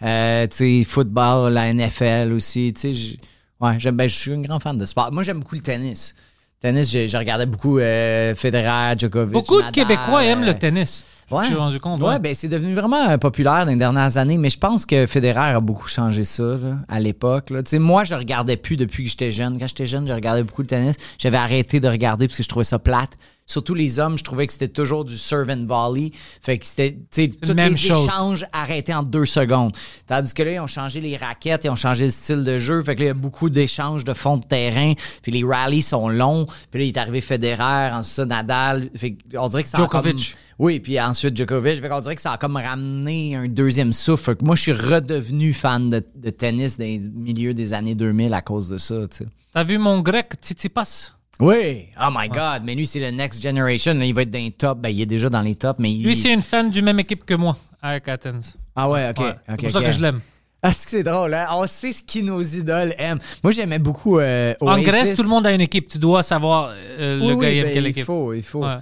Euh, 0.04 0.46
tu 0.48 0.56
sais, 0.56 0.84
football, 0.84 1.54
la 1.54 1.74
NFL 1.74 2.32
aussi. 2.34 2.72
Tu 2.74 2.80
sais, 2.82 2.94
j- 2.94 3.20
ouais, 3.60 3.80
j'aime, 3.80 3.96
ben, 3.96 4.08
je 4.08 4.16
suis 4.16 4.34
un 4.34 4.42
grand 4.42 4.60
fan 4.60 4.78
de 4.78 4.86
sport. 4.86 5.10
Moi, 5.12 5.24
j'aime 5.24 5.40
beaucoup 5.40 5.56
le 5.56 5.62
tennis. 5.62 6.14
Tennis, 6.60 6.92
je, 6.92 7.08
je 7.08 7.18
regardais 7.18 7.48
beaucoup 7.48 7.80
euh, 7.80 8.36
Federer, 8.36 8.94
Djokovic. 8.96 9.34
Beaucoup 9.34 9.62
de 9.64 9.72
Québécois 9.72 10.24
aiment 10.24 10.44
euh, 10.44 10.54
le 10.54 10.60
tennis. 10.60 11.04
Je 11.32 11.36
me 11.38 11.44
suis 11.46 11.56
rendu 11.56 11.80
compte. 11.80 12.02
Ouais, 12.02 12.10
ouais. 12.10 12.20
ben 12.20 12.34
c'est 12.36 12.48
devenu 12.48 12.74
vraiment 12.74 13.10
euh, 13.10 13.18
populaire 13.18 13.66
dans 13.66 13.72
les 13.72 13.78
dernières 13.78 14.18
années, 14.18 14.38
mais 14.38 14.50
je 14.50 14.58
pense 14.60 14.86
que 14.86 15.06
Federer 15.08 15.54
a 15.56 15.60
beaucoup 15.60 15.88
changé 15.88 16.24
ça 16.24 16.44
là, 16.44 16.78
à 16.88 17.00
l'époque. 17.00 17.50
là. 17.50 17.64
Tu 17.64 17.72
sais, 17.72 17.80
moi, 17.80 18.04
je 18.04 18.14
regardais 18.14 18.58
plus 18.58 18.78
depuis 18.78 19.04
que 19.06 19.10
j'étais 19.10 19.32
jeune. 19.32 19.58
Quand 19.60 19.68
j'étais 19.68 19.86
jeune, 19.86 20.08
je 20.08 20.14
regardais 20.14 20.44
beaucoup 20.44 20.62
le 20.62 20.68
tennis. 20.68 20.96
J'avais 21.18 21.38
arrêté 21.38 21.80
de 21.80 21.88
regarder 21.88 22.28
parce 22.28 22.38
que 22.38 22.44
je 22.44 22.50
trouvais 22.50 22.66
ça 22.66 22.80
plate. 22.80 23.12
Surtout 23.48 23.74
les 23.74 24.00
hommes, 24.00 24.18
je 24.18 24.24
trouvais 24.24 24.48
que 24.48 24.54
c'était 24.54 24.70
toujours 24.70 25.04
du 25.04 25.18
serve 25.18 25.50
and 25.50 25.66
volley. 25.66 26.12
Fait 26.42 26.58
que 26.58 26.66
c'était, 26.66 26.94
tu 26.94 27.24
sais, 27.24 27.28
tous 27.28 27.54
même 27.54 27.74
les 27.74 27.78
chose. 27.78 28.06
échanges 28.08 28.46
arrêtés 28.54 28.94
en 28.94 29.04
deux 29.04 29.26
secondes. 29.26 29.76
Tandis 30.08 30.34
que 30.34 30.44
là, 30.44 30.52
ils 30.54 30.60
ont 30.62 30.68
changé 30.68 31.02
les 31.02 31.18
raquettes, 31.18 31.66
ils 31.66 31.70
ont 31.70 31.76
changé 31.76 32.06
le 32.06 32.12
style 32.12 32.46
de 32.46 32.60
jeu. 32.60 32.82
Fait 32.82 32.96
que 32.96 33.02
là, 33.02 33.06
il 33.06 33.08
y 33.10 33.12
a 33.12 33.16
beaucoup 33.16 33.50
d'échanges 33.50 34.06
de 34.06 34.14
fond 34.14 34.38
de 34.38 34.46
terrain. 34.46 34.94
Puis 35.22 35.34
les 35.34 35.44
rallies 35.44 35.82
sont 35.82 36.08
longs. 36.08 36.46
Puis 36.70 36.80
là, 36.80 36.86
il 36.86 36.88
est 36.90 36.98
arrivé 36.98 37.20
Federer, 37.20 37.92
ensuite 37.92 38.16
ça, 38.16 38.26
Nadal. 38.26 38.90
Fait 38.96 39.12
que 39.14 39.38
on 39.38 39.50
dirait 39.50 39.64
que 39.64 39.70
ça 39.70 39.80
a 39.80 39.82
Djokovic. 39.82 40.36
Oui, 40.62 40.80
puis 40.80 41.02
ensuite 41.02 41.36
Djokovic. 41.36 41.82
Fait 41.82 41.90
qu'on 41.90 42.02
dirait 42.02 42.16
que 42.16 42.22
ça 42.22 42.34
a 42.34 42.38
comme 42.38 42.56
ramené 42.56 43.36
un 43.36 43.48
deuxième 43.48 43.94
souffle. 43.94 44.36
Que 44.36 44.46
moi, 44.46 44.56
je 44.56 44.62
suis 44.62 44.74
redevenu 44.74 45.54
fan 45.54 45.90
de, 45.90 46.06
de 46.16 46.30
tennis 46.30 46.78
les 46.78 47.00
milieux 47.00 47.56
des 47.56 47.74
années 47.74 47.96
2000 47.96 48.32
à 48.36 48.42
cause 48.42 48.70
de 48.70 48.78
ça, 48.78 49.08
tu 49.10 49.18
sais. 49.18 49.26
T'as 49.56 49.64
vu 49.64 49.80
mon 49.80 50.02
grec 50.02 50.34
Tsitsipas? 50.40 51.14
Oui. 51.40 51.88
Oh 52.00 52.10
my 52.16 52.30
God. 52.30 52.62
Mais 52.64 52.76
lui, 52.76 52.86
c'est 52.86 53.00
le 53.00 53.10
next 53.10 53.42
generation. 53.42 53.94
Il 53.94 54.14
va 54.14 54.22
être 54.22 54.30
dans 54.30 54.38
les 54.38 54.52
tops. 54.52 54.80
Ben, 54.80 54.90
il 54.90 55.02
est 55.02 55.08
déjà 55.08 55.30
dans 55.30 55.42
les 55.42 55.56
tops, 55.56 55.80
mais 55.80 55.92
il... 55.92 56.04
Lui, 56.04 56.16
c'est 56.16 56.32
une 56.32 56.44
fan 56.44 56.70
du 56.70 56.84
même 56.84 57.00
équipe 57.00 57.26
que 57.26 57.34
moi, 57.34 57.58
avec 57.82 58.08
Athens. 58.08 58.56
Ah 58.76 58.88
ouais, 58.88 59.10
OK. 59.10 59.18
Ouais, 59.20 59.34
c'est 59.50 59.58
pour 59.58 59.72
ça 59.72 59.82
que 59.82 59.92
je 59.92 60.00
l'aime. 60.00 60.22
Ah, 60.62 60.72
c'est 60.72 60.86
que 60.86 60.92
c'est 60.92 61.04
drôle, 61.04 61.34
hein? 61.34 61.48
On 61.54 61.66
sait 61.66 61.92
ce 61.92 62.04
qui 62.04 62.22
nos 62.22 62.40
idoles 62.40 62.94
aiment. 63.00 63.18
Moi, 63.44 63.52
j'aimais 63.52 63.80
beaucoup 63.80 64.20
euh, 64.20 64.54
En. 64.62 64.80
Grèce, 64.80 65.16
tout 65.16 65.24
le 65.24 65.30
monde 65.30 65.48
a 65.48 65.54
une 65.54 65.62
équipe. 65.62 65.88
Tu 65.88 65.98
dois 65.98 66.22
savoir 66.22 66.72
euh, 66.76 67.18
le 67.18 67.24
Oui, 67.24 67.30
gars 67.30 67.36
oui, 67.36 67.48
il 67.48 67.58
aime 67.58 67.64
ben, 67.66 67.74
quelle 67.74 67.84
il 67.84 67.88
équipe. 67.88 68.06
faut, 68.06 68.34
il 68.34 68.44
faut. 68.44 68.64
Ouais. 68.64 68.76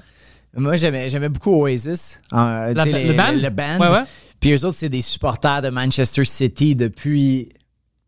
Moi, 0.56 0.78
j'aimais, 0.78 1.30
beaucoup 1.30 1.62
Oasis. 1.64 2.20
Euh, 2.34 2.74
La- 2.74 2.86
le 2.86 3.14
band? 3.14 3.32
Le, 3.34 3.50
band. 3.50 3.80
Ouais, 3.80 4.00
ouais. 4.00 4.04
Puis 4.40 4.54
eux 4.54 4.66
autres, 4.66 4.78
c'est 4.78 4.90
des 4.90 5.02
supporters 5.02 5.62
de 5.62 5.70
Manchester 5.70 6.26
City 6.26 6.76
depuis 6.76 7.50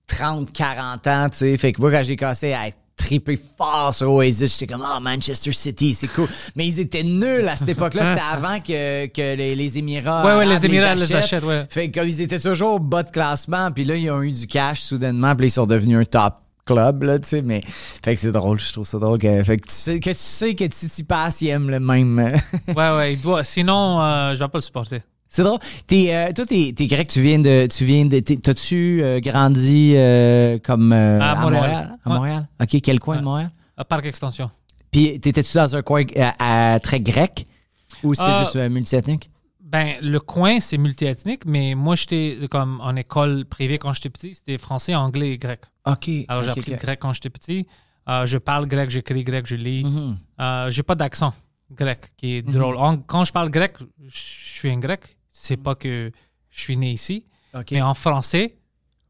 30, 0.08 0.52
40 0.52 1.08
ans, 1.08 1.30
tu 1.30 1.38
sais. 1.38 1.58
Fait 1.58 1.72
que 1.72 1.82
moi, 1.82 1.92
quand 1.92 2.04
j'ai 2.04 2.16
cassé 2.16 2.54
à 2.54 2.68
être 2.68 2.78
trippé 2.98 3.40
fort 3.58 3.94
sur 3.94 4.12
Oasis, 4.12 4.58
j'étais 4.60 4.72
comme, 4.74 4.84
ah, 4.86 5.00
Manchester 5.00 5.52
City, 5.54 5.94
c'est 5.94 6.08
cool. 6.08 6.28
Mais 6.56 6.68
ils 6.68 6.80
étaient 6.80 7.04
nuls 7.04 7.48
à 7.48 7.56
cette 7.56 7.70
époque-là. 7.70 8.06
C'était 8.06 8.28
avant 8.32 8.60
que, 8.60 9.08
que 9.08 9.36
les, 9.36 9.56
les 9.56 9.78
Émirats. 9.78 10.26
Ouais, 10.26 10.36
ouais, 10.38 10.46
les 10.46 10.66
Émirats 10.66 10.96
les 10.96 11.16
achètent, 11.16 11.44
ouais. 11.44 11.66
Fait 11.70 11.90
que 11.90 12.00
comme 12.00 12.08
ils 12.08 12.22
étaient 12.22 12.40
toujours 12.40 12.76
au 12.76 12.80
bas 12.80 13.04
de 13.04 13.10
classement, 13.12 13.72
puis 13.72 13.84
là, 13.86 13.96
ils 13.96 14.10
ont 14.10 14.22
eu 14.22 14.32
du 14.32 14.48
cash 14.48 14.82
soudainement, 14.82 15.36
puis 15.36 15.48
ils 15.48 15.52
sont 15.52 15.66
devenus 15.66 15.98
un 15.98 16.06
top 16.06 16.36
club, 16.72 17.04
là, 17.04 17.20
tu 17.20 17.28
sais, 17.30 17.42
mais... 17.42 17.62
Fait 17.66 18.16
que 18.16 18.22
c'est 18.22 18.32
drôle, 18.32 18.60
je 18.60 18.72
trouve 18.74 18.86
ça 18.88 19.00
drôle. 19.00 19.20
Que, 19.20 19.44
fait 19.44 19.58
que 19.58 19.68
tu 19.68 19.74
sais 19.74 20.00
que, 20.00 20.10
tu 20.10 20.16
sais 20.18 20.56
que 20.56 20.64
Titi 20.66 21.04
Pass, 21.04 21.42
il 21.42 21.50
aime 21.50 21.70
le 21.70 21.80
même... 21.80 22.20
Ouais, 22.70 22.74
ouais, 22.76 23.14
il 23.14 23.22
doit. 23.22 23.44
Sinon, 23.44 24.02
euh, 24.02 24.34
je 24.34 24.40
vais 24.40 24.48
pas 24.50 24.58
le 24.58 24.62
supporter. 24.62 25.02
c'est 25.30 25.44
drôle. 25.44 25.60
T'es, 25.88 26.14
euh, 26.14 26.32
toi, 26.34 26.46
t'es, 26.46 26.74
t'es 26.76 26.88
grec, 26.88 27.08
tu 27.08 27.22
viens 27.22 27.40
de... 27.40 27.68
Tu 27.68 27.86
viens 27.86 28.06
de 28.06 28.20
t'as-tu 28.20 29.02
euh, 29.04 29.20
grandi 29.20 29.94
euh, 29.96 30.60
comme... 30.64 30.92
À 30.94 31.36
Montréal. 31.36 31.98
À 32.06 32.10
Ouais. 32.10 32.16
Montréal? 32.16 32.48
OK, 32.62 32.82
quel 32.84 33.00
coin 33.00 33.18
de 33.18 33.24
Montréal? 33.24 33.52
À 33.78 33.86
Parc 33.86 34.06
Extension. 34.06 34.50
Puis 34.92 35.20
t'étais-tu 35.20 35.56
dans 35.58 35.76
un 35.76 35.82
coin 35.82 36.04
à- 36.40 36.80
très 36.82 37.00
grec? 37.00 37.46
Ou 38.04 38.14
c'était 38.14 38.40
juste 38.40 38.56
multiethnique? 38.70 39.31
Ben, 39.72 39.96
le 40.02 40.20
coin, 40.20 40.60
c'est 40.60 40.78
multiethnique, 40.78 41.46
mais 41.46 41.76
moi, 41.76 41.96
j'étais 41.96 42.38
comme 42.50 42.82
en 42.82 42.94
école 42.98 43.46
privée 43.46 43.78
quand 43.78 43.94
j'étais 43.94 44.10
petit. 44.10 44.36
C'était 44.36 44.58
français, 44.58 44.96
anglais 44.96 45.32
et 45.32 45.38
grec. 45.38 45.62
OK. 45.86 46.10
Alors, 46.28 46.44
j'ai 46.44 46.50
appris 46.52 46.72
le 46.72 46.78
grec 46.78 47.00
quand 47.00 47.14
j'étais 47.14 47.30
petit. 47.30 47.66
Euh, 48.10 48.26
je 48.26 48.38
parle 48.38 48.66
grec, 48.68 48.90
j'écris 48.90 49.24
grec, 49.24 49.46
je 49.48 49.56
lis. 49.56 49.84
Mhm. 49.86 50.18
Euh, 50.42 50.70
j'ai 50.72 50.84
pas 50.84 50.96
d'accent 50.96 51.34
grec 51.72 52.12
qui 52.18 52.34
est 52.36 52.42
drôle. 52.42 52.76
En- 52.76 52.98
quand 52.98 53.24
je 53.24 53.32
parle 53.32 53.50
grec, 53.50 53.78
je 54.08 54.20
suis 54.20 54.70
un 54.70 54.80
grec. 54.80 55.18
C'est 55.30 55.56
pas 55.58 55.76
que 55.76 56.12
je 56.50 56.60
suis 56.60 56.76
né 56.76 56.92
ici. 56.92 57.26
OK. 57.54 57.72
Mais 57.72 57.82
en 57.82 57.94
français, 57.94 58.58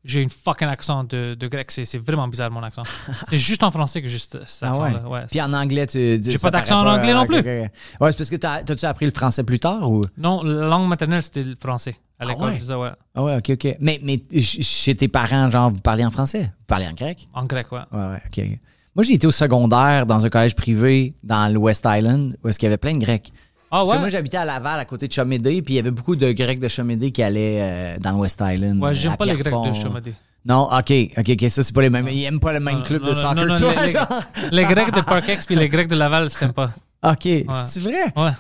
j'ai 0.04 0.22
une 0.22 0.30
fucking 0.30 0.68
accent 0.68 1.04
de, 1.04 1.36
de 1.36 1.48
grec. 1.48 1.70
C'est 1.72 1.98
vraiment 1.98 2.28
bizarre, 2.28 2.50
mon 2.52 2.64
accent. 2.64 2.84
c'est 3.30 3.38
juste 3.38 3.64
en 3.64 3.72
français 3.72 4.02
que 4.02 4.08
j'ai 4.08 4.18
cet 4.20 4.48
cet 4.48 4.64
Ah 4.64 4.78
ouais? 4.78 4.94
Ouais. 5.08 5.22
Puis 5.30 5.42
en 5.42 5.54
anglais, 5.54 5.88
tu. 5.88 6.20
tu- 6.24 6.32
J'ai 6.32 6.38
pas 6.38 6.52
d'accent 6.52 6.82
en 6.82 6.88
anglais 6.88 7.14
non 7.14 7.22
ok, 7.22 7.28
plus. 7.28 7.38
Ouais, 7.42 7.70
c'est 8.00 8.18
parce 8.18 8.30
que 8.30 8.36
t'as- 8.38 8.64
t'as-tu 8.64 8.86
appris 8.86 9.06
le 9.06 9.12
français 9.12 9.44
plus 9.44 9.60
tard 9.60 9.90
ou? 9.90 10.06
Non, 10.18 10.44
la 10.44 10.66
langue 10.68 10.88
maternelle, 10.88 11.24
c'était 11.24 11.44
le 11.44 11.56
français. 11.60 11.96
À 12.20 12.26
l'école, 12.26 12.50
ouais? 12.50 12.56
je 12.56 12.60
disais, 12.62 12.76
ouais. 12.76 12.92
Ah 13.16 13.24
ouais, 13.24 13.36
ok, 13.38 13.50
ok. 13.52 13.78
Mais, 13.80 14.00
mais 14.04 14.22
ch- 14.32 14.62
chez 14.62 14.96
tes 14.96 15.08
parents, 15.08 15.50
genre, 15.50 15.72
vous 15.72 15.82
parlez 15.82 16.06
en 16.06 16.12
français? 16.12 16.44
Vous 16.44 16.66
parlez 16.68 16.88
en 16.88 16.94
grec? 16.94 17.28
En 17.34 17.46
grec, 17.46 17.72
ouais. 17.72 17.80
Ouais, 17.92 17.98
ouais, 18.00 18.22
ok, 18.28 18.40
ok. 18.52 18.60
Moi, 18.96 19.04
j'ai 19.04 19.14
été 19.14 19.26
au 19.26 19.32
secondaire 19.32 20.06
dans 20.06 20.26
un 20.26 20.30
collège 20.30 20.54
privé 20.56 21.16
dans 21.24 21.52
le 21.52 21.58
West 21.58 21.88
Island 21.90 22.36
où 22.44 22.48
est-ce 22.50 22.60
qu'il 22.60 22.68
y 22.68 22.72
avait 22.72 22.78
plein 22.78 22.94
de 22.94 23.00
Grecs. 23.00 23.32
Ah 23.74 23.78
Parce 23.78 23.90
que 23.90 23.94
ouais? 23.96 24.00
moi, 24.02 24.10
j'habitais 24.10 24.38
à 24.38 24.44
Laval, 24.46 24.80
à 24.80 24.86
côté 24.86 25.08
de 25.08 25.14
Chomédé, 25.14 25.62
puis 25.62 25.76
il 25.76 25.78
y 25.78 25.80
avait 25.80 25.92
beaucoup 25.92 26.16
de 26.18 26.32
Grecs 26.34 26.60
de 26.60 26.68
Chomédé 26.68 27.12
qui 27.12 27.24
allaient 27.24 27.60
euh, 27.62 27.98
dans 28.00 28.12
le 28.12 28.18
West 28.18 28.44
Island. 28.46 28.82
Ouais, 28.84 28.90
euh, 28.90 28.94
j'aime 28.94 29.16
pas 29.16 29.26
les 29.26 29.38
Grecs 29.38 29.54
de. 29.54 29.74
Chomédé. 29.74 30.14
Non, 30.46 30.64
ok, 30.72 30.92
ok, 31.18 31.30
ok, 31.30 31.50
ça, 31.50 31.64
c'est 31.64 31.74
pas 31.74 31.82
les 31.84 31.90
mêmes. 31.90 32.08
Ils 32.10 32.26
aiment 32.26 32.40
pas 32.40 32.52
le 32.52 32.60
même 32.60 32.84
club 32.84 33.02
non, 33.04 33.10
de 33.10 33.14
non, 33.14 33.22
soccer, 33.22 33.46
non, 33.46 33.82
les, 33.86 33.92
genre. 33.92 34.24
les 34.52 34.66
Grecs 34.66 34.94
de 34.94 35.02
Parkex 35.02 35.46
puis 35.46 35.56
les 35.56 35.70
Grecs 35.70 35.88
de 35.88 35.96
Laval, 35.96 36.30
c'est 36.30 36.40
sympa. 36.40 36.72
Ok, 37.04 37.28
c'est 37.66 37.80
vrai? 37.80 38.12
Ouais. 38.16 38.32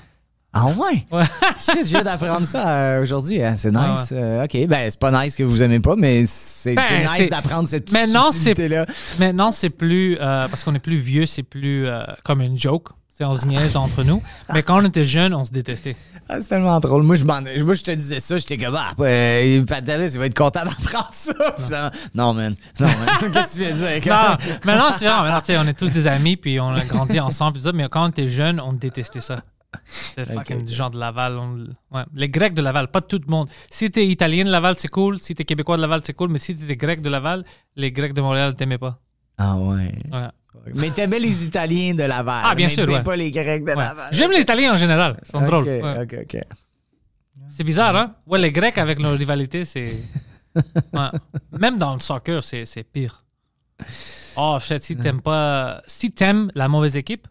Ah 0.54 0.66
ouais? 0.66 1.06
Ouais. 1.12 1.24
Shit, 1.60 1.78
je 1.84 1.88
viens 1.88 2.04
d'apprendre 2.04 2.46
ça 2.46 2.68
euh, 2.70 3.02
aujourd'hui. 3.04 3.42
hein. 3.42 3.56
C'est 3.58 3.72
nice. 3.72 4.12
Ouais, 4.12 4.18
Euh, 4.18 4.44
OK, 4.44 4.68
ben 4.68 4.90
c'est 4.92 5.00
pas 5.00 5.24
nice 5.24 5.36
que 5.38 5.44
vous 5.44 5.64
aimez 5.64 5.80
pas, 5.80 5.96
mais 5.96 6.24
c'est 6.26 6.76
Ben, 6.76 6.84
nice 7.18 7.30
d'apprendre 7.30 7.70
cette 7.70 7.90
c'est 7.90 8.06
subtilité-là. 8.08 8.86
maintenant 9.20 9.54
c'est 9.54 9.70
plus 9.70 10.18
euh, 10.20 10.50
parce 10.50 10.66
qu'on 10.66 10.76
est 10.76 10.80
plus 10.80 10.98
vieux, 10.98 11.26
c'est 11.26 11.44
plus 11.44 11.88
euh, 11.88 12.02
comme 12.26 12.42
une 12.42 12.58
joke. 12.60 12.90
C'est 13.14 13.26
on 13.26 13.36
se 13.38 13.46
niaise 13.46 13.76
entre 13.76 14.04
nous. 14.04 14.24
Mais 14.54 14.64
quand 14.64 14.82
on 14.82 14.86
était 14.88 15.04
jeune, 15.04 15.34
on 15.34 15.44
se 15.44 15.52
détestait. 15.52 15.98
Ah, 16.30 16.40
c'est 16.40 16.48
tellement 16.48 16.80
drôle. 16.80 17.04
Moi, 17.04 17.18
je 17.18 17.26
moi, 17.26 17.42
je 17.74 17.82
te 17.84 17.92
disais 17.92 18.22
ça, 18.22 18.38
j'étais 18.38 18.58
comme, 18.58 18.76
ah, 18.76 18.94
euh, 19.02 19.42
il 19.44 19.66
va 20.20 20.26
être 20.26 20.34
content 20.38 20.64
d'apprendre 20.64 21.10
ça. 21.12 21.34
Finalement, 21.58 21.92
Non, 22.16 22.34
man. 22.34 22.56
Non, 22.80 22.88
man. 22.88 23.32
Qu'est-ce 23.34 23.48
que 23.48 23.54
tu 23.54 23.60
viens 23.60 23.74
de 23.74 24.00
dire? 24.00 24.14
Non, 24.14 24.38
maintenant 24.66 24.92
c'est 24.94 25.00
différent. 25.00 25.24
Maintenant, 25.24 25.56
on 25.64 25.68
est 25.68 25.74
tous 25.78 25.92
des 25.92 26.08
amis 26.08 26.38
puis 26.38 26.60
on 26.62 26.70
a 26.70 26.86
grandi 26.86 27.20
ensemble. 27.20 27.60
ça, 27.60 27.74
mais 27.74 27.88
quand 27.90 28.06
on 28.06 28.10
était 28.10 28.30
jeune, 28.30 28.60
on 28.62 28.72
détestait 28.74 29.20
ça. 29.20 29.42
C'est 29.86 30.26
fucking 30.26 30.64
du 30.66 30.72
genre 30.74 30.90
de 30.90 30.98
Laval. 31.00 31.38
on- 31.38 31.66
ouais. 31.96 32.04
Les 32.14 32.30
Grecs 32.30 32.54
de 32.54 32.62
Laval, 32.62 32.88
pas 32.90 33.02
tout 33.02 33.20
le 33.26 33.30
monde. 33.30 33.50
Si 33.70 33.90
t'es 33.92 34.08
italien 34.08 34.44
de 34.46 34.50
Laval, 34.50 34.76
c'est 34.78 34.90
cool. 34.90 35.20
Si 35.20 35.36
t'es 35.36 35.44
québécois 35.46 35.76
de 35.78 35.82
Laval, 35.82 36.02
c'est 36.04 36.14
cool. 36.14 36.30
Mais 36.30 36.40
si 36.40 36.56
t'es 36.58 36.76
grec 36.78 37.02
de 37.02 37.10
Laval, 37.10 37.44
les 37.76 37.92
Grecs 37.92 38.14
de 38.14 38.22
Montréal 38.22 38.54
t'aimaient 38.56 38.78
pas. 38.78 39.00
Ah, 39.38 39.56
ouais. 39.58 39.94
Ouais. 40.12 40.28
Mais 40.76 40.92
t'aimais 40.92 41.20
les 41.20 41.46
Italiens 41.46 41.94
de 41.94 42.04
Laval. 42.04 42.44
Ah, 42.46 42.56
bien 42.56 42.68
mais 42.68 42.74
sûr, 42.74 42.86
mais 42.88 42.94
ouais. 42.96 43.04
pas 43.04 43.16
les 43.16 43.32
Grecs 43.32 43.64
de 43.64 43.70
Ouais. 43.70 43.76
Laval. 43.76 44.10
J'aime 44.12 44.32
les 44.32 44.42
Italiens 44.42 44.74
en 44.74 44.78
général. 44.78 45.18
Ils 45.26 45.32
sont 45.32 45.42
drôles. 45.42 45.64
Ouais. 45.64 46.02
OK, 46.04 46.16
OK. 46.22 46.42
C'est 47.50 47.64
bizarre, 47.64 47.96
hein? 47.96 48.16
Ouais, 48.28 48.40
les 48.40 48.52
Grecs 48.52 48.78
avec 48.78 49.00
leur 49.02 49.18
rivalité, 49.18 49.66
c'est. 49.66 49.92
Même 51.60 51.78
dans 51.78 51.94
le 51.94 52.00
soccer, 52.00 52.44
c'est 52.44 52.66
c'est 52.66 52.84
pire. 52.84 53.24
Oh, 54.38 54.58
shit, 54.62 54.84
si 54.84 54.96
t'aimes 54.96 55.22
pas. 55.22 55.82
Si 55.88 56.12
t'aimes 56.12 56.52
la 56.56 56.68
mauvaise 56.68 56.96
équipe, 56.98 57.28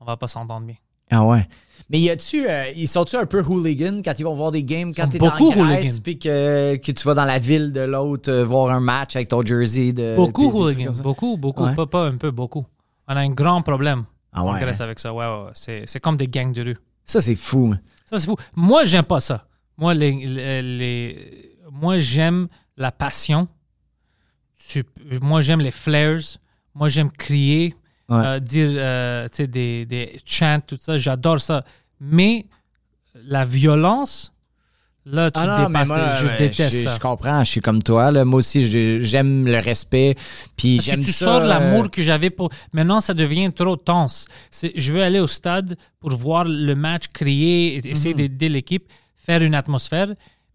on 0.00 0.04
va 0.04 0.16
pas 0.16 0.28
s'entendre 0.28 0.66
bien. 0.66 0.76
Ah 1.10 1.24
ouais. 1.24 1.46
Mais 1.90 2.00
y 2.00 2.08
a-tu, 2.10 2.48
euh, 2.48 2.64
ils 2.76 2.88
sont-tu 2.88 3.16
un 3.16 3.26
peu 3.26 3.42
hooligans 3.42 4.00
quand 4.04 4.14
ils 4.18 4.22
vont 4.24 4.34
voir 4.34 4.50
des 4.52 4.64
games, 4.64 4.92
quand 4.94 5.08
t'es 5.08 5.20
en 5.22 5.26
Grèce, 5.28 5.40
hooligans. 5.40 6.00
puis 6.02 6.18
que, 6.18 6.76
que 6.76 6.92
tu 6.92 7.04
vas 7.06 7.14
dans 7.14 7.24
la 7.26 7.38
ville 7.38 7.72
de 7.72 7.80
l'autre 7.82 8.30
euh, 8.30 8.44
voir 8.44 8.70
un 8.72 8.80
match 8.80 9.16
avec 9.16 9.28
ton 9.28 9.42
jersey 9.44 9.92
de. 9.92 10.16
Beaucoup 10.16 10.50
hooligans. 10.50 11.00
Beaucoup, 11.02 11.36
beaucoup. 11.36 11.64
Ouais. 11.64 11.74
Pas, 11.74 11.86
pas 11.86 12.06
un 12.06 12.16
peu, 12.16 12.30
beaucoup. 12.30 12.64
On 13.08 13.14
a 13.16 13.20
un 13.20 13.28
grand 13.30 13.60
problème 13.62 14.04
Ah 14.32 14.44
en 14.44 14.54
ouais, 14.54 14.60
Grèce 14.60 14.80
hein? 14.80 14.84
avec 14.84 14.98
ça. 14.98 15.12
Ouais. 15.12 15.24
C'est 15.54 16.00
comme 16.00 16.16
des 16.16 16.28
gangs 16.28 16.52
de 16.52 16.62
rue. 16.62 16.76
Ça, 17.04 17.20
c'est 17.20 17.36
fou. 17.36 17.66
man. 17.66 17.80
Ça, 18.06 18.18
c'est 18.18 18.26
fou. 18.26 18.36
Moi, 18.56 18.84
j'aime 18.84 19.04
pas 19.04 19.20
ça. 19.20 19.46
Moi, 19.76 19.92
les, 19.94 20.12
les- 20.26 20.62
les- 20.62 21.56
moi 21.70 21.98
j'aime 21.98 22.48
la 22.76 22.92
passion. 22.92 23.48
Tu- 24.68 24.84
moi, 25.20 25.40
j'aime 25.42 25.60
les 25.60 25.70
flares. 25.70 26.38
Moi, 26.74 26.88
j'aime 26.88 27.10
crier, 27.10 27.74
Ouais. 28.08 28.16
euh, 28.24 28.38
dire 28.40 28.68
euh, 28.76 29.26
des, 29.38 29.86
des 29.86 30.20
chants, 30.26 30.60
tout 30.66 30.76
ça. 30.80 30.98
J'adore 30.98 31.40
ça. 31.40 31.64
Mais 32.00 32.46
la 33.26 33.44
violence, 33.44 34.32
là, 35.06 35.30
tu 35.30 35.40
Ah 35.40 35.46
non, 35.62 35.66
dépasses. 35.68 35.88
moi, 35.88 36.10
je 36.20 36.26
euh, 36.26 36.38
déteste 36.38 36.76
je, 36.76 36.82
ça. 36.88 36.94
je 36.96 37.00
comprends, 37.00 37.42
je 37.44 37.50
suis 37.50 37.60
comme 37.60 37.82
toi. 37.82 38.10
Là. 38.10 38.24
Moi 38.24 38.38
aussi, 38.40 39.00
j'aime 39.02 39.46
le 39.46 39.58
respect. 39.58 40.16
Puis 40.56 40.76
Parce 40.76 40.88
que 40.98 41.04
tu 41.04 41.12
ça, 41.12 41.24
sors 41.24 41.42
euh, 41.42 41.46
l'amour 41.46 41.90
que 41.90 42.02
j'avais 42.02 42.30
pour. 42.30 42.50
Maintenant, 42.72 43.00
ça 43.00 43.14
devient 43.14 43.50
trop 43.54 43.76
tense. 43.76 44.26
C'est- 44.50 44.72
Je 44.76 44.92
veux 44.92 45.02
aller 45.02 45.20
au 45.20 45.26
stade 45.26 45.76
pour 46.00 46.10
voir 46.16 46.44
le 46.44 46.74
match, 46.74 47.04
crier, 47.12 47.76
essayer 47.88 48.12
Mhm. 48.14 48.18
d'aider 48.18 48.48
l'équipe, 48.50 48.84
faire 49.16 49.42
une 49.42 49.54
atmosphère. 49.54 50.08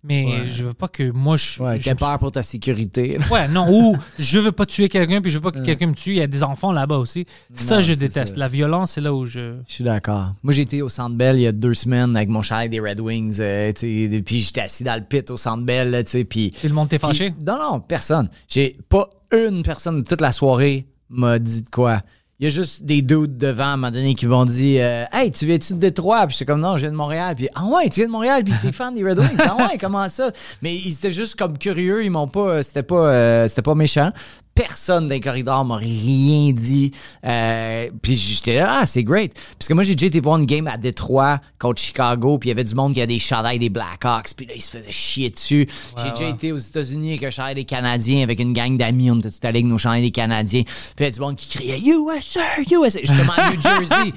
Mais 0.04 0.48
je 0.48 0.64
veux 0.64 0.74
pas 0.74 0.88
que 0.88 1.12
moi 1.12 1.36
je. 1.36 1.62
Ouais, 1.62 1.80
je 1.80 1.92
peur 1.94 2.18
pour 2.20 2.32
ta 2.32 2.42
sécurité. 2.44 3.18
Ouais, 3.32 3.48
non, 3.50 3.68
ou 3.70 3.98
je 4.18 4.40
veux 4.40 4.52
pas 4.54 4.66
tuer 4.66 4.88
quelqu'un, 4.88 5.20
puis 5.22 5.30
je 5.30 5.38
veux 5.38 5.42
pas 5.42 5.52
que 5.52 5.60
quelqu'un 5.60 5.88
me 5.88 5.94
tue. 5.94 6.12
Il 6.12 6.18
y 6.18 6.22
a 6.22 6.28
des 6.28 6.42
enfants 6.42 6.72
là-bas 6.72 6.98
aussi. 6.98 7.26
Ça, 7.54 7.76
Non, 7.78 7.82
je 7.82 7.94
déteste. 7.94 8.34
ça. 8.34 8.40
La 8.40 8.48
violence, 8.48 8.92
c'est 8.92 9.02
là 9.02 9.14
où 9.14 9.26
je. 9.26 9.58
Je 9.68 9.74
suis 9.74 9.84
d'accord. 9.84 10.34
Moi, 10.44 10.54
j'ai 10.54 10.62
été 10.62 10.82
au 10.82 10.90
Centre 10.90 11.16
Bell 11.16 11.36
il 11.38 11.42
y 11.42 11.48
a 11.48 11.52
deux 11.52 11.74
semaines 11.74 12.16
avec 12.16 12.30
mon 12.30 12.42
chalet 12.42 12.72
des 12.72 12.80
Red 12.80 13.00
Wings. 13.02 13.38
euh, 13.42 13.72
puis 13.74 14.40
j'étais 14.40 14.62
assis 14.62 14.84
dans 14.84 14.96
le 14.98 15.06
pit 15.06 15.30
au 15.30 15.38
Centre 15.38 15.64
Bell. 15.64 16.04
sais, 16.06 16.24
Puis 16.24 16.54
le 16.64 16.70
monde 16.70 16.90
t'est 16.90 16.98
fâché? 16.98 17.34
Non, 17.46 17.58
non, 17.60 17.80
personne. 17.82 18.30
J'ai 18.48 18.78
pas 18.88 19.10
une 19.32 19.64
personne 19.64 20.04
toute 20.04 20.22
la 20.22 20.32
soirée 20.32 20.88
m'a 21.10 21.40
dit 21.40 21.64
de 21.64 21.70
quoi. 21.70 22.02
Il 22.42 22.46
y 22.46 22.48
a 22.48 22.52
juste 22.52 22.84
des 22.84 23.02
dudes 23.02 23.38
devant, 23.38 23.64
à 23.64 23.68
un 23.68 23.76
moment 23.76 23.92
donné, 23.92 24.16
qui 24.16 24.26
vont 24.26 24.46
dire 24.46 24.82
euh, 24.82 25.06
Hey, 25.12 25.30
tu 25.30 25.46
viens-tu 25.46 25.74
de 25.74 25.80
Détroit? 25.80 26.26
Puis 26.26 26.38
j'étais 26.38 26.50
comme 26.50 26.62
Non, 26.62 26.78
je 26.78 26.84
viens 26.84 26.92
de 26.92 26.96
Montréal. 26.96 27.36
Puis 27.36 27.50
Ah 27.54 27.66
ouais, 27.66 27.90
tu 27.90 28.00
viens 28.00 28.06
de 28.08 28.12
Montréal, 28.14 28.44
puis 28.46 28.54
t'es 28.62 28.72
fan 28.72 28.96
des 28.96 29.04
Red 29.04 29.20
Wings. 29.20 29.38
Ah 29.40 29.58
ouais, 29.58 29.78
comment 29.78 30.08
ça? 30.08 30.32
Mais 30.62 30.74
ils 30.74 30.94
étaient 30.94 31.12
juste 31.12 31.36
comme 31.36 31.58
curieux, 31.58 32.02
ils 32.06 32.10
m'ont 32.10 32.30
pas. 32.30 32.64
C'était 32.64 32.84
pas, 32.84 33.10
euh, 33.10 33.48
c'était 33.50 33.62
pas 33.62 33.76
méchant. 33.76 34.12
Personne 34.68 35.08
dans 35.08 35.14
les 35.14 35.20
corridors 35.22 35.64
m'a 35.66 35.78
rien 35.78 36.52
dit. 36.52 36.92
Euh, 37.26 37.90
puis 38.02 38.16
j'étais 38.16 38.56
là, 38.56 38.80
ah, 38.82 38.86
c'est 38.86 39.04
great. 39.04 39.34
Parce 39.58 39.68
que 39.68 39.74
moi, 39.74 39.84
j'ai 39.84 39.96
déjà 39.96 40.08
été 40.08 40.20
voir 40.20 40.38
une 40.38 40.46
game 40.46 40.68
à 40.68 40.78
Détroit 40.78 41.40
contre 41.60 41.82
Chicago, 41.82 42.38
puis 42.38 42.50
il 42.50 42.52
y 42.52 42.54
avait 42.54 42.64
du 42.64 42.76
monde 42.76 42.94
qui 42.94 43.02
a 43.02 43.06
des 43.06 43.20
chandails 43.20 43.60
des 43.60 43.70
Blackhawks, 43.70 44.32
puis 44.36 44.46
là, 44.46 44.54
ils 44.56 44.62
se 44.62 44.72
faisaient 44.78 44.92
chier 44.92 45.30
dessus. 45.30 45.68
j'ai 46.04 46.10
déjà 46.12 46.28
été 46.30 46.52
aux 46.52 46.58
États-Unis 46.58 47.10
avec 47.12 47.24
un 47.24 47.30
chandail 47.30 47.56
des 47.56 47.64
Canadiens, 47.66 48.24
avec 48.24 48.40
une 48.40 48.54
gang 48.54 48.76
d'amis, 48.78 49.12
on 49.12 49.20
était 49.20 49.30
tout 49.30 49.38
allés 49.44 49.60
avec 49.60 49.66
nos 49.66 49.78
chandails 49.78 50.02
des 50.02 50.12
Canadiens. 50.12 50.64
Puis 50.64 50.74
il 50.98 51.02
y 51.02 51.04
avait 51.04 51.12
du 51.12 51.20
monde 51.22 51.36
qui 51.36 51.50
criait 51.58 51.80
USA, 51.80 52.42
USA. 52.70 53.00
J'étais 53.02 53.14
en 53.14 53.52
New 53.52 53.62
Jersey 53.62 54.14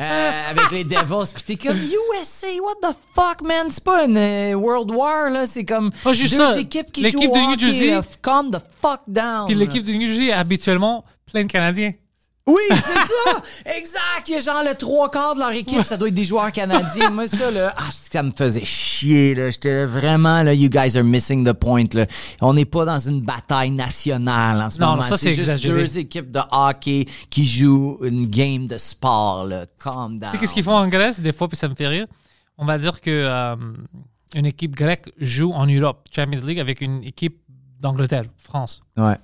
euh, 0.00 0.50
avec 0.50 0.70
les 0.72 0.84
Devils, 0.84 1.32
puis 1.34 1.42
t'es 1.44 1.56
comme 1.56 1.78
USA, 1.78 2.46
what 2.62 2.90
the 2.90 2.94
fuck, 3.14 3.42
man? 3.46 3.68
C'est 3.70 3.82
pas 3.84 4.04
une 4.04 4.16
euh, 4.18 4.54
World 4.54 4.90
War, 4.90 5.30
là. 5.30 5.46
C'est 5.46 5.64
comme 5.64 5.90
Pas 6.04 6.12
juste 6.12 6.36
deux 6.36 6.44
ça. 6.44 6.58
équipes 6.60 6.92
qui 6.92 7.00
L'équipe 7.02 7.22
jouent 7.22 7.26
de 7.28 7.38
au 7.38 7.46
New 7.46 7.52
hockey, 7.52 7.58
Jersey- 7.70 7.90
là. 7.92 8.02
Calm 8.22 8.50
the 8.50 8.58
fuck 8.82 9.00
down. 9.06 9.46
Puis 9.46 9.54
l'équipe 9.54 9.85
est 9.88 10.32
habituellement 10.32 11.04
plein 11.26 11.42
de 11.44 11.48
Canadiens. 11.48 11.92
Oui, 12.48 12.62
c'est 12.70 12.76
ça! 12.94 13.42
exact! 13.76 14.28
Il 14.28 14.34
y 14.34 14.36
a 14.36 14.40
genre 14.40 14.62
le 14.64 14.76
trois 14.76 15.10
quarts 15.10 15.34
de 15.34 15.40
leur 15.40 15.50
équipe, 15.50 15.82
ça 15.82 15.96
doit 15.96 16.06
être 16.06 16.14
des 16.14 16.24
joueurs 16.24 16.52
canadiens. 16.52 17.10
Moi, 17.10 17.26
ça, 17.26 17.50
là, 17.50 17.74
ah, 17.76 17.88
ça 17.90 18.22
me 18.22 18.30
faisait 18.30 18.64
chier, 18.64 19.34
là. 19.34 19.50
J'étais 19.50 19.84
vraiment, 19.84 20.44
là, 20.44 20.54
you 20.54 20.68
guys 20.68 20.96
are 20.96 21.02
missing 21.02 21.44
the 21.44 21.52
point, 21.52 21.86
là. 21.92 22.06
On 22.40 22.54
n'est 22.54 22.64
pas 22.64 22.84
dans 22.84 23.00
une 23.00 23.20
bataille 23.20 23.72
nationale 23.72 24.62
en 24.62 24.70
ce 24.70 24.78
Non, 24.78 24.90
moment. 24.90 25.02
ça, 25.02 25.18
c'est 25.18 25.30
juste 25.30 25.40
exagéré. 25.40 25.80
deux 25.80 25.98
équipes 25.98 26.30
de 26.30 26.38
hockey 26.52 27.06
qui 27.30 27.44
jouent 27.48 27.98
une 28.04 28.26
game 28.28 28.68
de 28.68 28.78
sport, 28.78 29.44
là. 29.46 29.66
Calm 29.82 30.20
down. 30.20 30.30
Tu 30.30 30.36
sais 30.36 30.38
qu'est-ce 30.38 30.54
qu'ils 30.54 30.62
font 30.62 30.76
en 30.76 30.86
Grèce 30.86 31.18
des 31.18 31.32
fois 31.32 31.48
puis 31.48 31.56
ça 31.56 31.68
me 31.68 31.74
fait 31.74 31.88
rire? 31.88 32.06
On 32.58 32.64
va 32.64 32.78
dire 32.78 33.00
que 33.00 33.10
euh, 33.10 33.56
une 34.36 34.46
équipe 34.46 34.76
grecque 34.76 35.12
joue 35.18 35.52
en 35.52 35.66
Europe, 35.66 36.06
Champions 36.14 36.46
League 36.46 36.60
avec 36.60 36.80
une 36.80 37.02
équipe 37.02 37.40
d'Angleterre, 37.80 38.22
France. 38.36 38.78
Ouais. 38.96 39.16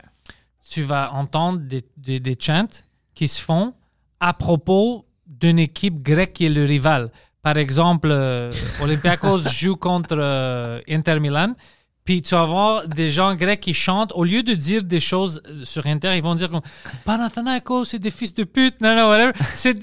Tu 0.73 0.83
vas 0.83 1.12
entendre 1.12 1.59
des, 1.59 1.83
des, 1.99 2.18
des 2.18 2.37
chants 2.41 2.73
qui 3.14 3.29
se 3.29 3.41
font 3.43 3.75
à 4.20 4.33
propos 4.33 5.05
d'une 5.27 5.59
équipe 5.59 6.01
grecque 6.03 6.33
qui 6.33 6.47
est 6.47 6.49
le 6.61 6.64
rival. 6.64 7.11
Par 7.43 7.59
exemple, 7.59 8.09
euh, 8.11 8.51
Olympiakos 8.81 9.41
joue 9.61 9.77
contre 9.77 10.16
euh, 10.18 10.81
Inter 10.89 11.20
Milan. 11.20 11.55
Puis 12.07 12.23
tu 12.23 12.35
vas 12.35 12.47
voir 12.47 12.89
des 12.89 13.11
gens 13.11 13.35
grecs 13.35 13.61
qui 13.61 13.75
chantent, 13.75 14.12
au 14.14 14.25
lieu 14.25 14.43
de 14.43 14.55
dire 14.55 14.83
des 14.83 14.99
choses 14.99 15.43
euh, 15.47 15.62
sur 15.64 15.87
Inter, 15.87 16.16
ils 16.16 16.23
vont 16.23 16.35
dire 16.35 16.51
comme 16.51 16.62
Panathinaikos, 17.05 17.85
c'est 17.85 17.99
des 17.99 18.11
fils 18.11 18.33
de 18.33 18.45
pute, 18.45 18.81
non, 18.81 18.97
non, 18.97 19.09
whatever. 19.11 19.33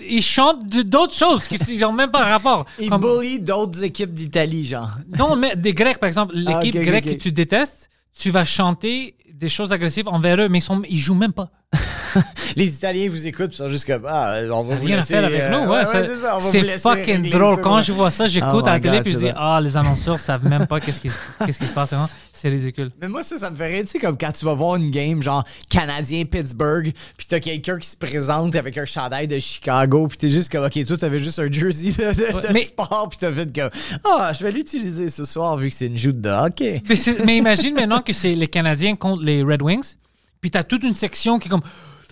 Ils 0.10 0.24
chantent 0.24 0.66
d'autres 0.96 1.14
choses 1.14 1.48
qui 1.48 1.78
n'ont 1.78 1.94
même 1.94 2.12
pas 2.12 2.26
rapport. 2.26 2.66
Ils 2.80 2.90
Comme- 2.90 3.02
bully 3.02 3.40
d'autres 3.40 3.84
équipes 3.84 4.14
d'Italie, 4.14 4.66
genre. 4.66 4.92
non, 5.20 5.36
mais 5.36 5.56
des 5.56 5.74
Grecs, 5.76 6.00
par 6.00 6.08
exemple, 6.08 6.34
Ah, 6.48 6.60
l'équipe 6.62 6.82
grecque 6.82 7.06
que 7.06 7.22
tu 7.22 7.32
détestes, 7.32 7.90
tu 8.18 8.32
vas 8.32 8.44
chanter 8.44 9.16
des 9.40 9.50
choses 9.50 9.72
agressives 9.72 10.08
envers 10.08 10.40
eux, 10.42 10.50
mais 10.50 10.60
ils, 10.60 10.62
sont, 10.62 10.82
ils 10.90 11.00
jouent 11.00 11.16
même 11.16 11.34
pas. 11.34 11.50
Les 12.55 12.76
Italiens 12.76 13.07
vous 13.09 13.28
écoutent, 13.28 13.53
ils 13.53 13.57
sont 13.57 13.67
juste 13.67 13.86
comme, 13.86 14.03
ah, 14.07 14.38
on 14.51 14.63
va 14.63 14.76
vous 14.76 14.86
Rien 14.86 14.97
à 14.97 15.01
faire 15.03 15.24
avec 15.26 15.39
euh, 15.39 15.51
nous, 15.65 15.72
ouais. 15.72 15.86
ça- 15.86 16.03
c'est 16.41 16.63
fucking 16.80 17.30
drôle. 17.30 17.57
ça, 17.57 17.61
Quand 17.61 17.76
ouais. 17.76 17.82
je 17.84 17.91
vois 17.91 18.09
ça, 18.09 18.28
j'écoute 18.28 18.49
Oh 18.63 18.67
à 18.67 18.74
la 18.74 18.80
télé 18.80 19.01
puis 19.01 19.13
je 19.13 19.20
dis, 19.20 19.30
ah, 19.36 19.59
les 19.61 19.78
annonceurs 19.78 20.20
savent 20.20 20.45
même 20.49 20.65
pas 20.65 20.80
qu'est-ce 20.80 20.99
qui, 21.01 21.09
se 21.09 21.74
passe. 21.74 21.93
C'est 22.34 22.49
ridicule. 22.49 22.89
Mais 22.99 23.07
moi, 23.09 23.22
ça, 23.22 23.38
ça 23.38 23.51
me 23.51 23.55
fait 23.55 23.67
rire, 23.67 23.82
tu 23.84 23.91
sais, 23.91 23.99
comme 23.99 24.17
quand 24.17 24.32
tu 24.32 24.45
vas 24.45 24.53
voir 24.55 24.78
une 24.78 24.89
game, 24.89 25.22
genre 25.22 25.43
Canadien-Pittsburgh, 25.70 26.93
puis 27.17 27.28
t'as 27.30 27.39
quelqu'un 27.39 27.78
qui 27.78 27.88
se 27.88 27.97
présente 27.97 28.55
avec 28.55 28.78
un 28.78 28.86
chandail 28.86 29.28
de 29.28 29.38
Chicago, 29.39 30.07
puis 30.07 30.17
t'es 30.17 30.30
juste 30.30 30.51
comme, 30.51 30.65
OK, 30.65 30.84
toi, 30.86 30.97
t'avais 30.97 31.20
juste 31.20 31.38
un 31.39 31.51
jersey 31.51 31.91
de, 31.91 32.13
de- 32.13 32.47
de 32.47 32.53
mais- 32.53 32.63
sport, 32.63 33.07
puis 33.09 33.20
t'as 33.20 33.32
fait 33.32 33.53
comme, 33.53 33.70
ah, 34.05 34.32
je 34.38 34.43
vais 34.43 34.51
l'utiliser 34.51 35.09
ce 35.09 35.26
soir 35.26 35.55
vu 35.57 35.70
que 35.70 35.76
c'est 35.76 35.88
une 35.88 35.97
joute 35.97 36.20
de 36.20 36.30
hockey. 36.30 36.82
Mais 37.26 37.38
imagine 37.38 37.76
maintenant 37.76 38.01
que 38.01 38.13
c'est 38.13 38.34
les 38.34 38.47
Canadiens 38.47 38.95
contre 38.95 39.24
les 39.24 39.43
Red 39.43 39.61
Wings, 39.61 39.95
puis 40.42 40.52
t'as 40.52 40.64
toute 40.64 40.84
une 40.84 40.94
section 40.94 41.40
qui 41.40 41.48
est 41.48 41.52
comme, 41.52 41.62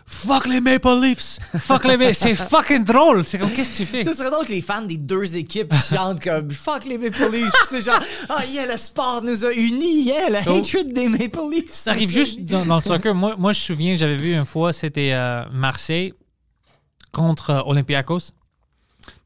fuck 0.06 0.48
les 0.48 0.62
Maple 0.62 1.02
Leafs, 1.02 1.38
fuck 1.60 1.84
les 1.86 1.98
Ma- 1.98 2.14
C'est 2.14 2.34
fucking 2.36 2.84
drôle. 2.86 3.24
C'est 3.26 3.38
comme, 3.38 3.52
qu'est-ce 3.52 3.72
que 3.72 3.78
tu 3.78 3.86
fais? 3.86 4.04
Ce 4.04 4.14
serait 4.14 4.32
donc 4.32 4.48
les 4.50 4.62
fans 4.62 4.82
des 4.82 4.98
deux 4.98 5.36
équipes 5.36 5.74
chantent 5.90 6.22
comme 6.24 6.50
fuck 6.52 6.86
les 6.86 6.98
Maple 6.98 7.30
Leafs. 7.32 7.52
C'est 7.70 7.82
genre, 7.82 8.00
ah, 8.30 8.46
yeah, 8.46 8.66
le 8.66 8.78
sport 8.78 9.22
nous 9.22 9.44
a 9.46 9.52
unis, 9.54 10.04
yeah, 10.04 10.30
la 10.30 10.42
Oh. 10.48 10.58
hatred 10.58 10.94
des 10.94 11.10
Maple 11.10 11.40
Leafs. 11.52 11.72
Ça 11.72 11.92
arrive 11.92 12.10
juste 12.10 12.40
dans, 12.44 12.66
dans 12.66 12.78
le 12.78 12.82
soccer. 12.84 13.14
Moi, 13.14 13.36
moi, 13.38 13.52
je 13.52 13.60
me 13.60 13.64
souviens, 13.64 13.96
j'avais 13.96 14.16
vu 14.18 14.34
une 14.34 14.46
fois, 14.46 14.72
c'était 14.74 15.12
euh, 15.14 15.44
Marseille 15.52 16.14
contre 17.12 17.50
euh, 17.50 17.62
Olympiakos. 17.66 18.32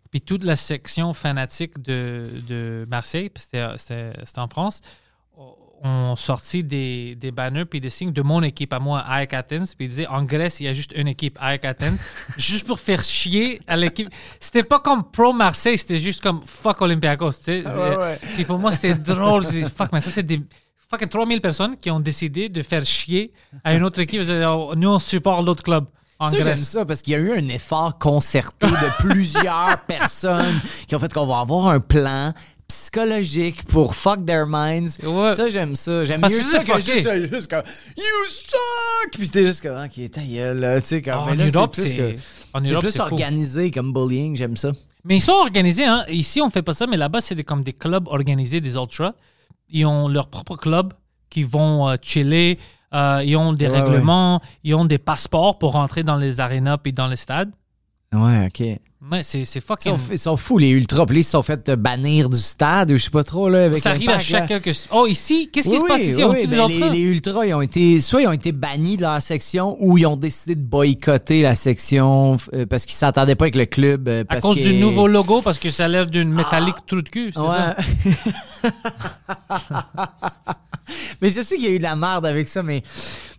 Puis 0.10 0.20
toute 0.22 0.44
la 0.44 0.56
section 0.58 1.14
fanatique 1.14 1.82
de, 1.82 2.26
de 2.50 2.86
Marseille, 2.90 3.32
euh, 3.56 3.76
c'était 3.78 4.40
en 4.40 4.48
France, 4.48 4.82
ont 5.84 6.16
sorti 6.16 6.64
des, 6.64 7.16
des 7.16 7.32
banners 7.32 7.66
puis 7.66 7.80
des 7.80 7.90
signes 7.90 8.12
de 8.12 8.22
mon 8.22 8.44
équipe 8.44 8.72
à 8.74 8.80
moi, 8.80 9.00
Ajax 9.08 9.34
Athens. 9.34 9.76
Puis 9.76 9.86
ils 9.86 9.90
disaient 9.90 10.08
en 10.08 10.24
Grèce, 10.24 10.60
il 10.60 10.66
y 10.66 10.68
a 10.68 10.74
juste 10.74 10.94
une 10.96 11.08
équipe, 11.08 11.38
Ajax 11.42 11.66
Athens, 11.66 12.00
juste 12.38 12.68
pour 12.68 12.80
faire 12.80 13.04
chier 13.04 13.62
à 13.68 13.78
l'équipe. 13.78 14.10
C'était 14.40 14.64
pas 14.64 14.80
comme 14.80 15.10
pro 15.10 15.34
Marseille, 15.34 15.78
c'était 15.78 15.98
juste 15.98 16.22
comme 16.22 16.42
fuck 16.46 16.82
Olympiakos. 16.82 17.32
Tu 17.32 17.44
sais. 17.44 17.66
ouais, 17.66 17.98
ouais. 17.98 18.20
Puis 18.36 18.46
pour 18.46 18.60
moi, 18.60 18.72
c'était 18.72 18.96
drôle. 18.96 19.44
Je 19.46 19.50
dis, 19.50 19.64
fuck, 19.64 19.92
mais 19.92 20.02
ça, 20.02 20.12
c'est 20.12 20.24
des 20.24 20.42
fucking 20.90 21.08
3000 21.08 21.42
personnes 21.42 21.78
qui 21.78 21.90
ont 21.90 22.00
décidé 22.00 22.50
de 22.50 22.62
faire 22.62 22.86
chier 22.86 23.32
à 23.64 23.74
une 23.74 23.84
autre 23.84 24.00
équipe. 24.00 24.22
Oh, 24.46 24.74
Nous, 24.76 24.90
on 24.90 25.00
supporte 25.00 25.46
l'autre 25.46 25.64
club 25.64 25.86
en 26.20 26.28
Ça, 26.28 26.40
j'aime 26.40 26.58
ça 26.58 26.86
parce 26.86 27.02
qu'il 27.02 27.14
y 27.14 27.16
a 27.16 27.20
eu 27.20 27.34
un 27.34 27.48
effort 27.50 27.98
concerté 27.98 28.68
de 28.68 28.98
plusieurs 29.00 29.80
personnes 29.88 30.60
qui 30.88 30.96
ont 30.96 31.00
fait 31.00 31.12
qu'on 31.12 31.26
va 31.26 31.40
avoir 31.40 31.70
un 31.70 31.80
plan 31.80 32.32
psychologique 32.72 33.64
pour 33.66 33.96
fuck 33.96 34.26
their 34.26 34.46
minds. 34.48 34.98
Ouais. 35.04 35.36
Ça, 35.36 35.50
j'aime 35.50 35.76
ça. 35.76 36.06
J'aime 36.06 36.22
Parce 36.22 36.34
mieux 36.34 36.40
que 36.40 36.46
ça 36.46 36.60
c'est 36.60 36.66
que 36.72 36.80
juste, 36.80 37.34
juste 37.34 37.48
comme 37.50 37.64
You 37.98 38.04
suck! 38.30 39.12
Puis 39.14 39.26
c'était 39.28 39.46
juste 39.46 39.62
comme, 39.62 39.78
ok, 39.84 40.12
ta 40.12 40.22
gueule, 40.22 40.82
tu 40.82 40.88
sais, 40.88 41.02
comme. 41.02 41.14
Ah, 41.16 41.32
en 41.32 41.36
Europe, 41.36 41.74
plus 41.74 41.84
c'est- 41.84 41.90
c'est 41.90 42.14
plus 42.80 42.90
c'est 42.90 42.98
fou. 42.98 43.02
organisé 43.14 43.72
comme 43.72 43.94
bullying, 43.94 44.36
j'aime 44.36 44.58
ça. 44.58 44.72
Mais 45.04 45.18
ils 45.18 45.22
sont 45.22 45.32
organisés. 45.34 45.86
Hein. 45.86 46.04
Ici, 46.10 46.42
on 46.42 46.50
fait 46.50 46.62
pas 46.62 46.74
ça, 46.74 46.86
mais 46.88 46.98
là-bas, 46.98 47.22
c'est 47.22 47.42
comme 47.44 47.64
des 47.64 47.74
clubs 47.74 48.08
organisés, 48.08 48.62
des 48.62 48.76
ultras. 48.76 49.14
Ils 49.70 49.86
ont 49.86 50.08
leur 50.08 50.28
propre 50.28 50.56
club 50.58 50.94
qui 51.30 51.44
vont 51.44 51.90
euh, 51.90 51.96
chiller. 52.02 52.60
Euh, 52.94 53.24
ils 53.26 53.36
ont 53.38 53.54
des 53.54 53.68
Ouais, 53.68 53.80
règlements. 53.82 54.42
Ils 54.64 54.76
ont 54.76 54.86
des 54.86 54.98
passeports 54.98 55.58
pour 55.58 55.72
rentrer 55.74 56.04
dans 56.04 56.18
les 56.18 56.40
arénas 56.40 56.78
puis 56.78 56.92
dans 56.94 57.08
les 57.08 57.16
stades. 57.16 57.52
Ouais, 58.14 58.48
ok. 58.48 58.80
Ils 59.04 59.08
Ouais, 59.12 59.24
c'est 59.24 59.46
c'est 59.46 59.62
fucking... 59.62 59.96
ils 60.12 60.20
sont 60.20 60.38
fous, 60.38 60.60
les 60.60 60.70
ultras. 60.70 61.06
Puis 61.08 61.20
ils 61.20 61.24
se 61.24 61.32
sont 61.32 61.42
fait 61.42 61.70
euh, 61.70 61.76
bannir 61.76 62.30
du 62.30 62.38
stade 62.38 62.92
ou 62.92 62.98
je 62.98 63.04
sais 63.06 63.10
pas 63.10 63.24
trop, 63.24 63.50
là. 63.50 63.66
Avec 63.66 63.80
Ça 63.82 63.90
arrive 63.90 64.10
à 64.10 64.14
là. 64.14 64.20
chaque 64.20 64.48
quelques... 64.48 64.76
Oh, 64.92 65.08
ici, 65.08 65.50
qu'est-ce 65.52 65.70
qui 65.70 65.74
Oui, 65.76 65.80
se 65.82 65.86
passe 65.86 66.02
ici? 66.02 66.24
oui, 66.24 66.46
ben, 66.46 66.68
les, 66.68 66.76
ultras? 66.76 66.90
les 66.94 67.00
ultras, 67.02 67.46
ils 67.48 67.54
ont 67.56 67.62
été, 67.62 68.00
soit 68.00 68.22
ils 68.22 68.28
ont 68.28 68.32
été 68.32 68.52
bannis 68.52 68.98
de 68.98 69.02
leur 69.02 69.20
section 69.22 69.76
ou 69.80 69.98
ils 69.98 70.06
ont 70.06 70.18
décidé 70.18 70.54
de 70.56 70.62
boycotter 70.62 71.42
la 71.42 71.56
section 71.56 72.38
euh, 72.54 72.68
parce 72.68 72.86
qu'ils 72.86 72.96
s'entendaient 72.96 73.36
pas 73.36 73.46
avec 73.46 73.56
le 73.56 73.66
club. 73.66 74.08
euh, 74.08 74.24
À 74.30 74.40
cause 74.40 74.56
que- 74.58 74.62
du 74.62 74.76
nouveau 74.76 75.08
logo, 75.08 75.42
parce 75.42 75.58
que 75.58 75.72
ça 75.72 75.86
a 75.86 75.88
l'air 75.88 76.06
d'une 76.06 76.34
métallique 76.34 76.76
trou 76.86 77.02
de 77.02 77.10
cul, 77.10 77.34
c'est 77.34 77.40
ça? 77.42 77.76
Mais 81.22 81.30
je 81.30 81.42
sais 81.42 81.56
qu'il 81.56 81.66
y 81.66 81.68
a 81.68 81.72
eu 81.72 81.78
de 81.78 81.84
la 81.84 81.96
merde 81.96 82.26
avec 82.26 82.48
ça, 82.48 82.64
mais, 82.64 82.82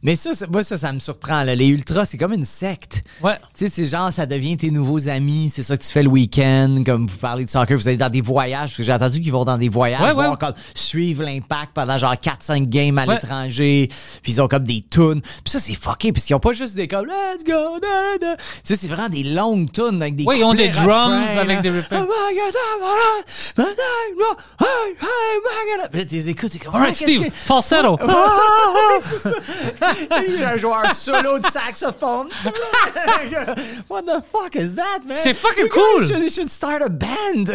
mais 0.03 0.16
ça, 0.16 0.34
ça- 0.34 0.46
moi, 0.46 0.62
ça, 0.64 0.76
ça 0.78 0.92
me 0.92 0.98
surprend. 1.00 1.42
là. 1.42 1.55
Les 1.55 1.66
ultras, 1.68 2.05
c'est 2.05 2.16
comme 2.18 2.32
une 2.32 2.44
secte. 2.44 3.03
Ouais. 3.22 3.36
Tu 3.57 3.66
sais, 3.66 3.68
c'est 3.68 3.86
genre, 3.86 4.12
ça 4.12 4.26
devient 4.26 4.57
tes 4.57 4.70
nouveaux 4.70 5.09
amis, 5.09 5.50
c'est 5.55 5.62
ça 5.62 5.76
que 5.76 5.82
tu 5.82 5.88
fais 5.90 6.03
le 6.03 6.09
week-end, 6.09 6.82
comme 6.84 7.07
vous 7.07 7.16
parlez 7.18 7.44
de 7.44 7.50
soccer, 7.50 7.76
vous 7.76 7.88
allez 7.88 7.96
dans 7.96 8.09
des 8.11 8.20
voyages, 8.20 8.70
parce 8.70 8.76
que 8.76 8.82
j'ai 8.82 8.92
entendu 8.92 9.20
qu'ils 9.20 9.32
vont 9.32 9.44
dans 9.44 9.59
des 9.59 9.68
voyages, 9.68 10.00
Ouais, 10.00 10.12
voir 10.12 10.30
ouais. 10.32 10.36
comme 10.38 10.55
suivre 10.74 11.24
l'impact 11.24 11.72
pendant 11.74 11.98
genre 11.98 12.14
4-5 12.14 12.66
games 12.68 12.98
à 12.98 13.07
l'étranger, 13.07 13.88
puis 14.22 14.32
ils 14.32 14.40
ont 14.42 14.48
comme 14.48 14.64
des 14.64 14.84
tunes. 14.90 15.20
Puis 15.20 15.50
ça, 15.53 15.59
c'est 15.59 15.74
fucké, 15.74 16.12
parce 16.12 16.24
qu'ils 16.26 16.36
ont 16.36 16.40
pas 16.40 16.53
juste 16.53 16.74
des 16.74 16.88
comme 16.88 17.07
let's 17.07 17.44
go, 17.44 17.78
da, 17.80 18.18
da. 18.20 18.36
Tu 18.36 18.42
sais, 18.64 18.76
c'est 18.76 18.88
vraiment 18.88 19.09
des 19.09 19.24
longues 19.24 19.70
tunes 19.72 20.00
avec 20.03 20.16
des 20.16 20.24
Ouais, 20.24 20.38
ils 20.40 20.44
ont 20.44 20.55
des 20.55 20.68
drums 20.68 20.86
refrains, 21.22 21.40
avec 21.40 21.57
là. 21.57 21.62
des 21.62 21.70
refrains. 21.70 22.07
Oh 22.09 22.12
my 22.30 22.36
God, 22.36 22.55
oh 22.55 23.57
my 23.59 23.64
God, 23.64 24.36
my. 24.59 25.88
Puis 25.90 26.00
là, 26.00 26.05
tu 26.07 26.14
les 26.14 26.28
écoutes, 26.30 26.50
t'es 26.53 26.59
comme, 26.59 26.74
All 26.74 26.80
right, 26.82 26.96
ah, 26.98 27.03
Steve, 27.05 27.30
falsetto. 27.43 27.99
Il 30.28 30.40
y 30.40 30.45
a 30.45 30.53
un 30.53 30.57
joueur 30.57 30.95
solo 30.95 31.38
de 31.38 31.47
saxophone. 31.51 32.28
What 33.88 34.03
the 34.03 34.22
fuck 34.30 34.57
is 34.57 34.74
that, 34.74 35.01
man? 35.07 35.16
C'est 35.16 35.34
fucking 35.34 35.68
cool. 35.68 36.22
You 36.22 36.30
should 36.30 36.51
start 36.51 36.82
a 36.82 36.88
band. 36.88 37.47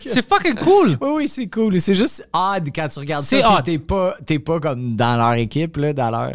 C'est 0.00 0.26
fucking 0.26 0.56
cool. 0.56 0.96
Oui, 1.00 1.10
oui, 1.14 1.28
c'est 1.28 1.48
cool. 1.48 1.80
C'est 1.80 1.94
juste 1.94 2.28
odd 2.32 2.68
quand 2.74 2.88
tu 2.88 2.98
regardes 2.98 3.24
ça. 3.24 3.28
C'est 3.28 3.44
odd. 3.44 3.64
T'es 3.64 3.78
pas, 3.78 4.16
t'es 4.24 4.38
pas 4.38 4.60
comme 4.60 4.94
dans 4.94 5.16
leur 5.16 5.34
équipe, 5.34 5.76
là, 5.76 5.92
dans 5.92 6.10
leur. 6.10 6.32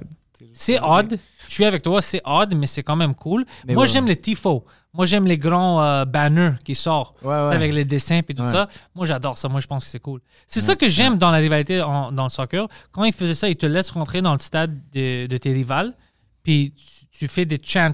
C'est 0.53 0.79
odd. 0.79 1.17
Je 1.53 1.57
suis 1.57 1.65
avec 1.65 1.83
toi, 1.83 2.01
c'est 2.01 2.19
odd, 2.25 2.55
mais 2.55 2.65
c'est 2.65 2.81
quand 2.81 2.95
même 2.95 3.13
cool. 3.13 3.45
Mais 3.67 3.75
Moi, 3.75 3.83
ouais. 3.83 3.87
j'aime 3.87 4.07
les 4.07 4.15
tifos. 4.15 4.65
Moi, 4.91 5.05
j'aime 5.05 5.27
les 5.27 5.37
grands 5.37 5.83
euh, 5.83 6.03
banners 6.03 6.53
qui 6.65 6.73
sortent 6.73 7.21
Ouais, 7.21 7.27
ouais. 7.29 7.55
avec 7.55 7.71
les 7.73 7.85
dessins 7.85 8.21
et 8.27 8.33
tout 8.33 8.45
ça. 8.47 8.67
Moi, 8.95 9.05
j'adore 9.05 9.37
ça. 9.37 9.49
Moi, 9.49 9.59
je 9.59 9.67
pense 9.67 9.83
que 9.83 9.89
c'est 9.91 9.99
cool. 9.99 10.19
C'est 10.47 10.61
ça 10.61 10.75
que 10.75 10.87
j'aime 10.87 11.19
dans 11.19 11.29
la 11.29 11.37
rivalité 11.37 11.79
en- 11.83 12.11
dans 12.11 12.23
le 12.23 12.29
soccer. 12.29 12.67
Quand 12.91 13.03
ils 13.03 13.13
faisaient 13.13 13.35
ça, 13.35 13.49
ils 13.49 13.55
te 13.55 13.67
laissent 13.67 13.91
rentrer 13.91 14.23
dans 14.23 14.33
le 14.33 14.39
stade 14.39 14.79
de, 14.93 15.27
de 15.27 15.37
tes 15.37 15.51
rivales, 15.53 15.93
puis 16.41 16.73
tu, 16.75 17.05
tu 17.19 17.27
fais 17.27 17.45
des 17.45 17.59
chants 17.63 17.93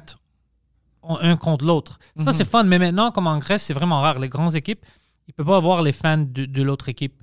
un 1.03 1.35
contre 1.35 1.65
l'autre. 1.65 1.99
Ça, 2.23 2.31
c'est 2.31 2.47
fun. 2.47 2.63
Mais 2.63 2.79
maintenant, 2.79 3.11
comme 3.11 3.27
en 3.27 3.37
Grèce, 3.39 3.63
c'est 3.63 3.73
vraiment 3.73 3.99
rare. 3.99 4.19
Les 4.19 4.29
grandes 4.29 4.55
équipes, 4.55 4.85
ils 5.27 5.31
ne 5.31 5.33
peuvent 5.35 5.47
pas 5.47 5.57
avoir 5.57 5.81
les 5.81 5.91
fans 5.91 6.17
de, 6.17 6.45
de 6.45 6.61
l'autre 6.63 6.87
équipe. 6.87 7.21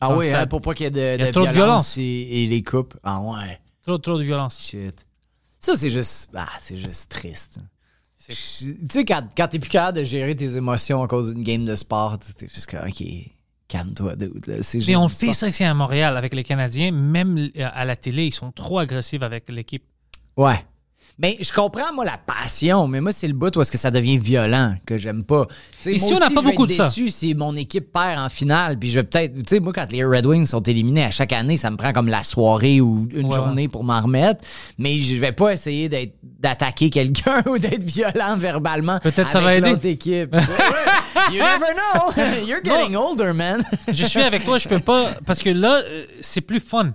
Ah 0.00 0.12
oui, 0.12 0.32
hein, 0.32 0.46
pour 0.46 0.60
pas 0.60 0.74
qu'il 0.74 0.84
y 0.84 0.86
ait 0.88 0.90
de, 0.90 1.20
y 1.20 1.22
a 1.24 1.26
de 1.28 1.32
trop 1.32 1.46
de 1.46 1.50
violence, 1.52 1.96
violence. 1.96 1.98
Et, 1.98 2.44
et 2.44 2.46
les 2.46 2.62
coupes. 2.62 2.94
Ah 3.02 3.20
ouais. 3.20 3.60
Trop, 3.84 3.98
trop 3.98 4.16
de 4.18 4.22
violence. 4.22 4.60
Shit. 4.60 5.06
Ça, 5.60 5.76
c'est 5.76 5.90
juste. 5.90 6.30
Ah, 6.34 6.48
c'est 6.60 6.76
juste 6.76 7.10
triste. 7.10 7.60
Tu 8.26 8.34
sais, 8.34 9.04
quand, 9.04 9.22
quand 9.36 9.48
t'es 9.48 9.58
plus 9.58 9.70
capable 9.70 9.98
de 9.98 10.04
gérer 10.04 10.36
tes 10.36 10.56
émotions 10.56 11.02
à 11.02 11.08
cause 11.08 11.32
d'une 11.32 11.42
game 11.42 11.64
de 11.64 11.74
sport, 11.76 12.18
t'es 12.18 12.46
juste 12.46 12.70
comme, 12.70 12.86
OK, 12.86 13.02
calme-toi, 13.68 14.16
dude. 14.16 14.46
là. 14.46 14.56
Mais 14.86 14.96
on 14.96 15.08
fait 15.08 15.32
ça 15.32 15.48
ici 15.48 15.64
à 15.64 15.72
Montréal 15.72 16.16
avec 16.16 16.34
les 16.34 16.44
Canadiens. 16.44 16.90
Même 16.90 17.38
euh, 17.38 17.68
à 17.72 17.84
la 17.84 17.96
télé, 17.96 18.26
ils 18.26 18.34
sont 18.34 18.52
trop 18.52 18.78
agressifs 18.80 19.22
avec 19.22 19.48
l'équipe. 19.48 19.84
Ouais. 20.36 20.64
Mais 21.20 21.36
je 21.40 21.52
comprends, 21.52 21.92
moi, 21.92 22.04
la 22.04 22.16
passion, 22.16 22.86
mais 22.86 23.00
moi, 23.00 23.10
c'est 23.12 23.26
le 23.26 23.32
bout 23.34 23.54
où 23.56 23.60
est-ce 23.60 23.72
que 23.72 23.78
ça 23.78 23.90
devient 23.90 24.18
violent 24.18 24.74
que 24.86 24.96
j'aime 24.96 25.24
pas. 25.24 25.46
Ici, 25.84 26.12
moi 26.12 26.16
on 26.16 26.20
n'a 26.20 26.30
pas 26.30 26.42
beaucoup 26.42 26.66
de 26.66 26.72
ça? 26.72 26.86
déçu 26.86 27.10
si 27.10 27.34
mon 27.34 27.56
équipe 27.56 27.92
perd 27.92 28.20
en 28.20 28.28
finale, 28.28 28.78
puis 28.78 28.88
je 28.90 29.00
vais 29.00 29.04
peut-être... 29.04 29.34
Tu 29.34 29.42
sais, 29.48 29.60
moi, 29.60 29.72
quand 29.72 29.90
les 29.90 30.04
Red 30.04 30.26
Wings 30.26 30.46
sont 30.46 30.62
éliminés 30.62 31.04
à 31.04 31.10
chaque 31.10 31.32
année, 31.32 31.56
ça 31.56 31.70
me 31.70 31.76
prend 31.76 31.92
comme 31.92 32.06
la 32.08 32.22
soirée 32.22 32.80
ou 32.80 33.08
une 33.12 33.26
Ouais, 33.26 33.32
journée 33.32 33.66
pour 33.68 33.82
m'en 33.82 34.00
remettre, 34.00 34.44
mais 34.78 35.00
je 35.00 35.16
vais 35.16 35.32
pas 35.32 35.52
essayer 35.52 35.88
d'être 35.88 36.14
d'attaquer 36.22 36.88
quelqu'un 36.88 37.42
ou 37.46 37.58
d'être 37.58 37.82
violent 37.82 38.36
verbalement 38.36 39.00
Peut-être 39.00 39.28
ça 39.28 39.40
va 39.40 39.56
aider. 39.56 39.70
l'autre 39.70 39.86
équipe. 39.86 40.34
You 41.32 41.42
never 41.42 41.74
know. 41.74 42.12
You're 42.46 42.62
getting 42.62 42.94
older, 42.96 43.32
man. 43.34 43.62
Je 43.88 44.04
suis 44.04 44.22
avec 44.22 44.44
toi, 44.44 44.58
je 44.58 44.68
peux 44.68 44.78
pas. 44.78 45.10
Parce 45.26 45.40
que 45.40 45.50
là, 45.50 45.82
euh, 45.84 46.04
c'est 46.20 46.40
plus 46.40 46.60
fun. 46.60 46.92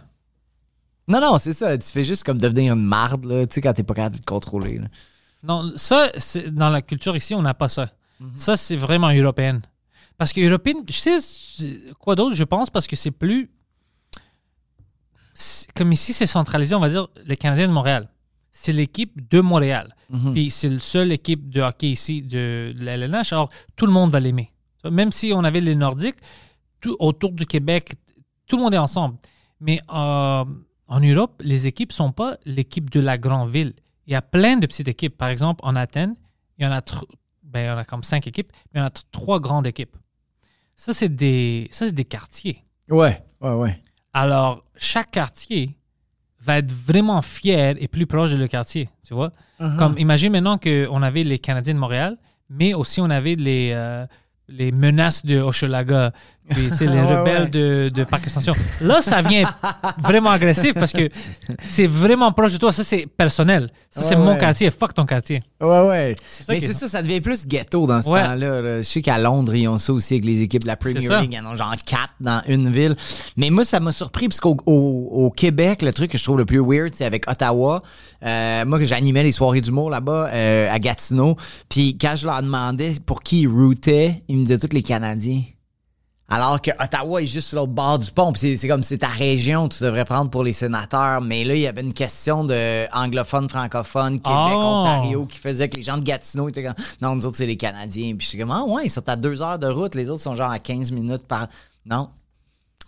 Non, 1.07 1.19
non, 1.21 1.37
c'est 1.37 1.53
ça. 1.53 1.77
Tu 1.77 1.89
fais 1.89 2.03
juste 2.03 2.23
comme 2.23 2.37
devenir 2.37 2.73
une 2.73 2.83
marde, 2.83 3.25
là, 3.25 3.45
tu 3.45 3.55
sais, 3.55 3.61
quand 3.61 3.73
t'es 3.73 3.83
pas 3.83 3.93
capable 3.93 4.15
de 4.15 4.21
te 4.21 4.25
contrôler. 4.25 4.79
là. 4.79 4.87
Non, 5.43 5.73
ça, 5.75 6.09
c'est- 6.17 6.49
dans 6.51 6.69
la 6.69 6.81
culture 6.81 7.15
ici, 7.15 7.33
on 7.35 7.41
n'a 7.41 7.53
pas 7.53 7.69
ça. 7.69 7.89
Ça, 8.35 8.55
c'est 8.55 8.77
vraiment 8.77 9.09
européenne. 9.11 9.61
Parce 10.17 10.31
que 10.31 10.39
européenne, 10.39 10.77
je 10.89 10.93
sais 10.93 11.19
c'est- 11.19 11.93
quoi 11.99 12.15
d'autre, 12.15 12.35
je 12.35 12.43
pense, 12.45 12.69
parce 12.69 12.87
que 12.87 12.95
c'est 12.95 13.11
plus. 13.11 13.49
c'est- 15.33 15.71
Comme 15.73 15.91
ici, 15.91 16.13
c'est 16.13 16.25
centralisé, 16.27 16.75
on 16.75 16.79
va 16.79 16.89
dire, 16.89 17.07
les 17.25 17.35
Canadiens 17.37 17.67
de 17.67 17.73
Montréal. 17.73 18.09
C'est 18.51 18.71
l'équipe 18.71 19.27
de 19.29 19.41
Montréal. 19.41 19.95
Puis 20.33 20.51
c'est 20.51 20.69
le 20.69 20.77
seul 20.79 21.11
équipe 21.11 21.49
de 21.49 21.59
hockey 21.61 21.89
ici 21.89 22.21
de, 22.21 22.73
de 22.77 22.85
la 22.85 22.93
LNH. 22.93 23.33
Alors, 23.33 23.49
tout 23.75 23.87
le 23.87 23.91
monde 23.91 24.11
va 24.11 24.19
l'aimer. 24.19 24.53
Même 24.89 25.11
si 25.11 25.33
on 25.33 25.43
avait 25.43 25.59
les 25.59 25.73
Nordiques, 25.75 26.17
tout, 26.79 26.95
autour 26.99 27.31
du 27.31 27.47
Québec, 27.47 27.95
tout 28.45 28.57
le 28.57 28.61
monde 28.63 28.73
est 28.75 28.77
ensemble. 28.77 29.17
Mais 29.59 29.79
euh, 29.91 30.45
en 30.87 30.99
Europe, 30.99 31.41
les 31.43 31.67
équipes 31.67 31.89
ne 31.89 31.93
sont 31.93 32.11
pas 32.11 32.37
l'équipe 32.45 32.89
de 32.89 32.99
la 32.99 33.17
grande 33.17 33.49
ville. 33.49 33.73
Il 34.07 34.13
y 34.13 34.15
a 34.15 34.21
plein 34.21 34.57
de 34.57 34.67
petites 34.67 34.87
équipes. 34.87 35.17
Par 35.17 35.29
exemple, 35.29 35.61
en 35.63 35.75
Athènes, 35.75 36.15
il 36.57 36.65
y 36.65 36.67
en 36.67 36.71
a, 36.71 36.81
ben, 37.43 37.61
il 37.61 37.65
y 37.67 37.69
en 37.69 37.77
a 37.77 37.85
comme 37.85 38.03
cinq 38.03 38.27
équipes, 38.27 38.49
mais 38.73 38.79
il 38.79 38.81
y 38.81 38.83
en 38.83 38.87
a 38.87 38.89
tr- 38.89 39.03
trois 39.11 39.39
grandes 39.39 39.65
équipes. 39.65 39.95
Ça, 40.75 40.93
c'est 40.93 41.15
des, 41.15 41.69
ça, 41.71 41.85
c'est 41.85 41.95
des 41.95 42.05
quartiers. 42.05 42.63
Ouais, 42.89 43.23
ouais, 43.41 43.53
ouais. 43.53 43.81
Alors, 44.13 44.63
chaque 44.75 45.11
quartier 45.11 45.77
va 46.41 46.57
être 46.57 46.71
vraiment 46.71 47.21
fier 47.21 47.75
et 47.79 47.87
plus 47.87 48.05
proche 48.05 48.31
de 48.31 48.37
le 48.37 48.47
quartier, 48.47 48.89
tu 49.07 49.13
vois. 49.13 49.31
Comme, 49.77 49.97
imagine 49.97 50.33
maintenant 50.33 50.57
qu'on 50.57 51.01
avait 51.01 51.23
les 51.23 51.39
Canadiens 51.39 51.73
de 51.73 51.79
Montréal, 51.79 52.17
mais 52.49 52.73
aussi 52.73 52.99
on 52.99 53.09
avait 53.09 53.35
les, 53.35 53.71
euh, 53.73 54.05
les 54.49 54.73
menaces 54.73 55.25
de 55.25 55.39
Hochelaga, 55.39 56.11
puis, 56.49 56.69
sais, 56.71 56.85
les 56.85 56.91
Ouais, 57.03 57.15
rebelles 57.15 57.43
ouais. 57.43 57.49
de, 57.49 57.91
de 57.93 58.03
Parc 58.03 58.23
Extension. 58.23 58.53
Là, 58.81 59.01
ça 59.01 59.21
vient 59.21 59.43
vraiment 59.99 60.31
agressif 60.31 60.73
parce 60.73 60.91
que 60.91 61.09
c'est 61.59 61.87
vraiment 61.87 62.31
proche 62.31 62.53
de 62.53 62.57
toi. 62.57 62.71
Ça, 62.71 62.83
c'est 62.83 63.05
personnel. 63.07 63.69
Ça, 63.89 64.01
c'est 64.01 64.15
mon 64.15 64.37
quartier. 64.37 64.69
Fuck 64.71 64.93
ton 64.93 65.05
quartier. 65.05 65.41
Ouais, 65.61 65.81
ouais. 65.87 66.15
Mais 66.49 66.59
c'est 66.59 66.73
ça. 66.73 66.87
ça, 66.87 67.01
devient 67.01 67.21
plus 67.21 67.45
ghetto 67.47 67.87
dans 67.87 68.01
ce 68.01 68.07
temps-là. 68.07 68.35
là. 68.35 68.77
Je 68.81 68.87
sais 68.87 69.01
qu'à 69.01 69.17
Londres, 69.17 69.55
ils 69.55 69.67
ont 69.67 69.77
ça 69.77 69.93
aussi 69.93 70.15
avec 70.15 70.25
les 70.25 70.41
équipes 70.41 70.63
de 70.63 70.67
la 70.67 70.75
Premier 70.75 71.01
C'est. 71.01 71.19
League. 71.21 71.33
Ils 71.33 71.45
en 71.45 71.51
ont 71.51 71.55
genre 71.55 71.75
quatre 71.85 72.13
dans 72.19 72.41
une 72.47 72.71
ville. 72.71 72.95
Mais 73.37 73.49
moi, 73.49 73.65
ça 73.65 73.79
m'a 73.79 73.91
surpris 73.91 74.27
parce 74.27 74.39
qu'au 74.39 74.57
au, 74.65 75.09
au 75.11 75.29
Québec, 75.31 75.81
le 75.81 75.93
truc 75.93 76.11
que 76.11 76.17
je 76.17 76.23
trouve 76.23 76.37
le 76.37 76.45
plus 76.45 76.59
weird, 76.61 76.93
c'est 76.93 77.05
avec 77.05 77.29
Ottawa. 77.29 77.81
Euh, 78.25 78.65
moi, 78.65 78.79
que 78.79 78.85
j'animais 78.85 79.23
les 79.23 79.31
soirées 79.31 79.61
d'humour 79.61 79.89
là-bas 79.89 80.29
euh, 80.31 80.71
à 80.73 80.79
Gatineau. 80.79 81.35
Puis 81.69 81.97
quand 81.99 82.15
je 82.15 82.25
leur 82.25 82.41
demandais 82.41 82.93
pour 83.05 83.21
qui 83.23 83.41
ils 83.41 83.47
routaient, 83.47 84.23
ils 84.27 84.37
me 84.37 84.41
disaient 84.45 84.57
tous 84.57 84.73
les 84.73 84.83
Canadiens. 84.83 85.41
Alors 86.33 86.61
que 86.61 86.71
Ottawa 86.83 87.21
est 87.21 87.27
juste 87.27 87.49
sur 87.49 87.57
l'autre 87.59 87.71
bord 87.73 87.99
du 87.99 88.11
pont. 88.11 88.33
Puis 88.33 88.57
c'est- 88.57 88.67
comme 88.67 88.83
c'est 88.83 88.97
ta 88.99 89.07
région, 89.07 89.69
tu 89.69 89.83
devrais 89.83 90.05
prendre 90.05 90.29
pour 90.31 90.43
les 90.43 90.53
sénateurs. 90.53 91.21
Mais 91.21 91.43
là, 91.43 91.53
il 91.55 91.61
y 91.61 91.67
avait 91.67 91.81
une 91.81 91.93
question 91.93 92.43
de 92.43 92.85
anglophone, 92.95 93.47
francophone, 93.49 94.19
Québec, 94.19 94.53
Oh. 94.55 94.81
Ontario, 94.81 95.25
qui 95.25 95.37
faisait 95.37 95.69
que 95.69 95.75
les 95.77 95.83
gens 95.83 95.97
de 95.97 96.03
Gatineau 96.03 96.49
étaient 96.49 96.63
comme 96.63 96.73
Non, 97.01 97.15
nous 97.15 97.25
autres, 97.25 97.37
c'est 97.37 97.45
les 97.45 97.57
Canadiens. 97.57 98.15
Puis 98.17 98.27
j'étais 98.31 98.41
comme 98.43 98.51
Ah 98.51 98.63
ouais, 98.65 98.83
ils 98.85 98.89
sont 98.89 99.07
à 99.07 99.15
deux 99.15 99.41
heures 99.41 99.59
de 99.59 99.67
route, 99.67 99.95
les 99.95 100.09
autres 100.09 100.21
sont 100.23 100.35
genre 100.35 100.51
à 100.51 100.59
15 100.59 100.91
minutes 100.91 101.27
par. 101.27 101.47
Non. 101.85 102.09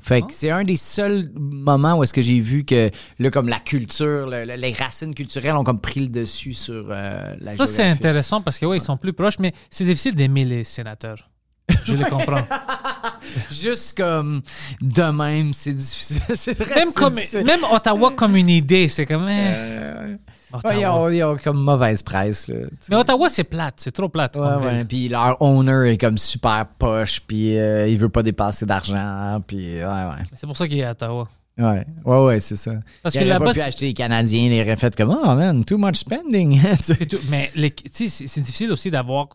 Fait 0.02 0.22
Ah. 0.24 0.28
que 0.28 0.34
c'est 0.34 0.50
un 0.50 0.64
des 0.66 0.76
seuls 0.76 1.32
moments 1.36 1.96
où 1.98 2.04
est-ce 2.04 2.14
que 2.14 2.22
j'ai 2.22 2.40
vu 2.42 2.66
que 2.66 2.90
là, 3.20 3.30
comme 3.32 3.48
la 3.48 3.60
culture, 3.60 4.28
le- 4.28 4.44
le- 4.44 4.56
les 4.56 4.74
racines 4.74 5.16
culturelles 5.16 5.56
ont 5.56 5.64
comme 5.64 5.80
pris 5.80 6.02
le 6.02 6.08
dessus 6.08 6.54
sur 6.54 6.88
euh, 6.90 7.34
la 7.40 7.56
Ça, 7.56 7.66
c'est 7.66 7.84
intéressant 7.84 8.42
parce 8.42 8.60
que, 8.60 8.66
ouais, 8.66 8.78
ils 8.78 8.84
sont 8.84 8.98
plus 8.98 9.14
proches, 9.14 9.40
mais 9.40 9.54
c'est 9.70 9.86
difficile 9.86 10.14
d'aimer 10.16 10.44
les 10.46 10.64
sénateurs. 10.66 11.30
Je 11.86 11.94
les 11.96 12.04
comprends. 12.06 12.42
Juste 13.52 13.98
comme 13.98 14.42
de 14.82 15.04
même, 15.12 15.54
c'est 15.54 15.74
difficile. 15.74 16.56
vrai. 16.60 16.76
même, 16.76 16.88
c'est 16.90 16.94
comme, 17.00 17.14
difficile. 17.16 17.46
même 17.46 17.62
Ottawa 17.72 18.12
comme 18.16 18.36
une 18.36 18.50
idée, 18.50 18.88
c'est 18.88 19.06
comme. 19.06 19.28
eh, 19.30 19.54
Euh, 19.56 20.16
ouais, 20.64 20.80
ils, 20.82 20.86
ont, 20.86 21.10
ils 21.10 21.24
ont 21.24 21.38
comme 21.38 21.62
mauvaise 21.64 22.02
presse. 22.04 22.48
Là. 22.48 22.56
Mais 22.90 22.96
Ottawa, 22.96 23.30
c'est 23.30 23.44
plate, 23.44 23.76
c'est 23.78 23.92
trop 23.92 24.10
plate. 24.10 24.36
Ouais. 24.38 24.84
Puis 24.86 25.08
leur 25.10 25.42
owner 25.42 25.92
est 25.94 25.98
comme 25.98 26.18
super 26.18 26.66
poche, 26.78 27.22
puis 27.26 27.58
euh, 27.58 27.88
il 27.88 27.98
veut 27.98 28.10
pas 28.10 28.24
dépasser 28.24 28.66
d'argent, 28.66 29.42
puis 29.46 29.78
ouais, 29.80 29.84
ouais. 29.84 30.24
C'est 30.34 30.48
pour 30.48 30.58
ça 30.58 30.68
qu'il 30.68 30.80
est 30.80 30.84
à 30.86 30.92
Ottawa. 30.92 31.28
Ouais, 31.58 31.86
ouais, 32.04 32.24
ouais, 32.26 32.40
c'est 32.42 32.58
ça. 32.58 32.74
Parce 33.02 33.16
il 33.16 33.22
que 33.22 33.26
là-bas, 33.26 33.46
pas 33.46 33.54
pu 33.54 33.62
acheter 33.62 33.86
les 33.86 33.94
Canadiens, 33.94 34.52
aurait 34.62 34.76
fait 34.76 34.94
comme, 34.94 35.18
oh 35.18 35.36
man, 35.36 35.64
too 35.64 35.78
much 35.78 35.96
spending. 35.96 36.62
Mais 37.30 37.50
les- 37.56 37.72
tu 37.72 38.10
sais, 38.10 38.28
c'est 38.28 38.42
difficile 38.42 38.72
aussi 38.74 38.92
d'avoir 38.92 39.30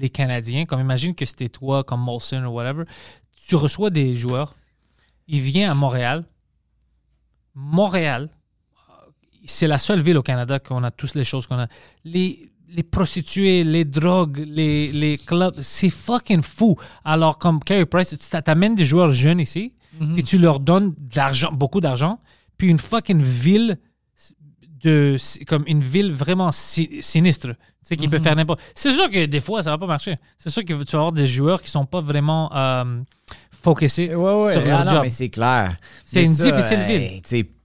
les 0.00 0.10
Canadiens. 0.10 0.64
Comme 0.64 0.80
imagine 0.80 1.14
que 1.14 1.24
c'était 1.24 1.48
toi, 1.48 1.84
comme 1.84 2.00
Molson 2.00 2.44
ou 2.44 2.50
whatever. 2.50 2.84
Tu 3.46 3.56
reçois 3.56 3.90
des 3.90 4.14
joueurs. 4.14 4.54
Il 5.28 5.40
vient 5.40 5.70
à 5.70 5.74
Montréal. 5.74 6.24
Montréal, 7.54 8.30
c'est 9.44 9.66
la 9.66 9.78
seule 9.78 10.00
ville 10.00 10.16
au 10.16 10.22
Canada 10.22 10.58
qu'on 10.58 10.84
a 10.84 10.90
tous 10.90 11.14
les 11.14 11.24
choses 11.24 11.46
qu'on 11.46 11.58
a. 11.58 11.68
Les, 12.04 12.50
les 12.68 12.82
prostituées, 12.82 13.64
les 13.64 13.84
drogues, 13.84 14.44
les, 14.46 14.90
les 14.92 15.18
clubs, 15.18 15.60
c'est 15.60 15.90
fucking 15.90 16.42
fou. 16.42 16.76
Alors, 17.04 17.38
comme 17.38 17.60
Carey 17.60 17.86
Price, 17.86 18.16
tu 18.18 18.42
t'amènes 18.42 18.74
des 18.74 18.84
joueurs 18.84 19.10
jeunes 19.10 19.40
ici, 19.40 19.74
et 20.16 20.22
tu 20.22 20.38
leur 20.38 20.58
donnes 20.58 20.94
de 20.96 21.16
l'argent, 21.16 21.52
beaucoup 21.52 21.80
d'argent, 21.80 22.18
puis 22.56 22.68
une 22.68 22.78
fucking 22.78 23.20
ville 23.20 23.78
de 24.82 25.16
comme 25.46 25.64
une 25.66 25.80
ville 25.80 26.12
vraiment 26.12 26.50
si- 26.52 26.98
sinistre, 27.00 27.48
tu 27.48 27.54
sais 27.82 27.96
qui 27.96 28.08
peut 28.08 28.18
Mhm. 28.18 28.22
faire 28.24 28.36
n'importe. 28.36 28.60
C'est 28.74 28.92
sûr 28.92 29.10
que 29.10 29.26
des 29.26 29.40
fois 29.40 29.62
ça 29.62 29.70
va 29.70 29.78
pas 29.78 29.86
marcher. 29.86 30.16
C'est 30.38 30.50
sûr 30.50 30.64
que 30.64 30.72
tu 30.72 30.92
vas 30.92 30.98
avoir 30.98 31.12
des 31.12 31.26
joueurs 31.26 31.60
qui 31.62 31.70
sont 31.70 31.86
pas 31.86 32.00
vraiment 32.00 32.50
euh, 32.54 33.00
focusés 33.62 34.14
Ouais, 34.14 34.32
ouais. 34.44 34.52
sur 34.52 34.64
leur 34.64 34.80
Ah 34.80 34.84
non, 34.84 34.92
job. 34.92 35.00
mais 35.04 35.10
c'est 35.10 35.28
clair. 35.28 35.76
C'est 36.04 36.24
une 36.24 36.34
ça, 36.34 36.50
difficile 36.50 36.78
euh, 36.80 36.86
ville. 36.86 37.20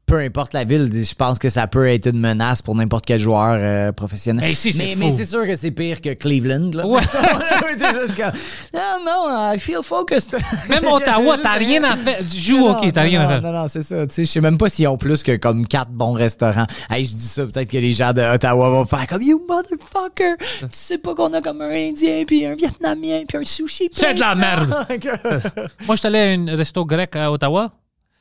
Peu 0.07 0.19
importe 0.19 0.53
la 0.53 0.63
ville, 0.63 0.89
je 0.91 1.13
pense 1.15 1.37
que 1.37 1.49
ça 1.49 1.67
peut 1.67 1.85
être 1.89 2.07
une 2.07 2.19
menace 2.19 2.61
pour 2.61 2.73
n'importe 2.75 3.05
quel 3.05 3.19
joueur 3.19 3.57
euh, 3.59 3.91
professionnel. 3.91 4.41
Mais 4.41 4.95
mais, 4.95 5.11
c'est 5.11 5.25
sûr 5.25 5.45
que 5.45 5.53
c'est 5.55 5.71
pire 5.71 5.99
que 5.99 6.13
Cleveland. 6.13 6.71
Là. 6.73 6.87
Ouais. 6.87 7.01
T'es 7.77 7.93
juste 7.93 8.15
comme, 8.15 8.31
non, 8.73 9.05
non, 9.05 9.53
I 9.53 9.59
feel 9.59 9.83
focused. 9.83 10.37
Même 10.69 10.87
Ottawa, 10.87 11.37
t'as 11.43 11.57
rien 11.57 11.83
à 11.83 11.97
faire. 11.97 12.19
Tu 12.19 12.39
joues 12.39 12.57
Non, 12.57 12.77
hockey, 12.77 12.93
t'as 12.93 13.01
rien 13.01 13.19
non, 13.19 13.25
à 13.25 13.29
faire. 13.29 13.41
Non, 13.41 13.51
non, 13.51 13.67
c'est 13.67 13.83
ça. 13.83 14.05
Je 14.07 14.23
sais 14.23 14.39
même 14.39 14.57
pas 14.57 14.69
s'ils 14.69 14.87
ont 14.87 14.97
plus 14.97 15.23
que 15.23 15.35
comme 15.35 15.67
quatre 15.67 15.91
bons 15.91 16.13
restaurants. 16.13 16.67
Hey, 16.89 17.03
je 17.03 17.11
dis 17.11 17.27
ça, 17.27 17.45
peut-être 17.45 17.69
que 17.69 17.77
les 17.77 17.91
gens 17.91 18.13
de 18.13 18.21
Ottawa 18.21 18.69
vont 18.69 18.85
faire 18.85 19.07
comme 19.07 19.21
You 19.21 19.45
motherfucker! 19.47 20.37
Tu 20.61 20.67
sais 20.71 20.97
pas 20.99 21.15
qu'on 21.15 21.33
a 21.33 21.41
comme 21.41 21.61
un 21.61 21.69
Indien, 21.69 22.23
puis 22.25 22.45
un 22.45 22.55
Vietnamien, 22.55 23.23
puis 23.27 23.37
un 23.37 23.43
sushi. 23.43 23.89
C'est 23.91 24.13
de 24.13 24.19
la 24.21 24.35
merde. 24.35 24.73
merde! 24.89 25.69
Moi, 25.85 25.95
je 25.95 25.99
suis 25.99 26.07
allé 26.07 26.19
à 26.19 26.53
un 26.53 26.55
resto 26.55 26.85
grec 26.85 27.13
à 27.17 27.29
Ottawa. 27.29 27.71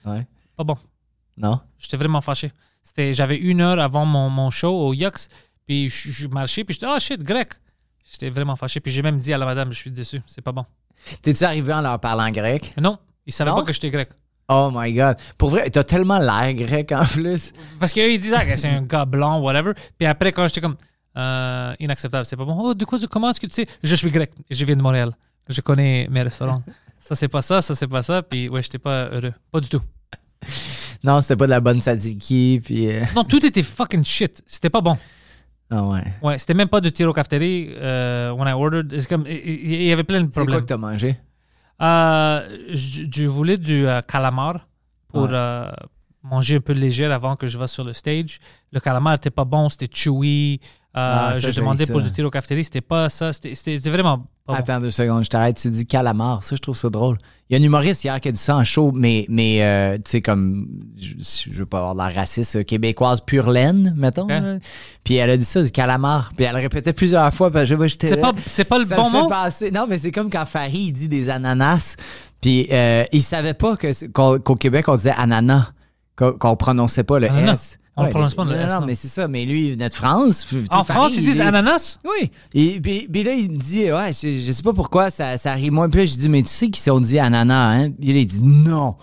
ouais. 0.05 0.27
Pas 0.57 0.65
bon. 0.65 0.77
Non? 1.37 1.61
J'étais 1.79 1.97
vraiment 1.97 2.21
fâché. 2.21 2.53
C'était, 2.83 3.13
j'avais 3.13 3.37
une 3.37 3.61
heure 3.61 3.79
avant 3.81 4.05
mon, 4.07 4.31
mon 4.31 4.51
show 4.51 4.71
au 4.73 4.95
Yux, 4.95 5.29
puis 5.67 5.89
je, 5.89 6.11
je 6.13 6.29
marchais, 6.29 6.65
puis 6.65 6.75
j'étais, 6.75 6.87
ah 6.89 6.99
shit, 6.99 7.23
grec. 7.23 7.53
J'étais 8.11 8.31
vraiment 8.31 8.55
fâché, 8.57 8.79
puis 8.81 8.93
j'ai 8.93 9.03
même 9.03 9.19
dit 9.19 9.33
à 9.33 9.39
la 9.39 9.45
madame, 9.47 9.73
je 9.73 9.79
suis 9.79 9.91
déçu, 9.91 10.23
c'est 10.27 10.41
pas 10.43 10.53
bon. 10.53 10.65
T'es-tu 11.23 11.45
arrivé 11.45 11.73
en 11.73 11.81
leur 11.81 11.99
parlant 12.01 12.31
grec? 12.31 12.73
Non, 12.81 12.99
ils 13.27 13.33
savaient 13.33 13.51
Non? 13.51 13.57
pas 13.57 13.65
que 13.65 13.73
j'étais 13.73 13.91
grec. 13.91 14.11
Oh 14.49 14.71
my 14.73 14.93
god. 14.93 15.17
Pour 15.37 15.51
vrai, 15.51 15.69
t'as 15.71 15.83
tellement 15.83 16.19
l'air 16.21 16.55
grec 16.55 16.93
en 16.93 17.05
plus. 17.05 17.53
Parce 17.81 17.93
qu'eux, 17.93 18.13
ils 18.13 18.21
disaient 18.21 18.47
que 18.47 18.55
c'est 18.55 18.69
un 18.69 18.83
gars 18.83 19.05
blanc, 19.05 19.41
whatever. 19.41 19.73
Puis 19.99 20.07
après, 20.07 20.31
quand 20.33 20.47
j'étais 20.47 20.61
comme, 20.61 20.77
euh, 21.17 21.75
inacceptable, 21.81 22.25
c'est 22.25 22.37
pas 22.37 22.45
bon. 22.45 22.57
Oh, 22.61 22.73
du 22.75 22.87
coup, 22.87 22.97
comment 23.11 23.31
est-ce 23.31 23.41
que 23.41 23.47
tu 23.49 23.55
sais? 23.55 23.67
Je 23.83 23.95
suis 23.97 24.11
grec, 24.11 24.31
je 24.49 24.65
viens 24.65 24.77
de 24.77 24.83
Montréal. 24.83 25.17
Je 25.49 25.61
connais 25.61 26.07
mes 26.09 26.23
restaurants. 26.23 26.63
ça, 27.01 27.17
c'est 27.17 27.27
pas 27.29 27.43
ça, 27.43 27.61
ça, 27.61 27.75
c'est 27.75 27.89
pas 27.89 28.03
ça. 28.03 28.23
Puis 28.23 28.49
ouais, 28.49 28.63
j'étais 28.63 28.79
pas 28.79 29.07
heureux. 29.09 29.33
Pas 29.51 29.59
du 29.61 29.69
tout. 29.69 29.83
Non, 31.07 31.23
c'était 31.23 31.37
pas 31.37 31.47
de 31.47 31.51
la 31.53 31.61
bonne 31.61 31.81
tzatziki, 31.81 32.61
puis... 32.65 32.91
euh, 32.91 33.05
Non, 33.15 33.23
tout 33.25 33.45
était 33.47 33.63
fucking 33.63 34.05
shit. 34.05 34.43
C'était 34.47 34.71
pas 34.71 34.81
bon. 34.83 34.97
Ah 35.69 35.83
ouais. 35.85 36.05
Ouais, 36.23 36.39
c'était 36.39 36.55
même 36.55 36.69
pas 36.69 36.81
de 36.81 36.89
tiro 36.91 37.13
cafétéria 37.13 37.77
euh, 37.81 38.31
when 38.31 38.47
I 38.47 38.53
ordered. 38.53 39.01
C'est 39.01 39.09
comme, 39.09 39.25
il 39.27 39.83
y 39.83 39.91
avait 39.91 40.05
plein 40.05 40.21
de 40.21 40.29
C'est 40.31 40.35
quoi 40.35 40.45
problèmes. 40.45 40.61
que 40.61 40.67
t'as 40.67 40.77
mangé? 40.77 41.17
Euh, 41.83 42.57
je, 42.73 43.03
je 43.13 43.25
voulais 43.27 43.57
du 43.59 43.87
euh, 43.87 44.01
calamar 44.03 44.69
pour 45.09 45.23
Ouais. 45.25 45.29
euh, 45.33 45.71
manger 46.23 46.57
un 46.57 46.61
peu 46.61 46.73
léger 46.73 47.07
avant 47.07 47.35
que 47.35 47.49
je 47.49 47.59
vais 47.59 47.67
sur 47.67 47.83
le 47.83 47.93
stage. 47.95 48.39
Le 48.71 48.79
calamar 48.79 49.15
n'était 49.15 49.31
pas 49.31 49.45
bon, 49.45 49.69
c'était 49.69 49.89
chewy. 49.93 50.61
Euh, 50.99 51.31
Ah, 51.33 51.33
ça, 51.35 51.51
j'ai 51.51 51.61
pour 51.87 52.01
du 52.01 52.11
tiro 52.11 52.31
cafétéria, 52.31 52.65
c'était 52.65 52.81
pas 52.81 53.11
ça. 53.11 53.31
C'était 53.33 53.55
c'était- 53.55 53.77
c'était 53.77 53.91
vraiment 53.91 54.19
pas 54.47 54.55
bon. 54.55 54.55
Attends 54.55 54.81
deux 54.81 54.91
secondes, 54.91 55.25
je 55.25 55.29
t'arrête. 55.29 55.59
Tu 55.59 55.69
dis 55.69 55.85
calamar. 55.85 56.43
Ça, 56.43 56.57
je 56.57 56.61
trouve 56.63 56.77
ça 56.77 56.89
drôle. 56.89 57.19
Il 57.51 57.57
y 57.57 57.61
a 57.61 57.63
un 57.63 57.67
humoriste 57.67 58.03
hier 58.03 58.19
qui 58.19 58.29
a 58.29 58.33
dit 58.33 58.39
ça 58.39 58.57
en 58.57 58.65
show, 58.65 58.93
mais, 58.95 59.27
mais 59.29 59.63
euh, 59.63 59.97
tu 59.97 60.03
sais, 60.07 60.21
comme, 60.23 60.67
je, 60.97 61.15
je 61.19 61.53
veux 61.53 61.67
pas 61.67 61.79
avoir 61.79 61.93
de 61.95 61.99
la 61.99 62.09
raciste 62.09 62.57
euh, 62.57 62.63
québécoise 62.63 63.21
pure 63.21 63.51
laine, 63.51 63.93
mettons. 63.97 64.23
Ok. 64.23 64.31
là. 64.31 64.57
Puis 65.05 65.17
elle 65.17 65.29
a 65.31 65.37
dit 65.37 65.45
ça, 65.45 65.63
du 65.63 65.71
calamar. 65.71 66.33
Puis 66.35 66.47
elle 66.47 66.55
le 66.55 66.63
répétait 66.63 66.95
plusieurs 66.95 67.33
fois. 67.35 67.51
Puis 67.51 67.67
je, 67.67 67.75
moi, 67.75 67.89
j'étais 67.89 68.09
C'est 68.09 68.17
là. 68.17 68.33
pas, 68.33 68.39
c'est 68.47 68.65
pas 68.65 68.79
le 68.79 68.87
Ça 68.87 68.97
bon 68.97 69.11
mot? 69.11 69.29
Non, 69.75 69.87
mais 69.87 69.99
c'est 69.99 70.13
comme 70.13 70.31
quand 70.31 70.47
Farid 70.47 70.75
il 70.89 70.93
dit 70.93 71.09
des 71.11 71.29
ananas. 71.29 71.97
Puis 72.41 72.69
euh, 72.73 73.05
il 73.13 73.23
savait 73.23 73.55
pas 73.55 73.77
que 73.77 74.07
qu'au 74.09 74.39
qu'au 74.39 74.55
Québec, 74.57 74.89
on 74.89 74.97
disait 74.97 75.15
ananas. 75.17 75.73
Qu'on 76.17 76.33
qu'on 76.33 76.57
prononçait 76.57 77.05
pas 77.05 77.19
le 77.19 77.29
Ananas. 77.31 77.53
S. 77.55 77.79
On 77.99 78.05
le 78.05 78.11
prononce 78.11 78.35
pas 78.35 78.45
le 78.45 78.51
non, 78.53 78.61
S, 78.61 78.69
Non, 78.75 78.81
non. 78.81 78.87
mais 78.87 78.95
c'est 78.95 79.09
ça. 79.09 79.27
Mais 79.27 79.45
lui, 79.47 79.69
il 79.69 79.73
venait 79.73 79.89
de 79.89 79.95
France. 79.95 80.47
En 80.71 80.85
France, 80.85 81.13
ils 81.15 81.23
il 81.23 81.31
disent 81.33 81.41
ananas? 81.41 81.99
oui. 82.05 82.31
Et 82.55 82.79
puis, 82.81 83.09
puis 83.11 83.23
là, 83.23 83.33
il 83.33 83.51
me 83.51 83.57
dit, 83.57 83.91
ouais, 83.91 84.13
je, 84.13 84.39
je 84.39 84.53
sais 84.53 84.63
pas 84.63 84.75
pourquoi 84.75 85.11
ça, 85.11 85.39
ça 85.39 85.55
rit 85.55 85.71
moins. 85.71 85.89
Puis 85.89 86.01
là, 86.01 86.07
je 86.07 86.17
dis, 86.17 86.29
mais 86.29 86.43
tu 86.43 86.49
sais 86.49 86.67
qu'ils 86.67 86.83
sont 86.83 87.01
dit 87.01 87.19
ananas, 87.19 87.73
hein? 87.75 87.91
Puis 87.99 88.13
là, 88.13 88.19
il 88.21 88.27
dit, 88.27 88.43
non. 88.43 88.97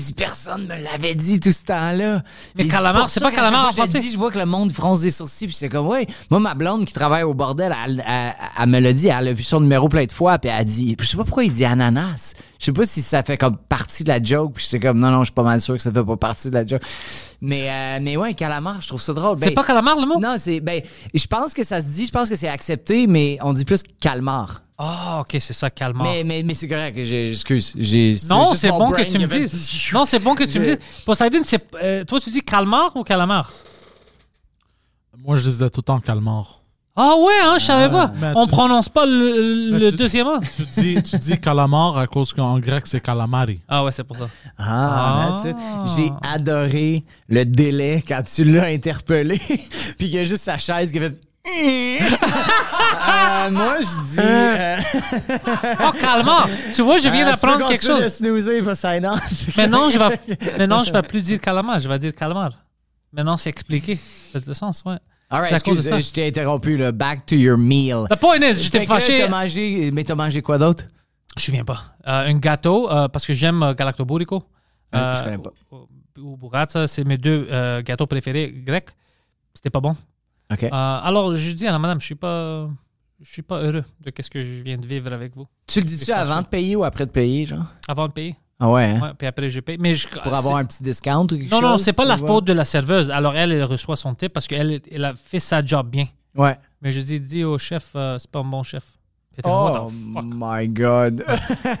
Dit, 0.00 0.12
personne 0.14 0.62
me 0.66 0.82
l'avait 0.82 1.14
dit 1.14 1.38
tout 1.38 1.52
ce 1.52 1.64
temps-là. 1.64 2.22
Mais 2.56 2.64
Puis 2.64 2.68
calamar, 2.68 3.10
c'est 3.10 3.20
pas 3.20 3.30
calamar 3.30 3.68
en 3.68 3.72
français. 3.72 4.00
je 4.02 4.16
vois 4.16 4.30
que 4.30 4.38
le 4.38 4.46
monde 4.46 4.72
fronce 4.72 5.00
des 5.02 5.10
sourcils. 5.10 5.46
Puis 5.46 5.56
j'étais 5.60 5.68
comme, 5.68 5.86
ouais. 5.86 6.06
Moi, 6.30 6.40
ma 6.40 6.54
blonde 6.54 6.84
qui 6.86 6.94
travaille 6.94 7.22
au 7.24 7.34
bordel, 7.34 7.74
elle, 7.86 8.02
elle- 8.08 8.34
elle 8.60 8.68
me 8.68 8.78
l'a 8.80 8.92
dit, 8.92 9.08
elle 9.08 9.28
a 9.28 9.32
vu 9.32 9.42
son 9.42 9.60
numéro 9.60 9.88
plein 9.88 10.04
de 10.06 10.12
fois. 10.12 10.38
Puis 10.38 10.50
elle 10.50 10.60
a 10.60 10.64
dit, 10.64 10.96
je 10.98 11.06
sais 11.06 11.16
pas 11.16 11.24
pourquoi 11.24 11.44
il 11.44 11.52
dit 11.52 11.64
ananas. 11.64 12.34
Je 12.58 12.66
sais 12.66 12.72
pas 12.72 12.84
si 12.86 13.02
ça 13.02 13.22
fait 13.22 13.36
comme 13.36 13.56
partie 13.56 14.02
de 14.04 14.08
la 14.08 14.22
joke. 14.22 14.54
Puis 14.54 14.66
j'étais 14.70 14.86
comme, 14.86 14.98
non, 14.98 15.10
non, 15.10 15.20
je 15.20 15.24
suis 15.26 15.32
pas 15.34 15.42
mal 15.42 15.60
sûr 15.60 15.74
que 15.76 15.82
ça 15.82 15.92
fait 15.92 16.04
pas 16.04 16.16
partie 16.16 16.48
de 16.48 16.54
la 16.54 16.66
joke. 16.66 16.82
Mais, 17.40 17.68
euh, 17.68 17.98
mais 18.00 18.16
ouais, 18.16 18.34
calamar, 18.34 18.80
je 18.80 18.88
trouve 18.88 19.00
ça 19.00 19.12
drôle. 19.12 19.36
C'est 19.38 19.46
Ben, 19.46 19.54
pas 19.54 19.64
calamar 19.64 19.96
le 19.96 20.06
mot? 20.06 20.18
non, 20.20 20.36
c'est. 20.38 20.60
Ben, 20.60 20.80
je 21.12 21.26
pense 21.26 21.52
que 21.52 21.64
ça 21.64 21.80
se 21.82 21.88
dit, 21.88 22.06
je 22.06 22.12
pense 22.12 22.28
que 22.28 22.36
c'est 22.36 22.48
accepté, 22.48 23.06
mais 23.06 23.36
on 23.42 23.52
dit 23.52 23.64
plus 23.64 23.82
calmar. 24.00 24.62
Ah, 24.84 25.20
ok, 25.20 25.36
c'est 25.38 25.52
ça, 25.52 25.70
calmar. 25.70 26.04
Mais, 26.06 26.24
mais, 26.24 26.42
mais 26.42 26.54
c'est 26.54 26.66
correct, 26.66 26.98
j'ai- 27.02 27.30
excuse. 27.30 27.72
j'ai- 27.78 28.16
non, 28.28 28.52
c'est 28.54 28.70
bon 28.70 28.90
que 28.90 29.02
tu 29.02 29.16
me 29.18 29.26
dises. 29.26 29.90
Non, 29.92 30.04
c'est 30.04 30.18
bon 30.18 30.34
que 30.34 30.42
tu 30.44 30.58
me 30.58 30.64
dises. 30.64 30.78
Poseidon, 31.06 31.38
c'est, 31.44 31.64
euh, 31.80 32.02
toi, 32.04 32.18
tu 32.20 32.30
dis 32.30 32.40
calmar 32.42 32.90
ou 32.96 33.04
calamar? 33.04 33.52
Moi, 35.24 35.36
je 35.36 35.42
disais 35.44 35.70
tout 35.70 35.80
le 35.80 35.84
temps 35.84 36.00
calmar. 36.00 36.58
Ah 36.96 37.14
ouais, 37.16 37.32
hein, 37.42 37.56
je 37.58 37.64
savais 37.64 37.90
pas. 37.90 38.12
Mais 38.20 38.32
On 38.34 38.44
tu- 38.44 38.50
prononce 38.50 38.88
pas 38.88 39.06
le, 39.06 39.70
Mais 39.72 39.78
le 39.78 39.90
tu- 39.92 39.96
deuxième 39.96 40.26
A. 40.26 40.40
Tu 40.56 40.62
dis, 40.80 41.02
tu 41.02 41.16
dis 41.16 41.40
calamar 41.40 41.96
à 41.96 42.06
cause 42.06 42.32
qu'en 42.34 42.58
grec, 42.58 42.86
c'est 42.86 43.00
calamari. 43.00 43.60
Ah 43.68 43.82
ouais, 43.84 43.92
c'est 43.92 44.04
pour 44.04 44.16
ça. 44.16 44.28
Ah, 44.58 45.32
Ah. 45.44 45.84
j'ai 45.96 46.10
adoré 46.22 47.04
le 47.28 47.44
délai 47.46 48.02
quand 48.06 48.22
tu 48.24 48.44
l'as 48.44 48.66
interpellé, 48.66 49.38
puis 49.96 50.08
qu'il 50.10 50.14
y 50.14 50.18
a 50.18 50.24
juste 50.24 50.44
sa 50.44 50.58
chaise 50.58 50.90
qui 50.92 50.98
a 50.98 51.02
fait. 51.02 51.20
Euh, 51.44 53.50
moi, 53.50 53.76
je 53.80 54.12
dis. 54.12 54.20
euh, 54.20 54.76
Oh, 55.80 55.92
calmar! 56.00 56.48
Tu 56.74 56.82
vois, 56.82 56.98
je 56.98 57.08
viens 57.08 57.26
euh, 57.26 57.30
d'apprendre 57.32 57.66
quelque 57.68 57.84
chose. 57.84 58.06
snoozer, 58.08 58.62
Poseidon. 58.62 59.14
Maintenant, 59.56 59.90
je 59.90 59.98
vais, 59.98 60.20
maintenant, 60.58 60.82
je 60.82 60.92
vais 60.92 61.02
plus 61.02 61.20
dire 61.22 61.40
calamar, 61.40 61.80
je 61.80 61.88
vais 61.88 61.98
dire 61.98 62.14
calmar. 62.14 62.50
Maintenant, 63.12 63.36
c'est 63.36 63.50
expliqué. 63.50 63.96
Ça 63.96 64.40
fait 64.40 64.48
du 64.48 64.54
sens, 64.54 64.82
ouais. 64.86 64.96
All 65.30 65.40
right, 65.40 65.48
C'est 65.48 65.54
à 65.56 65.60
cause 65.60 65.76
de 65.76 65.80
excuse, 65.80 65.90
ça. 65.90 66.00
je 66.00 66.10
t'ai 66.12 66.26
interrompu, 66.28 66.76
là. 66.76 66.92
Back 66.92 67.26
to 67.26 67.34
your 67.34 67.56
meal. 67.58 68.04
The 68.10 68.16
point 68.16 68.40
is, 68.42 68.62
j'étais 68.62 68.84
fâché. 68.86 69.18
T'as 69.18 69.28
mangé, 69.28 69.90
mais 69.92 70.04
t'as 70.04 70.14
mangé 70.14 70.42
quoi 70.42 70.58
d'autre? 70.58 70.84
Je 71.36 71.40
me 71.40 71.44
souviens 71.46 71.64
pas. 71.64 71.78
Euh, 72.06 72.28
un 72.28 72.34
gâteau, 72.34 72.90
euh, 72.90 73.08
parce 73.08 73.26
que 73.26 73.32
j'aime 73.32 73.62
euh, 73.62 73.74
Galactoburico. 73.74 74.42
Euh, 74.94 75.16
je 75.16 75.24
connais 75.24 75.38
pas. 75.38 75.50
Ou, 75.72 75.86
ou 76.18 76.36
burrata, 76.36 76.86
c'est 76.86 77.04
mes 77.04 77.16
deux 77.16 77.48
euh, 77.50 77.80
gâteaux 77.82 78.06
préférés 78.06 78.52
grecs. 78.54 78.90
C'était 79.54 79.70
pas 79.70 79.80
bon. 79.80 79.96
Euh, 80.62 80.68
alors, 80.72 81.34
je 81.34 81.50
dis 81.52 81.66
à 81.66 81.72
la 81.72 81.78
madame, 81.78 82.00
je 82.00 82.06
suis 82.06 82.14
pas, 82.14 82.68
je 83.20 83.32
suis 83.32 83.42
pas 83.42 83.58
heureux 83.62 83.84
de 84.00 84.10
qu'est-ce 84.10 84.30
que 84.30 84.42
je 84.42 84.62
viens 84.62 84.76
de 84.78 84.86
vivre 84.86 85.12
avec 85.12 85.34
vous. 85.36 85.46
Tu 85.66 85.80
le 85.80 85.86
dis-tu 85.86 86.12
avant 86.12 86.42
de 86.42 86.46
payer 86.46 86.76
ou 86.76 86.84
après 86.84 87.06
de 87.06 87.10
payer, 87.10 87.46
genre? 87.46 87.64
Avant 87.88 88.08
de 88.08 88.12
payer. 88.12 88.36
Ah 88.60 88.68
ouais, 88.70 88.84
hein? 88.84 89.00
Ouais, 89.02 89.10
puis 89.18 89.26
après, 89.26 89.50
je 89.50 89.58
paye. 89.60 89.76
Mais 89.80 89.94
je, 89.94 90.06
Pour 90.06 90.32
avoir 90.34 90.56
un 90.56 90.64
petit 90.64 90.82
discount 90.84 91.24
ou 91.24 91.26
quelque 91.36 91.50
Non, 91.50 91.60
chose? 91.60 91.70
non, 91.70 91.78
c'est 91.78 91.92
pas 91.92 92.04
la 92.04 92.16
faute 92.16 92.44
de 92.44 92.52
la 92.52 92.64
serveuse. 92.64 93.10
Alors, 93.10 93.34
elle, 93.34 93.50
elle 93.52 93.64
reçoit 93.64 93.96
son 93.96 94.14
tip 94.14 94.32
parce 94.32 94.46
qu'elle 94.46 94.80
elle 94.90 95.04
a 95.04 95.14
fait 95.14 95.40
sa 95.40 95.64
job 95.64 95.88
bien. 95.90 96.06
Ouais. 96.36 96.56
Mais 96.80 96.92
je 96.92 97.00
dis, 97.00 97.20
dis 97.20 97.42
au 97.44 97.58
chef, 97.58 97.90
euh, 97.96 98.18
c'est 98.18 98.30
pas 98.30 98.38
un 98.38 98.44
bon 98.44 98.62
chef. 98.62 98.84
Oh 99.44 99.70
the 99.88 100.12
fuck? 100.14 100.24
my 100.26 100.68
God. 100.68 101.24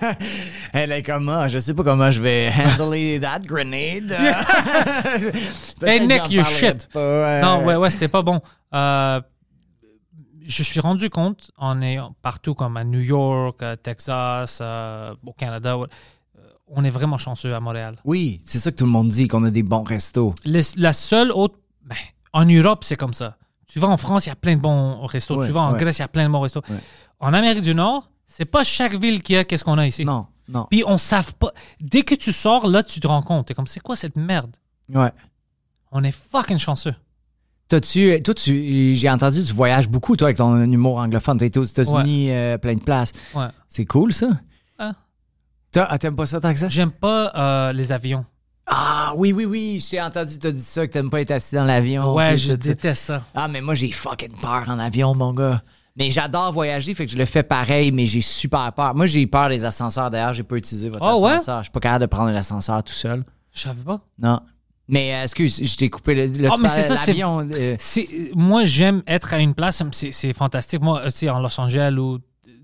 Elle 0.72 0.90
est 0.90 1.02
comment? 1.02 1.46
Je 1.48 1.58
sais 1.58 1.74
pas 1.74 1.82
comment 1.84 2.10
je 2.10 2.22
vais 2.22 2.50
handler 2.50 3.20
that 3.20 3.40
grenade. 3.40 4.10
Hey, 5.82 6.00
Nick, 6.06 6.30
you 6.30 6.42
shit. 6.44 6.88
pas. 6.92 7.40
Non, 7.42 7.62
ouais, 7.64 7.76
ouais, 7.76 7.90
c'était 7.90 8.08
pas 8.08 8.22
bon. 8.22 8.40
Euh, 8.74 9.20
je 10.46 10.62
suis 10.62 10.80
rendu 10.80 11.10
compte, 11.10 11.50
on 11.58 11.80
est 11.82 11.98
partout 12.22 12.54
comme 12.54 12.76
à 12.76 12.84
New 12.84 13.00
York, 13.00 13.62
à 13.62 13.76
Texas, 13.76 14.58
euh, 14.60 15.14
au 15.24 15.32
Canada, 15.32 15.76
euh, 15.76 15.86
on 16.66 16.84
est 16.84 16.90
vraiment 16.90 17.18
chanceux 17.18 17.54
à 17.54 17.60
Montréal. 17.60 17.96
Oui, 18.04 18.40
c'est 18.44 18.58
ça 18.58 18.70
que 18.70 18.76
tout 18.76 18.86
le 18.86 18.90
monde 18.90 19.08
dit, 19.08 19.28
qu'on 19.28 19.44
a 19.44 19.50
des 19.50 19.62
bons 19.62 19.84
restos. 19.84 20.34
La 20.44 20.92
seule 20.92 21.30
autre. 21.32 21.58
ben, 21.84 21.96
en 22.32 22.44
Europe, 22.44 22.84
c'est 22.84 22.96
comme 22.96 23.14
ça. 23.14 23.36
Tu 23.66 23.78
vas 23.78 23.88
en 23.88 23.96
France, 23.96 24.26
il 24.26 24.30
y 24.30 24.32
a 24.32 24.36
plein 24.36 24.56
de 24.56 24.60
bons 24.60 25.06
restos. 25.06 25.38
Ouais, 25.38 25.46
tu 25.46 25.52
vas 25.52 25.60
en 25.62 25.72
ouais. 25.72 25.78
Grèce, 25.78 25.98
il 25.98 26.02
y 26.02 26.04
a 26.04 26.08
plein 26.08 26.26
de 26.26 26.32
bons 26.32 26.40
restos. 26.40 26.62
Ouais. 26.68 26.78
En 27.20 27.32
Amérique 27.32 27.62
du 27.62 27.74
Nord, 27.74 28.10
c'est 28.26 28.44
pas 28.44 28.64
chaque 28.64 28.94
ville 28.94 29.22
qui 29.22 29.36
a 29.36 29.44
qu'est-ce 29.44 29.64
qu'on 29.64 29.78
a 29.78 29.86
ici. 29.86 30.04
Non, 30.04 30.26
non. 30.48 30.66
Puis 30.70 30.82
on 30.86 30.98
savent 30.98 31.34
pas. 31.34 31.52
Dès 31.80 32.02
que 32.02 32.14
tu 32.14 32.32
sors, 32.32 32.66
là, 32.66 32.82
tu 32.82 33.00
te 33.00 33.06
rends 33.06 33.22
compte. 33.22 33.46
T'es 33.46 33.54
comme, 33.54 33.66
c'est 33.66 33.80
quoi 33.80 33.96
cette 33.96 34.16
merde? 34.16 34.56
Ouais. 34.92 35.12
On 35.90 36.02
est 36.04 36.10
fucking 36.10 36.58
chanceux. 36.58 36.94
T'as-tu, 37.68 38.22
toi, 38.22 38.34
tu, 38.34 38.94
j'ai 38.94 39.08
entendu, 39.10 39.42
tu 39.44 39.52
voyages 39.54 39.88
beaucoup, 39.88 40.14
toi, 40.16 40.26
avec 40.28 40.36
ton 40.36 40.60
humour 40.60 40.98
anglophone. 40.98 41.38
T'as 41.38 41.46
été 41.46 41.58
aux 41.58 41.64
États-Unis, 41.64 42.30
euh, 42.30 42.58
plein 42.58 42.74
de 42.74 42.80
places. 42.80 43.12
Ouais. 43.34 43.46
C'est 43.68 43.86
cool, 43.86 44.12
ça. 44.12 44.28
Ah. 44.78 44.92
T'as- 45.70 45.86
ah, 45.88 45.98
t'aimes 45.98 46.16
pas 46.16 46.26
ça 46.26 46.38
tant 46.40 46.52
que 46.52 46.58
ça? 46.58 46.68
J'aime 46.68 46.90
pas 46.92 47.32
euh, 47.34 47.72
les 47.72 47.90
avions. 47.92 48.26
Ah, 48.66 49.12
oui, 49.16 49.32
oui, 49.32 49.46
oui. 49.46 49.84
J'ai 49.90 50.00
entendu, 50.00 50.38
t'as 50.38 50.50
dit 50.52 50.60
ça, 50.60 50.86
que 50.86 50.92
t'aimes 50.92 51.08
pas 51.10 51.20
être 51.22 51.30
assis 51.30 51.54
dans 51.54 51.64
l'avion. 51.64 52.14
ouais, 52.14 52.36
je 52.36 52.52
déteste 52.52 53.04
ça. 53.04 53.24
Ah, 53.34 53.48
mais 53.48 53.60
moi, 53.62 53.74
j'ai 53.74 53.90
fucking 53.90 54.36
peur 54.40 54.64
en 54.68 54.78
avion, 54.78 55.14
mon 55.14 55.32
gars. 55.32 55.62
Mais 55.98 56.10
j'adore 56.10 56.52
voyager, 56.52 56.94
fait 56.94 57.04
que 57.06 57.12
je 57.12 57.18
le 57.18 57.26
fais 57.26 57.42
pareil, 57.42 57.90
mais 57.92 58.06
j'ai 58.06 58.20
super 58.22 58.72
peur. 58.72 58.94
Moi, 58.94 59.06
j'ai 59.06 59.26
peur 59.26 59.48
des 59.48 59.64
ascenseurs. 59.64 60.10
D'ailleurs, 60.10 60.32
j'ai 60.32 60.42
pas 60.42 60.56
utilisé 60.56 60.88
votre 60.88 61.04
ouais? 61.22 61.32
ascenseur. 61.32 61.58
Je 61.58 61.62
suis 61.64 61.72
pas 61.72 61.80
capable 61.80 62.02
de 62.02 62.06
prendre 62.06 62.30
l'ascenseur 62.30 62.82
tout 62.82 62.92
seul. 62.94 63.24
Je 63.52 63.60
savais 63.60 63.82
pas. 63.82 64.00
Non. 64.18 64.40
Mais 64.88 65.14
euh, 65.14 65.22
excuse, 65.22 65.60
je 65.62 65.76
t'ai 65.76 65.88
coupé 65.88 66.14
le, 66.14 66.26
le 66.26 66.48
Ah, 66.50 66.56
mais 66.60 66.68
c'est 66.68 66.82
ça, 66.82 66.94
l'avion. 67.06 67.48
euh, 67.54 67.76
C'est, 67.78 68.08
moi, 68.34 68.64
j'aime 68.64 69.02
être 69.06 69.32
à 69.32 69.38
une 69.38 69.54
place, 69.54 69.82
c'est, 69.92 70.10
c'est 70.10 70.32
fantastique. 70.32 70.80
Moi, 70.82 71.02
tu 71.04 71.10
sais, 71.12 71.30
en 71.30 71.40
Los 71.40 71.58
Angeles 71.60 71.94
ou 71.98 72.18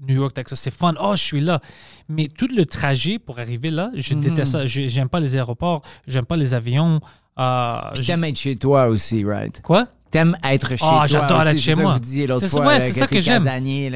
New 0.06 0.16
York, 0.16 0.34
Texas, 0.34 0.60
c'est 0.60 0.72
fun. 0.74 0.94
Oh, 1.00 1.12
je 1.16 1.22
suis 1.22 1.40
là. 1.40 1.60
Mais 2.08 2.28
tout 2.28 2.48
le 2.54 2.64
trajet 2.66 3.18
pour 3.18 3.38
arriver 3.38 3.70
là, 3.70 3.90
je 3.94 4.14
Mhm. 4.14 4.20
déteste 4.20 4.52
ça. 4.52 4.66
Je- 4.66 4.88
j'aime 4.88 5.08
pas 5.08 5.20
les 5.20 5.36
aéroports, 5.36 5.82
j'aime 6.06 6.24
pas 6.26 6.36
les 6.36 6.54
avions. 6.54 7.00
Euh, 7.38 7.78
puis 7.94 8.02
j- 8.02 8.06
T'aimes 8.08 8.24
être 8.24 8.38
chez 8.38 8.56
toi 8.56 8.86
aussi, 8.88 9.24
right? 9.24 9.60
Quoi? 9.62 9.86
T'aimes 10.10 10.36
être 10.44 10.70
chez 10.70 10.84
Ah, 10.84 10.90
toi. 10.98 11.06
j'adore 11.06 11.38
aussi, 11.40 11.48
être 11.50 11.60
chez 11.60 11.74
moi. 11.76 11.96
C'est 12.02 12.48
ça- 12.48 12.60
ouais, 12.60 12.78
que 12.78 12.84
ça 12.94 13.06
t'es 13.06 13.16
que 13.16 13.20
j'aime. 13.22 13.44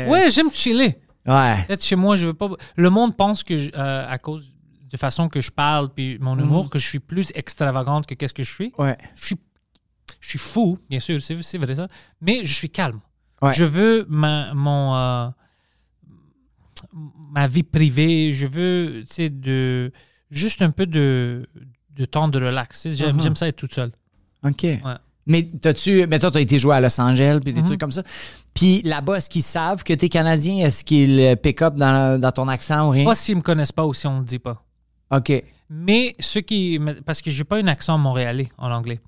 Ouais, 0.08 0.30
j'aime 0.30 0.50
chiller. 0.52 0.96
Ouais. 1.26 1.66
Être 1.68 1.84
chez 1.84 1.96
moi, 1.96 2.16
je 2.16 2.26
veux 2.26 2.34
pas. 2.34 2.48
Le 2.76 2.90
monde 2.90 3.16
pense 3.16 3.42
que, 3.42 3.54
euh, 3.54 4.06
à 4.08 4.18
cause 4.18 4.51
de 4.92 4.96
façon 4.98 5.28
que 5.28 5.40
je 5.40 5.50
parle 5.50 5.88
puis 5.88 6.18
mon 6.20 6.38
humour, 6.38 6.68
que 6.70 6.78
je 6.78 6.86
suis 6.86 6.98
plus 7.00 7.32
extravagante 7.34 8.06
que 8.06 8.14
qu'est-ce 8.14 8.34
que 8.34 8.42
je 8.42 8.52
suis. 8.52 8.72
Ouais. 8.78 8.96
Je 9.16 9.26
suis, 9.26 9.36
je 10.20 10.28
suis 10.28 10.38
fou, 10.38 10.78
bien 10.90 11.00
sûr, 11.00 11.20
c'est, 11.22 11.34
vrai 11.58 11.74
ça. 11.74 11.88
Mais 12.20 12.44
je 12.44 12.52
suis 12.52 12.68
calme. 12.70 13.00
Ouais. 13.40 13.52
Je 13.54 13.64
veux 13.64 14.06
ma, 14.08 14.52
mon, 14.54 14.94
euh, 14.94 15.28
ma 17.32 17.46
vie 17.46 17.62
privée. 17.62 18.32
Je 18.32 18.46
veux, 18.46 19.02
tu 19.08 19.14
sais, 19.14 19.30
de, 19.30 19.92
juste 20.30 20.62
un 20.62 20.70
peu 20.70 20.86
de, 20.86 21.46
de 21.96 22.04
temps 22.04 22.28
de 22.28 22.38
relax. 22.38 22.88
J'aime, 22.88 23.16
Mhm. 23.16 23.22
j'aime 23.22 23.36
ça 23.36 23.48
être 23.48 23.56
toute 23.56 23.74
seule. 23.74 23.92
OK. 24.44 24.66
Mais 25.24 25.44
t'as-tu. 25.44 26.04
Mais 26.08 26.18
toi, 26.18 26.32
t'as 26.32 26.40
été 26.40 26.58
joué 26.58 26.74
à 26.74 26.80
Los 26.80 27.00
Angeles 27.00 27.38
puis 27.44 27.52
des 27.52 27.60
Mhm. 27.60 27.66
trucs 27.68 27.80
comme 27.80 27.92
ça. 27.92 28.02
Puis 28.54 28.82
là-bas, 28.82 29.16
est-ce 29.18 29.30
qu'ils 29.30 29.44
savent 29.44 29.84
que 29.84 29.92
t'es 29.94 30.08
Canadien? 30.08 30.66
Est-ce 30.66 30.84
qu'ils 30.84 31.20
euh, 31.20 31.36
pick 31.36 31.62
up 31.62 31.76
dans, 31.76 32.20
dans 32.20 32.32
ton 32.32 32.48
accent 32.48 32.88
ou 32.88 32.90
rien? 32.90 33.04
Pas 33.04 33.14
s'ils 33.14 33.36
me 33.36 33.40
connaissent 33.40 33.70
pas 33.72 33.86
ou 33.86 33.94
si 33.94 34.06
on 34.08 34.18
le 34.18 34.24
dit 34.24 34.40
pas. 34.40 34.62
OK. 35.12 35.42
Mais 35.68 36.14
ceux 36.18 36.40
qui. 36.40 36.80
Parce 37.06 37.22
que 37.22 37.30
j'ai 37.30 37.44
pas 37.44 37.58
un 37.58 37.66
accent 37.66 37.96
montréalais 37.98 38.50
en 38.58 38.70
anglais. 38.70 39.00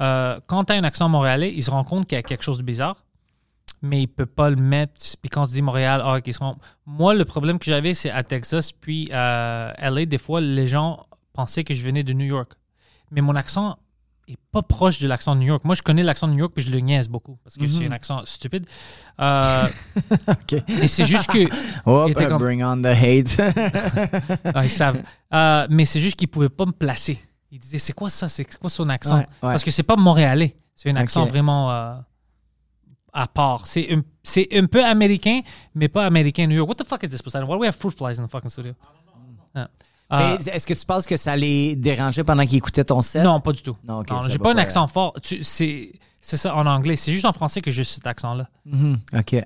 Euh, 0.00 0.40
quand 0.46 0.64
tu 0.64 0.72
as 0.72 0.76
un 0.76 0.84
accent 0.84 1.08
montréalais, 1.08 1.52
ils 1.54 1.62
se 1.62 1.70
rendent 1.70 1.86
compte 1.86 2.06
qu'il 2.06 2.16
y 2.16 2.18
a 2.18 2.22
quelque 2.22 2.42
chose 2.42 2.58
de 2.58 2.62
bizarre, 2.62 3.04
mais 3.82 3.98
ils 3.98 4.08
ne 4.08 4.12
peuvent 4.12 4.26
pas 4.26 4.50
le 4.50 4.56
mettre. 4.56 5.00
Puis 5.20 5.30
quand 5.30 5.42
on 5.42 5.44
se 5.44 5.52
dit 5.52 5.62
Montréal, 5.62 6.02
ah, 6.04 6.20
qu'ils 6.20 6.34
seront. 6.34 6.56
Moi, 6.86 7.14
le 7.14 7.24
problème 7.24 7.58
que 7.58 7.66
j'avais, 7.66 7.94
c'est 7.94 8.10
à 8.10 8.22
Texas, 8.22 8.72
puis 8.72 9.10
à 9.12 9.74
LA, 9.78 10.06
des 10.06 10.18
fois, 10.18 10.40
les 10.40 10.66
gens 10.66 11.06
pensaient 11.32 11.64
que 11.64 11.74
je 11.74 11.84
venais 11.84 12.02
de 12.02 12.12
New 12.12 12.26
York. 12.26 12.52
Mais 13.10 13.20
mon 13.20 13.36
accent 13.36 13.78
est 14.32 14.38
pas 14.52 14.62
proche 14.62 14.98
de 14.98 15.08
l'accent 15.08 15.34
de 15.34 15.40
New 15.40 15.46
York. 15.46 15.64
Moi, 15.64 15.74
je 15.74 15.82
connais 15.82 16.02
l'accent 16.02 16.26
de 16.28 16.32
New 16.32 16.38
York, 16.40 16.52
puis 16.54 16.64
je 16.64 16.70
le 16.70 16.78
niaise 16.80 17.08
beaucoup 17.08 17.38
parce 17.44 17.56
que 17.56 17.62
Mhm. 17.62 17.68
c'est 17.68 17.86
un 17.86 17.92
accent 17.92 18.22
stupide. 18.26 18.66
Euh, 19.20 19.66
OK. 20.28 20.52
et 20.68 20.88
c'est 20.88 21.04
juste 21.04 21.30
que. 21.30 21.38
Il 22.06 22.10
était 22.12 22.26
comme- 22.26 22.38
bring 22.38 22.62
on 22.62 22.80
the 22.82 22.86
hate. 22.86 23.36
Ah, 24.54 24.64
ils 24.64 24.70
savent. 24.70 25.02
Euh, 25.32 25.66
mais 25.70 25.84
c'est 25.84 26.00
juste 26.00 26.16
qu'ils 26.16 26.28
pouvaient 26.28 26.48
pas 26.48 26.66
me 26.66 26.72
placer. 26.72 27.18
Ils 27.50 27.58
disaient, 27.58 27.78
c'est 27.78 27.92
quoi 27.92 28.08
ça? 28.10 28.28
C'est 28.28 28.44
quoi 28.58 28.70
son 28.70 28.88
accent? 28.88 29.16
Ouais, 29.18 29.22
ouais. 29.22 29.26
Parce 29.40 29.64
que 29.64 29.70
c'est 29.70 29.82
pas 29.82 29.96
montréalais. 29.96 30.56
C'est 30.74 30.90
un 30.90 30.96
accent 30.96 31.24
Ok. 31.24 31.28
vraiment 31.30 31.70
euh, 31.70 31.94
à 33.12 33.26
part. 33.26 33.66
C'est 33.66 33.88
un, 33.92 34.00
un 34.58 34.66
peu 34.66 34.84
américain, 34.84 35.40
mais 35.74 35.88
pas 35.88 36.06
américain 36.06 36.46
New 36.46 36.56
York. 36.56 36.68
What 36.68 36.76
the 36.76 36.86
fuck 36.86 37.02
is 37.02 37.08
this, 37.10 37.20
Poseidon? 37.22 37.46
Why 37.46 37.54
do 37.56 37.60
we 37.60 37.68
have 37.68 37.76
fruit 37.76 37.92
flies 37.92 38.18
in 38.18 38.26
the 38.26 38.30
fucking 38.30 38.48
studio? 38.50 38.72
Ah. 39.54 39.68
Mais 40.12 40.34
Euh, 40.34 40.52
est-ce 40.52 40.66
que 40.66 40.74
tu 40.74 40.84
penses 40.84 41.06
que 41.06 41.16
ça 41.16 41.34
les 41.36 41.74
dérangeait 41.74 42.22
pendant 42.24 42.44
qu'ils 42.44 42.58
écoutaient 42.58 42.84
ton 42.84 43.00
set? 43.00 43.24
non, 43.24 43.40
pas 43.40 43.52
du 43.52 43.62
tout. 43.62 43.76
Non, 43.86 44.02
j'ai 44.28 44.38
pas 44.38 44.52
un 44.52 44.58
accent 44.58 44.86
fort. 44.86 45.14
C'est 46.24 46.36
ça 46.36 46.54
en 46.54 46.66
anglais. 46.66 46.94
C'est 46.96 47.10
juste 47.12 47.24
en 47.24 47.32
français 47.32 47.60
que 47.60 47.70
j'ai 47.70 47.82
cet 47.84 48.06
accent-là. 48.06 48.46
Mhm, 48.66 48.98
OK. 49.18 49.32
Ouais. 49.32 49.44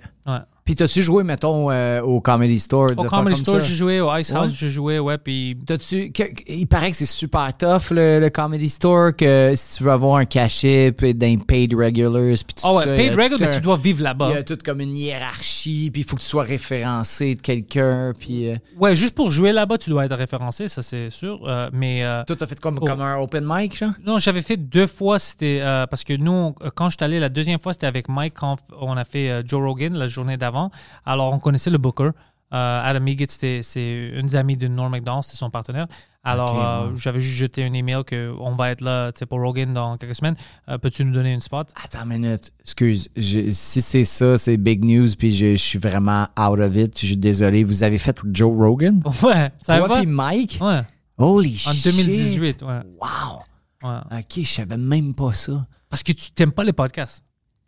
Puis 0.66 0.74
t'as-tu 0.74 1.00
joué, 1.00 1.22
mettons, 1.24 1.70
euh, 1.70 2.02
au 2.02 2.20
Comedy 2.20 2.58
Store? 2.60 2.90
Au 2.96 3.04
Comedy 3.04 3.36
Store, 3.40 3.60
j'ai 3.60 3.74
joué. 3.74 4.00
Au 4.02 4.14
Ice 4.16 4.30
House, 4.32 4.50
Ouais. 4.50 4.56
j'ai 4.58 4.68
joué. 4.68 4.98
Ouais, 4.98 5.16
puis 5.16 5.56
T'as-tu. 5.64 6.12
il 6.48 6.66
paraît 6.66 6.90
que 6.90 6.96
c'est 6.96 7.06
super 7.06 7.56
tough, 7.56 7.92
le, 7.92 8.18
le 8.20 8.28
Comedy 8.30 8.68
Store, 8.68 9.14
que 9.16 9.52
si 9.56 9.76
tu 9.78 9.84
veux 9.84 9.92
avoir 9.92 10.16
un 10.16 10.24
cachet, 10.24 10.90
puis 10.92 11.14
d'un 11.14 11.36
paid 11.38 11.72
regulars, 11.72 12.36
puis 12.44 12.54
tout 12.56 12.62
Ah 12.64 12.74
ouais, 12.74 12.84
ça. 12.84 12.96
paid 12.96 13.12
a 13.12 13.22
regular, 13.22 13.28
tout 13.30 13.36
mais 13.38 13.46
un- 13.46 13.54
tu 13.54 13.60
dois 13.60 13.76
vivre 13.76 13.98
Il 13.98 14.02
y 14.02 14.04
là-bas. 14.04 14.28
a 14.38 14.42
tout 14.42 14.58
comme 14.64 14.80
une 14.80 14.96
hiérarchie, 14.96 15.90
puis 15.92 16.02
il 16.02 16.04
faut 16.04 16.16
que 16.16 16.20
tu 16.22 16.26
sois 16.26 16.42
référencé 16.42 17.36
de 17.36 17.40
quelqu'un, 17.40 18.12
puis... 18.18 18.48
euh, 18.50 18.56
Ouais, 18.78 18.96
juste 18.96 19.14
pour 19.14 19.30
jouer 19.30 19.52
là-bas, 19.52 19.78
tu 19.78 19.90
dois 19.90 20.04
être 20.04 20.16
référencé, 20.16 20.66
ça 20.66 20.82
c'est 20.82 21.10
sûr. 21.10 21.40
Euh, 21.46 21.70
mais 21.72 22.04
euh, 22.04 22.24
toi, 22.26 22.34
t'as 22.36 22.46
fait 22.48 22.58
comme, 22.58 22.78
Oh. 22.82 22.84
comme 22.86 23.00
un 23.02 23.18
open 23.18 23.44
mic, 23.46 23.76
genre? 23.78 23.92
non, 24.04 24.18
j'avais 24.18 24.42
fait 24.42 24.56
deux 24.56 24.88
fois. 24.88 25.20
C'était 25.20 25.60
parce 25.88 26.02
que 26.02 26.14
nous, 26.14 26.32
on- 26.32 26.54
quand 26.74 26.90
je 26.90 26.96
suis 26.98 27.04
allé 27.04 27.20
la 27.20 27.28
deuxième 27.28 27.60
fois, 27.60 27.72
c'était 27.72 27.86
avec 27.86 28.08
Mike 28.08 28.34
quand 28.34 28.56
on 28.80 28.96
a 28.96 29.04
fait 29.04 29.42
Joe 29.46 29.62
Rogan 29.62 29.94
la 29.96 30.08
journée 30.08 30.36
d'avant. 30.36 30.55
Alors, 31.04 31.32
on 31.32 31.38
connaissait 31.38 31.70
le 31.70 31.78
booker. 31.78 32.10
Euh, 32.54 32.80
Adam 32.84 33.04
c'était- 33.28 33.60
c'est 33.64 34.12
une 34.14 34.26
des 34.26 34.36
amies 34.36 34.56
de 34.56 34.68
Norm 34.68 34.90
MacDonald, 34.92 35.24
c'était 35.24 35.36
son 35.36 35.50
partenaire. 35.50 35.88
Alors, 36.22 36.64
euh, 36.64 36.90
j'avais 36.96 37.20
juste 37.20 37.36
jeté 37.38 37.64
un 37.64 37.72
email 37.72 38.02
qu'on 38.08 38.54
va 38.54 38.70
être 38.70 38.80
là 38.82 39.10
pour 39.28 39.40
Rogan 39.40 39.72
dans 39.72 39.96
quelques 39.96 40.14
semaines. 40.14 40.36
Euh, 40.68 40.78
Peux-tu 40.78 41.04
nous 41.04 41.12
donner 41.12 41.32
une 41.32 41.40
spot? 41.40 41.68
Attends 41.84 42.02
une 42.08 42.20
minute. 42.20 42.52
Excuse. 42.60 43.08
je- 43.16 43.50
si 43.50 43.82
c'est 43.82 44.04
ça, 44.04 44.38
c'est 44.38 44.56
big 44.56 44.84
news, 44.84 45.08
puis 45.18 45.32
je, 45.32 45.56
je 45.56 45.62
suis 45.62 45.78
vraiment 45.78 46.28
out 46.38 46.58
of 46.60 46.76
it. 46.76 46.98
Je 47.00 47.06
suis 47.06 47.16
désolé. 47.16 47.64
Vous 47.64 47.82
avez 47.82 47.98
fait 47.98 48.16
Joe 48.30 48.52
Rogan? 48.56 49.02
Ouais, 49.22 49.50
ça 49.60 49.78
Toi 49.78 49.96
puis 49.98 50.06
Mike? 50.06 50.58
Ouais, 50.60 50.82
Holy 51.18 51.62
en 51.66 51.72
shit. 51.72 51.84
2018. 51.84 52.62
Ouais, 52.62 52.80
Wow. 53.00 53.88
ouais. 53.88 53.98
OK, 54.18 54.32
je 54.36 54.42
savais 54.46 54.76
même 54.76 55.14
pas 55.14 55.32
ça. 55.32 55.66
Parce 55.90 56.02
que 56.04 56.12
tu 56.12 56.30
t'aimes 56.32 56.52
pas 56.52 56.64
les 56.64 56.72
podcasts. 56.72 57.22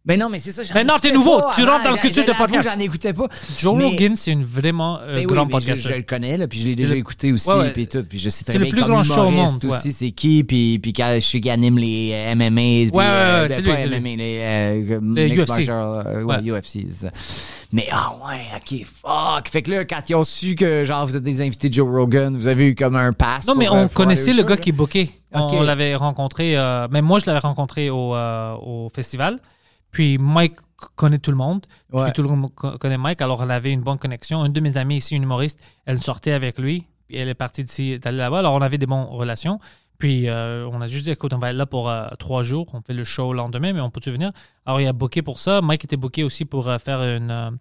Mais 0.09 0.17
non, 0.17 0.31
mais 0.31 0.39
c'est 0.39 0.53
ça. 0.53 0.63
Mais 0.75 0.85
non, 0.85 0.95
écoutais 0.95 1.09
t'es 1.11 1.15
nouveau. 1.15 1.41
pas 1.41 1.53
Tu 1.55 1.65
rentres 1.65 1.85
dans 1.85 1.91
le 1.91 1.99
culture 1.99 2.25
de 2.25 2.33
podcast. 2.33 2.69
J'en 2.73 2.81
écoutais 2.81 3.13
pas. 3.13 3.27
Joe 3.59 3.77
Mais- 3.77 3.85
Rogan, 3.85 4.17
c'est 4.17 4.33
une 4.33 4.43
vraiment 4.45 4.99
euh, 5.03 5.17
Mais 5.17 5.27
oui, 5.27 5.61
je, 5.61 5.89
le 5.95 6.03
connais, 6.03 6.39
là, 6.39 6.49
puis 6.49 6.61
je 6.61 6.67
l'ai 6.67 6.75
déjà 6.75 6.97
écouté 6.97 7.31
aussi, 7.31 7.49
Ouais, 7.51 7.57
ouais. 7.57 7.71
puis 7.73 7.87
tout. 7.87 8.03
Puis 8.09 8.19
je 8.19 8.31
sais 8.31 8.43
très 8.45 8.55
C'est 8.55 8.59
le 8.59 8.65
bien 8.65 8.73
plus 8.73 8.85
grand 8.85 9.03
show 9.03 9.21
au 9.21 9.31
monde, 9.31 9.57
aussi, 9.65 9.67
ouais. 9.89 9.93
c'est 9.93 10.11
qui, 10.13 10.43
puis, 10.45 10.79
puis 10.79 10.93
quand 10.95 11.13
je 11.17 11.21
sais 11.21 11.41
qu'il 11.41 11.51
anime 11.51 11.79
les 11.79 12.13
euh, 12.15 12.35
MMA, 12.35 12.51
puis, 12.51 12.91
ouais, 12.95 13.05
euh, 13.05 13.43
ouais, 13.43 13.49
ben, 13.49 13.55
c'est 13.55 13.61
lui. 13.61 14.01
MMA, 14.01 14.17
les, 14.17 14.39
euh, 14.41 15.01
Les 15.15 15.37
UFC. 15.37 15.69
euh. 15.69 16.59
UFC, 16.59 16.87
ça. 16.91 17.11
Mais 17.71 17.87
ah 17.93 18.13
ouais, 18.27 18.41
ok, 18.57 18.87
fuck. 18.87 19.49
Fait 19.51 19.61
que 19.61 19.71
là, 19.71 19.85
quand 19.85 20.01
ils 20.09 20.15
ont 20.15 20.25
su 20.25 20.55
que 20.55 20.85
genre 20.85 21.07
vous 21.07 21.17
êtes 21.17 21.23
des 21.23 21.43
invités 21.43 21.69
de 21.69 21.75
Joe 21.75 21.87
Rogan, 21.87 22.35
vous 22.35 22.47
avez 22.47 22.69
eu 22.69 22.75
comme 22.75 22.97
un 22.97 23.13
pass. 23.13 23.47
Non, 23.47 23.55
mais 23.55 23.69
euh, 23.69 23.73
on 23.73 23.89
connaissait 23.89 24.33
le 24.33 24.43
gars 24.43 24.57
qui 24.57 24.73
bookait. 24.73 25.11
Ok. 25.35 25.51
On 25.53 25.63
l'avait 25.63 25.95
rencontré, 25.95 26.57
euh, 26.57 26.89
même 26.89 27.05
moi, 27.05 27.19
je 27.19 27.27
l'avais 27.27 27.41
rencontré 27.41 27.89
euh, 27.91 28.55
au 28.55 28.89
festival. 28.95 29.39
Puis 29.91 30.19
Mike 30.19 30.55
connaît 30.97 31.19
tout 31.19 31.31
le 31.31 31.37
monde. 31.37 31.67
Ouais. 31.93 32.05
Puis 32.05 32.13
tout 32.13 32.23
le 32.23 32.29
monde 32.29 32.55
co- 32.55 32.79
connaît 32.79 32.99
Mike. 32.99 33.21
Alors, 33.23 33.43
elle 33.43 33.51
avait 33.51 33.73
une 33.73 33.81
bonne 33.83 33.99
connexion. 33.99 34.45
Une 34.45 34.53
de 34.53 34.61
mes 34.61 34.77
amies 34.77 34.97
ici, 34.97 35.17
une 35.17 35.23
humoriste, 35.25 35.61
elle 35.87 36.01
sortait 36.03 36.33
avec 36.33 36.59
lui. 36.59 36.87
Puis 37.09 37.17
elle 37.17 37.29
est 37.29 37.35
partie 37.35 37.65
d'ici, 37.65 37.99
d'aller 37.99 38.19
là-bas. 38.19 38.41
Alors, 38.41 38.53
on 38.55 38.61
avait 38.61 38.79
des 38.79 38.87
bonnes 38.87 39.07
relations. 39.09 39.59
Puis, 39.99 40.29
euh, 40.29 40.69
on 40.71 40.81
a 40.81 40.87
juste 40.87 41.05
dit, 41.05 41.11
écoute, 41.11 41.33
on 41.33 41.39
va 41.39 41.51
être 41.51 41.57
là 41.57 41.67
pour 41.67 41.89
euh, 41.89 42.07
trois 42.21 42.45
jours. 42.45 42.67
On 42.75 42.83
fait 42.83 42.93
le 42.95 43.03
show 43.03 43.33
le 43.33 43.39
lendemain, 43.39 43.73
mais 43.73 43.81
on 43.81 43.91
peut-tu 43.91 44.13
venir? 44.13 44.31
Alors, 44.65 44.81
il 44.81 44.87
a 44.87 44.93
booké 44.93 45.23
pour 45.23 45.41
ça. 45.41 45.61
Mike 45.61 45.85
était 45.87 45.97
booké 45.97 46.23
aussi 46.23 46.45
pour 46.45 46.69
euh, 46.69 46.79
faire 46.79 47.03
une. 47.03 47.59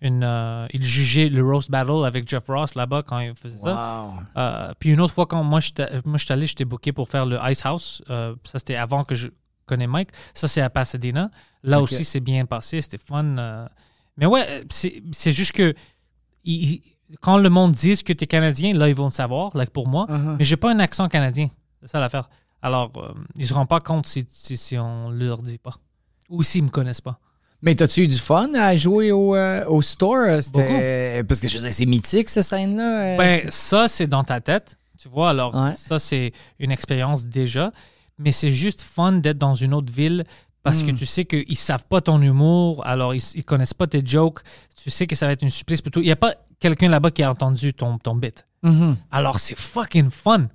une 0.00 0.66
il 0.72 0.82
jugeait 0.84 1.28
le 1.28 1.44
roast 1.44 1.70
battle 1.70 2.06
avec 2.06 2.26
Jeff 2.28 2.46
Ross 2.46 2.74
là-bas 2.76 3.02
quand 3.02 3.18
il 3.18 3.34
faisait 3.34 3.58
ça. 3.58 4.04
Wow. 4.34 4.72
Puis 4.78 4.90
une 4.90 5.00
autre 5.00 5.12
fois, 5.12 5.26
quand 5.26 5.42
moi, 5.42 5.60
moi, 6.04 6.16
j'étais 6.18 6.32
allé, 6.32 6.46
j'étais 6.46 6.64
booké 6.64 6.92
pour 6.92 7.08
faire 7.10 7.26
le 7.26 7.38
Ice 7.50 7.66
House. 7.66 8.02
Ça, 8.06 8.58
c'était 8.58 8.76
avant 8.76 9.04
que 9.04 9.14
je 9.14 9.28
connais 9.66 9.86
Mike. 9.88 10.10
Ça, 10.32 10.48
c'est 10.48 10.62
à 10.62 10.70
Pasadena. 10.70 11.30
Là 11.66 11.80
aussi, 11.82 12.04
c'est 12.04 12.20
bien 12.20 12.46
passé. 12.46 12.80
C'était 12.80 12.98
fun. 12.98 13.24
euh. 13.38 13.66
Mais 14.16 14.24
ouais, 14.26 14.64
c'est 14.70 15.32
juste 15.32 15.52
que 15.52 15.74
il- 16.44 16.80
quand 17.20 17.38
le 17.38 17.50
monde 17.50 17.72
dit 17.72 18.02
que 18.02 18.12
tu 18.12 18.24
es 18.24 18.26
Canadien, 18.26 18.72
là, 18.74 18.88
ils 18.88 18.94
vont 18.94 19.04
le 19.06 19.10
savoir, 19.10 19.56
like 19.56 19.70
pour 19.70 19.86
moi. 19.88 20.06
Uh-huh. 20.08 20.36
Mais 20.38 20.44
j'ai 20.44 20.56
pas 20.56 20.70
un 20.72 20.78
accent 20.80 21.08
canadien. 21.08 21.50
C'est 21.80 21.88
ça 21.88 22.00
l'affaire. 22.00 22.28
Alors, 22.62 22.90
euh, 22.96 23.12
ils 23.36 23.46
se 23.46 23.54
rendent 23.54 23.68
pas 23.68 23.80
compte 23.80 24.06
si, 24.06 24.24
si, 24.28 24.56
si 24.56 24.76
on 24.78 25.10
leur 25.10 25.42
dit 25.42 25.58
pas. 25.58 25.74
Ou 26.30 26.42
s'ils 26.42 26.64
me 26.64 26.68
connaissent 26.68 27.00
pas. 27.00 27.20
Mais 27.62 27.74
t'as-tu 27.74 28.02
eu 28.02 28.08
du 28.08 28.16
fun 28.18 28.52
à 28.54 28.74
jouer 28.76 29.12
au, 29.12 29.36
euh, 29.36 29.64
au 29.66 29.82
store? 29.82 30.42
C'était... 30.42 31.22
Parce 31.24 31.40
que 31.40 31.48
je 31.48 31.58
dire, 31.58 31.72
c'est 31.72 31.86
mythique, 31.86 32.28
cette 32.28 32.44
scène-là. 32.44 33.16
Ben, 33.16 33.50
ça, 33.50 33.86
c'est 33.88 34.06
dans 34.08 34.24
ta 34.24 34.40
tête. 34.40 34.76
Tu 34.98 35.08
vois, 35.08 35.30
alors, 35.30 35.54
Ouais. 35.54 35.74
ça, 35.76 35.98
c'est 35.98 36.32
une 36.58 36.70
expérience 36.72 37.24
déjà. 37.26 37.70
Mais 38.18 38.32
c'est 38.32 38.50
juste 38.50 38.80
fun 38.82 39.12
d'être 39.12 39.38
dans 39.38 39.54
une 39.54 39.74
autre 39.74 39.92
ville 39.92 40.24
parce 40.66 40.82
Hmm. 40.82 40.86
que 40.86 40.90
tu 40.92 41.06
sais 41.06 41.24
qu'ils 41.24 41.56
savent 41.56 41.86
pas 41.86 42.00
ton 42.00 42.20
humour, 42.20 42.84
alors 42.86 43.14
ils, 43.14 43.22
ils 43.36 43.44
connaissent 43.44 43.74
pas 43.74 43.86
tes 43.86 44.04
jokes. 44.04 44.40
Tu 44.76 44.90
sais 44.90 45.06
que 45.06 45.14
ça 45.14 45.26
va 45.26 45.32
être 45.32 45.42
une 45.42 45.50
surprise 45.50 45.80
pour 45.80 45.90
tout. 45.92 46.00
Il 46.00 46.06
n'y 46.06 46.12
a 46.12 46.16
pas 46.16 46.34
quelqu'un 46.60 46.88
là-bas 46.88 47.10
qui 47.12 47.22
a 47.22 47.30
entendu 47.30 47.72
ton, 47.72 47.98
ton 47.98 48.14
bit. 48.16 48.46
mhm. 48.62 48.96
Alors, 49.10 49.38
c'est 49.40 49.56
fucking 49.58 50.10
fun. 50.10 50.46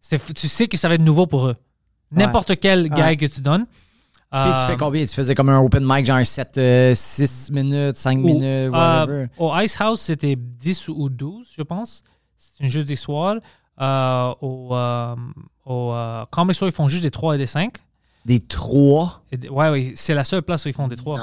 C'est 0.00 0.18
tu 0.34 0.48
sais 0.48 0.66
que 0.68 0.76
ça 0.76 0.88
va 0.88 0.94
être 0.94 1.02
nouveau 1.02 1.26
pour 1.26 1.46
eux. 1.48 1.56
N'importe 2.10 2.58
quel 2.60 2.88
gag 2.88 2.98
Ouais. 2.98 3.16
que 3.16 3.26
tu 3.26 3.40
donnes. 3.40 3.64
Puis 3.66 4.40
euh, 4.40 4.54
tu 4.60 4.72
fais 4.72 4.76
combien? 4.78 5.04
Tu 5.04 5.14
faisais 5.14 5.34
comme 5.34 5.48
un 5.50 5.58
open 5.60 5.82
mic, 5.86 6.04
genre 6.06 6.24
7, 6.26 6.94
6 6.96 7.50
minutes, 7.52 7.96
5 7.96 8.18
Ou, 8.18 8.22
minutes, 8.22 8.42
euh, 8.42 8.68
whatever. 8.70 9.26
au 9.38 9.52
Ice 9.60 9.76
House, 9.80 10.00
c'était 10.00 10.36
10 10.36 10.88
ou 10.88 11.08
12, 11.10 11.48
je 11.56 11.62
pense. 11.62 12.02
C'est 12.36 12.64
un 12.64 12.68
jeudi 12.68 12.96
soir. 12.96 13.36
Euh, 13.80 14.34
au 14.40 14.74
euh, 14.74 15.16
au 15.66 15.92
euh, 15.92 16.24
Comedy 16.30 16.56
Store, 16.56 16.68
ils 16.68 16.72
font 16.74 16.88
juste 16.88 17.02
des 17.04 17.10
3 17.10 17.34
et 17.34 17.38
des 17.38 17.46
5. 17.46 17.74
Des 18.24 18.38
3. 18.38 19.22
Et 19.32 19.36
des- 19.36 19.48
ouais, 19.48 19.70
ouais, 19.70 19.92
c'est 19.96 20.14
la 20.14 20.22
seule 20.24 20.42
place 20.42 20.64
où 20.64 20.68
ils 20.68 20.74
font 20.74 20.86
des 20.86 20.96
3. 20.96 21.18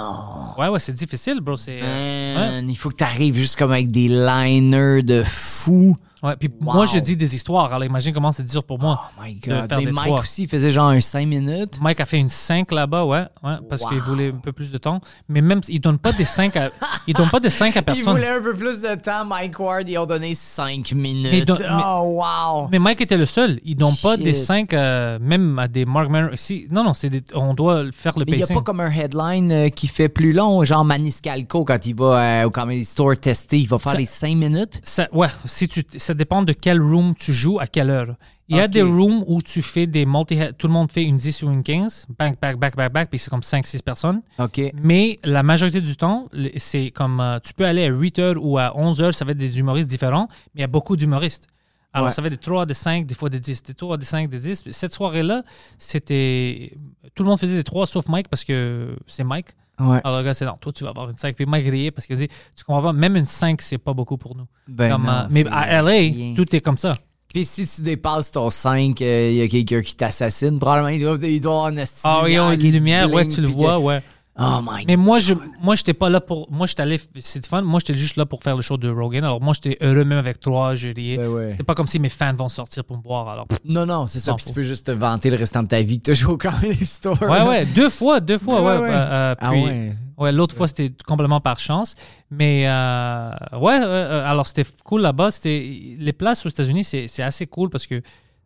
Ouais, 0.57 0.67
ouais, 0.67 0.79
c'est 0.79 0.93
difficile, 0.95 1.39
bro. 1.39 1.55
C'est, 1.55 1.79
euh, 1.81 2.61
il 2.67 2.75
faut 2.77 2.89
que 2.89 2.95
tu 2.97 3.03
arrives 3.05 3.35
juste 3.35 3.55
comme 3.55 3.71
avec 3.71 3.89
des 3.89 4.09
liners 4.09 5.01
de 5.03 5.23
fou. 5.23 5.95
Ouais, 6.23 6.35
puis 6.35 6.49
Wow. 6.61 6.73
moi, 6.73 6.85
je 6.85 6.97
dis 6.99 7.15
des 7.15 7.35
histoires. 7.35 7.65
Alors, 7.73 7.83
imagine 7.85 8.13
comment 8.13 8.31
c'est 8.31 8.43
dur 8.43 8.63
pour 8.63 8.79
moi. 8.79 9.01
Oh 9.17 9.21
my 9.23 9.35
de 9.35 9.41
faire 9.41 9.67
Mais 9.77 9.85
des 9.85 9.91
Mike 9.91 10.07
trois. 10.07 10.19
aussi, 10.19 10.43
il 10.43 10.49
faisait 10.49 10.71
genre 10.71 10.89
un 10.89 10.99
5 11.01 11.25
minutes. 11.27 11.79
Mike 11.81 11.99
a 12.01 12.05
fait 12.05 12.17
une 12.17 12.29
5 12.29 12.71
là-bas, 12.71 13.05
ouais, 13.05 13.25
ouais 13.43 13.55
parce 13.69 13.83
qu'il 13.85 13.99
voulait 13.99 14.29
un 14.29 14.37
peu 14.37 14.51
plus 14.51 14.71
de 14.71 14.77
temps. 14.77 14.99
Mais 15.27 15.41
même, 15.41 15.61
il 15.69 15.79
donne 15.79 15.99
pas 15.99 16.11
des 16.11 16.25
5 16.25 16.55
à, 16.57 16.69
il 17.07 17.13
donne 17.13 17.29
pas 17.29 17.39
des 17.39 17.49
5 17.49 17.75
à 17.77 17.79
Il 17.79 17.83
personne. 17.83 18.11
voulait 18.13 18.27
un 18.29 18.41
peu 18.41 18.53
plus 18.53 18.81
de 18.81 18.95
temps. 18.95 19.25
Mike 19.25 19.59
Ward, 19.59 19.87
ils 19.87 19.97
ont 19.97 20.05
donné 20.05 20.35
5 20.35 20.91
minutes. 20.93 21.45
Il 21.47 21.67
oh, 21.85 22.21
wow. 22.21 22.67
Mais 22.71 22.79
Mike 22.79 23.01
était 23.01 23.17
le 23.17 23.25
seul. 23.25 23.59
Ils 23.63 23.75
donnent 23.75 23.95
pas 24.01 24.17
des 24.17 24.33
5, 24.33 24.73
même 24.73 25.57
à 25.59 25.67
des 25.67 25.85
Mark 25.85 26.09
Maron. 26.09 26.29
Si, 26.35 26.67
non, 26.71 26.83
non, 26.83 26.93
c'est 26.93 27.09
des- 27.09 27.23
on 27.33 27.53
doit 27.53 27.83
faire 27.91 28.17
le 28.17 28.25
Mais 28.27 28.33
il 28.33 28.37
n'y 28.37 28.43
a 28.43 28.47
pas 28.47 28.61
comme 28.61 28.79
un 28.79 28.91
headline 28.91 29.51
euh, 29.51 29.69
qui 29.69 29.87
fait 29.87 30.09
plus 30.09 30.31
long, 30.33 30.63
genre 30.63 30.83
Maniscalco, 30.85 31.65
quand 31.65 31.85
il 31.85 31.95
va 31.95 32.19
euh, 32.19 32.43
au 32.45 32.49
Comedy 32.49 32.85
Store 32.85 33.15
tester, 33.19 33.59
il 33.59 33.67
va 33.67 33.79
faire 33.79 33.93
Ça- 33.93 33.97
les 33.97 34.05
5 34.05 34.35
minutes. 34.35 34.79
Ça, 34.83 35.07
ouais, 35.13 35.27
si 35.45 35.67
tu, 35.67 35.83
ça 36.09 36.13
dépend 36.15 36.41
de 36.41 36.53
quel 36.53 36.81
room 36.81 37.13
tu 37.15 37.31
joues, 37.33 37.59
à 37.59 37.67
quelle 37.67 37.89
heure. 37.91 38.15
Il 38.47 38.57
y 38.57 38.59
a 38.59 38.65
Ok. 38.65 38.71
des 38.71 38.81
rooms 38.81 39.23
où 39.27 39.41
tu 39.43 39.61
fais 39.61 39.85
des 39.85 40.05
multi 40.07 40.39
tout 40.57 40.65
le 40.65 40.73
monde 40.73 40.91
fait 40.91 41.03
une 41.03 41.17
10 41.17 41.43
ou 41.43 41.51
une 41.51 41.61
15, 41.61 42.07
back, 42.17 42.39
back, 42.41 42.57
back, 42.57 42.75
back, 42.75 42.91
back, 42.91 43.09
puis 43.11 43.19
c'est 43.19 43.29
comme 43.29 43.41
5-6 43.43 43.83
personnes. 43.83 44.21
OK. 44.39 44.59
Mais 44.81 45.19
la 45.23 45.43
majorité 45.43 45.81
du 45.81 45.95
temps, 45.95 46.27
c'est 46.57 46.89
comme 46.89 47.19
euh, 47.19 47.37
tu 47.43 47.53
peux 47.53 47.65
aller 47.65 47.83
à 47.85 47.89
8 47.89 48.19
heures 48.19 48.35
ou 48.43 48.57
à 48.57 48.71
11 48.75 49.01
heures, 49.03 49.13
ça 49.13 49.23
va 49.23 49.31
être 49.31 49.37
des 49.37 49.59
humoristes 49.59 49.87
différents, 49.89 50.27
mais 50.55 50.59
il 50.59 50.61
y 50.61 50.63
a 50.63 50.67
beaucoup 50.67 50.97
d'humoristes. 50.97 51.47
Alors, 51.93 52.07
Ouais. 52.07 52.11
ça 52.11 52.21
va 52.21 52.27
être 52.27 52.33
des 52.33 52.39
3, 52.39 52.65
des 52.65 52.73
5, 52.73 53.05
des 53.05 53.15
fois 53.15 53.29
des 53.29 53.39
10, 53.39 53.63
des 53.63 53.73
3, 53.75 53.97
des 53.97 54.05
5, 54.05 54.29
des 54.29 54.39
10. 54.39 54.63
Cette 54.71 54.93
soirée-là, 54.93 55.43
c'était. 55.77 56.71
Tout 57.15 57.23
le 57.23 57.29
monde 57.29 57.39
faisait 57.39 57.55
des 57.55 57.63
3 57.63 57.85
sauf 57.87 58.07
Mike 58.07 58.27
parce 58.29 58.43
que 58.43 58.95
c'est 59.07 59.23
Mike. 59.23 59.49
Ouais. 59.79 60.01
Alors, 60.03 60.19
le 60.19 60.23
gars, 60.25 60.33
c'est 60.33 60.45
non, 60.45 60.57
toi, 60.59 60.71
tu 60.73 60.83
vas 60.83 60.89
avoir 60.91 61.09
une 61.09 61.17
5. 61.17 61.35
Puis 61.35 61.45
riait 61.69 61.91
parce 61.91 62.05
dit, 62.17 62.27
tu 62.55 62.63
comprends 62.63 62.81
pas, 62.81 62.93
même 62.93 63.15
une 63.15 63.25
5, 63.25 63.61
c'est 63.61 63.77
pas 63.77 63.93
beaucoup 63.93 64.17
pour 64.17 64.35
nous. 64.35 64.45
Ben 64.67 64.91
Comme, 64.91 65.03
non, 65.05 65.11
euh, 65.11 65.27
mais 65.31 65.45
à 65.49 65.81
LA, 65.81 65.89
rien. 65.91 66.33
tout 66.35 66.55
est 66.55 66.61
comme 66.61 66.77
ça. 66.77 66.93
Puis 67.33 67.45
si 67.45 67.65
tu 67.67 67.81
dépasses 67.83 68.31
ton 68.31 68.49
5, 68.49 68.99
il 69.01 69.33
y 69.35 69.41
a 69.41 69.47
quelqu'un 69.47 69.81
qui 69.81 69.95
t'assassine. 69.95 70.57
Probablement, 70.59 70.89
il 70.89 71.01
doit, 71.01 71.17
il 71.21 71.39
doit 71.39 71.51
avoir 71.53 71.65
un 71.67 71.77
Ah, 72.03 72.21
oui, 72.23 72.29
lumière 72.29 72.43
on 72.43 72.47
a 72.49 72.57
qui 72.57 72.63
des 72.63 72.71
lumières, 72.71 73.11
ouais, 73.13 73.27
tu 73.27 73.41
le 73.41 73.47
vois, 73.47 73.77
que- 73.77 73.81
ouais. 73.83 74.01
Oh 74.41 74.59
my 74.63 74.85
Mais 74.87 74.95
moi, 74.95 75.19
je 75.19 75.33
moi, 75.61 75.75
j'étais 75.75 75.93
pas 75.93 76.09
là 76.09 76.21
pour. 76.21 76.49
Moi, 76.51 76.65
j'étais 76.67 76.81
allé. 76.81 76.99
C'était 77.19 77.47
fun. 77.47 77.61
Moi, 77.61 77.79
j'étais 77.79 77.97
juste 77.97 78.15
là 78.15 78.25
pour 78.25 78.41
faire 78.41 78.55
le 78.55 78.61
show 78.61 78.77
de 78.77 78.89
Rogan. 78.89 79.23
Alors, 79.23 79.41
moi, 79.41 79.53
j'étais 79.53 79.77
heureux 79.85 80.05
même 80.05 80.17
avec 80.17 80.39
toi. 80.39 80.75
Je 80.75 80.89
riais. 80.89 81.17
Ben 81.17 81.27
ouais. 81.27 81.51
C'était 81.51 81.63
pas 81.63 81.75
comme 81.75 81.87
si 81.87 81.99
mes 81.99 82.09
fans 82.09 82.33
vont 82.33 82.47
sortir 82.49 82.83
pour 82.85 82.97
me 82.97 83.03
voir. 83.03 83.27
Alors, 83.27 83.47
Non, 83.65 83.85
non, 83.85 84.07
c'est 84.07 84.19
ça. 84.19 84.33
Puis 84.35 84.45
tu 84.45 84.53
peux 84.53 84.61
juste 84.61 84.85
te 84.85 84.91
vanter 84.91 85.29
le 85.29 85.35
restant 85.35 85.63
de 85.63 85.67
ta 85.67 85.81
vie 85.81 85.99
que 85.99 86.11
tu 86.11 86.15
joué 86.15 86.33
au 86.33 86.37
Comedy 86.37 86.85
Store. 86.85 87.21
ouais, 87.21 87.41
ouais. 87.47 87.65
Deux 87.65 87.89
fois, 87.89 88.19
deux 88.21 88.37
fois, 88.37 88.61
Ouais, 88.61 88.77
ouais. 88.77 88.83
ouais. 88.83 88.89
euh, 88.95 89.31
euh, 89.31 89.35
Ah 89.39 89.49
puis- 89.51 89.63
ouais. 89.63 89.93
Ouais, 90.17 90.31
l'autre 90.33 90.53
fois, 90.53 90.67
c'était 90.67 90.91
complètement 91.05 91.39
par 91.39 91.59
chance. 91.59 91.95
Mais 92.29 92.63
euh, 92.67 93.31
ouais, 93.59 93.79
euh, 93.81 94.29
alors 94.29 94.47
c'était 94.47 94.65
cool 94.83 95.01
là-bas. 95.01 95.31
C'était 95.31 95.95
Les 95.97 96.11
places 96.13 96.45
aux 96.45 96.49
États-Unis, 96.49 96.83
c'est 96.83 97.07
c'est 97.07 97.23
assez 97.23 97.47
cool 97.47 97.69
parce 97.69 97.87
que 97.87 98.01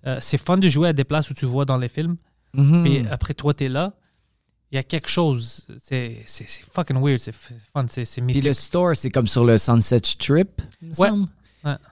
euh, 0.05 0.17
c'est 0.21 0.37
fun 0.37 0.57
de 0.57 0.67
jouer 0.69 0.89
à 0.89 0.93
des 0.93 1.03
places 1.03 1.31
où 1.31 1.33
tu 1.33 1.45
vois 1.47 1.65
dans 1.65 1.77
les 1.77 1.87
films. 1.87 2.17
Mhm. 2.53 2.85
Et 2.85 3.03
après, 3.09 3.33
toi, 3.33 3.53
t'es 3.55 3.69
là. 3.69 3.93
Il 4.73 4.77
y 4.77 4.79
a 4.79 4.83
quelque 4.83 5.07
chose. 5.07 5.67
C'est 5.83 6.25
fucking 6.73 6.99
weird. 6.99 7.19
C'est 7.19 7.31
fun. 7.31 7.85
C'est 7.87 8.05
c'est 8.05 8.21
Puis 8.21 8.27
mythique. 8.27 8.43
le 8.43 8.53
store, 8.53 8.95
c'est 8.95 9.11
comme 9.11 9.27
sur 9.27 9.45
le 9.45 9.59
Sunset 9.59 10.01
Strip. 10.03 10.61
Ouais. 10.97 11.09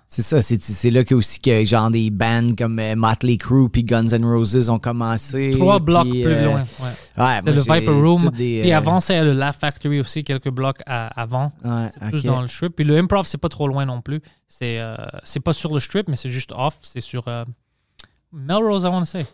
C'est 0.08 0.24
ça, 0.24 0.42
c'est, 0.42 0.90
là 0.90 1.04
que 1.04 1.14
aussi 1.16 1.40
que 1.40 1.64
genre 1.64 1.92
des 1.92 2.10
bands 2.10 2.56
comme 2.58 2.78
euh, 2.80 2.96
Motley 2.96 3.38
Crue 3.38 3.70
puis 3.70 3.84
Guns 3.84 4.08
N' 4.08 4.26
Roses 4.26 4.68
ont 4.70 4.80
commencé. 4.80 5.54
Trois 5.56 5.78
puis, 5.78 5.86
blocs 5.86 6.10
plus 6.10 6.26
euh, 6.26 6.46
loin. 6.46 6.64
Ouais. 6.82 7.24
Ouais, 7.24 7.40
C'est 7.44 7.52
le 7.52 7.62
Viper 7.62 7.92
Room. 8.02 8.30
des, 8.32 8.44
Et 8.66 8.74
euh, 8.74 8.78
avant, 8.78 9.00
c'est 9.00 9.24
le 9.24 9.34
Laugh 9.34 9.54
Factory 9.54 10.00
aussi, 10.02 10.24
quelques 10.24 10.50
blocs 10.50 10.82
à- 10.88 11.08
avant. 11.22 11.54
Ouais, 11.64 11.88
C'est 11.94 12.10
tous 12.12 12.24
dans 12.24 12.42
le 12.42 12.48
strip. 12.48 12.76
Puis 12.76 12.84
le 12.84 12.98
improv, 12.98 13.28
c'est 13.28 13.38
pas 13.38 13.48
trop 13.48 13.68
loin 13.68 13.86
non 13.86 14.02
plus. 14.02 14.22
C'est 14.48 14.80
euh, 14.80 14.96
c'est 15.24 15.40
pas 15.40 15.54
sur 15.54 15.72
le 15.74 15.80
strip, 15.80 16.08
mais 16.10 16.16
c'est 16.16 16.32
juste 16.32 16.52
off. 16.54 16.80
C'est 16.82 17.00
sur 17.00 17.26
Melrose, 18.34 18.84
I 18.84 18.88
want 18.88 19.02
to 19.02 19.06
say. 19.06 19.26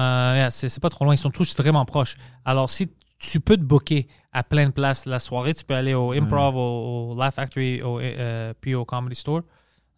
Euh, 0.00 0.32
yeah, 0.36 0.50
c'est 0.50 0.80
pas 0.80 0.88
trop 0.90 1.04
loin. 1.04 1.14
Ils 1.14 1.18
sont 1.18 1.30
tous 1.30 1.54
vraiment 1.56 1.84
proches. 1.84 2.16
Alors, 2.44 2.70
si 2.70 2.90
tu 3.18 3.38
peux 3.40 3.56
te 3.56 3.62
booker 3.62 4.08
à 4.32 4.42
plein 4.42 4.64
de 4.66 4.70
places 4.72 5.04
la 5.06 5.18
soirée, 5.18 5.52
tu 5.54 5.64
peux 5.64 5.74
aller 5.74 5.94
au 5.94 6.12
improv, 6.12 6.56
au, 6.56 7.10
au 7.10 7.14
Laugh 7.14 7.32
Factory, 7.32 7.82
au, 7.82 8.00
euh, 8.00 8.54
puis 8.60 8.74
au 8.74 8.84
Comedy 8.84 9.14
Store 9.16 9.42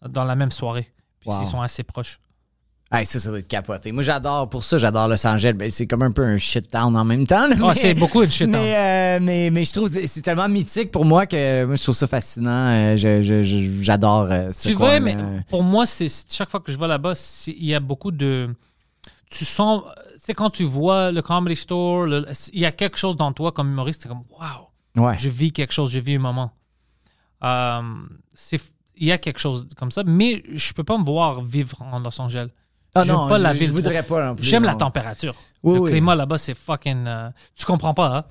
dans 0.07 0.25
la 0.25 0.35
même 0.35 0.51
soirée. 0.51 0.87
Puis 1.19 1.29
Wow. 1.29 1.37
ils 1.41 1.45
sont 1.47 1.61
assez 1.61 1.83
proches. 1.83 2.19
Hey, 2.91 3.05
ça, 3.07 3.19
ça 3.19 3.29
doit 3.29 3.39
être 3.39 3.47
capoté. 3.47 3.91
Moi, 3.91 4.03
j'adore, 4.03 4.47
pour 4.49 4.63
ça, 4.63 4.77
j'adore 4.77 5.07
Los 5.07 5.25
Angeles. 5.25 5.53
Ben, 5.53 5.71
c'est 5.71 5.87
comme 5.87 6.03
un 6.03 6.11
peu 6.11 6.23
un 6.23 6.37
shit 6.37 6.69
town 6.69 6.95
en 6.95 7.03
même 7.05 7.25
temps. 7.25 7.47
c'est 7.75 7.95
beaucoup 7.95 8.23
de 8.23 8.29
shit 8.29 8.45
town. 8.51 8.61
Mais, 8.61 8.75
euh, 8.75 9.19
mais, 9.21 9.49
mais 9.49 9.65
je 9.65 9.73
trouve 9.73 9.89
c'est 10.05 10.21
tellement 10.21 10.49
mythique 10.49 10.91
pour 10.91 11.03
moi 11.05 11.25
que 11.25 11.63
moi, 11.65 11.75
je 11.75 11.81
trouve 11.81 11.95
ça 11.95 12.05
fascinant. 12.07 12.95
J'adore 12.97 14.27
ce 14.51 14.67
Tu 14.67 14.73
vois, 14.75 14.99
mais 14.99 15.15
pour 15.49 15.63
moi, 15.63 15.85
c'est 15.85 16.07
chaque 16.29 16.49
fois 16.49 16.59
que 16.59 16.71
je 16.71 16.77
vais 16.77 16.87
là-bas, 16.87 17.13
il 17.47 17.65
y 17.65 17.73
a 17.73 17.79
beaucoup 17.79 18.11
de. 18.11 18.53
Tu 19.37 19.45
sens. 19.45 19.83
C'est 20.17 20.33
quand 20.33 20.49
tu 20.51 20.63
vois 20.63 21.11
le 21.11 21.21
comedy 21.21 21.55
store, 21.55 22.07
il 22.53 22.59
y 22.59 22.65
a 22.65 22.71
quelque 22.71 22.97
chose 22.97 23.15
dans 23.17 23.33
toi 23.33 23.51
comme 23.51 23.69
humoriste, 23.71 24.03
c'est 24.03 24.07
comme 24.09 24.23
waouh, 24.29 24.67
Ouais. 25.05 25.17
je 25.17 25.27
vis 25.29 25.51
quelque 25.51 25.73
chose, 25.73 25.91
je 25.91 25.99
vis 25.99 26.15
un 26.15 26.19
moment. 26.19 26.51
Euh, 27.43 27.81
c'est- 28.33 28.73
il 28.95 29.07
y 29.07 29.11
a 29.11 29.17
quelque 29.17 29.39
chose 29.39 29.67
comme 29.75 29.91
ça, 29.91 30.03
mais 30.05 30.41
je 30.53 30.71
peux 30.73 30.83
pas 30.83 30.97
me 30.97 31.03
voir 31.03 31.41
vivre 31.43 31.81
en 31.81 31.99
Los 31.99 32.21
Angeles. 32.21 32.49
Ah 32.95 33.03
non, 33.05 33.27
pas 33.27 33.39
la 33.39 33.53
je- 33.53 33.57
ville 33.59 33.67
je 33.69 33.73
trop. 33.73 33.81
voudrais 33.81 34.03
pas 34.03 34.35
J'aime 34.39 34.63
la 34.63 34.75
température. 34.75 35.35
Oui, 35.63 35.73
le 35.75 35.79
oui. 35.81 35.91
climat 35.91 36.15
là-bas, 36.15 36.37
c'est 36.37 36.53
fucking. 36.53 37.05
euh, 37.07 37.29
tu 37.55 37.65
comprends 37.65 37.93
pas, 37.95 38.17
hein? 38.17 38.25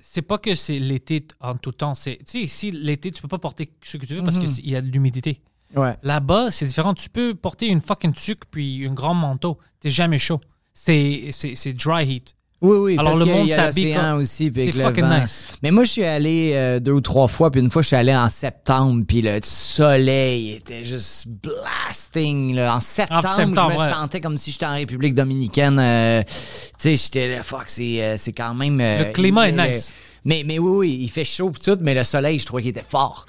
C'est 0.00 0.22
pas 0.22 0.38
que 0.38 0.54
c'est 0.54 0.78
l'été 0.78 1.26
en 1.40 1.56
tout 1.56 1.72
temps. 1.72 1.94
C'est, 1.94 2.18
tu 2.18 2.24
sais, 2.32 2.40
ici, 2.42 2.70
l'été, 2.70 3.10
tu 3.10 3.22
peux 3.22 3.28
pas 3.28 3.38
porter 3.38 3.72
ce 3.82 3.96
que 3.96 4.06
tu 4.06 4.14
veux 4.14 4.22
parce 4.22 4.36
Mhm. 4.36 4.44
qu'il 4.44 4.68
y 4.68 4.76
a 4.76 4.82
de 4.82 4.86
l'humidité. 4.86 5.40
Ouais. 5.76 5.94
Là-bas, 6.02 6.50
c'est 6.50 6.66
différent. 6.66 6.94
Tu 6.94 7.08
peux 7.10 7.34
porter 7.34 7.66
une 7.66 7.80
fucking 7.80 8.12
tuque 8.12 8.42
puis 8.50 8.86
un 8.88 8.92
grand 8.92 9.14
manteau. 9.14 9.58
T'es 9.80 9.90
jamais 9.90 10.18
chaud. 10.18 10.40
C'est, 10.72 11.28
c'est, 11.30 11.54
c'est 11.54 11.72
dry 11.72 12.04
heat. 12.04 12.34
Oui, 12.60 12.76
oui. 12.78 12.96
Alors, 12.98 13.12
parce 13.14 13.26
le 13.26 13.32
monde 13.34 13.50
s'habille 13.50 13.96
aussi. 14.16 14.50
C'est 14.54 14.72
fucking 14.72 15.04
vent. 15.04 15.20
nice. 15.20 15.58
Mais 15.62 15.70
moi, 15.70 15.84
je 15.84 15.90
suis 15.90 16.04
allé 16.04 16.52
euh, 16.54 16.80
deux 16.80 16.92
ou 16.92 17.00
trois 17.02 17.28
fois, 17.28 17.50
puis 17.50 17.60
une 17.60 17.70
fois, 17.70 17.82
je 17.82 17.88
suis 17.88 17.96
allé 17.96 18.14
en 18.16 18.30
septembre, 18.30 19.04
puis 19.06 19.20
le 19.20 19.38
soleil 19.42 20.52
était 20.52 20.82
juste 20.82 21.26
blasting. 21.28 22.54
Là. 22.54 22.76
En 22.76 22.80
septembre, 22.80 23.28
septembre, 23.34 23.72
je 23.72 23.76
me 23.76 23.82
ouais. 23.82 23.90
sentais 23.92 24.20
comme 24.20 24.38
si 24.38 24.50
j'étais 24.52 24.64
en 24.66 24.72
République 24.74 25.14
dominicaine. 25.14 25.78
euh, 25.78 26.22
tu 26.22 26.32
sais, 26.78 26.96
j'étais 26.96 27.28
là, 27.36 27.42
fuck, 27.42 27.64
c'est, 27.66 28.02
euh, 28.02 28.14
c'est 28.16 28.32
quand 28.32 28.54
même... 28.54 28.80
euh, 28.80 29.06
Le 29.08 29.12
climat 29.12 29.48
il- 29.48 29.58
est 29.60 29.68
nice. 29.72 29.92
Mais, 30.24 30.42
mais 30.46 30.58
oui, 30.58 30.70
oui, 30.70 30.98
il 31.02 31.10
fait 31.10 31.24
chaud 31.24 31.52
tout, 31.62 31.76
mais 31.82 31.92
le 31.92 32.02
soleil, 32.04 32.38
je 32.38 32.46
trouvais 32.46 32.62
qu'il 32.62 32.70
était 32.70 32.84
fort. 32.88 33.26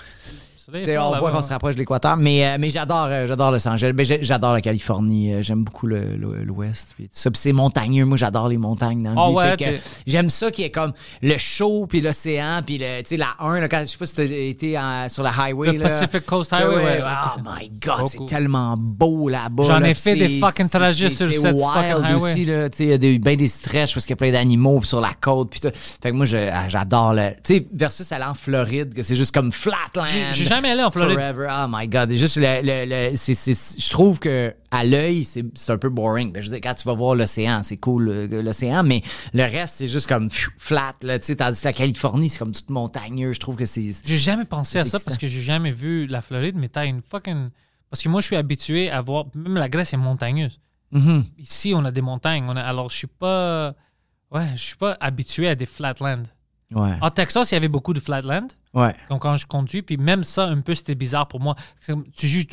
T'sais, 0.82 0.96
fort 0.96 1.14
on 1.16 1.20
voit 1.20 1.32
qu'on 1.32 1.42
se 1.42 1.50
rapproche 1.50 1.76
de 1.76 1.80
l'équateur, 1.80 2.18
mais, 2.18 2.46
euh, 2.46 2.58
mais 2.60 2.70
j'adore 2.70 3.06
euh, 3.10 3.26
j'adore 3.26 3.52
Los 3.52 3.68
Angeles. 3.68 3.94
J'ai- 4.00 4.24
j'adore 4.24 4.54
la 4.54 4.62
Californie. 4.62 5.34
euh, 5.34 5.42
J'aime 5.42 5.64
beaucoup 5.64 5.86
le- 5.88 6.16
le- 6.16 6.44
l'Ouest. 6.44 6.94
puis 6.96 7.04
tout 7.06 7.10
ça. 7.14 7.30
Puis 7.30 7.40
c'est 7.40 7.54
montagneux. 7.54 8.06
Moi, 8.06 8.18
j'adore 8.18 8.48
les 8.48 8.58
montagnes 8.58 9.04
dans 9.04 9.14
vie. 9.30 9.36
ouais, 9.36 9.56
J'aime 10.08 10.30
ça 10.30 10.50
qui 10.52 10.64
est 10.64 10.72
comme 10.72 10.94
le 11.22 11.38
chaud, 11.38 11.86
puis 11.88 12.02
l'océan, 12.02 12.62
puis 12.66 12.78
le, 12.80 13.02
tu 13.02 13.10
sais, 13.10 13.18
la 13.18 13.36
1, 13.40 13.60
là, 13.60 13.68
quand, 13.68 13.80
je 13.82 13.86
sais 13.86 13.98
pas 13.98 14.06
si 14.06 14.16
t'as 14.16 14.24
été 14.24 14.78
en- 14.80 15.08
sur 15.10 15.22
la 15.24 15.32
highway. 15.38 15.74
Le 15.74 15.78
là. 15.80 15.90
Pacific 15.90 16.26
Coast 16.26 16.52
Highway, 16.54 16.76
ouais. 16.84 17.00
Oh 17.04 17.40
my 17.44 17.70
God, 17.80 18.08
c'est 18.08 18.26
tellement 18.26 18.76
beau 18.78 19.30
là-bas. 19.30 19.64
J'en 19.64 19.80
là, 19.80 19.90
ai 19.90 19.94
fait 19.94 20.16
des 20.16 20.40
fucking 20.40 20.70
trajets 20.70 21.10
sur 21.10 21.28
c'est 21.28 21.34
cette 21.34 21.54
wild 21.54 21.74
fucking 21.74 22.06
highway. 22.06 22.32
aussi, 22.32 22.46
là. 22.46 22.70
Tu 22.70 22.78
sais, 22.78 22.84
il 22.86 22.90
y 22.90 22.94
a 22.94 22.98
des, 22.98 23.20
ben 23.20 23.36
des 23.38 23.48
stretches 23.48 23.94
parce 23.94 24.06
qu'il 24.06 24.14
y 24.14 24.18
a 24.18 24.18
plein 24.18 24.32
d'animaux 24.32 24.82
sur 24.84 25.00
la 25.02 25.14
côte, 25.14 25.52
puis 25.52 25.60
tout. 25.60 25.70
Fait 26.02 26.10
que 26.12 26.16
moi, 26.16 26.26
ah, 26.52 26.68
j'adore 26.70 27.14
le... 27.14 27.30
Tu 27.44 27.56
sais, 27.58 27.68
versus 27.74 28.12
aller 28.12 28.26
en 28.26 28.34
Floride, 28.34 28.94
que 28.94 29.04
c'est 29.04 29.16
juste 29.16 29.34
comme 29.34 29.52
flatland. 29.52 30.06
Jamais 30.56 30.70
allé 30.72 30.84
en 30.84 30.92
Floride. 30.92 31.18
Forever. 31.20 31.48
Oh 31.52 31.66
my 31.70 31.88
God. 31.88 32.12
Juste 32.14 32.38
le... 32.38 32.62
le, 32.64 33.10
le- 33.12 33.16
c'est- 33.18 33.34
c'est- 33.34 33.80
je 33.82 33.90
trouve 33.90 34.20
que 34.20 34.54
à 34.72 34.84
l'œil, 34.84 35.24
c'est 35.24 35.46
c'est 35.54 35.72
un 35.72 35.78
peu 35.78 35.90
boring. 35.90 36.32
Ben, 36.34 36.42
je 36.42 36.50
veux 36.50 36.58
dire, 36.60 36.62
quand 36.70 36.76
tu 36.76 36.84
vas 36.88 36.94
voir 36.94 37.16
l'océan, 37.16 37.62
c'est 37.64 37.78
cool, 37.78 38.26
l'océan, 38.32 38.84
mais 38.84 39.02
le 39.34 39.44
reste, 39.44 39.76
c'est 39.76 39.88
juste 39.88 40.08
comme 40.08 40.30
pfiou, 40.30 40.52
flat, 40.58 40.94
là, 41.04 41.20
tandis 41.20 41.62
que 41.62 41.68
la 41.68 41.74
Californie, 41.74 42.30
c'est 42.30 42.40
comme 42.40 42.52
tout 42.52 42.62
montagneux. 42.70 43.34
Je 43.34 43.40
trouve 43.40 43.56
que 43.56 43.66
c'est... 43.66 43.92
J'ai 44.04 44.18
jamais 44.18 44.46
pensé 44.46 44.80
à 44.80 44.86
ça 44.86 45.00
parce 45.04 45.18
que 45.18 45.28
j'ai 45.28 45.42
jamais 45.42 45.72
vu 45.72 46.08
la 46.08 46.22
Floride, 46.22 46.56
mais 46.58 46.70
t'as 46.70 46.86
une 46.86 47.02
fucking. 47.02 47.50
Parce 47.90 48.02
que 48.02 48.10
moi, 48.10 48.20
je 48.22 48.26
suis 48.28 48.36
habitué 48.36 48.90
à 48.90 49.00
voir. 49.02 49.26
Même 49.36 49.56
la 49.56 49.70
Grèce 49.70 49.94
est 49.94 49.98
montagneuse. 49.98 50.60
Mhm. 50.92 51.24
Ici, 51.38 51.74
on 51.76 51.86
a 51.86 51.92
des 51.92 52.02
montagnes. 52.02 52.46
On 52.50 52.56
a- 52.56 52.62
alors, 52.62 52.90
je 52.90 52.96
suis 52.98 53.08
pas. 53.08 53.74
Ouais, 54.32 54.48
je 54.56 54.62
suis 54.62 54.76
pas 54.76 54.98
habitué 55.00 55.48
à 55.48 55.56
des 55.56 55.66
flatlands. 55.66 56.24
Ouais. 56.72 56.94
En 57.00 57.12
Texas, 57.12 57.52
il 57.52 57.54
y 57.54 57.58
avait 57.58 57.68
beaucoup 57.68 57.94
de 57.94 58.00
flatland. 58.00 58.48
Ouais. 58.76 58.94
Donc, 59.10 59.22
quand 59.24 59.38
je 59.38 59.48
conduis, 59.48 59.82
puis 59.82 59.98
même 59.98 60.24
ça, 60.24 60.46
un 60.46 60.60
peu, 60.62 60.76
c'était 60.76 60.96
bizarre 60.96 61.28
pour 61.28 61.40
moi. 61.40 61.56
Comme, 61.88 62.06
Tu 62.12 62.28
juste. 62.28 62.52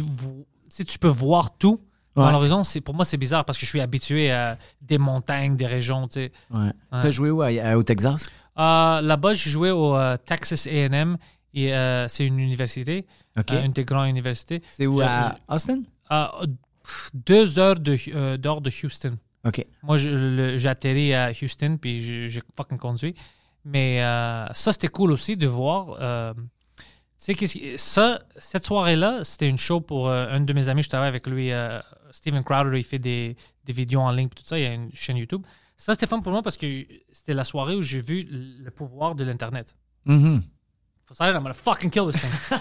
Si 0.68 0.84
tu 0.86 0.98
peux 0.98 1.08
voir 1.08 1.58
tout 1.58 1.80
dans 2.14 2.24
Ouais. 2.26 2.32
l'horizon, 2.32 2.62
c'est 2.64 2.80
pour 2.80 2.94
moi, 2.94 3.04
c'est 3.04 3.16
bizarre 3.18 3.44
parce 3.44 3.58
que 3.58 3.64
je 3.66 3.70
suis 3.70 3.80
habitué 3.80 4.30
à 4.30 4.56
des 4.80 4.96
montagnes, 4.98 5.56
des 5.56 5.66
régions, 5.66 6.06
tu 6.08 6.14
sais. 6.14 6.32
Ouais. 6.50 6.70
T'as 6.90 7.10
joué 7.10 7.30
où, 7.30 7.42
à- 7.42 7.76
au 7.76 7.82
Texas? 7.82 8.28
Euh, 8.58 9.00
Là-bas, 9.00 9.34
je 9.34 9.48
jouais 9.50 9.70
au 9.70 9.96
euh, 9.96 10.16
Texas 10.16 10.66
A&M 10.66 11.16
et 11.54 11.74
euh, 11.74 12.06
c'est 12.08 12.26
une 12.26 12.38
université, 12.38 13.06
une 13.64 13.72
des 13.72 13.84
grandes 13.84 14.08
universités. 14.08 14.62
C'est 14.70 14.86
où, 14.86 15.00
à 15.02 15.36
Austin? 15.48 15.82
Deux 17.14 17.58
heures 17.58 17.78
de, 17.78 18.36
d'heure 18.36 18.60
de 18.60 18.70
Houston. 18.82 19.16
OK. 19.44 19.64
Moi, 19.82 19.96
atterri 20.66 21.14
à 21.14 21.30
Houston, 21.30 21.78
puis 21.80 22.28
j'ai 22.30 22.42
fucking 22.56 22.78
conduit. 22.78 23.14
Mais 23.64 24.02
euh, 24.02 24.46
ça, 24.52 24.72
c'était 24.72 24.88
cool 24.88 25.12
aussi 25.12 25.36
de 25.36 25.46
voir. 25.46 25.96
euh, 26.00 26.34
tu 27.24 27.34
sais, 27.46 27.76
ça, 27.76 28.20
cette 28.38 28.64
soirée-là, 28.66 29.22
c'était 29.22 29.48
une 29.48 29.58
show 29.58 29.80
pour 29.80 30.08
euh, 30.08 30.26
un 30.30 30.40
de 30.40 30.52
mes 30.52 30.68
amis. 30.68 30.82
Je 30.82 30.88
travaille 30.88 31.08
avec 31.08 31.26
lui, 31.28 31.52
euh, 31.52 31.80
Steven 32.10 32.42
Crowder. 32.42 32.76
Il 32.76 32.82
fait 32.82 32.98
des, 32.98 33.36
des 33.64 33.72
vidéos 33.72 34.00
en 34.00 34.10
ligne, 34.10 34.28
tout 34.28 34.42
ça. 34.44 34.58
Il 34.58 34.62
y 34.62 34.66
a 34.66 34.72
une 34.74 34.90
chaîne 34.92 35.16
YouTube. 35.16 35.42
Ça, 35.76 35.94
c'était 35.94 36.06
fun 36.08 36.20
pour 36.20 36.32
moi 36.32 36.42
parce 36.42 36.56
que 36.56 36.66
c'était 37.12 37.34
la 37.34 37.44
soirée 37.44 37.74
où 37.76 37.82
j'ai 37.82 38.00
vu 38.00 38.26
le 38.30 38.70
pouvoir 38.70 39.14
de 39.14 39.22
l'Internet. 39.24 39.74
Mhm. 40.06 40.42
For 41.06 41.16
ça, 41.16 41.28
I'm 41.30 41.42
gonna 41.42 41.52
fucking 41.54 41.90
kill 41.90 42.06
this 42.10 42.20
thing. 42.20 42.30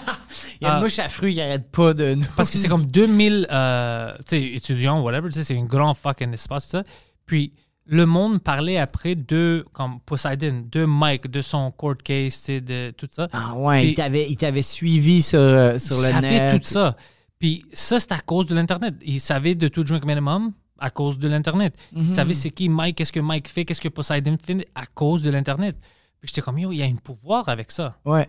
Il 0.60 0.64
y 0.64 0.66
a 0.66 0.70
une 0.74 0.76
Ah. 0.76 0.80
mouche 0.80 0.98
à 1.00 1.08
fruits 1.08 1.34
qui 1.34 1.40
arrête 1.40 1.70
pas 1.72 1.92
de 1.94 2.14
nous. 2.14 2.26
Parce 2.36 2.50
que 2.50 2.56
c'est 2.58 2.68
comme 2.68 2.84
2000 2.86 3.46
euh, 3.50 4.14
tu 4.18 4.36
sais, 4.36 4.42
étudiants, 4.54 5.00
whatever, 5.02 5.28
tu 5.28 5.34
sais, 5.34 5.44
c'est 5.44 5.58
un 5.58 5.64
grand 5.64 5.94
fucking 5.94 6.32
espace, 6.32 6.64
tout 6.66 6.70
ça. 6.78 6.84
Puis 7.26 7.52
le 7.94 8.06
monde 8.06 8.42
parlait 8.42 8.78
après 8.78 9.14
de, 9.14 9.64
comme 9.72 10.00
Poseidon, 10.00 10.64
de 10.70 10.84
Mike, 10.86 11.30
de 11.30 11.40
son 11.42 11.70
court 11.70 11.96
case, 12.02 12.46
de 12.48 12.90
tout 12.96 13.06
ça. 13.10 13.28
Ah 13.32 13.54
ouais, 13.56 13.80
Puis- 13.82 13.90
il 13.90 13.94
t'avait, 13.94 14.26
il 14.30 14.36
t'avait 14.36 14.62
suivi 14.62 15.20
sur, 15.22 15.38
euh, 15.38 15.78
sur 15.78 15.96
il 15.98 16.02
le 16.02 16.08
savait 16.08 16.30
net. 16.30 16.60
tout 16.62 16.66
ça. 16.66 16.96
Puis 17.38 17.64
ça, 17.72 18.00
c'est 18.00 18.12
à 18.12 18.20
cause 18.20 18.46
de 18.46 18.54
l'Internet. 18.54 18.94
Il 19.02 19.20
savait 19.20 19.54
de 19.54 19.68
tout 19.68 19.84
Drink 19.84 20.04
Minimum 20.06 20.52
à 20.78 20.90
cause 20.90 21.18
de 21.18 21.28
l'Internet. 21.28 21.76
Il 21.94 22.04
Mhm. 22.04 22.08
savait 22.08 22.34
c'est 22.34 22.50
qui 22.50 22.68
Mike, 22.68 22.96
qu'est-ce 22.96 23.12
que 23.12 23.20
Mike 23.20 23.48
fait, 23.48 23.64
qu'est-ce 23.64 23.80
que 23.80 23.88
Poseidon 23.88 24.36
fait 24.42 24.66
à 24.74 24.86
cause 24.86 25.22
de 25.22 25.30
l'Internet. 25.30 25.76
Puis 26.20 26.28
j'étais 26.28 26.40
comme, 26.40 26.58
yo, 26.58 26.72
il 26.72 26.76
y 26.78 26.82
a 26.82 26.86
un 26.86 26.94
pouvoir 26.96 27.48
avec 27.48 27.70
ça. 27.72 27.96
Ouais, 28.04 28.28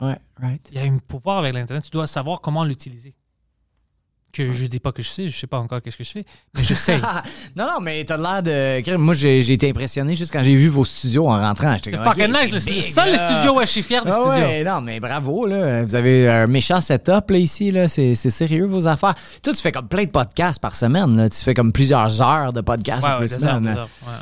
ouais, 0.00 0.18
right. 0.40 0.68
Il 0.72 0.76
y 0.76 0.80
a 0.80 0.84
un 0.90 0.98
pouvoir 0.98 1.38
avec 1.38 1.54
l'Internet. 1.54 1.84
Tu 1.84 1.90
dois 1.90 2.06
savoir 2.06 2.40
comment 2.40 2.64
l'utiliser. 2.64 3.14
Que 4.34 4.52
je 4.52 4.64
dis 4.64 4.80
pas 4.80 4.90
que 4.90 5.00
je 5.02 5.08
sais, 5.08 5.28
je 5.28 5.38
sais 5.38 5.46
pas 5.46 5.58
encore 5.58 5.80
qu'est-ce 5.80 5.96
que 5.96 6.02
je 6.02 6.10
fais, 6.10 6.24
mais 6.56 6.64
je 6.64 6.74
sais. 6.74 6.98
non, 7.56 7.66
non, 7.66 7.80
mais 7.80 8.02
t'as 8.04 8.16
l'air 8.16 8.42
de. 8.42 8.96
Moi, 8.96 9.14
j'ai, 9.14 9.42
j'ai 9.42 9.52
été 9.52 9.70
impressionné 9.70 10.16
juste 10.16 10.32
quand 10.32 10.42
j'ai 10.42 10.56
vu 10.56 10.66
vos 10.68 10.84
studios 10.84 11.28
en 11.28 11.38
rentrant. 11.40 11.74
J'étais 11.74 11.90
C'est 11.90 11.96
comme, 11.96 12.04
fucking 12.04 12.34
ok, 12.34 12.42
nice, 12.42 12.52
le 12.52 12.58
studio. 12.58 12.82
Ça, 12.82 13.06
le 13.10 13.16
studio, 13.16 13.54
ouais, 13.54 13.66
je 13.66 13.70
suis 13.70 13.82
fier 13.82 14.04
du 14.04 14.10
Ah 14.10 14.14
studio. 14.14 14.30
ouais, 14.46 14.64
non, 14.64 14.80
mais 14.80 14.98
bravo, 14.98 15.46
là. 15.46 15.84
Vous 15.84 15.94
avez 15.94 16.28
un 16.28 16.46
méchant 16.48 16.80
setup, 16.80 17.30
là, 17.30 17.38
ici, 17.38 17.70
là. 17.70 17.86
C'est, 17.86 18.14
c'est 18.16 18.30
sérieux, 18.30 18.66
vos 18.66 18.86
affaires. 18.88 19.14
Toi, 19.42 19.52
tu 19.52 19.60
fais 19.60 19.70
comme 19.72 19.86
plein 19.88 20.04
de 20.04 20.10
podcasts 20.10 20.58
par 20.60 20.74
semaine, 20.74 21.16
là. 21.16 21.28
Tu 21.30 21.38
fais 21.38 21.54
comme 21.54 21.72
plusieurs 21.72 22.20
heures 22.20 22.52
de 22.52 22.60
podcasts 22.60 23.02
Ouais, 23.04 23.08
par 23.10 23.20
ouais, 23.20 23.28
semaine. 23.28 23.66
heures, 23.68 23.78
heures, 23.78 23.88
ouais. 24.06 24.12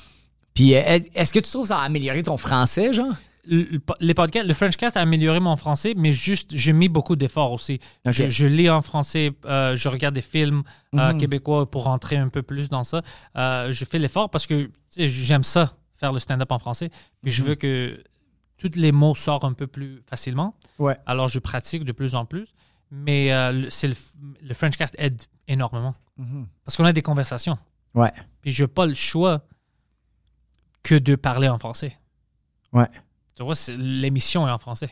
Puis 0.54 0.74
euh, 0.74 0.98
est-ce 1.14 1.32
que 1.32 1.38
tu 1.38 1.50
trouves 1.50 1.62
que 1.62 1.68
ça 1.68 1.78
a 1.78 1.84
amélioré 1.84 2.22
ton 2.22 2.36
français, 2.36 2.92
genre? 2.92 3.14
Le, 3.44 3.62
le- 3.64 3.80
les 4.00 4.14
podcasts, 4.14 4.46
le 4.46 4.54
Frenchcast 4.54 4.96
a 4.96 5.00
amélioré 5.00 5.40
mon 5.40 5.56
français, 5.56 5.94
mais 5.96 6.12
juste, 6.12 6.50
j'ai 6.54 6.72
mis 6.72 6.88
beaucoup 6.88 7.16
d'efforts 7.16 7.52
aussi. 7.52 7.80
Je, 8.04 8.28
je 8.28 8.46
lis 8.46 8.70
en 8.70 8.82
français, 8.82 9.32
euh, 9.46 9.74
je 9.76 9.88
regarde 9.88 10.14
des 10.14 10.22
films 10.22 10.62
euh, 10.94 11.12
Mhm. 11.12 11.18
québécois 11.18 11.70
pour 11.70 11.84
rentrer 11.84 12.16
un 12.16 12.28
peu 12.28 12.42
plus 12.42 12.68
dans 12.68 12.84
ça. 12.84 13.02
Euh, 13.36 13.72
je 13.72 13.84
fais 13.84 13.98
l'effort 13.98 14.30
parce 14.30 14.46
que 14.46 14.70
j'aime 14.96 15.42
ça, 15.42 15.76
faire 15.96 16.12
le 16.12 16.18
stand-up 16.20 16.52
en 16.52 16.58
français. 16.58 16.88
Puis 17.22 17.30
Mhm. 17.30 17.30
je 17.30 17.44
veux 17.44 17.54
que 17.56 18.02
tous 18.58 18.70
les 18.76 18.92
mots 18.92 19.14
sortent 19.16 19.44
un 19.44 19.54
peu 19.54 19.66
plus 19.66 20.02
facilement. 20.08 20.54
Ouais. 20.78 20.96
Alors, 21.06 21.26
je 21.28 21.40
pratique 21.40 21.84
de 21.84 21.92
plus 21.92 22.14
en 22.14 22.24
plus. 22.26 22.46
Mais 22.94 23.30
le, 23.52 23.70
c'est 23.70 23.88
le, 23.88 23.94
le 24.42 24.54
Frenchcast 24.54 24.94
aide 24.98 25.20
énormément. 25.48 25.94
Parce 26.64 26.76
qu'on 26.76 26.84
a 26.84 26.92
des 26.92 27.02
conversations. 27.02 27.58
Ouais. 27.94 28.12
Puis 28.42 28.52
je 28.52 28.62
n'ai 28.64 28.68
pas 28.68 28.86
le 28.86 28.94
choix 28.94 29.42
que 30.82 30.94
de 30.94 31.16
parler 31.16 31.48
en 31.48 31.58
français. 31.58 31.98
Ouais. 32.72 32.88
Tu 33.42 33.46
vois, 33.46 33.76
l'émission 33.76 34.46
est 34.46 34.50
en 34.50 34.58
français. 34.58 34.90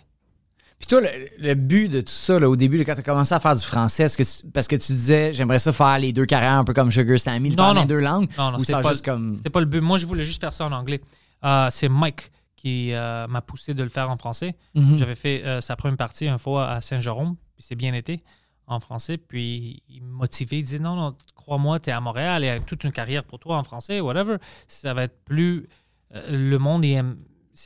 Puis 0.79 0.87
toi, 0.87 1.01
le, 1.03 1.09
le 1.39 1.55
but 1.55 1.89
de 1.91 2.01
tout 2.01 2.13
ça, 2.13 2.39
là, 2.41 2.49
au 2.49 2.57
début, 2.57 2.83
quand 2.85 2.95
tu 2.95 3.01
as 3.01 3.03
commencé 3.03 3.35
à 3.35 3.39
faire 3.41 3.55
du 3.55 3.63
français, 3.63 4.05
est-ce 4.05 4.17
que 4.17 4.23
tu- 4.23 4.51
parce 4.51 4.67
que 4.67 4.77
tu 4.77 4.93
disais, 4.93 5.33
j'aimerais 5.35 5.59
ça 5.59 5.73
faire 5.75 5.99
les 5.99 6.13
deux 6.13 6.25
carrières 6.25 6.55
un 6.55 6.65
peu 6.65 6.73
comme 6.73 6.91
Sugar 6.91 7.19
Sammy, 7.21 7.51
le 7.51 7.57
Non, 7.57 7.65
faire 7.67 7.75
non. 7.75 7.81
les 7.83 7.87
deux 7.87 7.99
langues, 8.01 8.29
Non, 8.39 8.53
non, 8.53 8.59
c'était 8.59 8.81
pas, 8.81 8.95
comme... 9.05 9.39
pas 9.41 9.61
le 9.61 9.67
but. 9.67 9.81
Moi, 9.83 9.99
je 9.99 10.07
voulais 10.07 10.25
juste 10.25 10.41
faire 10.41 10.53
ça 10.55 10.65
en 10.67 10.73
anglais. 10.73 11.01
Euh, 11.45 11.69
c'est 11.71 11.89
Mike 11.91 12.33
qui 12.57 12.93
euh, 12.95 13.27
m'a 13.27 13.43
poussé 13.43 13.75
de 13.75 13.83
le 13.83 13.89
faire 13.91 14.11
en 14.11 14.17
français. 14.17 14.57
Mhm. 14.75 14.97
J'avais 14.97 15.15
fait 15.15 15.43
euh, 15.45 15.61
sa 15.61 15.77
première 15.77 15.97
partie 15.99 16.27
une 16.27 16.39
fois 16.39 16.71
à 16.71 16.81
Saint-Jérôme, 16.81 17.37
puis 17.55 17.65
c'est 17.69 17.75
bien 17.77 17.93
été 17.93 18.19
en 18.67 18.81
français. 18.81 19.19
Puis 19.19 19.83
il 19.89 20.03
me 20.03 20.11
motivait, 20.13 20.59
il 20.59 20.63
disait 20.65 20.79
non, 20.79 20.97
non, 20.97 21.15
crois-moi, 21.37 21.79
tu 21.81 21.91
es 21.91 21.93
à 21.93 22.01
Montréal, 22.01 22.43
il 22.43 22.47
y 22.47 22.51
a 22.51 22.59
toute 22.59 22.85
une 22.85 22.93
carrière 22.93 23.25
pour 23.25 23.39
toi 23.39 23.59
en 23.59 23.65
français, 23.65 24.01
whatever. 24.01 24.37
Ça 24.67 24.95
va 24.95 25.03
être 25.05 25.25
plus. 25.27 25.67
le 26.11 26.57
monde, 26.59 26.85
il 26.87 26.93
aime. 26.95 27.17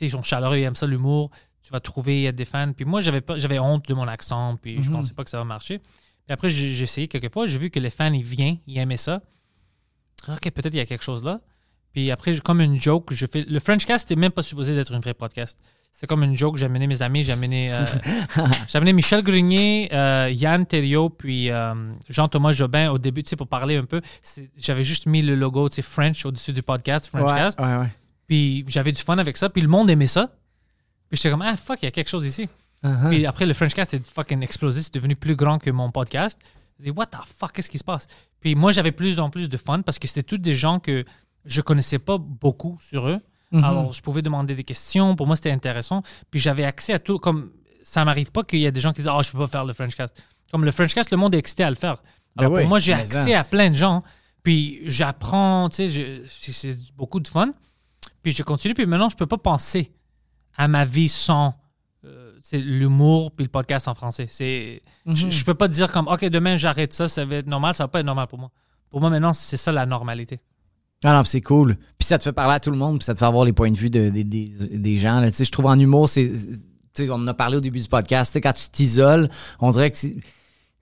Ils 0.01 0.11
sont 0.11 0.23
chaleureux, 0.23 0.57
ils 0.57 0.63
aiment 0.63 0.75
ça, 0.75 0.87
l'humour. 0.87 1.31
Tu 1.63 1.71
vas 1.71 1.79
trouver 1.79 2.17
il 2.19 2.23
y 2.23 2.27
a 2.27 2.31
des 2.31 2.45
fans. 2.45 2.71
Puis 2.73 2.85
moi, 2.85 3.01
j'avais 3.01 3.21
pas, 3.21 3.37
j'avais 3.37 3.59
honte 3.59 3.87
de 3.87 3.93
mon 3.93 4.07
accent, 4.07 4.55
puis 4.61 4.81
je 4.83 4.89
Mhm. 4.89 4.95
pensais 4.97 5.13
pas 5.13 5.23
que 5.23 5.29
ça 5.29 5.37
va 5.39 5.43
marcher. 5.45 5.79
Puis 5.79 6.33
après, 6.33 6.49
j'ai 6.49 6.81
essayé 6.83 7.07
quelques 7.07 7.31
fois, 7.33 7.45
j'ai 7.47 7.57
vu 7.57 7.69
que 7.69 7.79
les 7.79 7.89
fans, 7.89 8.13
ils 8.13 8.23
viennent, 8.23 8.57
ils 8.67 8.77
aimaient 8.77 8.97
ça. 8.97 9.21
Ok, 10.27 10.41
peut-être 10.51 10.73
il 10.73 10.77
y 10.77 10.79
a 10.79 10.85
quelque 10.85 11.03
chose 11.03 11.23
là. 11.23 11.39
Puis 11.93 12.11
après, 12.11 12.37
comme 12.39 12.61
une 12.61 12.79
joke, 12.81 13.13
je 13.13 13.25
fais. 13.25 13.43
Le 13.47 13.59
Frenchcast 13.59 14.07
c'était 14.07 14.19
même 14.19 14.31
pas 14.31 14.41
supposé 14.41 14.73
d'être 14.75 14.93
un 14.93 14.99
vrai 14.99 15.13
podcast. 15.13 15.59
C'est 15.91 16.07
comme 16.07 16.23
une 16.23 16.35
joke. 16.35 16.57
J'ai 16.57 16.65
amené 16.65 16.87
mes 16.87 17.01
amis, 17.01 17.23
j'ai 17.23 17.31
amené, 17.31 17.71
euh, 17.73 17.85
j'ai 18.67 18.77
amené 18.77 18.91
Michel 18.91 19.21
Grenier, 19.23 19.89
euh, 19.93 20.29
Yann 20.33 20.65
Thériault, 20.65 21.09
puis 21.09 21.49
euh, 21.51 21.73
Jean-Thomas 22.09 22.51
Jobin 22.51 22.89
au 22.91 22.97
début, 22.97 23.23
tu 23.23 23.29
sais, 23.29 23.35
pour 23.37 23.47
parler 23.47 23.77
un 23.77 23.85
peu. 23.85 24.01
J'avais 24.57 24.83
juste 24.83 25.05
mis 25.05 25.21
le 25.21 25.35
logo, 25.35 25.69
tu 25.69 25.75
sais, 25.75 25.81
French 25.81 26.25
au-dessus 26.25 26.51
du 26.51 26.61
podcast, 26.63 27.07
Frenchcast. 27.07 27.59
Ouais, 27.61 27.65
ouais, 27.65 27.77
ouais. 27.77 27.87
Puis 28.27 28.65
j'avais 28.67 28.91
du 28.91 29.01
fun 29.01 29.17
avec 29.17 29.37
ça. 29.37 29.49
Puis 29.49 29.61
le 29.61 29.67
monde 29.67 29.89
aimait 29.89 30.07
ça. 30.07 30.31
Puis 31.09 31.17
j'étais 31.17 31.29
comme, 31.29 31.41
ah 31.41 31.55
fuck, 31.57 31.79
il 31.81 31.85
y 31.85 31.87
a 31.87 31.91
quelque 31.91 32.09
chose 32.09 32.25
ici. 32.25 32.49
Uh-huh. 32.83 33.09
Puis 33.09 33.25
après, 33.25 33.45
le 33.45 33.53
Frenchcast 33.53 33.93
est 33.93 34.05
fucking 34.05 34.43
explosé. 34.43 34.81
C'est 34.81 34.93
devenu 34.93 35.15
plus 35.15 35.35
grand 35.35 35.59
que 35.59 35.69
mon 35.69 35.91
podcast. 35.91 36.39
Je 36.79 36.85
dis, 36.85 36.91
what 36.91 37.07
the 37.07 37.17
fuck, 37.39 37.53
qu'est-ce 37.53 37.69
qui 37.69 37.77
se 37.77 37.83
passe? 37.83 38.07
Puis 38.39 38.55
moi, 38.55 38.71
j'avais 38.71 38.91
plus 38.91 39.19
en 39.19 39.29
plus 39.29 39.49
de 39.49 39.57
fun 39.57 39.81
parce 39.81 39.97
que 39.99 40.07
c'était 40.07 40.23
tous 40.23 40.37
des 40.37 40.53
gens 40.53 40.79
que 40.79 41.05
je 41.45 41.61
connaissais 41.61 41.99
pas 41.99 42.17
beaucoup 42.17 42.77
sur 42.81 43.07
eux. 43.07 43.19
Mhm. 43.51 43.63
Alors, 43.63 43.93
je 43.93 44.01
pouvais 44.01 44.21
demander 44.21 44.55
des 44.55 44.63
questions. 44.63 45.15
Pour 45.15 45.27
moi, 45.27 45.35
c'était 45.35 45.51
intéressant. 45.51 46.03
Puis 46.31 46.39
j'avais 46.39 46.63
accès 46.63 46.93
à 46.93 46.99
tout. 46.99 47.19
Comme 47.19 47.51
ça 47.83 48.03
m'arrive 48.03 48.31
pas 48.31 48.43
qu'il 48.43 48.59
y 48.59 48.67
a 48.67 48.71
des 48.71 48.81
gens 48.81 48.91
qui 48.91 48.97
disent, 49.01 49.07
ah, 49.07 49.21
je 49.23 49.31
peux 49.31 49.37
pas 49.37 49.47
faire 49.47 49.65
le 49.65 49.73
Frenchcast. 49.73 50.21
Comme 50.51 50.65
le 50.65 50.71
Frenchcast, 50.71 51.11
le 51.11 51.17
monde 51.17 51.35
est 51.35 51.39
excité 51.39 51.63
à 51.63 51.69
le 51.69 51.75
faire. 51.75 52.01
Alors 52.37 52.51
Ben 52.51 52.57
oui, 52.57 52.61
pour 52.63 52.69
moi, 52.69 52.79
j'ai 52.79 52.93
accès 52.93 53.31
ça. 53.31 53.39
à 53.39 53.43
plein 53.43 53.69
de 53.69 53.75
gens. 53.75 54.03
Puis 54.43 54.81
j'apprends, 54.85 55.69
tu 55.69 55.87
sais, 55.87 56.23
c'est 56.27 56.77
beaucoup 56.95 57.19
de 57.19 57.27
fun. 57.27 57.53
Puis 58.25 58.33
je 58.33 58.41
continue. 58.41 58.73
Puis 58.73 58.87
maintenant, 58.87 59.07
je 59.07 59.15
peux 59.15 59.27
pas 59.27 59.37
penser 59.37 59.91
à 60.57 60.67
ma 60.67 60.83
vie 60.83 61.09
sans 61.09 61.53
euh, 62.05 62.31
l'humour 62.53 63.31
puis 63.31 63.43
le 63.45 63.51
podcast 63.51 63.87
en 63.87 63.93
français. 63.93 64.25
C'est, 64.31 64.81
je, 65.05 65.29
je 65.29 65.45
peux 65.45 65.53
pas 65.53 65.67
dire 65.67 65.91
comme, 65.91 66.07
OK, 66.07 66.25
demain, 66.25 66.55
j'arrête 66.57 66.91
ça, 66.91 67.07
ça 67.07 67.23
va 67.23 67.35
être 67.35 67.45
normal. 67.45 67.75
Ça 67.75 67.83
va 67.83 67.87
pas 67.89 67.99
être 67.99 68.05
normal 68.07 68.25
pour 68.25 68.39
moi. 68.39 68.49
Pour 68.89 68.99
moi, 68.99 69.11
maintenant, 69.11 69.31
c'est 69.31 69.57
ça 69.57 69.71
la 69.71 69.85
normalité. 69.85 70.39
Ah 71.03 71.13
non, 71.13 71.21
puis 71.21 71.29
c'est 71.29 71.41
cool. 71.41 71.75
Puis 71.99 72.07
ça 72.07 72.17
te 72.17 72.23
fait 72.23 72.33
parler 72.33 72.55
à 72.55 72.59
tout 72.59 72.71
le 72.71 72.77
monde, 72.77 72.97
puis 72.97 73.05
ça 73.05 73.13
te 73.13 73.19
fait 73.19 73.25
avoir 73.25 73.45
les 73.45 73.53
points 73.53 73.69
de 73.71 73.77
vue 73.77 73.91
de- 73.91 74.09
de- 74.09 74.23
des- 74.23 74.49
des 74.71 74.97
gens. 74.97 75.19
là. 75.19 75.27
Je 75.29 75.51
trouve 75.51 75.67
en 75.67 75.77
humour, 75.77 76.09
c'est. 76.09 76.31
tu 76.95 77.05
sais, 77.05 77.09
on 77.11 77.15
en 77.15 77.27
a 77.27 77.33
parlé 77.35 77.57
au 77.57 77.61
début 77.61 77.79
du 77.79 77.87
podcast. 77.87 78.35
Quand 78.41 78.53
tu 78.53 78.69
t'isoles, 78.69 79.29
on 79.59 79.69
dirait 79.69 79.91
que 79.91 79.97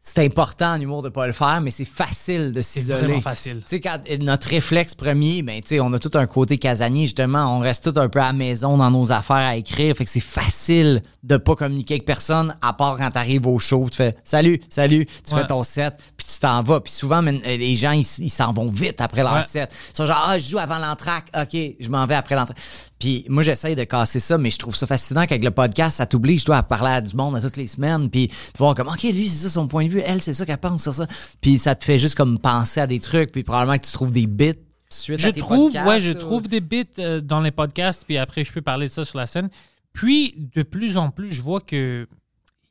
c'est- 0.03 0.13
c'est 0.15 0.25
important 0.25 0.73
en 0.73 0.79
humour 0.81 1.01
de 1.01 1.09
pas 1.09 1.25
le 1.27 1.33
faire, 1.33 1.61
mais 1.61 1.71
c'est 1.71 1.85
facile 1.85 2.51
de 2.51 2.61
C'est 2.61 2.81
s'isoler. 2.81 2.99
vraiment 3.01 3.21
facile. 3.21 3.61
Tu 3.67 3.77
sais, 3.77 3.79
quand 3.81 3.99
notre 4.21 4.47
réflexe 4.49 4.93
premier, 4.93 5.41
ben, 5.41 5.61
tu 5.61 5.69
sais, 5.69 5.79
on 5.79 5.91
a 5.93 5.99
tout 5.99 6.11
un 6.15 6.27
côté 6.27 6.57
casanier, 6.57 7.03
justement. 7.05 7.45
On 7.57 7.59
reste 7.59 7.91
tout 7.91 7.99
un 7.99 8.09
peu 8.09 8.19
à 8.19 8.25
la 8.27 8.33
maison 8.33 8.77
dans 8.77 8.91
nos 8.91 9.11
affaires 9.11 9.37
à 9.37 9.55
écrire. 9.55 9.95
Fait 9.95 10.05
que 10.05 10.11
c'est 10.11 10.19
facile 10.19 11.01
de 11.23 11.37
pas 11.37 11.55
communiquer 11.55 11.93
avec 11.93 12.05
personne, 12.05 12.55
à 12.61 12.73
part 12.73 12.97
quand 12.97 13.09
t'arrives 13.11 13.47
au 13.47 13.57
show. 13.57 13.87
Tu 13.89 13.97
fais 13.97 14.15
salut, 14.25 14.59
salut, 14.69 15.05
tu 15.25 15.33
Ouais. 15.33 15.41
fais 15.41 15.47
ton 15.47 15.63
set, 15.63 15.93
puis 16.17 16.27
tu 16.27 16.37
t'en 16.39 16.61
vas. 16.63 16.81
Puis 16.81 16.91
souvent, 16.91 17.25
euh, 17.25 17.31
les 17.45 17.75
gens, 17.75 17.91
ils 17.93 18.03
s'en 18.29 18.51
vont 18.51 18.69
vite 18.69 18.99
après 18.99 19.23
leur 19.23 19.35
Ouais. 19.35 19.41
set. 19.43 19.73
Ils 19.93 19.97
sont 19.97 20.05
genre, 20.05 20.21
ah, 20.27 20.37
je 20.37 20.49
joue 20.49 20.59
avant 20.59 20.79
l'entraque. 20.79 21.27
OK, 21.39 21.57
je 21.79 21.89
m'en 21.89 22.05
vais 22.05 22.15
après 22.15 22.35
l'entraque. 22.35 22.57
Puis 22.99 23.25
moi, 23.29 23.41
j'essaye 23.43 23.75
de 23.75 23.83
casser 23.85 24.19
ça, 24.19 24.37
mais 24.37 24.51
je 24.51 24.57
trouve 24.59 24.75
ça 24.75 24.85
fascinant 24.85 25.25
qu'avec 25.25 25.43
le 25.43 25.51
podcast, 25.51 25.97
ça 25.97 26.05
t'oblige, 26.05 26.41
je 26.41 26.45
dois 26.45 26.57
à 26.57 26.63
parler 26.63 26.91
à 26.91 27.01
du 27.01 27.15
monde 27.15 27.35
à 27.37 27.41
toutes 27.41 27.57
les 27.57 27.67
semaines, 27.67 28.09
puis 28.09 28.27
de 28.27 28.33
voir 28.57 28.75
comme, 28.75 28.87
OK, 28.89 29.03
lui, 29.03 29.29
c'est 29.29 29.47
ça 29.47 29.49
son 29.49 29.67
point 29.67 29.85
de 29.85 29.89
vue, 29.91 30.01
elle, 30.05 30.21
c'est 30.21 30.33
ça 30.33 30.45
qu'elle 30.45 30.57
pense 30.57 30.81
sur 30.83 30.93
ça. 30.93 31.07
Puis 31.41 31.57
ça 31.57 31.73
te 31.75 31.83
fait 31.85 31.99
juste 31.99 32.15
comme 32.15 32.37
penser 32.39 32.81
à 32.81 32.87
des 32.87 32.99
trucs, 32.99 33.31
puis 33.31 33.43
probablement 33.43 33.77
que 33.77 33.85
tu 33.85 33.91
trouves 33.93 34.11
des 34.11 34.27
bits 34.27 34.53
suite 34.89 35.19
Je 35.19 35.27
à 35.29 35.31
tes 35.31 35.39
trouve, 35.39 35.71
podcasts, 35.71 35.87
ouais, 35.87 35.99
je 35.99 36.11
ou- 36.11 36.13
trouve 36.13 36.47
des 36.47 36.59
bits 36.59 36.85
euh, 36.99 37.19
dans 37.19 37.39
les 37.39 37.49
podcasts, 37.51 38.03
puis 38.05 38.17
après, 38.19 38.43
je 38.43 38.53
peux 38.53 38.61
parler 38.61 38.85
de 38.87 38.91
ça 38.91 39.03
sur 39.03 39.17
la 39.17 39.25
scène. 39.25 39.49
Puis, 39.93 40.35
de 40.53 40.63
plus 40.63 40.97
en 40.97 41.11
plus, 41.11 41.31
je 41.31 41.41
vois 41.41 41.61
que 41.61 42.07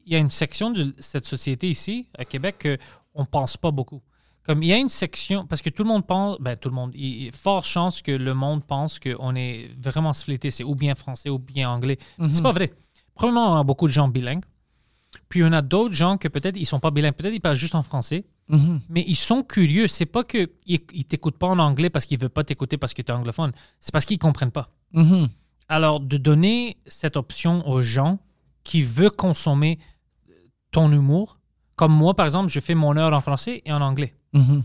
il 0.04 0.12
y 0.12 0.16
a 0.16 0.18
une 0.18 0.30
section 0.30 0.70
de 0.70 0.92
cette 0.98 1.24
société 1.24 1.70
ici, 1.70 2.08
à 2.18 2.24
Québec, 2.24 2.66
qu'on 3.14 3.20
ne 3.22 3.26
pense 3.26 3.56
pas 3.56 3.70
beaucoup. 3.70 4.02
Comme 4.44 4.64
il 4.64 4.68
y 4.68 4.72
a 4.72 4.76
une 4.76 4.88
section, 4.88 5.46
parce 5.46 5.62
que 5.62 5.70
tout 5.70 5.84
le 5.84 5.88
monde 5.88 6.04
pense, 6.04 6.38
ben 6.40 6.56
tout 6.56 6.68
le 6.68 6.74
monde, 6.74 6.90
il 6.94 7.24
y 7.24 7.28
a 7.28 7.32
fort 7.32 7.64
chance 7.64 8.02
que 8.02 8.10
le 8.10 8.34
monde 8.34 8.64
pense 8.64 8.98
qu'on 8.98 9.36
est 9.36 9.70
vraiment 9.80 10.12
splitté, 10.12 10.50
c'est 10.50 10.64
ou 10.64 10.74
bien 10.74 10.96
français 10.96 11.30
ou 11.30 11.38
bien 11.38 11.70
anglais. 11.70 11.96
C'est 12.32 12.42
pas 12.42 12.50
vrai. 12.52 12.72
Premièrement, 13.14 13.52
on 13.52 13.60
a 13.60 13.62
beaucoup 13.62 13.86
de 13.86 13.92
gens 13.92 14.08
bilingues. 14.08 14.44
Puis 15.28 15.44
on 15.44 15.52
a 15.52 15.62
d'autres 15.62 15.94
gens 15.94 16.16
que 16.18 16.26
peut-être 16.26 16.56
ils 16.56 16.66
sont 16.66 16.80
pas 16.80 16.90
bilingues, 16.90 17.12
peut-être 17.14 17.34
ils 17.34 17.40
parlent 17.40 17.54
juste 17.54 17.76
en 17.76 17.84
français, 17.84 18.24
mais 18.88 19.04
ils 19.06 19.14
sont 19.14 19.44
curieux. 19.44 19.86
C'est 19.86 20.06
pas 20.06 20.24
qu'ils 20.24 20.48
ils 20.66 21.04
t'écoutent 21.04 21.38
pas 21.38 21.46
en 21.46 21.60
anglais 21.60 21.90
parce 21.90 22.06
qu'ils 22.06 22.18
veulent 22.18 22.30
pas 22.30 22.42
t'écouter 22.42 22.78
parce 22.78 22.94
que 22.94 23.02
tu 23.02 23.12
es 23.12 23.14
anglophone. 23.14 23.52
C'est 23.78 23.92
parce 23.92 24.06
qu'ils 24.06 24.18
comprennent 24.18 24.50
pas. 24.50 24.70
Mhm. 24.92 25.28
Alors, 25.68 26.00
de 26.00 26.16
donner 26.16 26.76
cette 26.86 27.16
option 27.16 27.66
aux 27.68 27.82
gens 27.82 28.18
qui 28.64 28.82
veulent 28.82 29.10
consommer 29.10 29.78
ton 30.70 30.90
humour, 30.92 31.38
comme 31.76 31.92
moi, 31.92 32.14
par 32.14 32.26
exemple, 32.26 32.50
je 32.50 32.60
fais 32.60 32.74
mon 32.74 32.96
heure 32.96 33.12
en 33.12 33.20
français 33.20 33.62
et 33.64 33.72
en 33.72 33.80
anglais. 33.80 34.14
Mhm. 34.32 34.62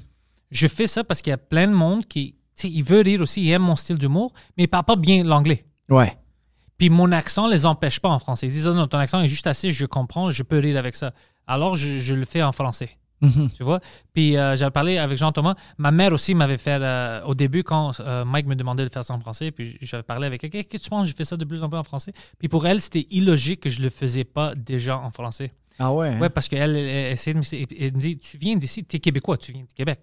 Je 0.52 0.68
fais 0.68 0.88
ça 0.88 1.04
parce 1.04 1.22
qu'il 1.22 1.32
y 1.32 1.34
a 1.34 1.38
plein 1.38 1.68
de 1.68 1.74
monde 1.74 2.06
qui, 2.06 2.34
tu 2.56 2.68
sais, 2.68 2.70
ils 2.70 2.84
veulent 2.84 3.06
rire 3.06 3.22
aussi, 3.22 3.42
ils 3.42 3.52
aiment 3.52 3.64
mon 3.64 3.76
style 3.76 3.98
d'humour, 3.98 4.34
mais 4.58 4.64
ils 4.64 4.68
parlent 4.68 4.86
pas 4.86 4.96
bien 4.96 5.24
l'anglais. 5.24 5.66
Ouais. 5.90 6.18
Puis 6.78 6.90
mon 6.90 7.12
accent 7.12 7.48
les 7.48 7.66
empêche 7.66 8.00
pas 8.00 8.10
en 8.10 8.20
français. 8.20 8.48
Ils 8.48 8.52
disent, 8.52 8.68
oh 8.68 8.74
non, 8.74 8.88
ton 8.88 9.00
accent 9.00 9.22
est 9.22 9.28
juste 9.28 9.48
assez, 9.48 9.72
je 9.72 9.86
comprends, 9.86 10.30
je 10.30 10.44
peux 10.44 10.60
rire 10.60 10.78
avec 10.78 10.96
ça. 10.96 11.14
Alors, 11.48 11.76
je, 11.76 12.00
je 12.00 12.14
le 12.14 12.26
fais 12.26 12.44
en 12.44 12.52
français. 12.52 12.98
Mhm. 13.22 13.50
Tu 13.56 13.64
vois? 13.64 13.80
Puis 14.14 14.38
euh, 14.38 14.56
j'avais 14.56 14.72
parlé 14.72 14.98
avec 14.98 15.18
Jean-Thomas. 15.18 15.56
Ma 15.78 15.92
mère 15.92 16.14
aussi 16.14 16.36
m'avait 16.36 16.58
fait, 16.58 16.80
euh, 16.82 17.24
au 17.24 17.36
début, 17.36 17.64
quand 17.64 18.00
euh, 18.00 18.26
Mike 18.26 18.46
me 18.46 18.56
demandait 18.56 18.84
de 18.84 18.90
faire 18.90 19.04
ça 19.04 19.14
en 19.14 19.20
français, 19.20 19.52
puis 19.52 19.78
j'avais 19.82 20.04
parlé 20.04 20.28
avec 20.28 20.44
elle, 20.44 20.50
qu'est-ce 20.50 20.68
que 20.68 20.78
tu 20.78 20.90
penses? 20.90 21.08
Je 21.08 21.16
fais 21.16 21.26
ça 21.26 21.38
de 21.38 21.46
plus 21.46 21.64
en 21.64 21.70
plus 21.70 21.78
en 21.78 21.84
français. 21.84 22.14
Puis 22.40 22.48
pour 22.48 22.68
elle, 22.68 22.82
c'était 22.82 23.08
illogique 23.10 23.62
que 23.62 23.70
je 23.70 23.82
le 23.82 23.90
faisais 23.90 24.24
pas 24.24 24.54
déjà 24.56 24.98
en 24.98 25.12
français. 25.12 25.54
Ah 25.80 25.92
ouais. 25.92 26.10
hein? 26.10 26.20
Ouais, 26.20 26.30
parce 26.30 26.48
qu'elle 26.48 26.76
elle, 26.76 27.18
elle 27.26 27.38
me 27.38 27.42
elle 27.54 27.94
me 27.94 28.00
dit, 28.00 28.18
tu 28.18 28.38
viens 28.38 28.56
d'ici, 28.56 28.84
tu 28.84 28.98
es 28.98 29.00
québécois, 29.00 29.38
tu 29.38 29.52
viens 29.52 29.64
du 29.64 29.74
Québec. 29.74 30.02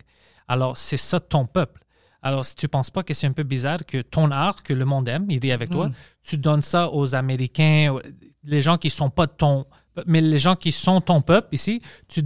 Alors, 0.48 0.76
c'est 0.76 0.96
ça 0.96 1.20
ton 1.20 1.46
peuple. 1.46 1.80
Alors, 2.22 2.44
si 2.44 2.56
tu 2.56 2.68
penses 2.68 2.90
pas 2.90 3.02
que 3.02 3.12
c'est 3.12 3.26
un 3.26 3.32
peu 3.32 3.42
bizarre 3.42 3.84
que 3.84 4.00
ton 4.00 4.30
art, 4.30 4.62
que 4.62 4.72
le 4.72 4.84
monde 4.84 5.08
aime, 5.08 5.26
il 5.28 5.40
rit 5.40 5.52
avec 5.52 5.68
toi, 5.70 5.90
tu 6.22 6.38
donnes 6.38 6.62
ça 6.62 6.90
aux 6.90 7.14
Américains, 7.14 7.96
les 8.44 8.62
gens 8.62 8.78
qui 8.78 8.88
sont 8.88 9.10
pas 9.10 9.26
ton 9.26 9.66
mais 10.06 10.20
les 10.20 10.38
gens 10.38 10.56
qui 10.56 10.72
sont 10.72 11.00
ton 11.00 11.20
peuple 11.22 11.54
ici, 11.54 11.80
tu 12.08 12.22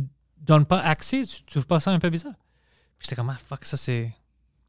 donnes 0.48 0.66
pas 0.66 0.80
accès, 0.80 1.22
tu 1.22 1.42
trouves 1.44 1.66
pas 1.66 1.78
ça 1.80 1.90
un 1.90 1.98
peu 1.98 2.10
bizarre? 2.10 2.34
Puis 2.98 3.06
J'étais 3.06 3.16
comme, 3.16 3.30
ah, 3.30 3.38
fuck, 3.38 3.64
ça 3.64 3.76
c'est. 3.76 4.10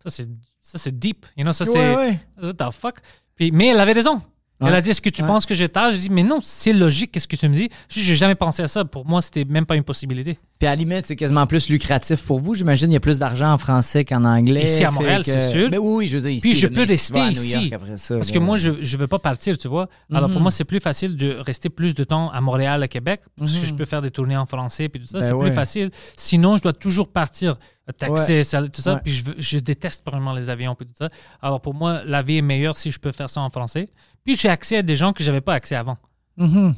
Ça 0.04 0.10
c'est. 0.10 0.28
Ça 0.62 0.78
c'est 0.78 0.98
deep. 0.98 1.26
You 1.36 1.44
know, 1.44 1.52
ça 1.54 1.66
Ouais, 1.66 1.72
c'est. 1.72 1.96
ouais. 1.96 2.20
What 2.42 2.54
the 2.54 2.72
fuck? 2.74 3.00
Puis, 3.36 3.52
mais 3.52 3.68
elle 3.68 3.80
avait 3.80 3.94
raison. 3.94 4.22
Elle 4.62 4.74
a 4.76 4.82
dit, 4.82 4.90
est-ce 4.90 5.02
que 5.02 5.10
tu 5.10 5.24
penses 5.24 5.46
que 5.46 5.54
j'ai 5.56 5.70
tard? 5.70 5.92
J'ai 5.94 6.00
dit, 6.00 6.10
mais 6.10 6.24
non, 6.24 6.40
c'est 6.42 6.74
logique, 6.74 7.12
qu'est-ce 7.14 7.28
que 7.28 7.36
tu 7.38 7.48
me 7.48 7.54
dis? 7.54 7.70
J'ai 7.88 8.02
j'ai 8.02 8.16
jamais 8.18 8.36
pensé 8.36 8.62
à 8.62 8.68
ça. 8.68 8.84
Pour 8.84 9.06
moi, 9.06 9.22
c'était 9.22 9.46
même 9.46 9.66
pas 9.66 9.76
une 9.78 9.84
possibilité. 9.84 10.38
Puis 10.60 10.68
à 10.68 10.72
la 10.72 10.76
limite, 10.76 11.06
c'est 11.06 11.16
quasiment 11.16 11.48
plus 11.48 11.70
lucratif 11.70 12.22
pour 12.26 12.42
vous. 12.42 12.54
J'imagine 12.54 12.92
il 12.92 12.94
y 12.94 12.98
a 12.98 13.00
plus 13.00 13.18
d'argent 13.20 13.54
en 13.54 13.58
français 13.58 14.04
qu'en 14.04 14.26
anglais. 14.26 14.64
Ici, 14.64 14.84
à 14.84 14.92
Montréal, 14.92 15.24
que- 15.24 15.32
c'est 15.32 15.50
sûr. 15.52 15.70
Mais 15.72 15.78
oui, 15.78 15.96
oui, 16.00 16.08
je 16.08 16.18
veux 16.18 16.24
dire 16.24 16.32
ici. 16.32 16.42
Puis 16.42 16.56
je 16.56 16.68
peux 16.68 16.84
rester 16.84 17.20
ici. 17.30 17.72
ça, 17.96 18.16
Parce 18.16 18.32
que 18.32 18.40
moi, 18.40 18.58
je 18.58 18.72
ne 18.72 18.98
veux 18.98 19.08
pas 19.08 19.20
partir, 19.20 19.58
tu 19.58 19.70
vois. 19.70 19.88
Alors 20.14 20.28
pour 20.30 20.38
Mhm. 20.40 20.44
moi, 20.44 20.52
c'est 20.52 20.66
plus 20.66 20.82
facile 20.82 21.16
de 21.16 21.38
rester 21.38 21.70
plus 21.70 21.94
de 21.96 22.04
temps 22.04 22.30
à 22.32 22.42
Montréal, 22.42 22.84
à 22.84 22.90
Québec, 22.90 23.22
parce 23.38 23.58
que 23.58 23.66
je 23.66 23.74
peux 23.74 23.86
faire 23.86 24.02
des 24.02 24.12
tournées 24.12 24.36
en 24.36 24.46
français, 24.46 24.90
puis 24.90 25.00
tout 25.00 25.08
ça. 25.08 25.20
Ben 25.20 25.26
c'est 25.28 25.32
ouais. 25.34 25.46
plus 25.48 25.56
facile. 25.56 25.92
Sinon, 26.18 26.58
je 26.58 26.64
dois 26.64 26.74
toujours 26.74 27.10
partir, 27.10 27.58
euh, 27.88 27.94
taxer, 27.94 28.34
Ouais. 28.40 28.44
ça, 28.44 28.62
tout 28.68 28.82
ça. 28.82 28.96
Ouais. 28.96 29.00
Puis 29.04 29.14
je, 29.14 29.24
je 29.38 29.60
déteste 29.60 30.04
vraiment 30.06 30.34
les 30.34 30.50
avions, 30.50 30.76
puis 30.76 30.86
tout 30.86 30.94
ça. 30.98 31.10
Alors 31.42 31.62
pour 31.62 31.74
moi, 31.74 32.02
la 32.06 32.22
vie 32.22 32.38
est 32.38 32.42
meilleure 32.42 32.76
si 32.78 32.92
je 32.92 33.00
peux 33.00 33.14
faire 33.14 33.30
ça 33.30 33.40
en 33.40 33.50
français. 33.50 33.88
Puis 34.30 34.38
j'ai 34.38 34.50
accès 34.50 34.78
à 34.78 34.82
des 34.84 34.96
gens 34.96 35.12
que 35.12 35.24
j'avais 35.24 35.42
pas 35.42 35.56
accès 35.56 35.76
avant. 35.76 35.98
Mhm. 36.38 36.76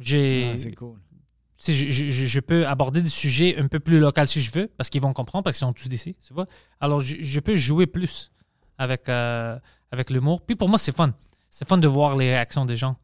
J'ai, 0.00 0.50
Ah, 0.52 0.56
c'est 0.56 0.72
cool. 0.72 0.96
je, 1.64 1.70
je- 1.72 2.10
je- 2.10 2.26
je 2.26 2.40
peux 2.40 2.66
aborder 2.66 3.02
des 3.02 3.08
sujets 3.08 3.56
un 3.56 3.68
peu 3.68 3.78
plus 3.78 4.00
locaux 4.00 4.26
si 4.26 4.40
je 4.42 4.50
veux, 4.50 4.66
parce 4.76 4.90
qu'ils 4.90 5.00
vont 5.00 5.12
comprendre, 5.12 5.44
parce 5.44 5.56
qu'ils 5.58 5.66
sont 5.66 5.72
tous 5.72 5.88
d'ici, 5.88 6.16
tu 6.26 6.34
vois. 6.34 6.46
Alors, 6.80 6.98
je, 6.98 7.14
je 7.20 7.38
peux 7.38 7.54
jouer 7.54 7.86
plus 7.86 8.32
avec, 8.78 9.08
euh, 9.08 9.56
avec 9.92 10.10
l'humour. 10.10 10.42
Puis 10.42 10.56
pour 10.56 10.68
moi, 10.68 10.76
c'est 10.76 10.90
fun. 10.94 11.14
C'est 11.50 11.68
fun 11.68 11.78
de 11.78 11.86
voir 11.86 12.16
les 12.16 12.30
réactions 12.30 12.64
des 12.64 12.74
gens. 12.74 12.96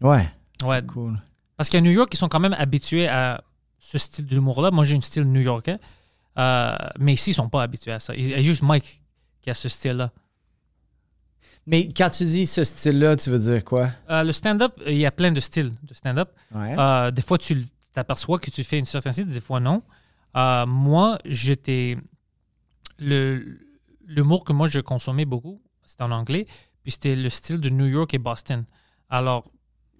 Ouais. 0.00 0.26
Ouais. 0.64 0.76
C'est 0.80 0.86
cool. 0.86 1.20
Parce 1.58 1.68
qu'à 1.68 1.82
New 1.82 1.90
York, 1.90 2.08
ils 2.14 2.16
sont 2.16 2.30
quand 2.30 2.40
même 2.40 2.54
habitués 2.54 3.06
à 3.06 3.44
ce 3.78 3.98
style 3.98 4.24
d'humour-là. 4.24 4.70
Moi, 4.70 4.84
j'ai 4.84 4.96
un 4.96 5.00
style 5.02 5.24
new-yorkais. 5.24 5.76
Euh, 6.38 6.74
mais 6.98 7.12
ici, 7.12 7.32
ils 7.32 7.34
sont 7.34 7.50
pas 7.50 7.62
habitués 7.62 7.92
à 7.92 7.98
ça. 8.00 8.14
Il 8.14 8.28
y 8.28 8.32
a 8.32 8.40
juste 8.40 8.62
Mike 8.62 9.02
qui 9.42 9.50
a 9.50 9.54
ce 9.54 9.68
style-là. 9.68 10.10
Mais 11.66 11.88
quand 11.88 12.10
tu 12.10 12.24
dis 12.24 12.46
ce 12.46 12.64
style-là, 12.64 13.16
tu 13.16 13.30
veux 13.30 13.38
dire 13.38 13.64
quoi? 13.64 13.88
Euh, 14.10 14.24
le 14.24 14.32
stand-up, 14.32 14.80
il 14.86 14.96
y 14.96 15.06
a 15.06 15.12
plein 15.12 15.30
de 15.30 15.40
styles 15.40 15.72
de 15.82 15.94
stand-up. 15.94 16.30
Ouais. 16.54 16.74
Euh, 16.76 17.10
des 17.10 17.22
fois, 17.22 17.38
tu 17.38 17.64
t'aperçois 17.92 18.38
que 18.38 18.50
tu 18.50 18.64
fais 18.64 18.78
une 18.78 18.84
certaine 18.84 19.12
style, 19.12 19.28
des 19.28 19.40
fois 19.40 19.60
non. 19.60 19.82
Euh, 20.36 20.66
moi, 20.66 21.18
j'étais. 21.24 21.96
Le, 22.98 23.58
l'humour 24.06 24.44
que 24.44 24.52
moi, 24.52 24.68
je 24.68 24.80
consommais 24.80 25.24
beaucoup, 25.24 25.60
c'était 25.86 26.02
en 26.02 26.10
anglais, 26.10 26.46
puis 26.82 26.92
c'était 26.92 27.16
le 27.16 27.30
style 27.30 27.58
de 27.60 27.68
New 27.68 27.86
York 27.86 28.12
et 28.14 28.18
Boston. 28.18 28.64
Alors, 29.08 29.50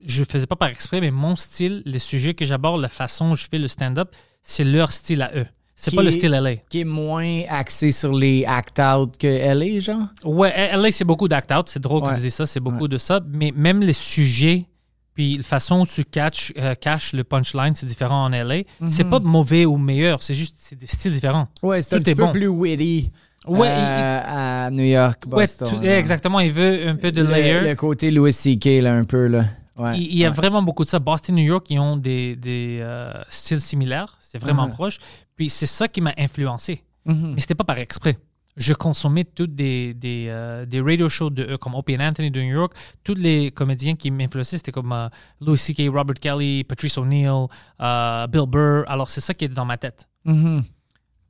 je 0.05 0.25
faisais 0.25 0.47
pas 0.47 0.57
par 0.57 0.69
exprès, 0.69 1.01
mais 1.01 1.11
mon 1.11 1.37
style, 1.37 1.83
les 1.85 1.99
sujets 1.99 2.35
que 2.35 2.45
j'aborde, 2.45 2.81
la 2.81 2.89
façon 2.89 3.31
dont 3.31 3.35
je 3.35 3.49
fais 3.49 3.59
le 3.59 3.69
stand-up, 3.69 4.15
c'est 4.43 4.65
leur 4.65 4.93
style 4.93 5.23
à 5.23 5.31
eux. 5.35 5.47
C'est 5.91 5.95
pas 5.97 6.03
le 6.03 6.11
style 6.11 6.31
LA. 6.33 6.57
Qui 6.69 6.81
est 6.81 6.85
moins 6.85 7.43
axé 7.49 7.91
sur 7.93 8.13
les 8.15 8.45
act-out 8.47 9.17
que 9.19 9.27
LA, 9.27 9.79
genre? 9.81 10.07
Ouais, 10.25 10.53
LA, 10.77 10.93
c'est 10.93 11.05
beaucoup 11.05 11.29
d'act-out. 11.29 11.69
C'est 11.69 11.81
drôle 11.81 12.03
que 12.03 12.09
Ouais. 12.09 12.15
tu 12.17 12.21
dis 12.23 12.31
ça. 12.31 12.47
C'est 12.47 12.61
beaucoup 12.61 12.89
de 12.89 12.99
ça. 12.99 13.21
Mais 13.29 13.53
même 13.55 13.81
les 13.81 13.93
sujets, 13.93 14.67
puis 15.15 15.37
la 15.39 15.43
façon 15.43 15.81
où 15.81 15.87
tu 15.87 16.05
catches, 16.05 16.53
euh, 16.59 16.75
caches 16.75 17.13
le 17.13 17.25
punchline, 17.25 17.75
c'est 17.75 17.87
différent 17.87 18.25
en 18.25 18.31
LA. 18.31 18.63
C'est 18.89 19.05
pas 19.05 19.19
mauvais 19.19 19.65
ou 19.67 19.77
meilleur. 19.77 20.23
C'est 20.23 20.35
juste 20.35 20.57
c'est 20.59 20.77
des 20.79 20.87
styles 20.87 21.13
différents. 21.13 21.49
Ouais, 21.63 21.83
c'est 21.83 21.97
un 21.97 21.99
petit 21.99 22.15
peu 22.15 22.25
bon. 22.27 22.33
plus 22.33 22.47
witty 22.49 23.11
Ouais, 23.45 23.67
euh, 23.69 24.21
à 24.67 24.71
New 24.71 24.85
York, 24.85 25.25
Ouais, 25.27 25.47
Boston. 25.47 25.83
là. 25.83 25.99
exactement. 25.99 26.39
Il 26.39 26.53
veut 26.53 26.87
un 26.89 26.95
peu 26.95 27.11
de 27.11 27.23
Le, 27.23 27.29
layer. 27.33 27.61
le 27.61 27.75
côté 27.75 28.13
Louis 28.13 28.33
C.K., 28.33 28.81
là, 28.83 28.95
un 28.95 29.03
peu, 29.03 29.27
là. 29.27 29.47
Ouais. 29.79 29.99
Il 29.99 30.03
il 30.13 30.19
y 30.19 30.25
a 30.25 30.29
ouais. 30.29 30.35
vraiment 30.35 30.63
beaucoup 30.63 30.85
de 30.85 30.89
ça. 30.89 30.99
Boston, 30.99 31.35
New 31.35 31.45
York, 31.45 31.67
ils 31.71 31.79
ont 31.79 31.97
des, 31.97 32.37
des, 32.37 32.81
euh, 32.83 33.13
styles 33.29 33.61
similaires. 33.61 34.17
C'est 34.21 34.39
vraiment 34.39 34.67
Ouais. 34.67 34.73
proche. 34.73 34.99
Puis 35.37 35.49
c'est 35.51 35.67
ça 35.67 35.89
qui 35.89 36.01
m'a 36.01 36.13
influencé. 36.19 36.85
Mhm. 37.07 37.33
Mais 37.35 37.41
c'était 37.41 37.55
pas 37.55 37.65
par 37.65 37.79
exprès. 37.79 38.19
Je 38.55 38.75
consommais 38.75 39.25
toutes 39.25 39.55
des, 39.55 39.95
des, 39.95 40.27
euh, 40.29 40.67
des 40.67 40.83
radio 40.83 41.09
shows 41.09 41.31
de 41.31 41.43
eux, 41.55 41.57
comme 41.57 41.75
Opie 41.75 41.97
and 41.97 42.01
Anthony 42.01 42.31
de 42.31 42.43
New 42.43 42.53
York. 42.53 42.75
Tous 43.03 43.15
les 43.15 43.51
comédiens 43.51 43.97
qui 43.97 44.11
m'influençaient, 44.11 44.59
c'était 44.59 44.73
comme 44.73 44.93
euh, 44.93 45.09
Louis 45.41 45.57
C.K., 45.57 45.89
Robert 45.91 46.17
Kelly, 46.21 46.63
Patrice 46.65 46.99
O'Neill, 46.99 47.47
euh, 47.81 48.27
Bill 48.27 48.45
Burr. 48.47 48.85
Alors, 48.89 49.09
c'est 49.09 49.23
ça 49.23 49.33
qui 49.33 49.47
est 49.47 49.49
dans 49.49 49.65
ma 49.65 49.79
tête. 49.79 50.07
Mhm. 50.27 50.65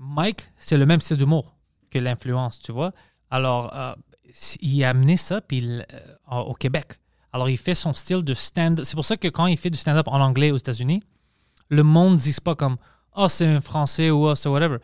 Mike, 0.01 0.51
c'est 0.59 0.77
le 0.77 0.85
même 0.85 1.01
style 1.01 1.17
d'humour 1.17 1.55
que 1.91 2.01
l'influence, 2.01 2.59
tu 2.59 2.73
vois. 2.73 2.93
Alors, 3.31 3.73
il 4.61 4.83
a 4.85 4.89
amené 4.91 5.17
ça 5.17 5.41
puis 5.41 5.81
au 6.29 6.55
Québec. 6.55 6.99
Alors, 7.33 7.49
il 7.49 7.57
fait 7.57 7.75
son 7.75 7.93
style 7.95 8.23
de 8.23 8.35
stand-up. 8.35 8.85
C'est 8.85 8.95
pour 8.95 9.05
ça 9.05 9.17
que 9.17 9.29
quand 9.29 9.47
il 9.47 9.57
fait 9.57 9.71
du 9.71 9.79
stand-up 9.79 10.07
en 10.09 10.21
anglais 10.21 10.51
aux 10.51 10.57
États-Unis, 10.57 11.03
le 11.71 11.83
monde 11.83 12.13
ne 12.15 12.19
dit 12.19 12.37
pas 12.45 12.55
comme 12.55 12.77
«Oh, 13.17 13.29
c'est 13.29 13.47
un 13.47 13.61
français» 13.61 14.11
ou 14.13 14.27
«Oh, 14.29 14.35
c'est 14.35 14.49
whatever». 14.49 14.77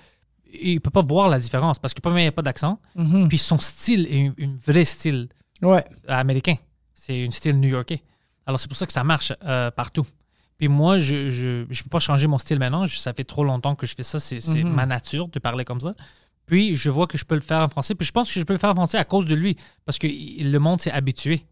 Il 0.63 0.81
peut 0.81 0.91
pas 0.91 1.03
voir 1.03 1.29
la 1.29 1.39
différence 1.39 1.79
parce 1.79 1.93
que, 1.93 2.01
premièrement, 2.01 2.21
il 2.21 2.25
n'y 2.25 2.29
a 2.29 2.33
pas 2.33 2.41
d'accent. 2.43 2.81
Mhm. 2.95 3.29
Puis 3.29 3.37
son 3.37 3.59
style 3.59 4.07
est 4.11 4.29
un, 4.43 4.57
vrai 4.67 4.85
style 4.87 5.29
Ouais. 5.61 5.85
américain. 6.07 6.55
C'est 6.95 7.27
un 7.27 7.31
style 7.31 7.61
new-yorkais. 7.61 8.03
Alors, 8.47 8.59
c'est 8.59 8.69
pour 8.69 8.77
ça 8.79 8.87
que 8.87 8.93
ça 8.95 9.05
marche 9.05 9.33
euh, 9.45 9.71
partout. 9.71 10.07
Puis 10.57 10.69
moi, 10.69 10.99
je 10.99 11.15
ne 11.15 11.29
je, 11.29 11.67
je 11.69 11.83
peux 11.83 11.91
pas 11.91 12.01
changer 12.01 12.27
mon 12.27 12.39
style 12.39 12.59
maintenant. 12.59 12.87
Je- 12.87 12.97
ça 12.99 13.13
fait 13.13 13.25
trop 13.25 13.45
longtemps 13.45 13.75
que 13.77 13.87
je 13.87 13.95
fais 13.95 14.03
ça. 14.03 14.19
C'est 14.19 14.41
Mhm. 14.49 14.71
ma 14.73 14.87
nature 14.87 15.29
de 15.29 15.39
parler 15.39 15.65
comme 15.67 15.81
ça. 15.81 15.95
Puis 16.47 16.75
je 16.75 16.89
vois 16.89 17.07
que 17.07 17.19
je 17.19 17.25
peux 17.27 17.35
le 17.35 17.43
faire 17.43 17.61
en 17.61 17.69
français. 17.69 17.95
Puis 17.95 18.07
je 18.07 18.13
pense 18.13 18.33
que 18.33 18.41
je 18.41 18.45
peux 18.45 18.55
le 18.55 18.59
faire 18.59 18.71
en 18.71 18.75
français 18.75 18.97
à 18.97 19.05
cause 19.05 19.27
de 19.27 19.35
lui. 19.35 19.55
Parce 19.85 19.99
que 19.99 20.07
le 20.09 20.59
monde 20.59 20.81
s'est 20.81 20.91
habitué. 20.91 21.45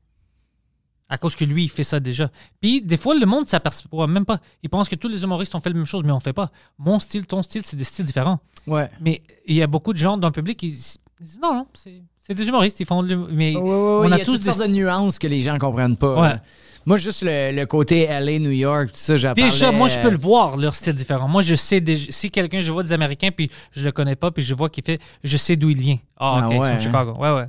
À 1.09 1.19
cause 1.19 1.37
que 1.37 1.45
lui, 1.45 1.65
il 1.65 1.69
fait 1.69 1.85
ça 1.85 2.01
déjà. 2.01 2.29
Puis 2.61 2.83
des 2.83 2.97
fois, 2.97 3.15
le 3.15 3.27
monde 3.27 3.45
ne 3.45 3.49
s'aperçoit 3.49 4.07
même 4.09 4.25
pas. 4.25 4.41
Il 4.63 4.69
pense 4.71 4.89
que 4.89 4.97
tous 4.97 5.09
les 5.09 5.23
humoristes 5.23 5.55
ont 5.55 5.61
fait 5.61 5.71
la 5.71 5.77
même 5.77 5.87
chose, 5.87 6.03
mais 6.05 6.11
on 6.13 6.17
ne 6.17 6.21
fait 6.21 6.33
pas. 6.33 6.51
Mon 6.79 6.99
style, 6.99 7.27
ton 7.27 7.43
style, 7.43 7.63
c'est 7.65 7.77
des 7.77 7.85
styles 7.85 8.05
différents. 8.05 8.41
Ouais. 8.67 8.91
Mais 9.01 9.23
il 9.47 9.55
y 9.55 9.63
a 9.63 9.67
beaucoup 9.69 9.93
de 9.93 9.99
gens 9.99 10.17
dans 10.17 10.29
le 10.29 10.33
public 10.33 10.59
qui 10.59 10.69
disent 10.71 10.99
non, 11.41 11.55
non, 11.55 11.67
c'est 11.73 12.35
des 12.35 12.49
humoristes. 12.49 12.81
Ils 12.81 12.87
font 12.87 13.03
de 13.03 13.15
l'hum- 13.15 13.29
Mais 13.31 13.55
on 13.57 14.03
a 14.11 14.19
y 14.19 14.21
a 14.21 14.25
tous 14.25 14.33
toutes 14.33 14.41
des 14.43 14.47
sortes 14.51 14.67
de 14.69 14.73
nuances 14.73 15.19
que 15.19 15.29
les 15.29 15.43
gens 15.43 15.57
comprennent 15.59 15.97
pas. 15.97 16.21
Ouais. 16.21 16.37
Moi, 16.85 16.97
juste 16.99 17.23
le, 17.23 17.53
le 17.53 17.67
côté 17.67 18.07
LA, 18.07 18.39
New 18.39 18.51
York, 18.51 18.89
tout 18.89 18.93
ça, 18.95 19.17
j'en 19.17 19.33
Déjà, 19.33 19.73
moi, 19.73 19.89
je 19.89 19.99
peux 19.99 20.07
euh, 20.09 20.11
le 20.11 20.17
voir, 20.17 20.57
leur 20.57 20.75
style 20.75 20.95
différent. 20.95 21.27
Moi, 21.27 21.43
je 21.43 21.55
sais, 21.57 21.83
si 22.11 22.31
quelqu'un, 22.31 22.61
je 22.61 22.71
vois 22.71 22.83
des 22.85 22.93
Américains, 22.93 23.31
puis 23.35 23.51
je 23.73 23.83
le 23.85 23.91
connais 23.93 24.15
pas, 24.15 24.31
puis 24.31 24.45
je 24.45 24.55
vois 24.55 24.71
qu'il 24.71 24.85
fait, 24.85 25.01
je 25.25 25.37
sais 25.37 25.57
d'où 25.57 25.71
il 25.71 25.79
vient. 25.79 25.99
Ah, 26.17 26.41
Ah 26.43 26.47
ok, 26.47 26.53
ils 26.55 26.59
ouais, 26.59 26.65
sont 26.65 26.71
de 26.71 26.77
hein? 26.77 26.79
Chicago. 26.79 27.13
Ouais, 27.19 27.33
ouais. 27.33 27.47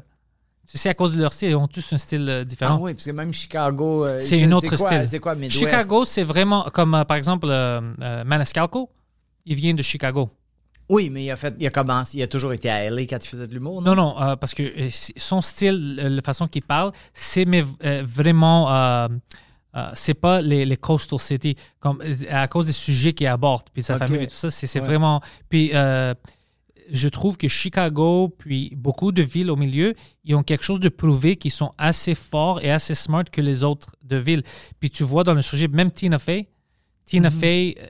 Sais, 0.70 0.90
à 0.90 0.94
cause 0.94 1.16
de 1.16 1.22
leur 1.22 1.32
style, 1.32 1.50
ils 1.52 1.56
ont 1.56 1.68
tous 1.68 1.94
un 1.94 1.98
style 1.98 2.28
euh, 2.30 2.42
Ah 2.42 2.44
différent. 2.44 2.78
oui, 2.82 2.94
parce 2.94 3.06
que 3.06 3.12
même 3.12 3.34
Chicago. 3.34 4.06
euh, 4.06 4.20
C'est 4.20 4.38
une 4.40 4.54
autre 4.54 4.68
quoi- 4.76 4.88
style. 4.90 5.08
C'est 5.08 5.20
quoi, 5.20 5.34
Midwest? 5.34 5.58
Chicago, 5.58 6.04
c'est 6.04 6.24
vraiment 6.26 6.64
comme, 6.74 6.94
euh, 6.94 7.06
par 7.06 7.16
exemple, 7.16 7.48
euh, 7.50 7.80
Maniscalco, 8.26 8.90
il 9.46 9.56
vient 9.56 9.74
de 9.74 9.82
Chicago. 9.82 10.30
Oui, 10.90 11.10
mais 11.10 11.24
il 11.24 11.32
a 11.32 11.38
fait, 11.38 11.54
il 11.58 11.66
a 11.66 11.70
commencé, 11.70 12.18
il 12.18 12.24
a 12.24 12.28
toujours 12.28 12.52
été 12.54 12.70
à 12.70 12.90
LA 12.90 13.04
quand 13.04 13.18
il 13.24 13.28
faisait 13.28 13.48
de 13.48 13.54
l'humour, 13.54 13.82
non? 13.82 13.96
Non, 13.96 14.14
non, 14.20 14.38
parce 14.38 14.54
que 14.54 14.64
son 15.18 15.40
style, 15.42 15.96
la 15.96 16.22
façon 16.22 16.48
qu'il 16.48 16.62
parle, 16.64 16.92
c'est 17.14 17.46
vraiment. 18.04 19.08
c'est 19.94 20.14
pas 20.16 20.42
les, 20.42 20.66
les 20.66 20.78
coastal 20.78 21.20
cities, 21.20 21.56
comme, 21.80 22.02
à 22.30 22.48
cause 22.48 22.66
des 22.66 22.72
sujets 22.72 23.14
qu'il 23.14 23.28
aborde, 23.28 23.64
puis 23.72 23.82
sa 23.84 23.98
famille 23.98 24.24
et 24.24 24.28
tout 24.28 24.36
ça. 24.36 24.50
C'est 24.50 24.66
c'est 24.68 24.80
Ouais. 24.80 24.86
vraiment. 24.86 25.22
Puis 25.50 25.72
je 26.92 27.08
trouve 27.08 27.38
que 27.38 27.48
Chicago, 27.48 28.34
puis 28.38 28.74
beaucoup 28.76 29.12
de 29.12 29.22
villes 29.22 29.52
au 29.52 29.56
milieu, 29.56 29.94
ils 30.24 30.36
ont 30.36 30.44
quelque 30.44 30.64
chose 30.64 30.80
de 30.80 30.90
prouvé 30.90 31.36
qui 31.36 31.50
sont 31.50 31.72
assez 31.78 32.16
forts 32.16 32.62
et 32.62 32.72
assez 32.72 32.94
smart 32.94 33.26
que 33.26 33.42
les 33.42 33.64
autres 33.64 33.96
de 34.04 34.18
villes. 34.18 34.44
Puis 34.80 34.90
tu 34.90 35.04
vois 35.04 35.24
dans 35.24 35.34
le 35.34 35.42
sujet, 35.42 35.68
même 35.68 35.92
Tina 35.92 36.20
Fey, 36.20 36.48
Tina 37.06 37.32
Fey, 37.32 37.76
euh, 37.80 37.88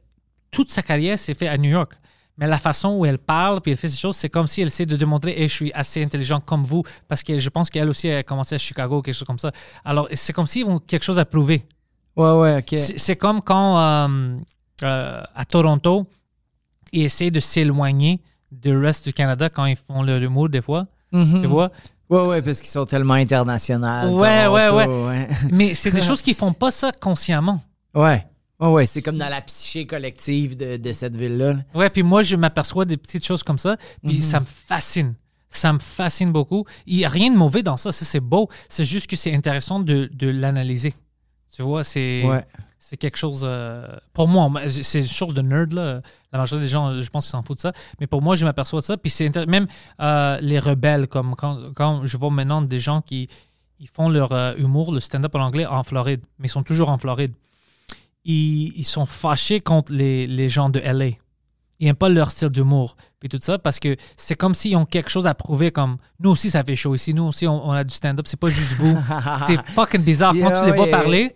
toute 0.51 0.71
sa 0.71 0.81
carrière 0.81 1.17
s'est 1.17 1.33
faite 1.33 1.49
à 1.49 1.57
New 1.57 1.69
York. 1.69 1.93
Mais 2.37 2.47
la 2.47 2.59
façon 2.59 2.89
où 2.89 3.05
elle 3.05 3.17
parle, 3.17 3.61
puis 3.61 3.71
elle 3.71 3.77
fait 3.77 3.87
ces 3.87 3.97
choses, 3.97 4.15
c'est 4.15 4.29
comme 4.29 4.47
si 4.47 4.61
elle 4.61 4.67
essaie 4.67 4.85
de 4.85 4.95
démontrer 4.95 5.31
hey, 5.31 5.49
je 5.49 5.53
suis 5.53 5.73
assez 5.73 6.03
intelligent 6.03 6.39
comme 6.39 6.63
vous, 6.63 6.83
parce 7.07 7.23
que 7.23 7.37
je 7.39 7.49
pense 7.49 7.69
qu'elle 7.69 7.89
aussi 7.89 8.11
a 8.11 8.21
commencé 8.21 8.55
à 8.55 8.57
Chicago, 8.59 9.01
quelque 9.01 9.15
chose 9.15 9.27
comme 9.27 9.39
ça. 9.39 9.51
Alors, 9.83 10.07
c'est 10.13 10.33
comme 10.33 10.45
s'ils 10.45 10.65
ont 10.65 10.79
quelque 10.79 11.03
chose 11.03 11.17
à 11.17 11.25
prouver. 11.25 11.63
Ouais, 12.15 12.31
ouais, 12.31 12.57
ok. 12.59 12.77
C'est 12.77 12.99
c'est 12.99 13.15
comme 13.15 13.41
quand 13.41 13.79
euh, 13.79 14.37
euh, 14.83 15.23
à 15.33 15.45
Toronto, 15.45 16.07
ils 16.91 17.03
essaient 17.03 17.31
de 17.31 17.39
s'éloigner 17.39 18.21
du 18.51 18.75
reste 18.77 19.05
du 19.05 19.13
Canada 19.13 19.49
quand 19.49 19.65
ils 19.65 19.75
font 19.75 20.01
leur 20.03 20.21
humour, 20.21 20.49
des 20.49 20.61
fois. 20.61 20.87
Mhm. 21.11 21.41
Tu 21.41 21.47
vois? 21.47 21.71
Ouais, 22.09 22.25
ouais, 22.25 22.41
parce 22.41 22.59
qu'ils 22.61 22.69
sont 22.69 22.85
tellement 22.85 23.15
internationaux. 23.15 24.17
Ouais, 24.19 24.47
ouais, 24.47 24.69
ouais. 24.69 25.27
Mais 25.51 25.73
c'est 25.73 25.91
des 25.91 26.01
choses 26.09 26.21
qui 26.21 26.33
font 26.33 26.53
pas 26.53 26.71
ça 26.71 26.91
consciemment. 26.91 27.61
Ouais. 27.93 28.25
Ouais, 28.59 28.69
ouais, 28.69 28.85
c'est 28.85 29.01
comme 29.01 29.17
dans 29.17 29.29
la 29.29 29.41
psyché 29.41 29.85
collective 29.85 30.57
de, 30.57 30.77
de 30.77 30.91
cette 30.93 31.15
ville-là. 31.15 31.53
là. 31.53 31.59
Ouais, 31.75 31.89
puis 31.89 32.01
moi, 32.03 32.23
je 32.23 32.35
m'aperçois 32.35 32.85
des 32.85 32.97
petites 32.97 33.25
choses 33.25 33.43
comme 33.43 33.57
ça, 33.59 33.77
puis 34.03 34.21
ça 34.21 34.39
me 34.39 34.45
fascine. 34.45 35.13
Ça 35.49 35.71
me 35.73 35.79
fascine 35.79 36.31
beaucoup. 36.31 36.65
Il 36.87 36.97
n'y 36.97 37.05
a 37.05 37.09
rien 37.09 37.31
de 37.31 37.37
mauvais 37.37 37.61
dans 37.63 37.77
ça, 37.77 37.91
ça 37.91 38.03
c'est 38.03 38.19
beau. 38.19 38.49
C'est 38.67 38.83
juste 38.83 39.07
que 39.07 39.15
c'est 39.15 39.33
intéressant 39.33 39.79
de, 39.79 40.09
de 40.13 40.27
l'analyser. 40.27 40.93
Tu 41.55 41.61
vois, 41.61 41.83
c'est 41.83 42.23
Ouais. 42.25 42.45
C'est 42.89 42.95
quelque 42.95 43.17
chose. 43.17 43.41
euh, 43.43 43.85
pour 44.13 44.29
moi, 44.29 44.49
c'est 44.69 44.99
une 45.01 45.07
chose 45.07 45.33
de 45.33 45.41
nerd, 45.41 45.73
là. 45.73 46.01
La 46.31 46.39
majorité 46.39 46.67
des 46.67 46.71
gens, 46.71 47.01
je 47.01 47.09
pense 47.09 47.25
qu'ils 47.25 47.31
s'en 47.31 47.43
foutent 47.43 47.57
de 47.57 47.61
ça. 47.61 47.73
Mais 47.99 48.07
pour 48.07 48.21
moi, 48.21 48.37
je 48.37 48.45
m'aperçois 48.45 48.79
de 48.79 48.85
ça. 48.85 48.95
Puis 48.95 49.09
c'est 49.09 49.35
même 49.45 49.67
euh, 49.99 50.37
les 50.41 50.57
rebelles, 50.57 51.07
comme 51.07 51.35
quand, 51.35 51.73
quand 51.75 52.05
je 52.05 52.15
vois 52.15 52.29
maintenant 52.31 52.61
des 52.61 52.79
gens 52.79 53.01
qui 53.01 53.27
ils 53.79 53.89
font 53.89 54.07
leur 54.07 54.31
euh, 54.31 54.53
humour, 54.55 54.93
le 54.93 55.01
stand-up 55.01 55.35
en 55.35 55.41
anglais 55.41 55.65
en 55.65 55.83
Floride, 55.83 56.21
mais 56.39 56.47
ils 56.47 56.51
sont 56.51 56.63
toujours 56.63 56.87
en 56.89 56.97
Floride. 56.97 57.33
Ils, 58.23 58.73
ils 58.77 58.85
sont 58.85 59.05
fâchés 59.05 59.59
contre 59.59 59.91
les, 59.91 60.25
les 60.25 60.47
gens 60.49 60.69
de 60.69 60.79
LA. 60.79 61.07
Ils 61.79 61.85
n'aiment 61.85 61.95
pas 61.95 62.09
leur 62.09 62.31
style 62.31 62.49
d'humour. 62.49 62.95
Puis 63.19 63.27
tout 63.29 63.37
ça, 63.41 63.59
parce 63.59 63.79
que 63.79 63.95
c'est 64.15 64.35
comme 64.35 64.55
s'ils 64.55 64.75
ont 64.77 64.85
quelque 64.85 65.09
chose 65.11 65.27
à 65.27 65.33
prouver, 65.35 65.71
comme 65.71 65.97
nous 66.19 66.31
aussi, 66.31 66.49
ça 66.49 66.63
fait 66.63 66.75
chaud 66.77 66.95
ici. 66.95 67.13
Nous 67.13 67.23
aussi, 67.25 67.47
on, 67.47 67.67
on 67.67 67.71
a 67.71 67.83
du 67.83 67.93
stand-up. 67.93 68.25
C'est 68.27 68.39
pas 68.39 68.47
juste 68.47 68.71
vous. 68.73 68.97
c'est 69.45 69.61
fucking 69.71 70.03
bizarre. 70.03 70.31
Quand 70.33 70.39
Yeah, 70.49 70.59
tu 70.61 70.65
les 70.65 70.71
vois 70.75 70.87
parler, 70.87 71.35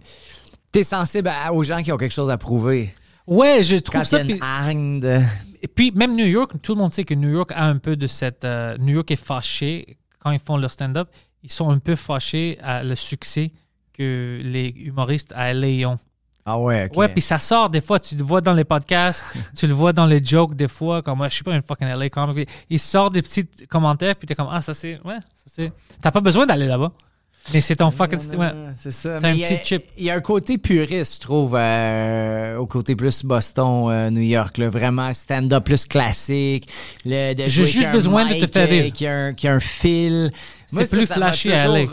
T'es 0.72 0.84
sensible 0.84 1.30
à- 1.30 1.54
aux 1.54 1.64
gens 1.64 1.82
qui 1.82 1.92
ont 1.92 1.98
quelque 1.98 2.14
chose 2.14 2.30
à 2.30 2.38
prouver. 2.38 2.94
Ouais, 3.28 3.62
je 3.64 3.76
trouve 3.78 4.02
Quand 4.02 4.02
il 4.02 4.04
y 4.04 4.06
ça. 4.08 4.18
a 4.18 4.22
une 4.22 4.28
puis- 4.28 4.40
hargne 4.42 5.00
de... 5.00 5.20
Et 5.64 5.68
puis, 5.68 5.92
même 5.92 6.16
New 6.16 6.26
York, 6.26 6.54
tout 6.62 6.74
le 6.74 6.80
monde 6.82 6.92
sait 6.92 7.04
que 7.04 7.14
New 7.14 7.30
York 7.30 7.52
a 7.54 7.66
un 7.66 7.78
peu 7.78 7.96
de 7.96 8.08
cette. 8.08 8.46
euh, 8.46 8.76
New 8.80 8.96
York 8.96 9.12
est 9.12 9.16
fâché 9.16 9.98
quand 10.20 10.32
ils 10.32 10.40
font 10.40 10.58
leur 10.58 10.72
stand-up. 10.72 11.08
Ils 11.44 11.52
sont 11.52 11.70
un 11.70 11.78
peu 11.78 11.96
fâchés 11.96 12.58
à 12.64 12.84
le 12.84 12.96
succès 12.96 13.52
que 13.94 14.40
les 14.44 14.70
humoristes 14.76 15.32
à 15.36 15.54
LA 15.54 15.88
ont. 15.88 16.00
Ah 16.46 16.58
ouais, 16.60 16.86
ok. 16.86 16.98
Ouais, 16.98 17.08
puis 17.10 17.22
ça 17.22 17.38
sort 17.38 17.70
des 17.70 17.82
fois, 17.82 18.00
tu 18.00 18.16
le 18.16 18.24
vois 18.24 18.42
dans 18.42 18.54
les 18.54 18.64
podcasts, 18.64 19.24
tu 19.56 19.68
le 19.68 19.74
vois 19.74 19.94
dans 19.94 20.08
les 20.08 20.24
jokes 20.24 20.56
des 20.56 20.68
fois, 20.68 21.04
comme 21.04 21.20
moi, 21.20 21.30
je 21.30 21.36
suis 21.36 21.44
pas 21.44 21.54
une 21.56 21.62
fucking 21.62 21.88
LA 21.90 22.10
comic. 22.10 22.50
Il 22.68 22.80
sort 22.80 23.12
des 23.12 23.22
petits 23.22 23.46
commentaires, 23.70 24.16
puis 24.16 24.26
t'es 24.28 24.34
comme, 24.34 24.50
ah, 24.52 24.62
ça 24.64 24.74
c'est. 24.74 25.00
Ouais, 25.06 25.20
ça 25.36 25.44
c'est. 25.46 25.72
T'as 26.02 26.10
pas 26.10 26.22
besoin 26.22 26.48
d'aller 26.48 26.66
là-bas. 26.66 26.92
Mais 27.54 27.62
c'est 27.62 27.76
ton 27.78 27.90
fucking. 27.92 28.20
Ouais. 28.36 28.54
non, 28.54 28.74
C'est 28.78 28.92
ça. 28.92 29.18
T'as 29.20 29.28
un 29.30 29.32
Mais 29.32 29.38
il 29.38 29.42
y 29.42 29.46
a- 29.46 29.48
petit 29.50 29.66
chip. 29.68 29.84
Il 29.98 30.06
y 30.06 30.10
a 30.10 30.16
un 30.16 30.22
côté 30.22 30.58
puriste, 30.58 31.16
je 31.16 31.20
trouve, 31.22 31.56
euh, 31.58 32.58
au 32.58 32.66
côté 32.68 32.96
plus 32.96 33.26
Boston, 33.26 33.88
euh, 33.90 34.10
New 34.10 34.22
York. 34.22 34.58
Là, 34.58 34.70
vraiment 34.70 35.12
stand-up 35.14 35.64
plus 35.66 35.86
classique. 35.86 36.70
J'ai 37.06 37.50
juste 37.66 37.92
besoin 37.92 38.26
de 38.26 38.46
te 38.46 38.52
faire 38.52 38.68
euh, 38.68 38.72
rire. 38.72 38.94
Qui 38.94 39.08
a 39.08 39.14
un, 39.16 39.34
qui 39.34 39.48
a 39.48 39.54
un 39.54 39.60
fil. 39.60 40.32
C'est 40.68 40.90
plus 40.90 41.06
ça 41.08 41.16
flashy 41.16 41.52
à 41.52 41.66
LA. 41.68 41.86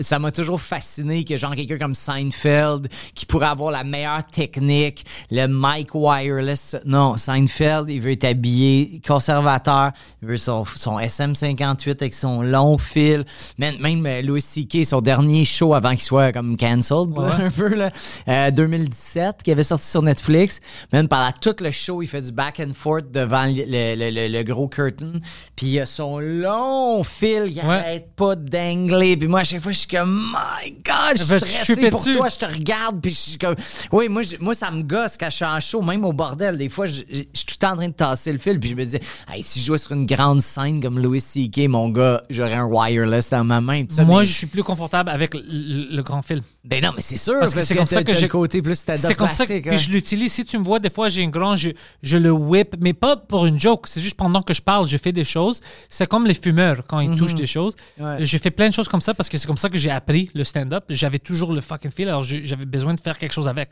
Ça 0.00 0.18
m'a 0.18 0.30
toujours 0.32 0.60
fasciné 0.60 1.24
que 1.24 1.36
genre 1.36 1.54
quelqu'un 1.54 1.78
comme 1.78 1.94
Seinfeld 1.94 2.88
qui 3.14 3.26
pourrait 3.26 3.46
avoir 3.46 3.70
la 3.70 3.84
meilleure 3.84 4.24
technique, 4.26 5.04
le 5.30 5.46
mic 5.48 5.94
wireless. 5.94 6.76
Non, 6.84 7.16
Seinfeld, 7.16 7.88
il 7.90 8.00
veut 8.00 8.12
être 8.12 8.24
habillé 8.24 9.00
conservateur, 9.06 9.92
il 10.22 10.28
veut 10.28 10.36
son, 10.36 10.64
son 10.64 10.98
SM58 10.98 11.90
avec 12.00 12.14
son 12.14 12.42
long 12.42 12.78
fil. 12.78 13.24
Même, 13.58 13.76
même 13.80 14.04
euh, 14.06 14.22
Louis 14.22 14.42
C.K., 14.42 14.84
son 14.84 15.00
dernier 15.00 15.44
show 15.44 15.74
avant 15.74 15.90
qu'il 15.90 16.00
soit 16.02 16.32
comme 16.32 16.56
cancelled, 16.56 17.10
un 17.18 17.50
peu, 17.50 17.68
là, 17.74 17.90
euh, 18.28 18.50
2017, 18.50 19.42
qui 19.42 19.52
avait 19.52 19.62
sorti 19.62 19.86
sur 19.86 20.02
Netflix. 20.02 20.60
Même 20.92 21.08
pendant 21.08 21.32
tout 21.40 21.54
le 21.60 21.70
show, 21.70 22.02
il 22.02 22.06
fait 22.08 22.22
du 22.22 22.32
back 22.32 22.60
and 22.60 22.72
forth 22.74 23.10
devant 23.10 23.44
le, 23.46 23.64
le- 23.94 24.10
le- 24.10 24.28
le 24.28 24.42
gros 24.42 24.68
curtain. 24.68 25.12
Puis 25.56 25.66
il 25.68 25.80
a 25.80 25.86
son 25.86 26.18
long 26.18 27.02
fil, 27.04 27.44
il 27.48 27.54
Ouais. 27.64 27.74
arrête 27.76 28.08
pas 28.16 28.34
dangler. 28.36 29.16
Puis 29.16 29.28
moi, 29.28 29.40
à 29.40 29.44
chaque 29.44 29.60
fois, 29.60 29.72
je 29.72 29.83
suis 29.86 29.96
comme, 29.96 30.32
my 30.34 30.70
God, 30.84 31.16
je 31.18 31.24
suis 31.24 31.38
stressé 31.38 31.90
pour 31.90 32.02
toi, 32.14 32.28
je 32.28 32.36
te 32.38 32.44
regarde. 32.46 33.00
Puis 33.00 33.12
je 33.12 33.16
suis 33.16 33.38
comme, 33.38 33.54
oui, 33.92 34.08
moi, 34.08 34.22
je- 34.22 34.36
moi, 34.40 34.54
ça 34.54 34.70
me 34.70 34.82
gosse 34.82 35.16
quand 35.18 35.30
je 35.30 35.36
suis 35.36 35.44
en 35.44 35.60
show, 35.60 35.82
même 35.82 36.04
au 36.04 36.12
bordel. 36.12 36.58
Des 36.58 36.68
fois, 36.68 36.86
je, 36.86 37.02
je- 37.10 37.22
je 37.32 37.38
suis 37.38 37.46
tout 37.46 37.54
le 37.60 37.66
temps 37.66 37.72
en 37.72 37.76
train 37.76 37.88
de 37.88 37.92
tasser 37.94 38.32
le 38.32 38.38
fil. 38.38 38.58
Puis 38.60 38.70
je 38.70 38.74
me 38.74 38.84
dis, 38.84 38.98
hey, 39.32 39.42
si 39.42 39.60
je 39.60 39.64
jouais 39.66 39.78
sur 39.78 39.92
une 39.92 40.06
grande 40.06 40.42
scène 40.42 40.80
comme 40.82 40.98
Louis 40.98 41.20
C.K., 41.20 41.68
mon 41.68 41.88
gars, 41.88 42.22
j'aurais 42.30 42.54
un 42.54 42.64
wireless 42.66 43.30
dans 43.30 43.44
ma 43.44 43.60
main. 43.60 43.84
ça, 43.88 44.04
Moi, 44.04 44.20
mais- 44.20 44.26
je 44.26 44.32
suis 44.32 44.46
plus 44.46 44.62
confortable 44.62 45.10
avec 45.10 45.34
le, 45.34 45.40
le- 45.46 45.96
le 45.96 46.02
grand 46.02 46.22
film. 46.22 46.42
Ben 46.64 46.82
non, 46.82 46.92
mais 46.96 47.02
c'est 47.02 47.16
sûr, 47.16 47.38
Parce 47.40 47.52
que 47.54 47.62
c'est 47.62 47.76
comme 47.76 47.86
ça 47.86 48.02
que 48.02 48.14
j'ai- 48.14 48.26
côté 48.26 48.62
plus 48.62 48.74
C'est 48.74 49.14
comme 49.14 49.28
ça 49.28 49.44
que 49.46 49.58
puis 49.60 49.70
hein. 49.70 49.76
je 49.76 49.90
l'utilise. 49.90 50.32
Si 50.32 50.46
tu 50.46 50.56
me 50.58 50.64
vois, 50.64 50.78
des 50.78 50.88
fois, 50.88 51.10
j'ai 51.10 51.22
un 51.22 51.28
grand, 51.28 51.56
je, 51.56 51.70
je 52.02 52.16
le 52.16 52.30
whip, 52.32 52.76
mais 52.80 52.94
pas 52.94 53.16
pour 53.18 53.44
une 53.44 53.58
joke. 53.60 53.86
C'est 53.86 54.00
juste 54.00 54.16
pendant 54.16 54.40
que 54.40 54.54
je 54.54 54.62
parle, 54.62 54.88
je 54.88 54.96
fais 54.96 55.12
des 55.12 55.24
choses. 55.24 55.60
C'est 55.90 56.06
comme 56.06 56.26
les 56.26 56.32
fumeurs 56.32 56.82
quand 56.88 57.00
ils 57.00 57.16
touchent 57.16 57.34
des 57.34 57.44
choses. 57.46 57.76
Mhm. 57.98 58.06
Ouais. 58.06 58.24
Je 58.24 58.38
fais 58.38 58.50
plein 58.50 58.68
de 58.70 58.72
choses 58.72 58.88
comme 58.88 59.02
ça 59.02 59.12
parce 59.12 59.28
que 59.28 59.36
c'est 59.36 59.46
comme 59.46 59.58
ça 59.58 59.68
que 59.68 59.76
j'ai 59.76 59.90
appris 59.90 60.30
le 60.34 60.42
stand-up. 60.42 60.84
J'avais 60.88 61.18
toujours 61.18 61.52
le 61.52 61.60
fucking 61.60 61.90
feel, 61.90 62.08
alors 62.08 62.24
je- 62.24 62.42
j'avais 62.42 62.64
besoin 62.66 62.94
de 62.94 63.00
faire 63.00 63.18
quelque 63.18 63.32
chose 63.32 63.46
avec. 63.48 63.68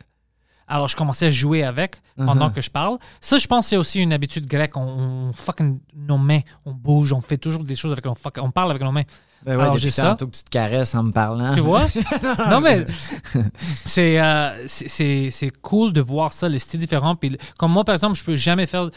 Alors 0.68 0.88
je 0.88 0.94
commençais 0.96 1.26
à 1.26 1.30
jouer 1.30 1.64
avec 1.64 1.96
pendant 2.16 2.48
Mhm. 2.48 2.52
que 2.52 2.60
je 2.60 2.70
parle. 2.70 2.98
Ça, 3.20 3.36
je 3.38 3.46
pense, 3.46 3.66
c'est 3.68 3.76
aussi 3.78 4.00
une 4.00 4.12
habitude 4.12 4.46
grecque. 4.46 4.76
On, 4.76 5.28
on 5.28 5.32
fucking 5.32 5.80
nos 5.96 6.18
mains, 6.18 6.40
on 6.66 6.72
bouge, 6.72 7.12
on 7.14 7.20
fait 7.22 7.38
toujours 7.38 7.64
des 7.64 7.74
choses 7.74 7.92
avec 7.92 8.04
nos 8.04 8.14
fuck- 8.14 8.38
on 8.40 8.50
parle 8.50 8.70
avec 8.70 8.82
nos 8.82 8.92
mains. 8.92 9.02
Ben 9.44 9.56
ouais, 9.56 9.62
Alors, 9.62 9.74
depuis 9.74 9.84
j'ai 9.84 9.90
ça. 9.90 10.16
que 10.18 10.24
tu 10.24 10.42
te 10.44 10.50
caresses 10.50 10.94
en 10.94 11.02
me 11.04 11.12
parlant. 11.12 11.54
Tu 11.54 11.60
vois? 11.60 11.86
non, 12.50 12.60
mais 12.60 12.86
c'est, 13.56 14.20
euh, 14.20 14.66
c'est, 14.66 14.88
c'est, 14.88 15.28
c'est 15.30 15.50
cool 15.60 15.92
de 15.92 16.00
voir 16.00 16.32
ça, 16.32 16.48
les 16.48 16.58
styles 16.58 16.80
différents. 16.80 17.16
Puis, 17.16 17.36
comme 17.58 17.72
moi, 17.72 17.84
par 17.84 17.94
exemple, 17.94 18.16
je 18.16 18.24
peux 18.24 18.36
jamais 18.36 18.66
faire. 18.66 18.90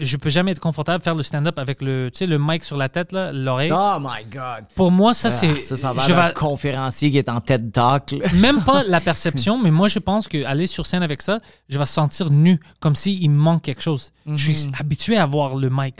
Je 0.00 0.16
peux 0.16 0.30
jamais 0.30 0.52
être 0.52 0.60
confortable 0.60 1.02
faire 1.02 1.16
le 1.16 1.24
stand-up 1.24 1.58
avec 1.58 1.82
le, 1.82 2.08
tu 2.12 2.18
sais, 2.18 2.26
le 2.26 2.38
mic 2.38 2.62
sur 2.62 2.76
la 2.76 2.88
tête, 2.88 3.10
là, 3.10 3.32
l'oreille. 3.32 3.72
Oh 3.74 3.96
my 4.00 4.24
God. 4.30 4.64
Pour 4.76 4.92
moi, 4.92 5.12
ça, 5.12 5.28
c'est. 5.28 5.50
Ah, 5.50 5.60
ça, 5.60 5.76
ça 5.76 5.92
va 5.92 6.06
je 6.06 6.12
vais- 6.12 6.32
conférencier 6.34 7.10
qui 7.10 7.18
est 7.18 7.28
en 7.28 7.40
TED 7.40 7.72
Talk. 7.72 8.12
là. 8.12 8.18
même 8.34 8.60
pas 8.62 8.84
la 8.84 9.00
perception, 9.10 9.58
mais 9.60 9.72
moi, 9.72 9.88
je 9.88 9.98
pense 9.98 10.28
qu'aller 10.28 10.68
sur 10.68 10.86
scène 10.86 11.02
avec 11.02 11.20
ça, 11.20 11.38
je 11.68 11.78
vais 11.80 11.86
se 11.86 11.94
sentir 11.94 12.30
nu, 12.30 12.60
comme 12.80 12.94
s'il 12.94 13.28
me 13.30 13.36
manque 13.36 13.62
quelque 13.62 13.82
chose. 13.82 14.12
Je 14.26 14.52
suis 14.52 14.70
habitué 14.78 15.16
à 15.16 15.26
voir 15.26 15.56
le 15.56 15.68
mic, 15.68 15.96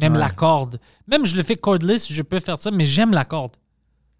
même 0.00 0.12
Ouais. 0.14 0.18
la 0.18 0.30
corde. 0.30 0.80
Même 1.06 1.24
je 1.26 1.36
le 1.36 1.42
fais 1.42 1.56
cordless, 1.56 2.12
je 2.12 2.22
peux 2.22 2.40
faire 2.40 2.58
ça, 2.58 2.70
mais 2.70 2.84
j'aime 2.84 3.12
la 3.12 3.24
corde. 3.24 3.52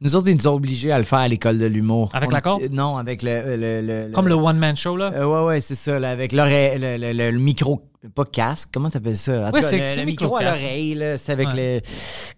Nous 0.01 0.15
autres, 0.15 0.29
ils 0.29 0.37
nous 0.37 0.47
ont 0.47 0.55
obligés 0.55 0.93
à 0.93 0.99
le 0.99 1.05
faire 1.05 1.19
à 1.19 1.27
l'école 1.29 1.59
de 1.59 1.67
l'humour. 1.67 2.11
Avec 2.15 2.29
On 2.29 2.33
la 2.33 2.41
corde? 2.41 2.63
Non, 2.71 2.99
avec 2.99 3.23
le... 3.25 3.57
le, 3.57 3.81
le- 4.07 4.13
Comme 4.13 4.29
le 4.29 4.35
one-man 4.35 4.77
show, 4.77 4.97
là? 4.97 5.11
Euh, 5.13 5.27
ouais, 5.27 5.45
ouais, 5.47 5.61
c'est 5.61 5.75
ça, 5.75 5.99
là, 5.99 6.11
avec 6.11 6.31
l'oreille, 6.33 6.79
le, 6.79 6.97
le- 6.99 7.13
le- 7.13 7.31
le 7.33 7.39
micro, 7.39 7.83
pas 8.15 8.25
casque, 8.25 8.71
comment 8.73 8.91
t'appelles 8.91 9.17
ça? 9.17 9.47
En 9.47 9.51
tout 9.51 9.57
Ouais, 9.57 9.61
cas, 9.63 9.69
c'est- 9.71 9.97
le, 9.97 10.05
micro 10.05 10.37
à 10.37 10.43
l'oreille, 10.45 10.95
là, 10.95 11.17
c'est 11.17 11.33
avec 11.33 11.49
Ouais. 11.49 11.81
le, 11.81 11.89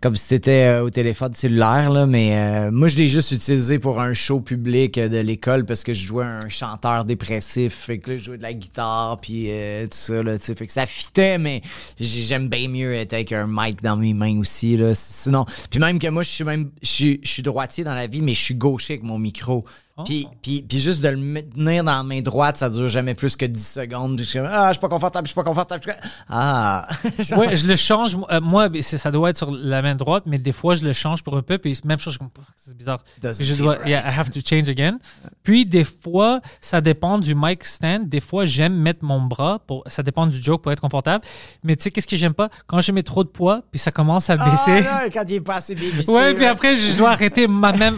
comme 0.01 0.16
si 0.16 0.24
c'était 0.28 0.69
euh, 0.69 0.85
au 0.85 0.89
téléphone 0.91 1.35
cellulaire, 1.35 1.91
là, 1.91 2.07
mais 2.07 2.35
euh, 2.39 2.70
moi, 2.70 2.89
je 2.89 2.97
l'ai 2.97 3.09
juste 3.09 3.32
utilisé 3.32 3.78
pour 3.78 4.01
un 4.01 4.15
show 4.15 4.41
public 4.41 4.97
euh, 4.97 5.09
de 5.11 5.19
l'école 5.19 5.66
parce 5.66 5.85
que 5.85 5.93
je 5.93 6.07
jouais 6.07 6.24
un 6.24 6.49
chanteur 6.49 7.05
dépressif, 7.05 7.74
fait 7.74 7.99
que 7.99 8.12
là, 8.12 8.16
je 8.16 8.23
jouais 8.24 8.39
de 8.39 8.43
la 8.43 8.55
guitare, 8.55 9.20
puis 9.20 9.47
euh, 9.51 9.85
tout 9.85 9.99
ça, 9.99 10.23
là, 10.23 10.39
fait 10.39 10.66
que 10.66 10.73
ça 10.73 10.87
fitait, 10.87 11.37
mais 11.37 11.61
j'ai- 11.99 12.23
j'aime 12.23 12.49
bien 12.49 12.66
mieux 12.69 12.95
être 12.95 13.12
avec 13.12 13.32
un 13.32 13.47
mic 13.47 13.82
dans 13.82 13.97
mes 13.97 14.15
mains 14.15 14.39
aussi, 14.39 14.78
là, 14.78 14.93
sinon, 14.95 15.45
puis 15.70 15.78
même 15.78 15.99
que 15.99 16.09
moi, 16.09 16.23
je 16.23 16.31
suis 16.31 16.45
même, 16.45 16.70
je 16.81 17.16
suis 17.23 17.43
droitier 17.43 17.85
dans 17.85 17.95
la 17.95 18.07
vie, 18.07 18.23
mais 18.23 18.32
je 18.32 18.41
suis 18.43 18.55
gaucher 18.55 18.95
avec 18.95 19.05
mon 19.05 19.19
micro. 19.19 19.66
Puis, 20.05 20.28
puis, 20.43 20.62
puis 20.62 20.78
juste 20.78 21.02
de 21.02 21.09
le 21.09 21.16
maintenir 21.16 21.85
dans 21.85 21.97
la 21.97 22.02
main 22.02 22.20
droite, 22.20 22.56
ça 22.56 22.68
dure 22.70 22.89
jamais 22.89 23.14
plus 23.14 23.36
que 23.36 23.44
10 23.44 23.66
secondes. 23.66 24.16
Puis 24.16 24.24
je 24.24 24.31
suis 24.31 24.39
comme, 24.39 24.48
ah, 24.51 24.68
je 24.68 24.72
suis 24.74 24.81
pas 24.81 24.89
confortable, 24.89 25.27
je 25.27 25.31
suis 25.31 25.35
pas 25.35 25.44
confortable. 25.44 25.82
je 25.85 25.90
suis 25.90 26.01
Ah! 26.28 26.86
Je 27.55 27.66
le 27.66 27.77
change. 27.77 28.16
euh, 28.31 28.40
moi, 28.40 28.68
c'est- 28.81 28.98
ça 28.98 29.10
doit 29.10 29.31
être 29.31 29.36
sur 29.36 29.51
la 29.51 29.82
main 29.82 29.94
droite, 29.94 30.24
mais 30.27 30.39
des 30.39 30.52
fois, 30.52 30.74
je 30.74 30.82
le 30.82 30.93
change 30.93 31.22
pour 31.22 31.36
un 31.36 31.43
peu. 31.43 31.59
Puis 31.59 31.78
même 31.85 31.98
chose, 31.98 32.14
je 32.14 32.18
c'est 32.56 32.77
bizarre. 32.77 33.02
Je 33.22 33.55
dois, 33.55 33.74
right. 33.77 33.86
yeah, 33.89 34.02
I 34.06 34.18
have 34.18 34.31
to 34.31 34.40
change 34.44 34.68
again. 34.68 34.98
Puis 35.43 35.66
des 35.66 35.85
fois, 35.85 36.40
ça 36.60 36.81
dépend 36.81 37.18
du 37.18 37.35
mic 37.35 37.64
stand. 37.64 38.09
Des 38.09 38.20
fois, 38.20 38.44
j'aime 38.44 38.74
mettre 38.74 39.05
mon 39.05 39.20
bras 39.20 39.60
pour. 39.66 39.82
Ça 39.86 40.02
dépend 40.02 40.27
du 40.27 40.40
joke 40.43 40.62
pour 40.62 40.72
être 40.72 40.81
confortable. 40.81 41.24
Mais 41.62 41.77
tu 41.77 41.85
sais, 41.85 41.90
qu'est-ce 41.90 42.06
que 42.06 42.16
j'aime 42.16 42.35
pas? 42.35 42.48
Quand 42.66 42.81
je 42.81 42.93
mets 42.93 43.02
trop 43.02 43.24
de 43.24 43.28
poids, 43.28 43.62
puis 43.70 43.78
ça 43.78 43.90
commence 43.90 44.31
à 44.31 44.36
baisser. 44.36 44.85
Ah, 44.89 45.05
là, 45.05 45.10
quand 45.12 45.24
il 45.28 45.35
est 45.35 45.40
pas 45.40 45.56
assez 45.56 45.74
bien 45.74 45.90
ouais, 46.09 46.35
puis 46.35 46.44
après, 46.47 46.77
je 46.77 46.97
dois 46.97 47.10
arrêter 47.10 47.47
ma 47.47 47.72
même, 47.72 47.97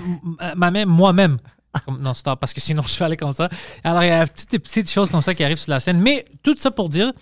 ma 0.56 0.70
même 0.70 0.88
moi-même. 0.88 1.36
Comme- 1.84 2.00
Non, 2.02 2.14
stop, 2.14 2.38
parce 2.40 2.52
que 2.52 2.60
sinon, 2.60 2.82
je 2.86 2.98
vais 2.98 3.04
aller 3.04 3.16
comme 3.16 3.32
ça. 3.32 3.48
Alors, 3.84 4.02
il 4.02 4.08
y 4.08 4.10
a 4.10 4.26
toutes 4.26 4.52
les 4.52 4.58
petites 4.58 4.90
choses 4.90 5.10
comme 5.10 5.22
ça 5.22 5.34
qui 5.34 5.42
arrivent 5.44 5.58
sur 5.58 5.70
la 5.70 5.80
scène. 5.80 6.00
Mais 6.00 6.24
tout 6.42 6.54
ça 6.58 6.70
pour 6.70 6.88
dire, 6.88 7.12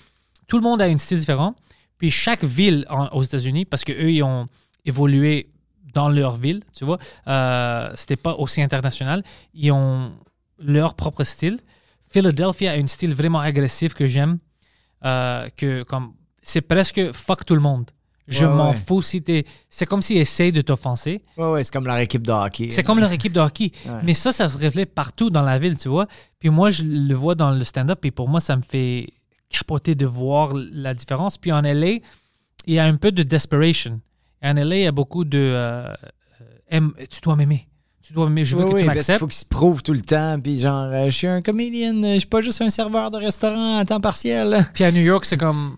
tout 0.48 0.56
le 0.56 0.62
monde 0.62 0.82
a 0.82 0.88
une 0.88 0.98
style 0.98 1.18
différent. 1.18 1.54
Puis 1.98 2.10
chaque 2.10 2.42
ville 2.44 2.86
aux 3.12 3.22
États-Unis, 3.22 3.64
parce 3.66 3.84
qu'eux, 3.84 4.10
ils 4.10 4.22
ont 4.22 4.48
évolué 4.84 5.48
dans 5.92 6.08
leur 6.08 6.36
ville, 6.36 6.62
tu 6.74 6.84
vois, 6.84 6.98
euh, 7.26 7.90
c'était 7.94 8.16
pas 8.16 8.34
aussi 8.34 8.62
international. 8.62 9.22
Ils 9.54 9.72
ont 9.72 10.12
leur 10.58 10.94
propre 10.94 11.24
style. 11.24 11.58
Philadelphia 12.10 12.72
a 12.72 12.74
un 12.74 12.86
style 12.86 13.14
vraiment 13.14 13.40
agressif 13.40 13.94
que 13.94 14.06
j'aime. 14.06 14.38
euh, 15.04 15.48
que 15.56 15.82
comme 15.84 16.12
c'est 16.42 16.60
presque 16.60 17.12
fuck 17.12 17.44
tout 17.44 17.54
le 17.54 17.60
monde. 17.60 17.90
Je 18.30 18.46
Ouais, 18.46 18.52
m'en 18.52 18.70
ouais. 18.70 18.76
fous 18.76 19.02
si 19.02 19.20
t'es. 19.22 19.44
C'est 19.68 19.84
comme 19.86 20.00
s'ils 20.02 20.16
essayent 20.18 20.52
de 20.52 20.60
t'offenser. 20.62 21.22
Ouais, 21.36 21.50
ouais, 21.50 21.64
c'est 21.64 21.72
comme 21.72 21.86
leur 21.86 21.98
équipe 21.98 22.26
de 22.26 22.32
hockey. 22.32 22.68
C'est 22.70 22.82
comme 22.84 22.98
leur 23.00 23.10
équipe 23.12 23.32
de 23.32 23.40
hockey. 23.40 23.72
Mais 24.04 24.14
ça, 24.14 24.32
ça 24.32 24.48
se 24.48 24.56
reflète 24.56 24.94
partout 24.94 25.30
dans 25.30 25.42
la 25.42 25.58
ville, 25.58 25.76
tu 25.76 25.88
vois. 25.88 26.06
Puis 26.38 26.48
moi, 26.48 26.70
je 26.70 26.84
le 26.84 27.14
vois 27.14 27.34
dans 27.34 27.50
le 27.50 27.64
stand-up 27.64 28.04
et 28.04 28.10
pour 28.10 28.28
moi, 28.28 28.40
ça 28.40 28.56
me 28.56 28.62
fait 28.62 29.08
capoter 29.48 29.94
de 29.96 30.06
voir 30.06 30.52
la 30.54 30.94
différence. 30.94 31.36
Puis 31.36 31.50
en 31.52 31.60
LA, 31.62 31.98
il 32.66 32.74
y 32.74 32.78
a 32.78 32.84
un 32.84 32.94
peu 32.96 33.10
de 33.12 33.22
desperation. 33.22 33.98
En 34.42 34.54
LA, 34.54 34.76
il 34.76 34.82
y 34.82 34.86
a 34.86 34.92
beaucoup 34.92 35.24
de. 35.24 35.38
euh, 35.38 35.92
aime- 36.68 36.94
tu 37.10 37.20
dois 37.20 37.34
m'aimer. 37.36 37.66
Tu 38.02 38.12
dois 38.12 38.26
m'aimer. 38.28 38.44
Je 38.44 38.54
veux 38.56 38.62
Oui, 38.64 38.70
que 38.70 38.74
oui, 38.76 38.80
tu 38.82 38.86
qu'il 38.86 38.94
m'acceptes. 38.94 39.18
faut 39.20 39.26
qu'il 39.26 39.36
se 39.38 39.44
prouve 39.44 39.82
tout 39.82 39.92
le 39.92 40.00
temps. 40.02 40.38
Puis 40.40 40.58
genre, 40.60 40.84
euh, 40.92 41.06
je 41.06 41.10
suis 41.10 41.26
un 41.26 41.42
comédien, 41.42 41.94
euh, 42.02 42.14
je 42.14 42.18
suis 42.20 42.28
pas 42.28 42.40
juste 42.40 42.60
un 42.62 42.70
serveur 42.70 43.10
de 43.10 43.18
restaurant 43.18 43.78
à 43.78 43.84
temps 43.84 44.00
partiel. 44.00 44.66
Puis 44.72 44.84
à 44.84 44.92
New 44.92 45.02
York, 45.02 45.24
c'est 45.24 45.36
comme. 45.36 45.76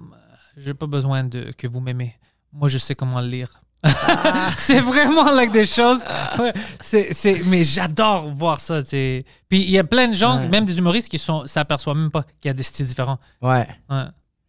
J'ai 0.59 0.75
pas 0.75 0.87
besoin 0.87 1.25
de 1.25 1.53
que 1.57 1.67
vous 1.67 1.81
m'aimez. 1.81 2.15
Moi, 2.53 2.69
je 2.69 2.79
sais 2.79 2.95
comment 2.95 3.21
le 3.21 3.29
lire. 3.29 3.49
Ah. 3.85 4.51
c'est 4.59 4.79
vraiment 4.81 5.33
like 5.33 5.51
des 5.53 5.65
choses. 5.65 6.05
Ouais, 6.39 6.53
c'est, 6.81 7.13
c'est, 7.13 7.43
mais 7.47 7.65
j'adore 7.65 8.31
voir 8.33 8.61
ça. 8.61 8.81
c'est- 8.83 9.25
Puis 9.49 9.63
il 9.63 9.71
y 9.71 9.79
a 9.79 9.85
plein 9.85 10.09
de 10.09 10.13
gens, 10.15 10.39
Ouais. 10.39 10.49
même 10.49 10.65
des 10.65 10.79
humoristes, 10.79 11.09
qui 11.09 11.19
sont, 11.19 11.47
s'aperçoivent 11.47 11.97
même 11.97 12.11
pas 12.11 12.23
qu'il 12.41 12.49
y 12.49 12.51
a 12.51 12.55
des 12.55 12.63
styles 12.63 12.87
différents. 12.87 13.19
Ouais, 13.41 13.67
Ouais. 13.91 14.05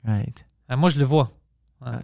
right. 0.06 0.46
Euh, 0.72 0.78
Moi, 0.78 0.90
je 0.90 0.98
le 1.00 1.06
vois. 1.06 1.32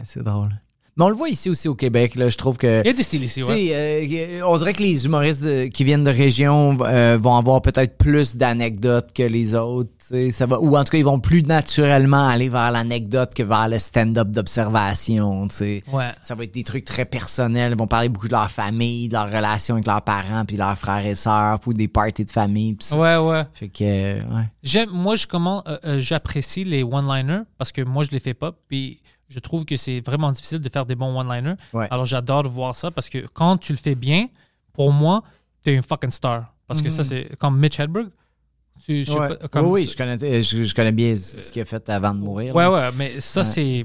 C'est 0.03 0.23
drôle. 0.23 0.59
Mais 0.99 1.05
on 1.05 1.09
le 1.09 1.15
voit 1.15 1.30
ici 1.30 1.49
aussi 1.49 1.69
au 1.69 1.76
Québec, 1.76 2.15
là. 2.15 2.27
Je 2.27 2.35
trouve 2.35 2.57
que. 2.57 2.81
Il 2.84 2.88
y 2.88 2.89
a 2.89 2.93
du 2.93 3.03
style 3.03 3.23
ici, 3.23 3.41
ouais. 3.41 3.71
euh, 3.73 4.41
on 4.45 4.57
dirait 4.57 4.73
que 4.73 4.84
les 4.84 5.05
humoristes 5.05 5.41
de- 5.41 5.65
qui 5.67 5.85
viennent 5.85 6.03
de 6.03 6.11
région 6.11 6.77
euh, 6.81 7.17
vont 7.19 7.38
avoir 7.38 7.61
peut-être 7.61 7.97
plus 7.97 8.35
d'anecdotes 8.35 9.13
que 9.13 9.23
les 9.23 9.55
autres. 9.55 9.89
Ça 10.31 10.45
va, 10.45 10.59
ou 10.59 10.76
en 10.76 10.84
tout 10.84 10.91
cas, 10.91 10.97
ils 10.97 11.05
vont 11.05 11.21
plus 11.21 11.43
naturellement 11.43 12.27
aller 12.27 12.49
vers 12.49 12.71
l'anecdote 12.71 13.34
que 13.34 13.43
vers 13.43 13.69
le 13.69 13.80
stand-up 13.80 14.27
d'observation. 14.30 15.47
tu 15.47 15.55
sais. 15.55 15.84
Ouais. 15.93 16.09
Ça 16.21 16.35
va 16.35 16.43
être 16.43 16.53
des 16.53 16.63
trucs 16.65 16.84
très 16.84 17.05
personnels. 17.05 17.71
Ils 17.71 17.77
vont 17.77 17.88
parler 17.88 18.09
beaucoup 18.09 18.27
de 18.27 18.34
leur 18.34 18.51
famille, 18.51 19.07
de 19.07 19.13
leur 19.13 19.27
relation 19.31 19.76
avec 19.76 19.88
leurs 19.88 20.01
parents, 20.01 20.43
puis 20.45 20.57
leurs 20.57 20.77
frères 20.77 21.05
et 21.05 21.15
sœurs, 21.15 21.59
ou 21.65 21.73
des 21.73 21.88
parties 21.88 22.26
de 22.26 22.31
famille. 22.31 22.76
ça. 22.81 22.97
Ouais, 22.97 23.15
ouais. 23.17 23.43
Fait 23.53 23.69
que, 23.69 23.84
ouais. 23.84 24.43
J'aime, 24.63 24.89
moi, 24.91 25.15
je 25.15 25.27
comment, 25.27 25.63
euh, 25.85 26.01
j'apprécie 26.01 26.65
les 26.65 26.84
one-liners 26.84 27.43
parce 27.57 27.71
que 27.71 27.84
moi, 27.84 28.03
je 28.03 28.11
les 28.11 28.19
fais 28.19 28.34
pas. 28.34 28.51
Puis 28.67 28.99
je 29.30 29.39
trouve 29.39 29.64
que 29.64 29.76
c'est 29.77 30.01
vraiment 30.01 30.31
difficile 30.31 30.60
de 30.60 30.68
faire 30.69 30.85
des 30.85 30.95
bons 30.95 31.18
one-liners. 31.19 31.56
Ouais. 31.73 31.88
Alors 31.91 32.06
j'adore 32.06 32.49
voir 32.49 32.76
ça 32.76 32.91
parce 32.91 33.07
que 33.10 33.26
quand 33.34 33.57
tu 33.57 33.72
le 33.72 33.77
fais 33.77 33.95
bien, 33.95 34.27
pour 34.73 34.91
moi, 34.91 35.23
t'es 35.64 35.73
une 35.76 35.84
fucking 35.84 36.11
star. 36.11 36.53
Parce 36.68 36.81
que 36.81 36.89
ça, 36.89 37.03
c'est 37.03 37.35
comme 37.38 37.57
Mitch 37.60 37.80
Hedberg. 37.80 38.10
Tu, 38.85 39.03
je 39.03 39.11
sais 39.11 39.18
Mhm. 39.18 39.22
Ouais. 39.22 39.38
pas, 39.38 39.47
comme 39.49 39.65
oui, 39.68 39.81
oui, 39.81 39.89
je 39.91 39.97
connais, 39.97 40.41
je, 40.41 40.64
je 40.64 40.76
connais 40.76 40.91
bien 40.91 41.15
ce 41.18 41.51
qu'il 41.51 41.61
a 41.61 41.65
fait 41.65 41.89
avant 41.89 42.14
de 42.14 42.19
mourir. 42.19 42.56
Ouais, 42.56 42.64
là. 42.64 42.72
ouais, 42.72 42.89
mais 42.97 43.19
ça, 43.19 43.43
c'est 43.43 43.84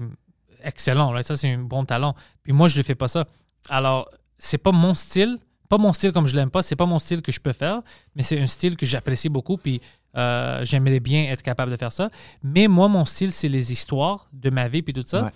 excellent. 0.62 1.12
là. 1.12 1.22
Ça, 1.22 1.34
c'est 1.36 1.50
un 1.52 1.58
bon 1.58 1.84
talent. 1.84 2.14
Puis 2.42 2.52
moi, 2.52 2.68
je 2.68 2.78
ne 2.78 2.82
fais 2.82 2.94
pas 2.94 3.08
ça. 3.08 3.26
Alors, 3.68 4.08
c'est 4.38 4.58
pas 4.58 4.70
mon 4.72 4.94
style. 4.94 5.38
Pas 5.68 5.78
mon 5.78 5.92
style 5.92 6.12
comme 6.12 6.26
je 6.26 6.36
l'aime 6.36 6.50
pas. 6.50 6.62
C'est 6.62 6.76
pas 6.76 6.86
mon 6.86 6.98
style 6.98 7.22
que 7.22 7.32
je 7.32 7.40
peux 7.40 7.52
faire, 7.54 7.80
mais 8.14 8.22
c'est 8.22 8.38
un 8.40 8.46
style 8.46 8.76
que 8.76 8.84
j'apprécie 8.86 9.28
beaucoup. 9.30 9.56
Puis 9.56 9.80
euh, 10.16 10.64
j'aimerais 10.64 11.00
bien 11.00 11.24
être 11.24 11.42
capable 11.42 11.70
de 11.72 11.76
faire 11.76 11.92
ça. 11.92 12.10
Mais 12.42 12.68
moi, 12.68 12.88
mon 12.88 13.04
style, 13.04 13.32
c'est 13.32 13.48
les 13.48 13.72
histoires 13.72 14.28
de 14.32 14.50
ma 14.50 14.68
vie 14.68 14.82
puis 14.82 14.92
tout 14.92 15.02
ça. 15.06 15.24
Ouais. 15.24 15.30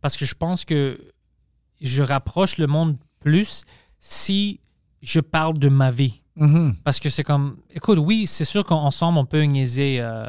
Parce 0.00 0.16
que 0.16 0.24
je 0.24 0.34
pense 0.34 0.64
que 0.64 1.00
je 1.80 2.02
rapproche 2.02 2.58
le 2.58 2.66
monde 2.66 2.96
plus 3.20 3.64
si 3.98 4.60
je 5.02 5.20
parle 5.20 5.58
de 5.58 5.68
ma 5.68 5.90
vie. 5.90 6.20
Mhm. 6.36 6.76
Parce 6.84 7.00
que 7.00 7.08
c'est 7.08 7.24
comme, 7.24 7.56
écoute, 7.70 7.98
oui, 7.98 8.26
c'est 8.26 8.44
sûr 8.44 8.64
qu'ensemble, 8.64 9.18
on 9.18 9.26
peut 9.26 9.42
niaiser 9.42 9.98
euh, 10.00 10.26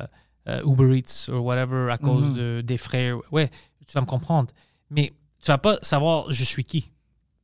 euh, 0.47 0.61
Uber 0.65 0.97
Eats 0.97 1.29
ou 1.31 1.37
whatever 1.39 1.91
à 1.91 1.97
cause 1.97 2.29
Mhm. 2.29 2.35
de, 2.35 2.61
des 2.63 2.77
frères. 2.77 3.17
Ouais, 3.31 3.49
tu 3.87 3.93
vas 3.93 4.01
me 4.01 4.05
comprendre. 4.05 4.53
Mais 4.89 5.13
tu 5.41 5.47
vas 5.47 5.57
pas 5.57 5.77
savoir 5.81 6.31
je 6.31 6.43
suis 6.43 6.63
qui. 6.63 6.91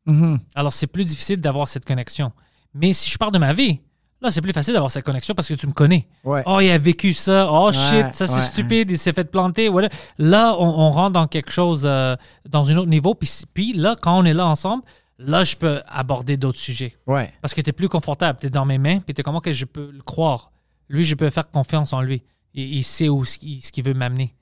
Mhm. 0.05 0.39
Alors, 0.55 0.73
c'est 0.73 0.87
plus 0.87 1.05
difficile 1.05 1.39
d'avoir 1.41 1.67
cette 1.67 1.85
connexion. 1.85 2.31
Mais 2.73 2.93
si 2.93 3.09
je 3.09 3.17
parle 3.17 3.31
de 3.33 3.37
ma 3.39 3.53
vie, 3.53 3.79
là, 4.21 4.31
c'est 4.31 4.41
plus 4.41 4.53
facile 4.53 4.73
d'avoir 4.73 4.91
cette 4.91 5.03
connexion 5.05 5.33
parce 5.33 5.47
que 5.47 5.53
tu 5.55 5.67
me 5.67 5.71
connais. 5.73 6.07
Ouais. 6.23 6.43
Oh, 6.45 6.59
il 6.61 6.69
a 6.69 6.77
vécu 6.77 7.13
ça. 7.13 7.49
Oh, 7.51 7.71
shit, 7.71 8.13
ça, 8.13 8.27
c'est 8.27 8.33
ouais. 8.35 8.41
stupide. 8.41 8.91
Il 8.91 8.97
s'est 8.97 9.13
fait 9.13 9.29
planter. 9.29 9.69
Voilà. 9.69 9.89
Là, 10.17 10.55
on, 10.59 10.65
on 10.65 10.91
rentre 10.91 11.13
dans 11.13 11.27
quelque 11.27 11.51
chose, 11.51 11.83
euh, 11.85 12.15
dans 12.47 12.69
un 12.69 12.77
autre 12.77 12.89
niveau. 12.89 13.15
Puis, 13.15 13.29
puis 13.53 13.73
là, 13.73 13.95
quand 13.99 14.17
on 14.17 14.25
est 14.25 14.33
là 14.33 14.47
ensemble, 14.47 14.83
là, 15.17 15.43
je 15.43 15.55
peux 15.55 15.81
aborder 15.87 16.37
d'autres 16.37 16.59
sujets. 16.59 16.95
Ouais. 17.07 17.31
Parce 17.41 17.53
que 17.53 17.61
tu 17.61 17.69
es 17.69 17.73
plus 17.73 17.89
confortable. 17.89 18.37
Tu 18.39 18.47
es 18.47 18.49
dans 18.49 18.65
mes 18.65 18.77
mains, 18.77 18.99
puis 18.99 19.13
tu 19.13 19.21
es 19.21 19.23
comment 19.23 19.41
que 19.41 19.51
je 19.53 19.65
peux 19.65 19.89
le 19.91 20.01
croire? 20.03 20.51
Lui, 20.89 21.03
je 21.03 21.15
peux 21.15 21.29
faire 21.29 21.49
confiance 21.49 21.93
en 21.93 22.01
lui. 22.01 22.23
Et 22.53 22.63
il 22.63 22.83
sait 22.83 23.07
où 23.09 23.23
ce 23.25 23.39
qu'il 23.39 23.63
ce 23.63 23.71
qu'il 23.71 23.83
veut 23.85 23.93
m'amener. 23.93 24.33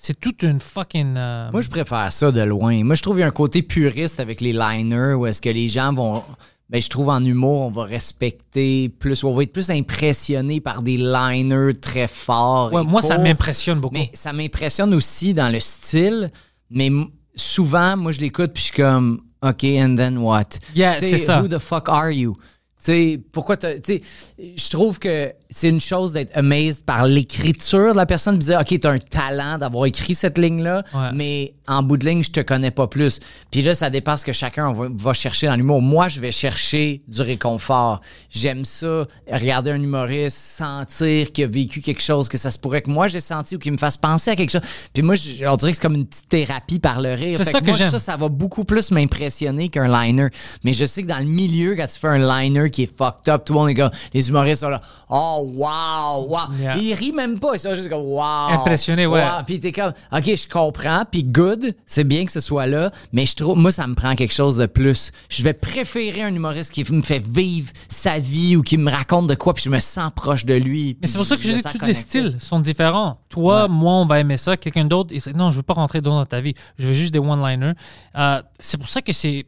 C'est 0.00 0.18
toute 0.20 0.42
une 0.44 0.60
fucking. 0.60 1.16
euh, 1.18 1.50
Moi, 1.50 1.60
je 1.60 1.68
préfère 1.68 2.10
ça 2.12 2.30
de 2.30 2.40
loin. 2.40 2.84
Moi, 2.84 2.94
je 2.94 3.02
trouve 3.02 3.16
qu'il 3.16 3.22
y 3.22 3.24
a 3.24 3.26
un 3.26 3.30
côté 3.32 3.62
puriste 3.62 4.20
avec 4.20 4.40
les 4.40 4.52
liners 4.52 5.14
où 5.14 5.26
est-ce 5.26 5.40
que 5.42 5.48
les 5.50 5.66
gens 5.68 5.92
vont. 5.92 6.22
Ben, 6.70 6.82
je 6.82 6.88
trouve 6.88 7.08
en 7.08 7.24
humour, 7.24 7.62
on 7.62 7.70
va 7.70 7.84
respecter 7.84 8.90
plus, 8.90 9.24
on 9.24 9.34
va 9.34 9.42
être 9.42 9.54
plus 9.54 9.70
impressionné 9.70 10.60
par 10.60 10.82
des 10.82 10.98
liners 10.98 11.74
très 11.80 12.08
forts. 12.08 12.72
ouais, 12.72 12.84
moi, 12.84 13.00
ça 13.00 13.16
m'impressionne 13.16 13.80
beaucoup. 13.80 13.94
Mais 13.94 14.10
ça 14.12 14.34
m'impressionne 14.34 14.92
aussi 14.92 15.32
dans 15.32 15.50
le 15.50 15.60
style. 15.60 16.30
Mais 16.70 16.90
souvent, 17.34 17.96
moi, 17.96 18.12
je 18.12 18.20
l'écoute 18.20 18.52
puis 18.52 18.60
je 18.60 18.66
suis 18.66 18.76
comme, 18.76 19.22
OK, 19.42 19.64
and 19.64 19.94
then 19.96 20.18
what? 20.18 20.58
Yeah, 20.74 20.98
c'est 21.00 21.16
ça. 21.16 21.40
Who 21.40 21.48
the 21.48 21.58
fuck 21.58 21.88
are 21.88 22.10
you? 22.10 22.36
Tu 22.84 22.92
sais, 22.92 23.20
pourquoi 23.32 23.56
tu 23.56 23.66
sais, 23.82 24.02
je 24.38 24.70
trouve 24.70 24.98
que 24.98 25.32
c'est 25.50 25.68
une 25.70 25.80
chose 25.80 26.12
d'être 26.12 26.36
amazed 26.36 26.84
par 26.84 27.06
l'écriture 27.06 27.92
de 27.92 27.96
la 27.96 28.06
personne, 28.06 28.34
de 28.36 28.40
dire, 28.42 28.60
OK, 28.60 28.78
t'as 28.80 28.90
un 28.92 28.98
talent 28.98 29.56
d'avoir 29.58 29.86
écrit 29.86 30.14
cette 30.14 30.36
ligne-là, 30.38 30.82
Ouais. 30.94 31.10
mais 31.14 31.54
en 31.66 31.82
bout 31.82 31.96
de 31.96 32.06
ligne, 32.06 32.22
je 32.22 32.30
te 32.30 32.40
connais 32.40 32.70
pas 32.70 32.86
plus. 32.86 33.20
Puis 33.50 33.62
là, 33.62 33.74
ça 33.74 33.88
dépasse 33.90 34.20
ce 34.20 34.26
que 34.26 34.32
chacun 34.32 34.72
va, 34.72 34.86
va 34.94 35.12
chercher 35.12 35.46
dans 35.46 35.56
l'humour. 35.56 35.80
Moi, 35.82 36.08
je 36.08 36.20
vais 36.20 36.32
chercher 36.32 37.02
du 37.08 37.22
réconfort. 37.22 38.00
J'aime 38.30 38.64
ça, 38.64 39.06
regarder 39.30 39.70
un 39.70 39.82
humoriste, 39.82 40.36
sentir 40.36 41.32
qu'il 41.32 41.44
a 41.44 41.46
vécu 41.46 41.80
quelque 41.80 42.02
chose, 42.02 42.28
que 42.28 42.38
ça 42.38 42.50
se 42.50 42.58
pourrait 42.58 42.82
que 42.82 42.90
moi 42.90 43.08
j'ai 43.08 43.20
senti 43.20 43.56
ou 43.56 43.58
qu'il 43.58 43.72
me 43.72 43.78
fasse 43.78 43.96
penser 43.96 44.30
à 44.30 44.36
quelque 44.36 44.50
chose. 44.50 44.60
Puis 44.92 45.02
moi, 45.02 45.14
je- 45.14 45.44
on 45.46 45.56
dirait 45.56 45.72
que 45.72 45.76
c'est 45.76 45.82
comme 45.82 45.94
une 45.94 46.06
petite 46.06 46.28
thérapie 46.28 46.78
par 46.78 47.00
le 47.00 47.14
rire. 47.14 47.38
C'est 47.38 47.44
ça 47.50 47.60
que 47.60 47.72
j'aime. 47.72 47.90
Ça, 47.90 47.98
ça 47.98 48.16
va 48.16 48.28
beaucoup 48.28 48.64
plus 48.64 48.90
m'impressionner 48.90 49.68
qu'un 49.68 49.88
liner. 49.88 50.28
Mais 50.64 50.72
je 50.72 50.84
sais 50.84 51.02
que 51.02 51.08
dans 51.08 51.18
le 51.18 51.24
milieu, 51.24 51.74
quand 51.76 51.86
tu 51.86 51.98
fais 51.98 52.08
un 52.08 52.18
liner 52.42 52.70
qui 52.70 52.82
est 52.84 52.96
fucked 52.98 53.28
up, 53.32 53.44
tout 53.44 53.52
le 53.54 53.58
monde 53.58 53.68
est 53.70 53.74
comme, 53.74 53.90
les 54.14 54.28
humoristes 54.28 54.60
sont 54.62 54.68
là, 54.68 54.80
oh 55.08 55.37
wow, 55.42 56.26
wow. 56.28 56.52
Yeah. 56.58 56.76
Ils 56.76 56.94
rient 56.94 57.12
même 57.12 57.38
pas, 57.38 57.56
sont 57.58 57.74
juste 57.74 57.88
comme 57.88 58.02
wow. 58.02 58.50
Impressionné, 58.50 59.06
ouais. 59.06 59.22
Wow. 59.22 59.44
Puis 59.46 59.58
t'es 59.58 59.72
comme, 59.72 59.92
OK, 60.12 60.24
je 60.24 60.48
comprends, 60.48 61.04
puis 61.10 61.24
good, 61.24 61.74
c'est 61.86 62.04
bien 62.04 62.24
que 62.24 62.32
ce 62.32 62.40
soit 62.40 62.66
là, 62.66 62.90
mais 63.12 63.26
je 63.26 63.36
trouve, 63.36 63.58
moi, 63.58 63.70
ça 63.70 63.86
me 63.86 63.94
prend 63.94 64.14
quelque 64.14 64.34
chose 64.34 64.56
de 64.56 64.66
plus. 64.66 65.12
Je 65.28 65.42
vais 65.42 65.52
préférer 65.52 66.22
un 66.22 66.34
humoriste 66.34 66.72
qui 66.72 66.84
me 66.92 67.02
fait 67.02 67.18
vivre 67.18 67.70
sa 67.88 68.18
vie 68.18 68.56
ou 68.56 68.62
qui 68.62 68.76
me 68.76 68.90
raconte 68.90 69.26
de 69.26 69.34
quoi, 69.34 69.54
puis 69.54 69.64
je 69.64 69.70
me 69.70 69.78
sens 69.78 70.10
proche 70.14 70.44
de 70.44 70.54
lui. 70.54 70.96
Mais 71.00 71.06
c'est 71.06 71.18
pour 71.18 71.26
ça 71.26 71.36
que 71.36 71.42
je 71.42 71.52
dis 71.52 71.62
que 71.62 71.78
tous 71.78 71.86
les 71.86 71.94
styles 71.94 72.36
sont 72.38 72.60
différents. 72.60 73.18
Toi, 73.28 73.68
moi, 73.68 73.94
on 73.94 74.06
va 74.06 74.20
aimer 74.20 74.36
ça. 74.36 74.56
Quelqu'un 74.56 74.84
d'autre, 74.84 75.10
il 75.12 75.20
sait, 75.20 75.32
non, 75.32 75.50
je 75.50 75.56
veux 75.56 75.62
pas 75.62 75.74
rentrer 75.74 76.00
dans 76.00 76.24
ta 76.24 76.40
vie. 76.40 76.54
Je 76.78 76.88
veux 76.88 76.94
juste 76.94 77.12
des 77.12 77.18
one-liners. 77.18 77.74
Euh, 78.16 78.42
c'est 78.60 78.78
pour 78.78 78.88
ça 78.88 79.02
que 79.02 79.12
c'est. 79.12 79.46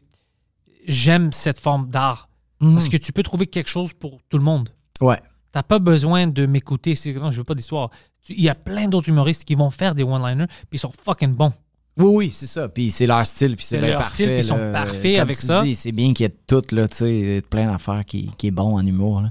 J'aime 0.87 1.31
cette 1.31 1.59
forme 1.59 1.89
d'art. 1.89 2.27
Parce 2.61 2.89
que 2.89 2.97
tu 2.97 3.11
peux 3.11 3.23
trouver 3.23 3.47
quelque 3.47 3.69
chose 3.69 3.91
pour 3.91 4.19
tout 4.29 4.37
le 4.37 4.43
monde. 4.43 4.69
Ouais. 5.01 5.19
T'as 5.51 5.63
pas 5.63 5.79
besoin 5.79 6.27
de 6.27 6.45
m'écouter. 6.45 6.95
C'est 6.95 7.13
non, 7.13 7.31
je 7.31 7.37
veux 7.37 7.43
pas 7.43 7.55
d'histoire. 7.55 7.89
Il 8.29 8.41
y 8.41 8.49
a 8.49 8.55
plein 8.55 8.87
d'autres 8.87 9.09
humoristes 9.09 9.43
qui 9.45 9.55
vont 9.55 9.69
faire 9.71 9.95
des 9.95 10.03
one-liners, 10.03 10.47
puis 10.47 10.67
ils 10.73 10.79
sont 10.79 10.91
fucking 10.91 11.33
bons. 11.33 11.53
Oui, 11.97 12.05
oui, 12.15 12.31
c'est 12.33 12.47
ça. 12.47 12.69
Puis 12.69 12.89
c'est 12.89 13.05
leur 13.07 13.25
style, 13.25 13.55
puis 13.57 13.65
c'est 13.65 13.81
leur 13.81 13.97
parfait. 13.97 14.13
style, 14.13 14.27
puis 14.27 14.37
ils 14.37 14.43
sont 14.43 14.71
parfaits 14.71 15.13
Comme 15.15 15.21
avec 15.21 15.37
tu 15.39 15.45
ça. 15.45 15.61
dis, 15.63 15.75
c'est 15.75 15.91
bien 15.91 16.13
qu'il 16.13 16.23
y 16.25 16.27
ait 16.29 16.35
tout, 16.47 16.61
là, 16.71 16.87
tu 16.87 16.95
sais, 16.95 17.43
plein 17.49 17.69
d'affaires 17.69 18.05
qui, 18.05 18.31
qui 18.37 18.47
est 18.47 18.51
bon 18.51 18.75
en 18.77 18.85
humour, 18.85 19.21
là. 19.21 19.29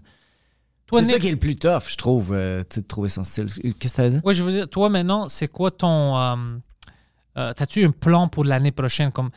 C'est 0.92 1.04
ça 1.04 1.18
qui 1.20 1.28
est 1.28 1.32
le 1.32 1.36
plus 1.38 1.54
tough, 1.56 1.84
je 1.88 1.96
trouve, 1.96 2.32
euh, 2.32 2.62
tu 2.68 2.74
sais, 2.74 2.80
de 2.82 2.86
trouver 2.88 3.08
son 3.08 3.22
style. 3.22 3.46
Qu'est-ce 3.78 3.92
que 3.94 3.96
t'as 3.96 4.10
dit? 4.10 4.20
Ouais, 4.24 4.34
je 4.34 4.42
veux 4.42 4.50
dire, 4.50 4.68
toi 4.68 4.88
maintenant, 4.88 5.28
c'est 5.28 5.46
quoi 5.46 5.70
ton. 5.70 6.16
euh, 6.18 6.34
euh, 7.38 7.52
T'as-tu 7.54 7.84
un 7.84 7.92
plan 7.92 8.26
pour 8.26 8.44
l'année 8.44 8.72
prochaine? 8.72 9.12
Comme, 9.12 9.30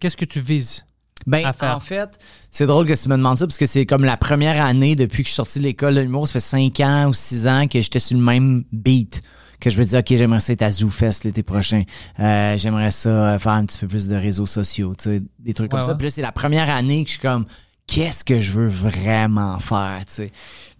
Qu'est-ce 0.00 0.16
que 0.16 0.24
tu 0.24 0.40
vises? 0.40 0.86
Ben, 1.28 1.44
à 1.44 1.52
faire. 1.52 1.76
en 1.76 1.80
fait, 1.80 2.18
c'est 2.50 2.66
drôle 2.66 2.86
que 2.86 2.94
tu 2.94 3.08
me 3.08 3.16
demandes 3.16 3.38
ça 3.38 3.46
parce 3.46 3.58
que 3.58 3.66
c'est 3.66 3.86
comme 3.86 4.04
la 4.04 4.16
première 4.16 4.64
année 4.64 4.96
depuis 4.96 5.22
que 5.22 5.28
je 5.28 5.32
suis 5.32 5.36
sorti 5.36 5.58
de 5.58 5.64
l'école 5.64 5.94
de 5.94 6.00
l'humour. 6.00 6.26
Ça 6.26 6.34
fait 6.34 6.40
cinq 6.40 6.80
ans 6.80 7.08
ou 7.08 7.14
six 7.14 7.46
ans 7.46 7.66
que 7.68 7.80
j'étais 7.80 7.98
sur 7.98 8.16
le 8.16 8.22
même 8.24 8.64
beat. 8.72 9.22
Que 9.60 9.70
je 9.70 9.78
me 9.78 9.82
disais, 9.82 9.98
OK, 9.98 10.06
j'aimerais 10.08 10.40
ça 10.40 10.52
être 10.52 10.62
à 10.62 10.70
ZooFest 10.70 11.24
l'été 11.24 11.42
prochain. 11.42 11.82
Euh, 12.20 12.56
j'aimerais 12.56 12.92
ça 12.92 13.08
euh, 13.08 13.38
faire 13.40 13.52
un 13.52 13.66
petit 13.66 13.78
peu 13.78 13.88
plus 13.88 14.06
de 14.06 14.14
réseaux 14.14 14.46
sociaux, 14.46 14.94
tu 14.96 15.04
sais, 15.10 15.22
des 15.40 15.52
trucs 15.52 15.70
comme 15.70 15.80
Ouais, 15.80 15.86
ça. 15.86 15.96
Puis 15.96 16.06
là, 16.06 16.10
c'est 16.10 16.22
la 16.22 16.30
première 16.30 16.70
année 16.70 17.02
que 17.02 17.08
je 17.08 17.14
suis 17.14 17.22
comme, 17.22 17.44
qu'est-ce 17.88 18.24
que 18.24 18.38
je 18.38 18.52
veux 18.52 18.68
vraiment 18.68 19.58
faire, 19.58 19.98
tu 20.06 20.14
sais? 20.14 20.32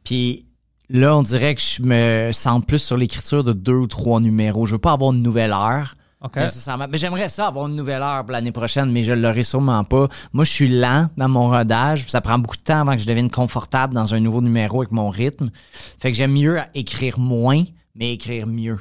Puis 0.04 0.46
là, 0.90 1.16
on 1.16 1.22
dirait 1.22 1.56
que 1.56 1.60
je 1.60 1.82
me 1.82 2.30
sens 2.32 2.62
plus 2.64 2.78
sur 2.78 2.96
l'écriture 2.96 3.42
de 3.42 3.52
deux 3.52 3.74
ou 3.74 3.88
trois 3.88 4.20
numéros. 4.20 4.64
Je 4.64 4.72
veux 4.72 4.78
pas 4.78 4.92
avoir 4.92 5.12
une 5.12 5.22
nouvelle 5.22 5.52
heure. 5.52 5.96
Nécessairement. 6.34 6.86
Mais 6.90 6.98
j'aimerais 6.98 7.28
ça 7.28 7.46
avoir 7.46 7.68
une 7.68 7.76
nouvelle 7.76 8.02
heure 8.02 8.24
pour 8.24 8.32
l'année 8.32 8.52
prochaine, 8.52 8.90
mais 8.90 9.02
je 9.02 9.12
l'aurai 9.12 9.44
sûrement 9.44 9.84
pas. 9.84 10.08
Moi, 10.32 10.44
je 10.44 10.50
suis 10.50 10.68
lent 10.68 11.08
dans 11.16 11.28
mon 11.28 11.48
rodage. 11.48 12.06
Ça 12.08 12.20
prend 12.20 12.38
beaucoup 12.38 12.56
de 12.56 12.62
temps 12.62 12.80
avant 12.80 12.94
que 12.94 12.98
je 12.98 13.06
devienne 13.06 13.30
confortable 13.30 13.94
dans 13.94 14.14
un 14.14 14.20
nouveau 14.20 14.40
numéro 14.40 14.80
avec 14.80 14.92
mon 14.92 15.10
rythme. 15.10 15.50
Fait 15.72 16.10
que 16.10 16.16
j'aime 16.16 16.32
mieux 16.32 16.58
écrire 16.74 17.18
moins, 17.18 17.62
mais 17.94 18.14
écrire 18.14 18.46
mieux. 18.46 18.78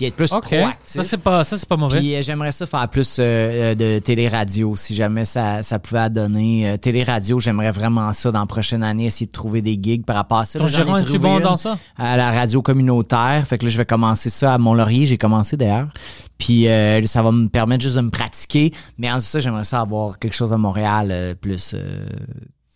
Puis 0.00 0.06
être 0.06 0.16
plus 0.16 0.32
OK. 0.32 0.44
proactif. 0.46 1.02
Ça, 1.02 1.04
c'est 1.04 1.18
pas, 1.18 1.44
ça, 1.44 1.58
c'est 1.58 1.68
pas 1.68 1.76
mauvais. 1.76 1.98
Puis 1.98 2.14
euh, 2.14 2.22
j'aimerais 2.22 2.52
ça 2.52 2.66
faire 2.66 2.88
plus 2.88 3.18
euh, 3.18 3.22
euh, 3.22 3.74
de 3.74 3.98
télé-radio, 3.98 4.74
si 4.74 4.94
jamais 4.94 5.26
ça, 5.26 5.62
ça 5.62 5.78
pouvait 5.78 6.08
donner. 6.08 6.70
Euh, 6.70 6.76
télé-radio, 6.78 7.38
j'aimerais 7.38 7.70
vraiment 7.70 8.10
ça 8.14 8.32
dans 8.32 8.40
la 8.40 8.46
prochaine 8.46 8.82
année, 8.82 9.04
essayer 9.04 9.26
de 9.26 9.30
trouver 9.30 9.60
des 9.60 9.78
gigs 9.78 10.06
par 10.06 10.16
rapport 10.16 10.38
à 10.38 10.46
ça. 10.46 10.58
Ton 10.58 10.68
gérant, 10.68 10.96
es-tu 10.96 11.04
trouvé 11.04 11.18
bon 11.18 11.40
dans 11.40 11.56
ça? 11.56 11.76
À 11.98 12.16
la 12.16 12.30
radio 12.30 12.62
communautaire. 12.62 13.46
Fait 13.46 13.58
que 13.58 13.66
là, 13.66 13.70
je 13.70 13.76
vais 13.76 13.84
commencer 13.84 14.30
ça 14.30 14.54
à 14.54 14.56
Mont-Laurier. 14.56 15.04
J'ai 15.04 15.18
commencé 15.18 15.58
d'ailleurs. 15.58 15.90
Puis 16.38 16.66
euh, 16.66 17.04
ça 17.04 17.20
va 17.20 17.30
me 17.30 17.48
permettre 17.48 17.82
juste 17.82 17.96
de 17.96 18.00
me 18.00 18.10
pratiquer. 18.10 18.72
Mais 18.96 19.12
en 19.12 19.16
de 19.16 19.20
ça, 19.20 19.38
j'aimerais 19.38 19.64
ça 19.64 19.82
avoir 19.82 20.18
quelque 20.18 20.34
chose 20.34 20.54
à 20.54 20.56
Montréal 20.56 21.10
euh, 21.12 21.34
plus... 21.34 21.74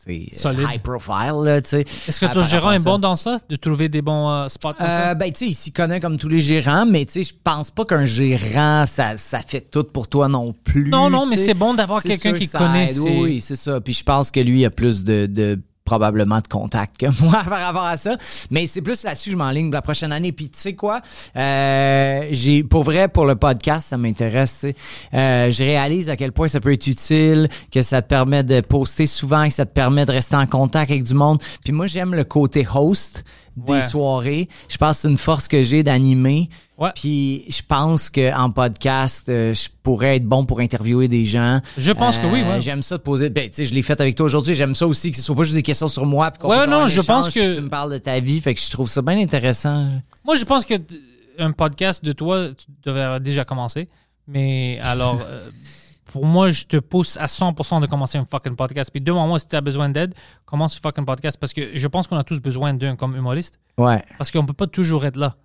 euh, 0.09 0.25
c'est, 0.31 0.39
Solide. 0.39 0.67
high 0.73 0.83
profile, 0.83 1.35
là, 1.43 1.61
tu 1.61 1.71
sais. 1.71 1.81
Est-ce 1.81 2.21
que 2.21 2.27
ton 2.33 2.43
gérant 2.43 2.73
est 2.73 2.85
bon 2.85 2.99
dans 2.99 3.17
ça? 3.17 3.39
De 3.49 3.57
trouver 3.57 3.89
des 3.89 4.03
bons 4.03 4.31
euh, 4.31 4.49
spots 4.49 4.75
comme 4.75 4.87
ça? 4.87 5.11
Euh, 5.11 5.15
ben, 5.15 5.31
tu 5.31 5.39
sais, 5.39 5.47
il 5.47 5.55
s'y 5.55 5.73
connaît 5.73 6.01
comme 6.01 6.19
tous 6.19 6.29
les 6.29 6.41
gérants, 6.41 6.87
mais 6.87 7.05
tu 7.05 7.13
sais, 7.13 7.25
je 7.25 7.35
pense 7.43 7.71
pas 7.71 7.85
qu'un 7.85 8.07
gérant, 8.07 8.85
ça, 8.87 9.17
ça 9.17 9.39
fait 9.39 9.71
tout 9.71 9.85
pour 9.85 10.09
toi 10.09 10.29
non 10.29 10.53
plus. 10.53 10.91
Non, 10.91 11.11
non, 11.11 11.27
mais 11.27 11.37
c'est 11.37 11.55
bon 11.55 11.75
d'avoir 11.75 12.03
quelqu'un 12.03 12.33
qui 12.33 12.49
que 12.49 12.57
connaît 12.57 12.91
aide. 12.91 12.99
Oui, 12.99 13.41
c'est 13.41 13.57
ça. 13.57 13.81
Puis 13.81 13.95
je 13.95 14.05
pense 14.05 14.31
que 14.31 14.41
lui 14.41 14.65
a 14.65 14.71
plus 14.71 15.05
de, 15.05 15.27
de 15.27 15.61
probablement 15.85 16.41
de 16.41 16.47
contact 16.49 16.97
que 16.97 17.07
moi 17.23 17.43
par 17.49 17.61
rapport 17.61 17.85
à 17.85 17.97
ça. 17.97 18.17
Mais 18.51 18.67
c'est 18.67 18.83
plus 18.83 19.03
là-dessus 19.05 19.27
que 19.31 19.33
je 19.33 19.37
m'enligne 19.37 19.67
pour 19.67 19.75
la 19.75 19.83
prochaine 19.83 20.13
année. 20.13 20.33
Puis 20.33 20.49
tu 20.49 20.59
sais 20.59 20.75
quoi? 20.75 21.01
Euh, 21.37 22.27
j'ai 22.31 22.63
pour 22.65 22.83
vrai, 22.85 23.09
pour 23.09 23.27
le 23.27 23.37
podcast, 23.37 23.89
ça 23.89 23.97
m'intéresse. 23.97 24.61
tu 24.61 24.69
sais. 24.69 24.75
Euh, 25.15 25.51
je 25.51 25.63
réalise 25.63 26.09
à 26.11 26.17
quel 26.17 26.33
point 26.33 26.49
ça 26.49 26.61
peut 26.61 26.73
être 26.73 26.87
utile, 26.87 27.49
que 27.71 27.83
ça 27.83 28.03
te 28.03 28.09
permet 28.09 28.43
de 28.43 28.61
poster 28.61 29.07
souvent, 29.07 29.45
que 29.47 29.53
ça 29.55 29.67
te 29.67 29.73
permet 29.73 30.07
de 30.07 30.13
rester 30.13 30.37
en 30.37 30.47
contact 30.47 30.91
avec 30.91 31.05
du 31.05 31.15
monde. 31.15 31.41
Puis 31.63 31.73
moi, 31.73 31.87
j'aime 31.87 32.15
le 32.15 32.25
côté 32.25 32.67
host 32.73 33.25
des 33.57 33.73
Ouais. 33.75 33.83
soirées. 33.83 34.49
Je 34.69 34.77
pense 34.79 34.97
que 34.97 35.03
c'est 35.03 35.09
une 35.09 35.19
force 35.19 35.47
que 35.49 35.63
j'ai 35.63 35.83
d'animer. 35.83 36.49
Ouais. 36.77 36.91
Puis 36.95 37.45
je 37.49 37.63
pense 37.67 38.11
qu'en 38.11 38.51
podcast, 38.51 39.29
euh, 39.29 39.55
je 39.55 39.69
pourrais 39.83 40.17
être 40.17 40.25
bon 40.25 40.45
pour 40.45 40.61
interviewer 40.61 41.07
des 41.09 41.25
gens. 41.25 41.61
Je 41.79 41.93
pense 41.93 42.19
que 42.19 42.27
oui, 42.27 42.43
ouais. 42.43 42.61
J'aime 42.61 42.83
ça 42.83 42.97
de 42.97 43.03
poser. 43.03 43.31
Ben, 43.31 43.49
tu 43.49 43.55
sais, 43.57 43.65
je 43.65 43.75
l'ai 43.75 43.83
fait 43.83 44.01
avec 44.01 44.17
toi 44.17 44.27
aujourd'hui. 44.27 44.55
J'aime 44.55 44.75
ça 44.75 44.87
aussi 44.87 45.11
que 45.11 45.17
ce 45.17 45.23
soit 45.23 45.37
pas 45.37 45.45
juste 45.45 45.55
des 45.55 45.63
questions 45.63 45.89
sur 45.89 46.05
moi. 46.05 46.33
Puis 46.33 46.47
Ouais, 46.49 46.57
avoir 46.57 46.81
non, 46.81 46.89
je 46.89 47.01
pense 47.01 47.29
que- 47.29 47.55
tu 47.55 47.61
me 47.61 47.69
parles 47.69 47.93
de 47.93 47.99
ta 47.99 48.19
vie. 48.19 48.41
Fait 48.41 48.55
que 48.55 48.61
je 48.61 48.71
trouve 48.71 48.89
ça 48.89 49.03
bien 49.03 49.19
intéressant. 49.21 49.89
Moi, 50.25 50.35
je 50.35 50.45
pense 50.45 50.65
que 50.65 50.75
un 51.39 51.53
podcast 51.53 52.05
de 52.05 52.13
toi, 52.13 52.49
tu 52.57 52.67
devrais 52.85 53.21
déjà 53.21 53.45
commencer. 53.45 53.89
Mais 54.27 54.79
alors, 54.83 55.21
euh, 55.29 55.39
pour 56.07 56.27
moi, 56.27 56.51
je 56.51 56.65
te 56.65 56.77
pousse 56.77 57.17
à 57.19 57.27
100% 57.27 57.81
de 57.83 57.87
commencer 57.87 58.19
un 58.19 58.25
fucking 58.25 58.57
podcast. 58.57 58.91
Puis 58.91 59.01
demande-moi 59.01 59.39
si 59.39 59.47
tu 59.47 59.55
as 59.57 59.61
besoin 59.61 59.89
d'aide, 59.89 60.15
commence 60.45 60.77
un 60.77 60.81
fucking 60.81 61.05
podcast. 61.05 61.39
Parce 61.39 61.53
que 61.53 61.77
je 61.79 61.87
pense 61.89 62.07
qu'on 62.09 62.17
a 62.17 62.25
tous 62.25 62.41
besoin 62.41 62.75
d'un 62.75 62.97
comme 62.97 63.15
humoriste. 63.17 63.59
Ouais. 63.79 64.03
Parce 64.19 64.31
qu'on 64.33 64.45
peut 64.47 64.53
pas 64.53 64.67
toujours 64.67 65.05
être 65.05 65.17
là. 65.17 65.37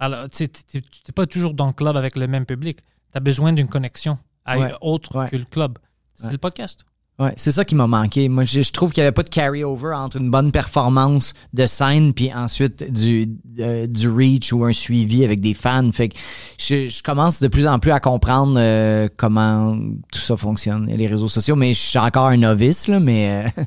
Alors, 0.00 0.26
tu 0.30 0.44
n'es 0.44 0.80
pas 1.14 1.26
toujours 1.26 1.54
dans 1.54 1.66
le 1.66 1.72
club 1.72 1.96
avec 1.96 2.16
le 2.16 2.26
même 2.26 2.46
public. 2.46 2.78
Tu 3.12 3.16
as 3.18 3.20
besoin 3.20 3.52
d'une 3.52 3.68
connexion 3.68 4.18
à 4.44 4.58
Ouais. 4.58 4.72
autre 4.80 5.14
Ouais. 5.14 5.28
que 5.28 5.36
le 5.36 5.44
club. 5.44 5.78
C'est 6.16 6.26
Ouais. 6.26 6.32
le 6.32 6.38
podcast. 6.38 6.80
Ouais, 7.18 7.34
c'est 7.36 7.52
ça 7.52 7.66
qui 7.66 7.74
m'a 7.74 7.86
manqué. 7.86 8.30
Moi, 8.30 8.44
je, 8.44 8.62
je 8.62 8.72
trouve 8.72 8.92
qu'il 8.92 9.02
n'y 9.02 9.06
avait 9.08 9.12
pas 9.14 9.22
de 9.22 9.28
carry-over 9.28 9.92
entre 9.94 10.16
une 10.16 10.30
bonne 10.30 10.50
performance 10.52 11.34
de 11.52 11.66
scène 11.66 12.14
puis 12.14 12.32
ensuite 12.32 12.90
du, 12.90 13.28
euh, 13.58 13.86
du 13.86 14.08
reach 14.08 14.54
ou 14.54 14.64
un 14.64 14.72
suivi 14.72 15.22
avec 15.22 15.40
des 15.40 15.52
fans. 15.52 15.92
Fait 15.92 16.08
que 16.08 16.16
je, 16.58 16.88
je 16.88 17.02
commence 17.02 17.38
de 17.42 17.48
plus 17.48 17.66
en 17.66 17.78
plus 17.78 17.90
à 17.90 18.00
comprendre 18.00 18.54
euh, 18.56 19.06
comment 19.18 19.78
tout 20.10 20.18
ça 20.18 20.34
fonctionne, 20.38 20.88
et 20.88 20.96
les 20.96 21.06
réseaux 21.08 21.28
sociaux. 21.28 21.56
Mais 21.56 21.74
je 21.74 21.78
suis 21.80 21.98
encore 21.98 22.28
un 22.28 22.38
novice, 22.38 22.88
là, 22.88 23.00
mais... 23.00 23.44
euh, 23.58 23.62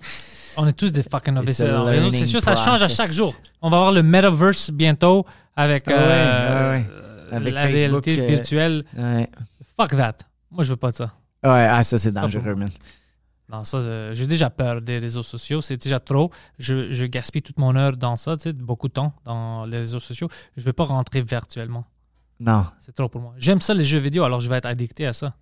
On 0.57 0.65
est 0.67 0.73
tous 0.73 0.91
des 0.91 1.03
fucking 1.03 1.35
novices. 1.35 1.59
Learning 1.59 2.11
sociaux, 2.11 2.39
ça 2.39 2.55
change 2.55 2.81
à 2.81 2.89
chaque 2.89 3.11
jour. 3.11 3.35
On 3.61 3.69
va 3.69 3.77
avoir 3.77 3.91
le 3.91 4.01
metaverse 4.01 4.71
bientôt 4.71 5.27
avec, 5.55 5.83
Ah 5.87 5.91
ouais, 5.91 5.97
euh, 5.99 6.71
ouais, 6.71 6.77
ouais. 6.77 6.85
euh, 6.91 7.29
Avec 7.37 7.53
la 7.53 7.61
Facebook, 7.67 8.05
réalité 8.05 8.21
euh, 8.21 8.25
virtuelle. 8.27 8.83
Fuck 9.77 9.91
that. 9.91 10.15
Moi, 10.51 10.63
je 10.63 10.69
veux 10.69 10.75
pas 10.77 10.91
de 10.91 10.95
ça. 10.95 11.13
Ouais, 11.43 11.67
ah, 11.69 11.83
ça, 11.83 11.97
c'est 11.97 12.11
dangereux, 12.11 12.55
man. 12.55 12.69
Non, 13.51 13.65
ça, 13.65 13.77
euh, 13.77 14.15
j'ai 14.15 14.25
déjà 14.27 14.49
peur 14.49 14.81
des 14.81 14.97
réseaux 14.99 15.21
sociaux. 15.23 15.61
C'est 15.61 15.77
déjà 15.81 15.99
trop. 15.99 16.31
Je, 16.57 16.91
je 16.93 17.05
gaspille 17.05 17.41
toute 17.41 17.59
mon 17.59 17.75
heure 17.75 17.97
dans 17.97 18.15
ça, 18.15 18.37
tu 18.37 18.43
sais, 18.43 18.53
beaucoup 18.53 18.87
de 18.87 18.93
temps 18.93 19.13
dans 19.25 19.65
les 19.65 19.77
réseaux 19.79 19.99
sociaux. 19.99 20.29
Je 20.57 20.63
vais 20.63 20.73
pas 20.73 20.85
rentrer 20.85 21.21
virtuellement. 21.21 21.85
Non. 22.39 22.65
C'est 22.79 22.95
trop 22.95 23.09
pour 23.09 23.21
moi. 23.21 23.33
J'aime 23.37 23.61
ça, 23.61 23.73
les 23.73 23.83
jeux 23.83 23.99
vidéo, 23.99 24.23
alors 24.23 24.39
je 24.39 24.49
vais 24.49 24.57
être 24.57 24.65
addicté 24.65 25.05
à 25.05 25.13
ça. 25.13 25.35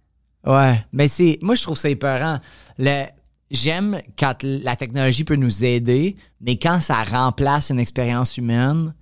Ouais, 0.45 0.83
mais 0.91 1.07
c'est 1.07 1.37
moi 1.43 1.53
je 1.53 1.61
trouve 1.61 1.77
ça 1.77 1.87
épeurant. 1.89 2.39
Le 2.79 3.05
j'aime 3.51 4.01
quand 4.17 4.41
la 4.43 4.75
technologie 4.75 5.23
peut 5.23 5.35
nous 5.35 5.63
aider, 5.63 6.15
mais 6.41 6.57
quand 6.57 6.81
ça 6.81 7.03
remplace 7.03 7.69
une 7.69 7.79
expérience 7.79 8.37
humaine, 8.37 8.93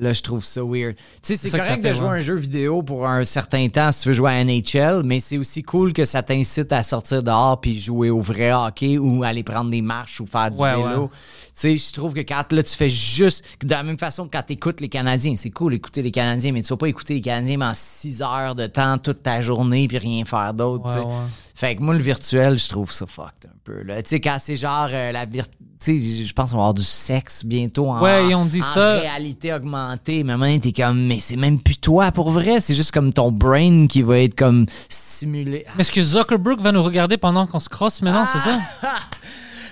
là 0.00 0.12
je 0.12 0.22
trouve 0.22 0.44
ça 0.44 0.60
weird. 0.64 0.94
Tu 0.96 1.02
sais, 1.22 1.36
c'est 1.36 1.50
correct 1.50 1.82
de 1.82 1.94
jouer 1.94 2.08
un 2.08 2.20
jeu 2.20 2.34
vidéo 2.36 2.82
pour 2.82 3.06
un 3.06 3.24
certain 3.24 3.68
temps 3.68 3.92
si 3.92 4.02
tu 4.02 4.08
veux 4.08 4.14
jouer 4.14 4.30
à 4.32 4.44
NHL, 4.44 5.02
mais 5.04 5.20
c'est 5.20 5.38
aussi 5.38 5.62
cool 5.62 5.92
que 5.92 6.04
ça 6.04 6.22
t'incite 6.22 6.72
à 6.72 6.82
sortir 6.82 7.22
dehors 7.22 7.60
puis 7.60 7.78
jouer 7.78 8.10
au 8.10 8.20
vrai 8.20 8.52
hockey 8.52 8.98
ou 8.98 9.22
aller 9.24 9.42
prendre 9.42 9.70
des 9.70 9.82
marches 9.82 10.20
ou 10.20 10.26
faire 10.26 10.50
du 10.50 10.58
Ouais, 10.58 10.74
vélo. 10.76 11.02
ouais. 11.04 11.08
Tu 11.08 11.50
sais, 11.54 11.76
je 11.76 11.92
trouve 11.92 12.14
que 12.14 12.20
quand 12.20 12.52
là, 12.52 12.62
tu 12.62 12.74
fais 12.76 12.88
juste. 12.88 13.44
De 13.64 13.70
la 13.70 13.82
même 13.82 13.98
façon 13.98 14.26
que 14.26 14.30
quand 14.36 14.44
tu 14.46 14.52
écoutes 14.52 14.80
les 14.80 14.88
Canadiens, 14.88 15.34
c'est 15.36 15.50
cool 15.50 15.74
écouter 15.74 16.02
les 16.02 16.12
Canadiens, 16.12 16.52
mais 16.52 16.62
tu 16.62 16.68
vas 16.68 16.76
pas 16.76 16.86
écouter 16.88 17.14
les 17.14 17.20
Canadiens 17.20 17.58
pendant 17.58 17.72
six 17.74 18.22
heures 18.22 18.54
de 18.54 18.66
temps 18.68 18.96
toute 18.98 19.22
ta 19.24 19.40
journée 19.40 19.88
puis 19.88 19.98
rien 19.98 20.24
faire 20.24 20.54
d'autre. 20.54 20.84
ouais. 20.98 21.14
Fait 21.58 21.74
que 21.74 21.82
moi, 21.82 21.92
le 21.92 22.00
virtuel, 22.00 22.56
je 22.56 22.68
trouve 22.68 22.92
ça 22.92 23.04
fucked 23.04 23.46
un 23.46 23.56
peu. 23.64 23.80
Tu 23.84 23.92
sais, 24.04 24.20
quand 24.20 24.36
c'est 24.38 24.54
genre 24.54 24.86
euh, 24.92 25.10
la 25.10 25.26
vir- 25.26 25.44
Tu 25.80 25.98
sais, 26.00 26.24
je 26.24 26.32
pense 26.32 26.50
qu'on 26.52 26.58
va 26.58 26.62
avoir 26.62 26.74
du 26.74 26.84
sexe 26.84 27.44
bientôt 27.44 27.88
en, 27.90 28.00
Ouais, 28.00 28.32
ont 28.32 28.44
dit 28.44 28.60
en 28.60 28.74
ça. 28.74 29.00
réalité 29.00 29.52
augmentée. 29.52 30.22
Mais 30.22 30.36
maintenant, 30.36 30.60
t'es 30.60 30.70
comme, 30.70 31.06
mais 31.08 31.18
c'est 31.18 31.34
même 31.34 31.58
plus 31.60 31.76
toi 31.76 32.12
pour 32.12 32.30
vrai. 32.30 32.60
C'est 32.60 32.74
juste 32.74 32.92
comme 32.92 33.12
ton 33.12 33.32
brain 33.32 33.88
qui 33.88 34.02
va 34.02 34.20
être 34.20 34.36
comme 34.36 34.66
stimulé. 34.88 35.66
Mais 35.74 35.80
est-ce 35.80 35.90
que 35.90 36.00
Zuckerberg 36.00 36.60
va 36.60 36.70
nous 36.70 36.82
regarder 36.82 37.16
pendant 37.16 37.44
qu'on 37.48 37.58
se 37.58 37.68
crosse 37.68 38.02
maintenant, 38.02 38.24
c'est 38.26 38.38
ça? 38.38 38.56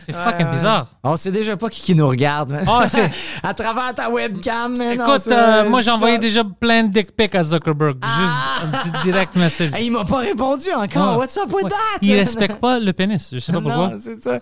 C'est 0.06 0.12
fucking 0.12 0.50
bizarre. 0.50 0.86
On 1.02 1.16
sait 1.16 1.30
déjà 1.32 1.56
pas 1.56 1.68
qui, 1.68 1.80
qui 1.82 1.94
nous 1.94 2.06
regarde. 2.06 2.52
man. 2.52 2.64
Ah, 2.68 2.86
c'est- 2.86 3.10
à 3.42 3.52
travers 3.54 3.94
ta 3.94 4.08
webcam, 4.10 4.76
man. 4.76 5.00
on 5.00 5.04
Écoute, 5.04 5.20
sait- 5.22 5.32
euh, 5.36 5.68
moi 5.68 5.82
j'ai 5.82 5.90
envoyé 5.90 6.18
déjà 6.18 6.42
plein 6.44 6.84
de 6.84 6.88
dick 6.92 7.14
pics 7.16 7.34
à 7.34 7.42
Zuckerberg. 7.42 7.96
Juste 8.04 8.64
un 8.64 8.78
petit 8.78 9.02
direct 9.02 9.34
message. 9.36 9.72
Hey, 9.74 9.86
il 9.86 9.90
m'a 9.92 10.04
pas 10.04 10.18
répondu 10.18 10.72
encore. 10.72 11.16
What's 11.18 11.36
up 11.36 11.52
with 11.52 11.64
Ouais. 11.64 11.70
that? 11.70 11.98
Il 12.02 12.14
respecte 12.14 12.60
pas 12.60 12.78
le 12.78 12.92
pénis. 12.92 13.28
Je 13.32 13.38
sais 13.38 13.52
pas 13.52 13.60
pourquoi. 13.60 13.88
Non, 13.88 13.98
c'est 14.00 14.22
ça. 14.22 14.38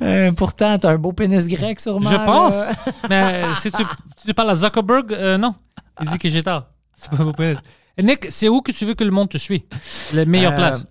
Euh, 0.00 0.32
pourtant, 0.32 0.78
t'as 0.78 0.90
un 0.90 0.96
beau 0.98 1.12
pénis 1.12 1.46
grec, 1.48 1.78
sûrement. 1.80 2.10
Je 2.10 2.16
pense. 2.16 2.56
là. 2.56 2.72
Mais 3.10 3.22
euh, 3.44 3.54
si 3.60 3.70
tu, 3.70 3.82
si 4.16 4.26
tu 4.26 4.34
parles 4.34 4.50
à 4.50 4.54
Zuckerberg, 4.54 5.12
euh, 5.12 5.36
non. 5.38 5.54
Il 6.00 6.08
dit 6.08 6.18
que 6.18 6.28
j'ai 6.28 6.42
tort. 6.42 6.64
C'est 6.96 7.10
pas 7.10 7.22
mon 7.22 7.32
pénis. 7.32 7.58
Et 7.98 8.02
Nick, 8.02 8.26
c'est 8.30 8.48
où 8.48 8.62
que 8.62 8.72
tu 8.72 8.86
veux 8.86 8.94
que 8.94 9.04
le 9.04 9.10
monde 9.10 9.28
te 9.28 9.36
suit? 9.36 9.64
La 10.14 10.24
meilleure 10.24 10.52
Euh, 10.52 10.56
place. 10.56 10.86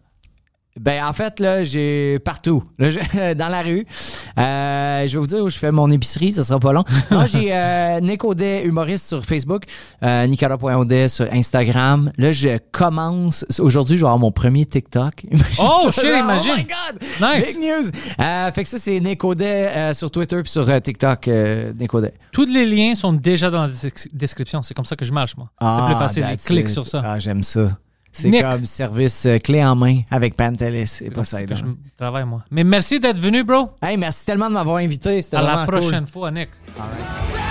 Ben, 0.80 1.03
en 1.03 1.11
fait, 1.11 1.39
là, 1.41 1.64
j'ai 1.64 2.19
partout. 2.19 2.64
Là, 2.80 2.89
dans 3.35 3.49
la 3.49 3.61
rue. 3.61 3.85
Euh, 4.38 5.06
je 5.06 5.11
vais 5.14 5.19
vous 5.19 5.27
dire 5.27 5.43
où 5.43 5.49
je 5.49 5.57
fais 5.57 5.69
mon 5.72 5.89
épicerie, 5.91 6.31
ça 6.31 6.43
sera 6.45 6.60
pas 6.60 6.72
long. 6.72 6.84
Non, 7.11 7.26
j'ai 7.26 7.49
euh, 7.53 7.99
Nick 7.99 8.23
Audet, 8.23 8.64
humoriste 8.64 9.07
sur 9.10 9.23
Facebook, 9.26 9.64
euh, 10.02 10.26
nicolas.audet 10.27 11.10
sur 11.10 11.31
Instagram. 11.34 12.11
Là, 12.18 12.31
je 12.31 12.57
commence. 12.72 13.45
Aujourd'hui, 13.60 13.98
je 13.98 14.03
vais 14.03 14.07
avoir 14.07 14.19
mon 14.19 14.31
premier 14.31 14.65
TikTok. 14.65 15.26
Oh, 15.60 15.91
shit, 15.91 16.06
Oh 16.06 16.23
imagine. 16.23 16.56
my 16.56 16.64
God! 16.65 17.02
Nice. 17.22 17.57
Big 17.57 17.68
news! 17.69 17.91
Euh, 18.19 18.52
fait 18.53 18.64
que 18.64 18.69
ça, 18.69 18.77
c'est 18.77 18.99
Nick 19.02 19.23
Audet 19.26 19.69
euh, 19.76 19.93
sur 19.93 20.10
Twitter 20.10 20.41
puis 20.41 20.52
sur 20.52 20.65
TikTok, 20.81 21.27
Nick 21.77 21.93
Audet. 21.93 22.14
Tous 22.31 22.45
les 22.45 22.65
liens 22.65 22.95
sont 22.95 23.11
déjà 23.14 23.49
dans 23.49 23.64
la 23.64 23.68
des- 23.68 23.91
description. 24.14 24.64
C'est 24.64 24.73
comme 24.73 24.85
ça 24.85 24.95
que 24.95 25.03
je 25.06 25.11
marche, 25.11 25.35
moi. 25.35 25.49
c'est 25.60 25.85
plus 25.85 25.99
facile. 25.99 26.26
Ah, 26.27 26.35
Clique 26.38 26.69
sur 26.69 26.88
ça. 26.88 27.02
Ah, 27.03 27.19
j'aime 27.19 27.43
ça. 27.43 27.77
C'est 28.12 28.42
comme 28.42 28.66
service 28.66 29.26
euh, 29.26 29.38
clé 29.38 29.64
en 29.64 29.76
main 29.76 30.02
avec 30.12 30.36
Pantelis. 30.36 30.88
C'est 30.88 31.10
pas 31.10 31.16
comme 31.16 31.24
ça. 31.24 31.38
ça 31.38 31.44
que 31.46 31.52
aidant. 31.52 31.62
je 31.66 31.90
travaille, 31.98 32.26
moi. 32.26 32.44
Mais 32.52 32.64
merci 32.64 33.00
d'être 33.00 33.20
venu, 33.20 33.44
bro. 33.44 33.70
Hey, 33.82 33.98
merci 33.98 34.26
tellement 34.26 34.50
de 34.50 34.54
m'avoir 34.54 34.78
invité. 34.78 35.22
C'était 35.22 35.38
À 35.38 35.42
la 35.42 35.66
cool. 35.66 35.78
prochaine 35.80 36.06
fois, 36.08 36.30
Nick. 36.32 36.50
It's 36.68 37.51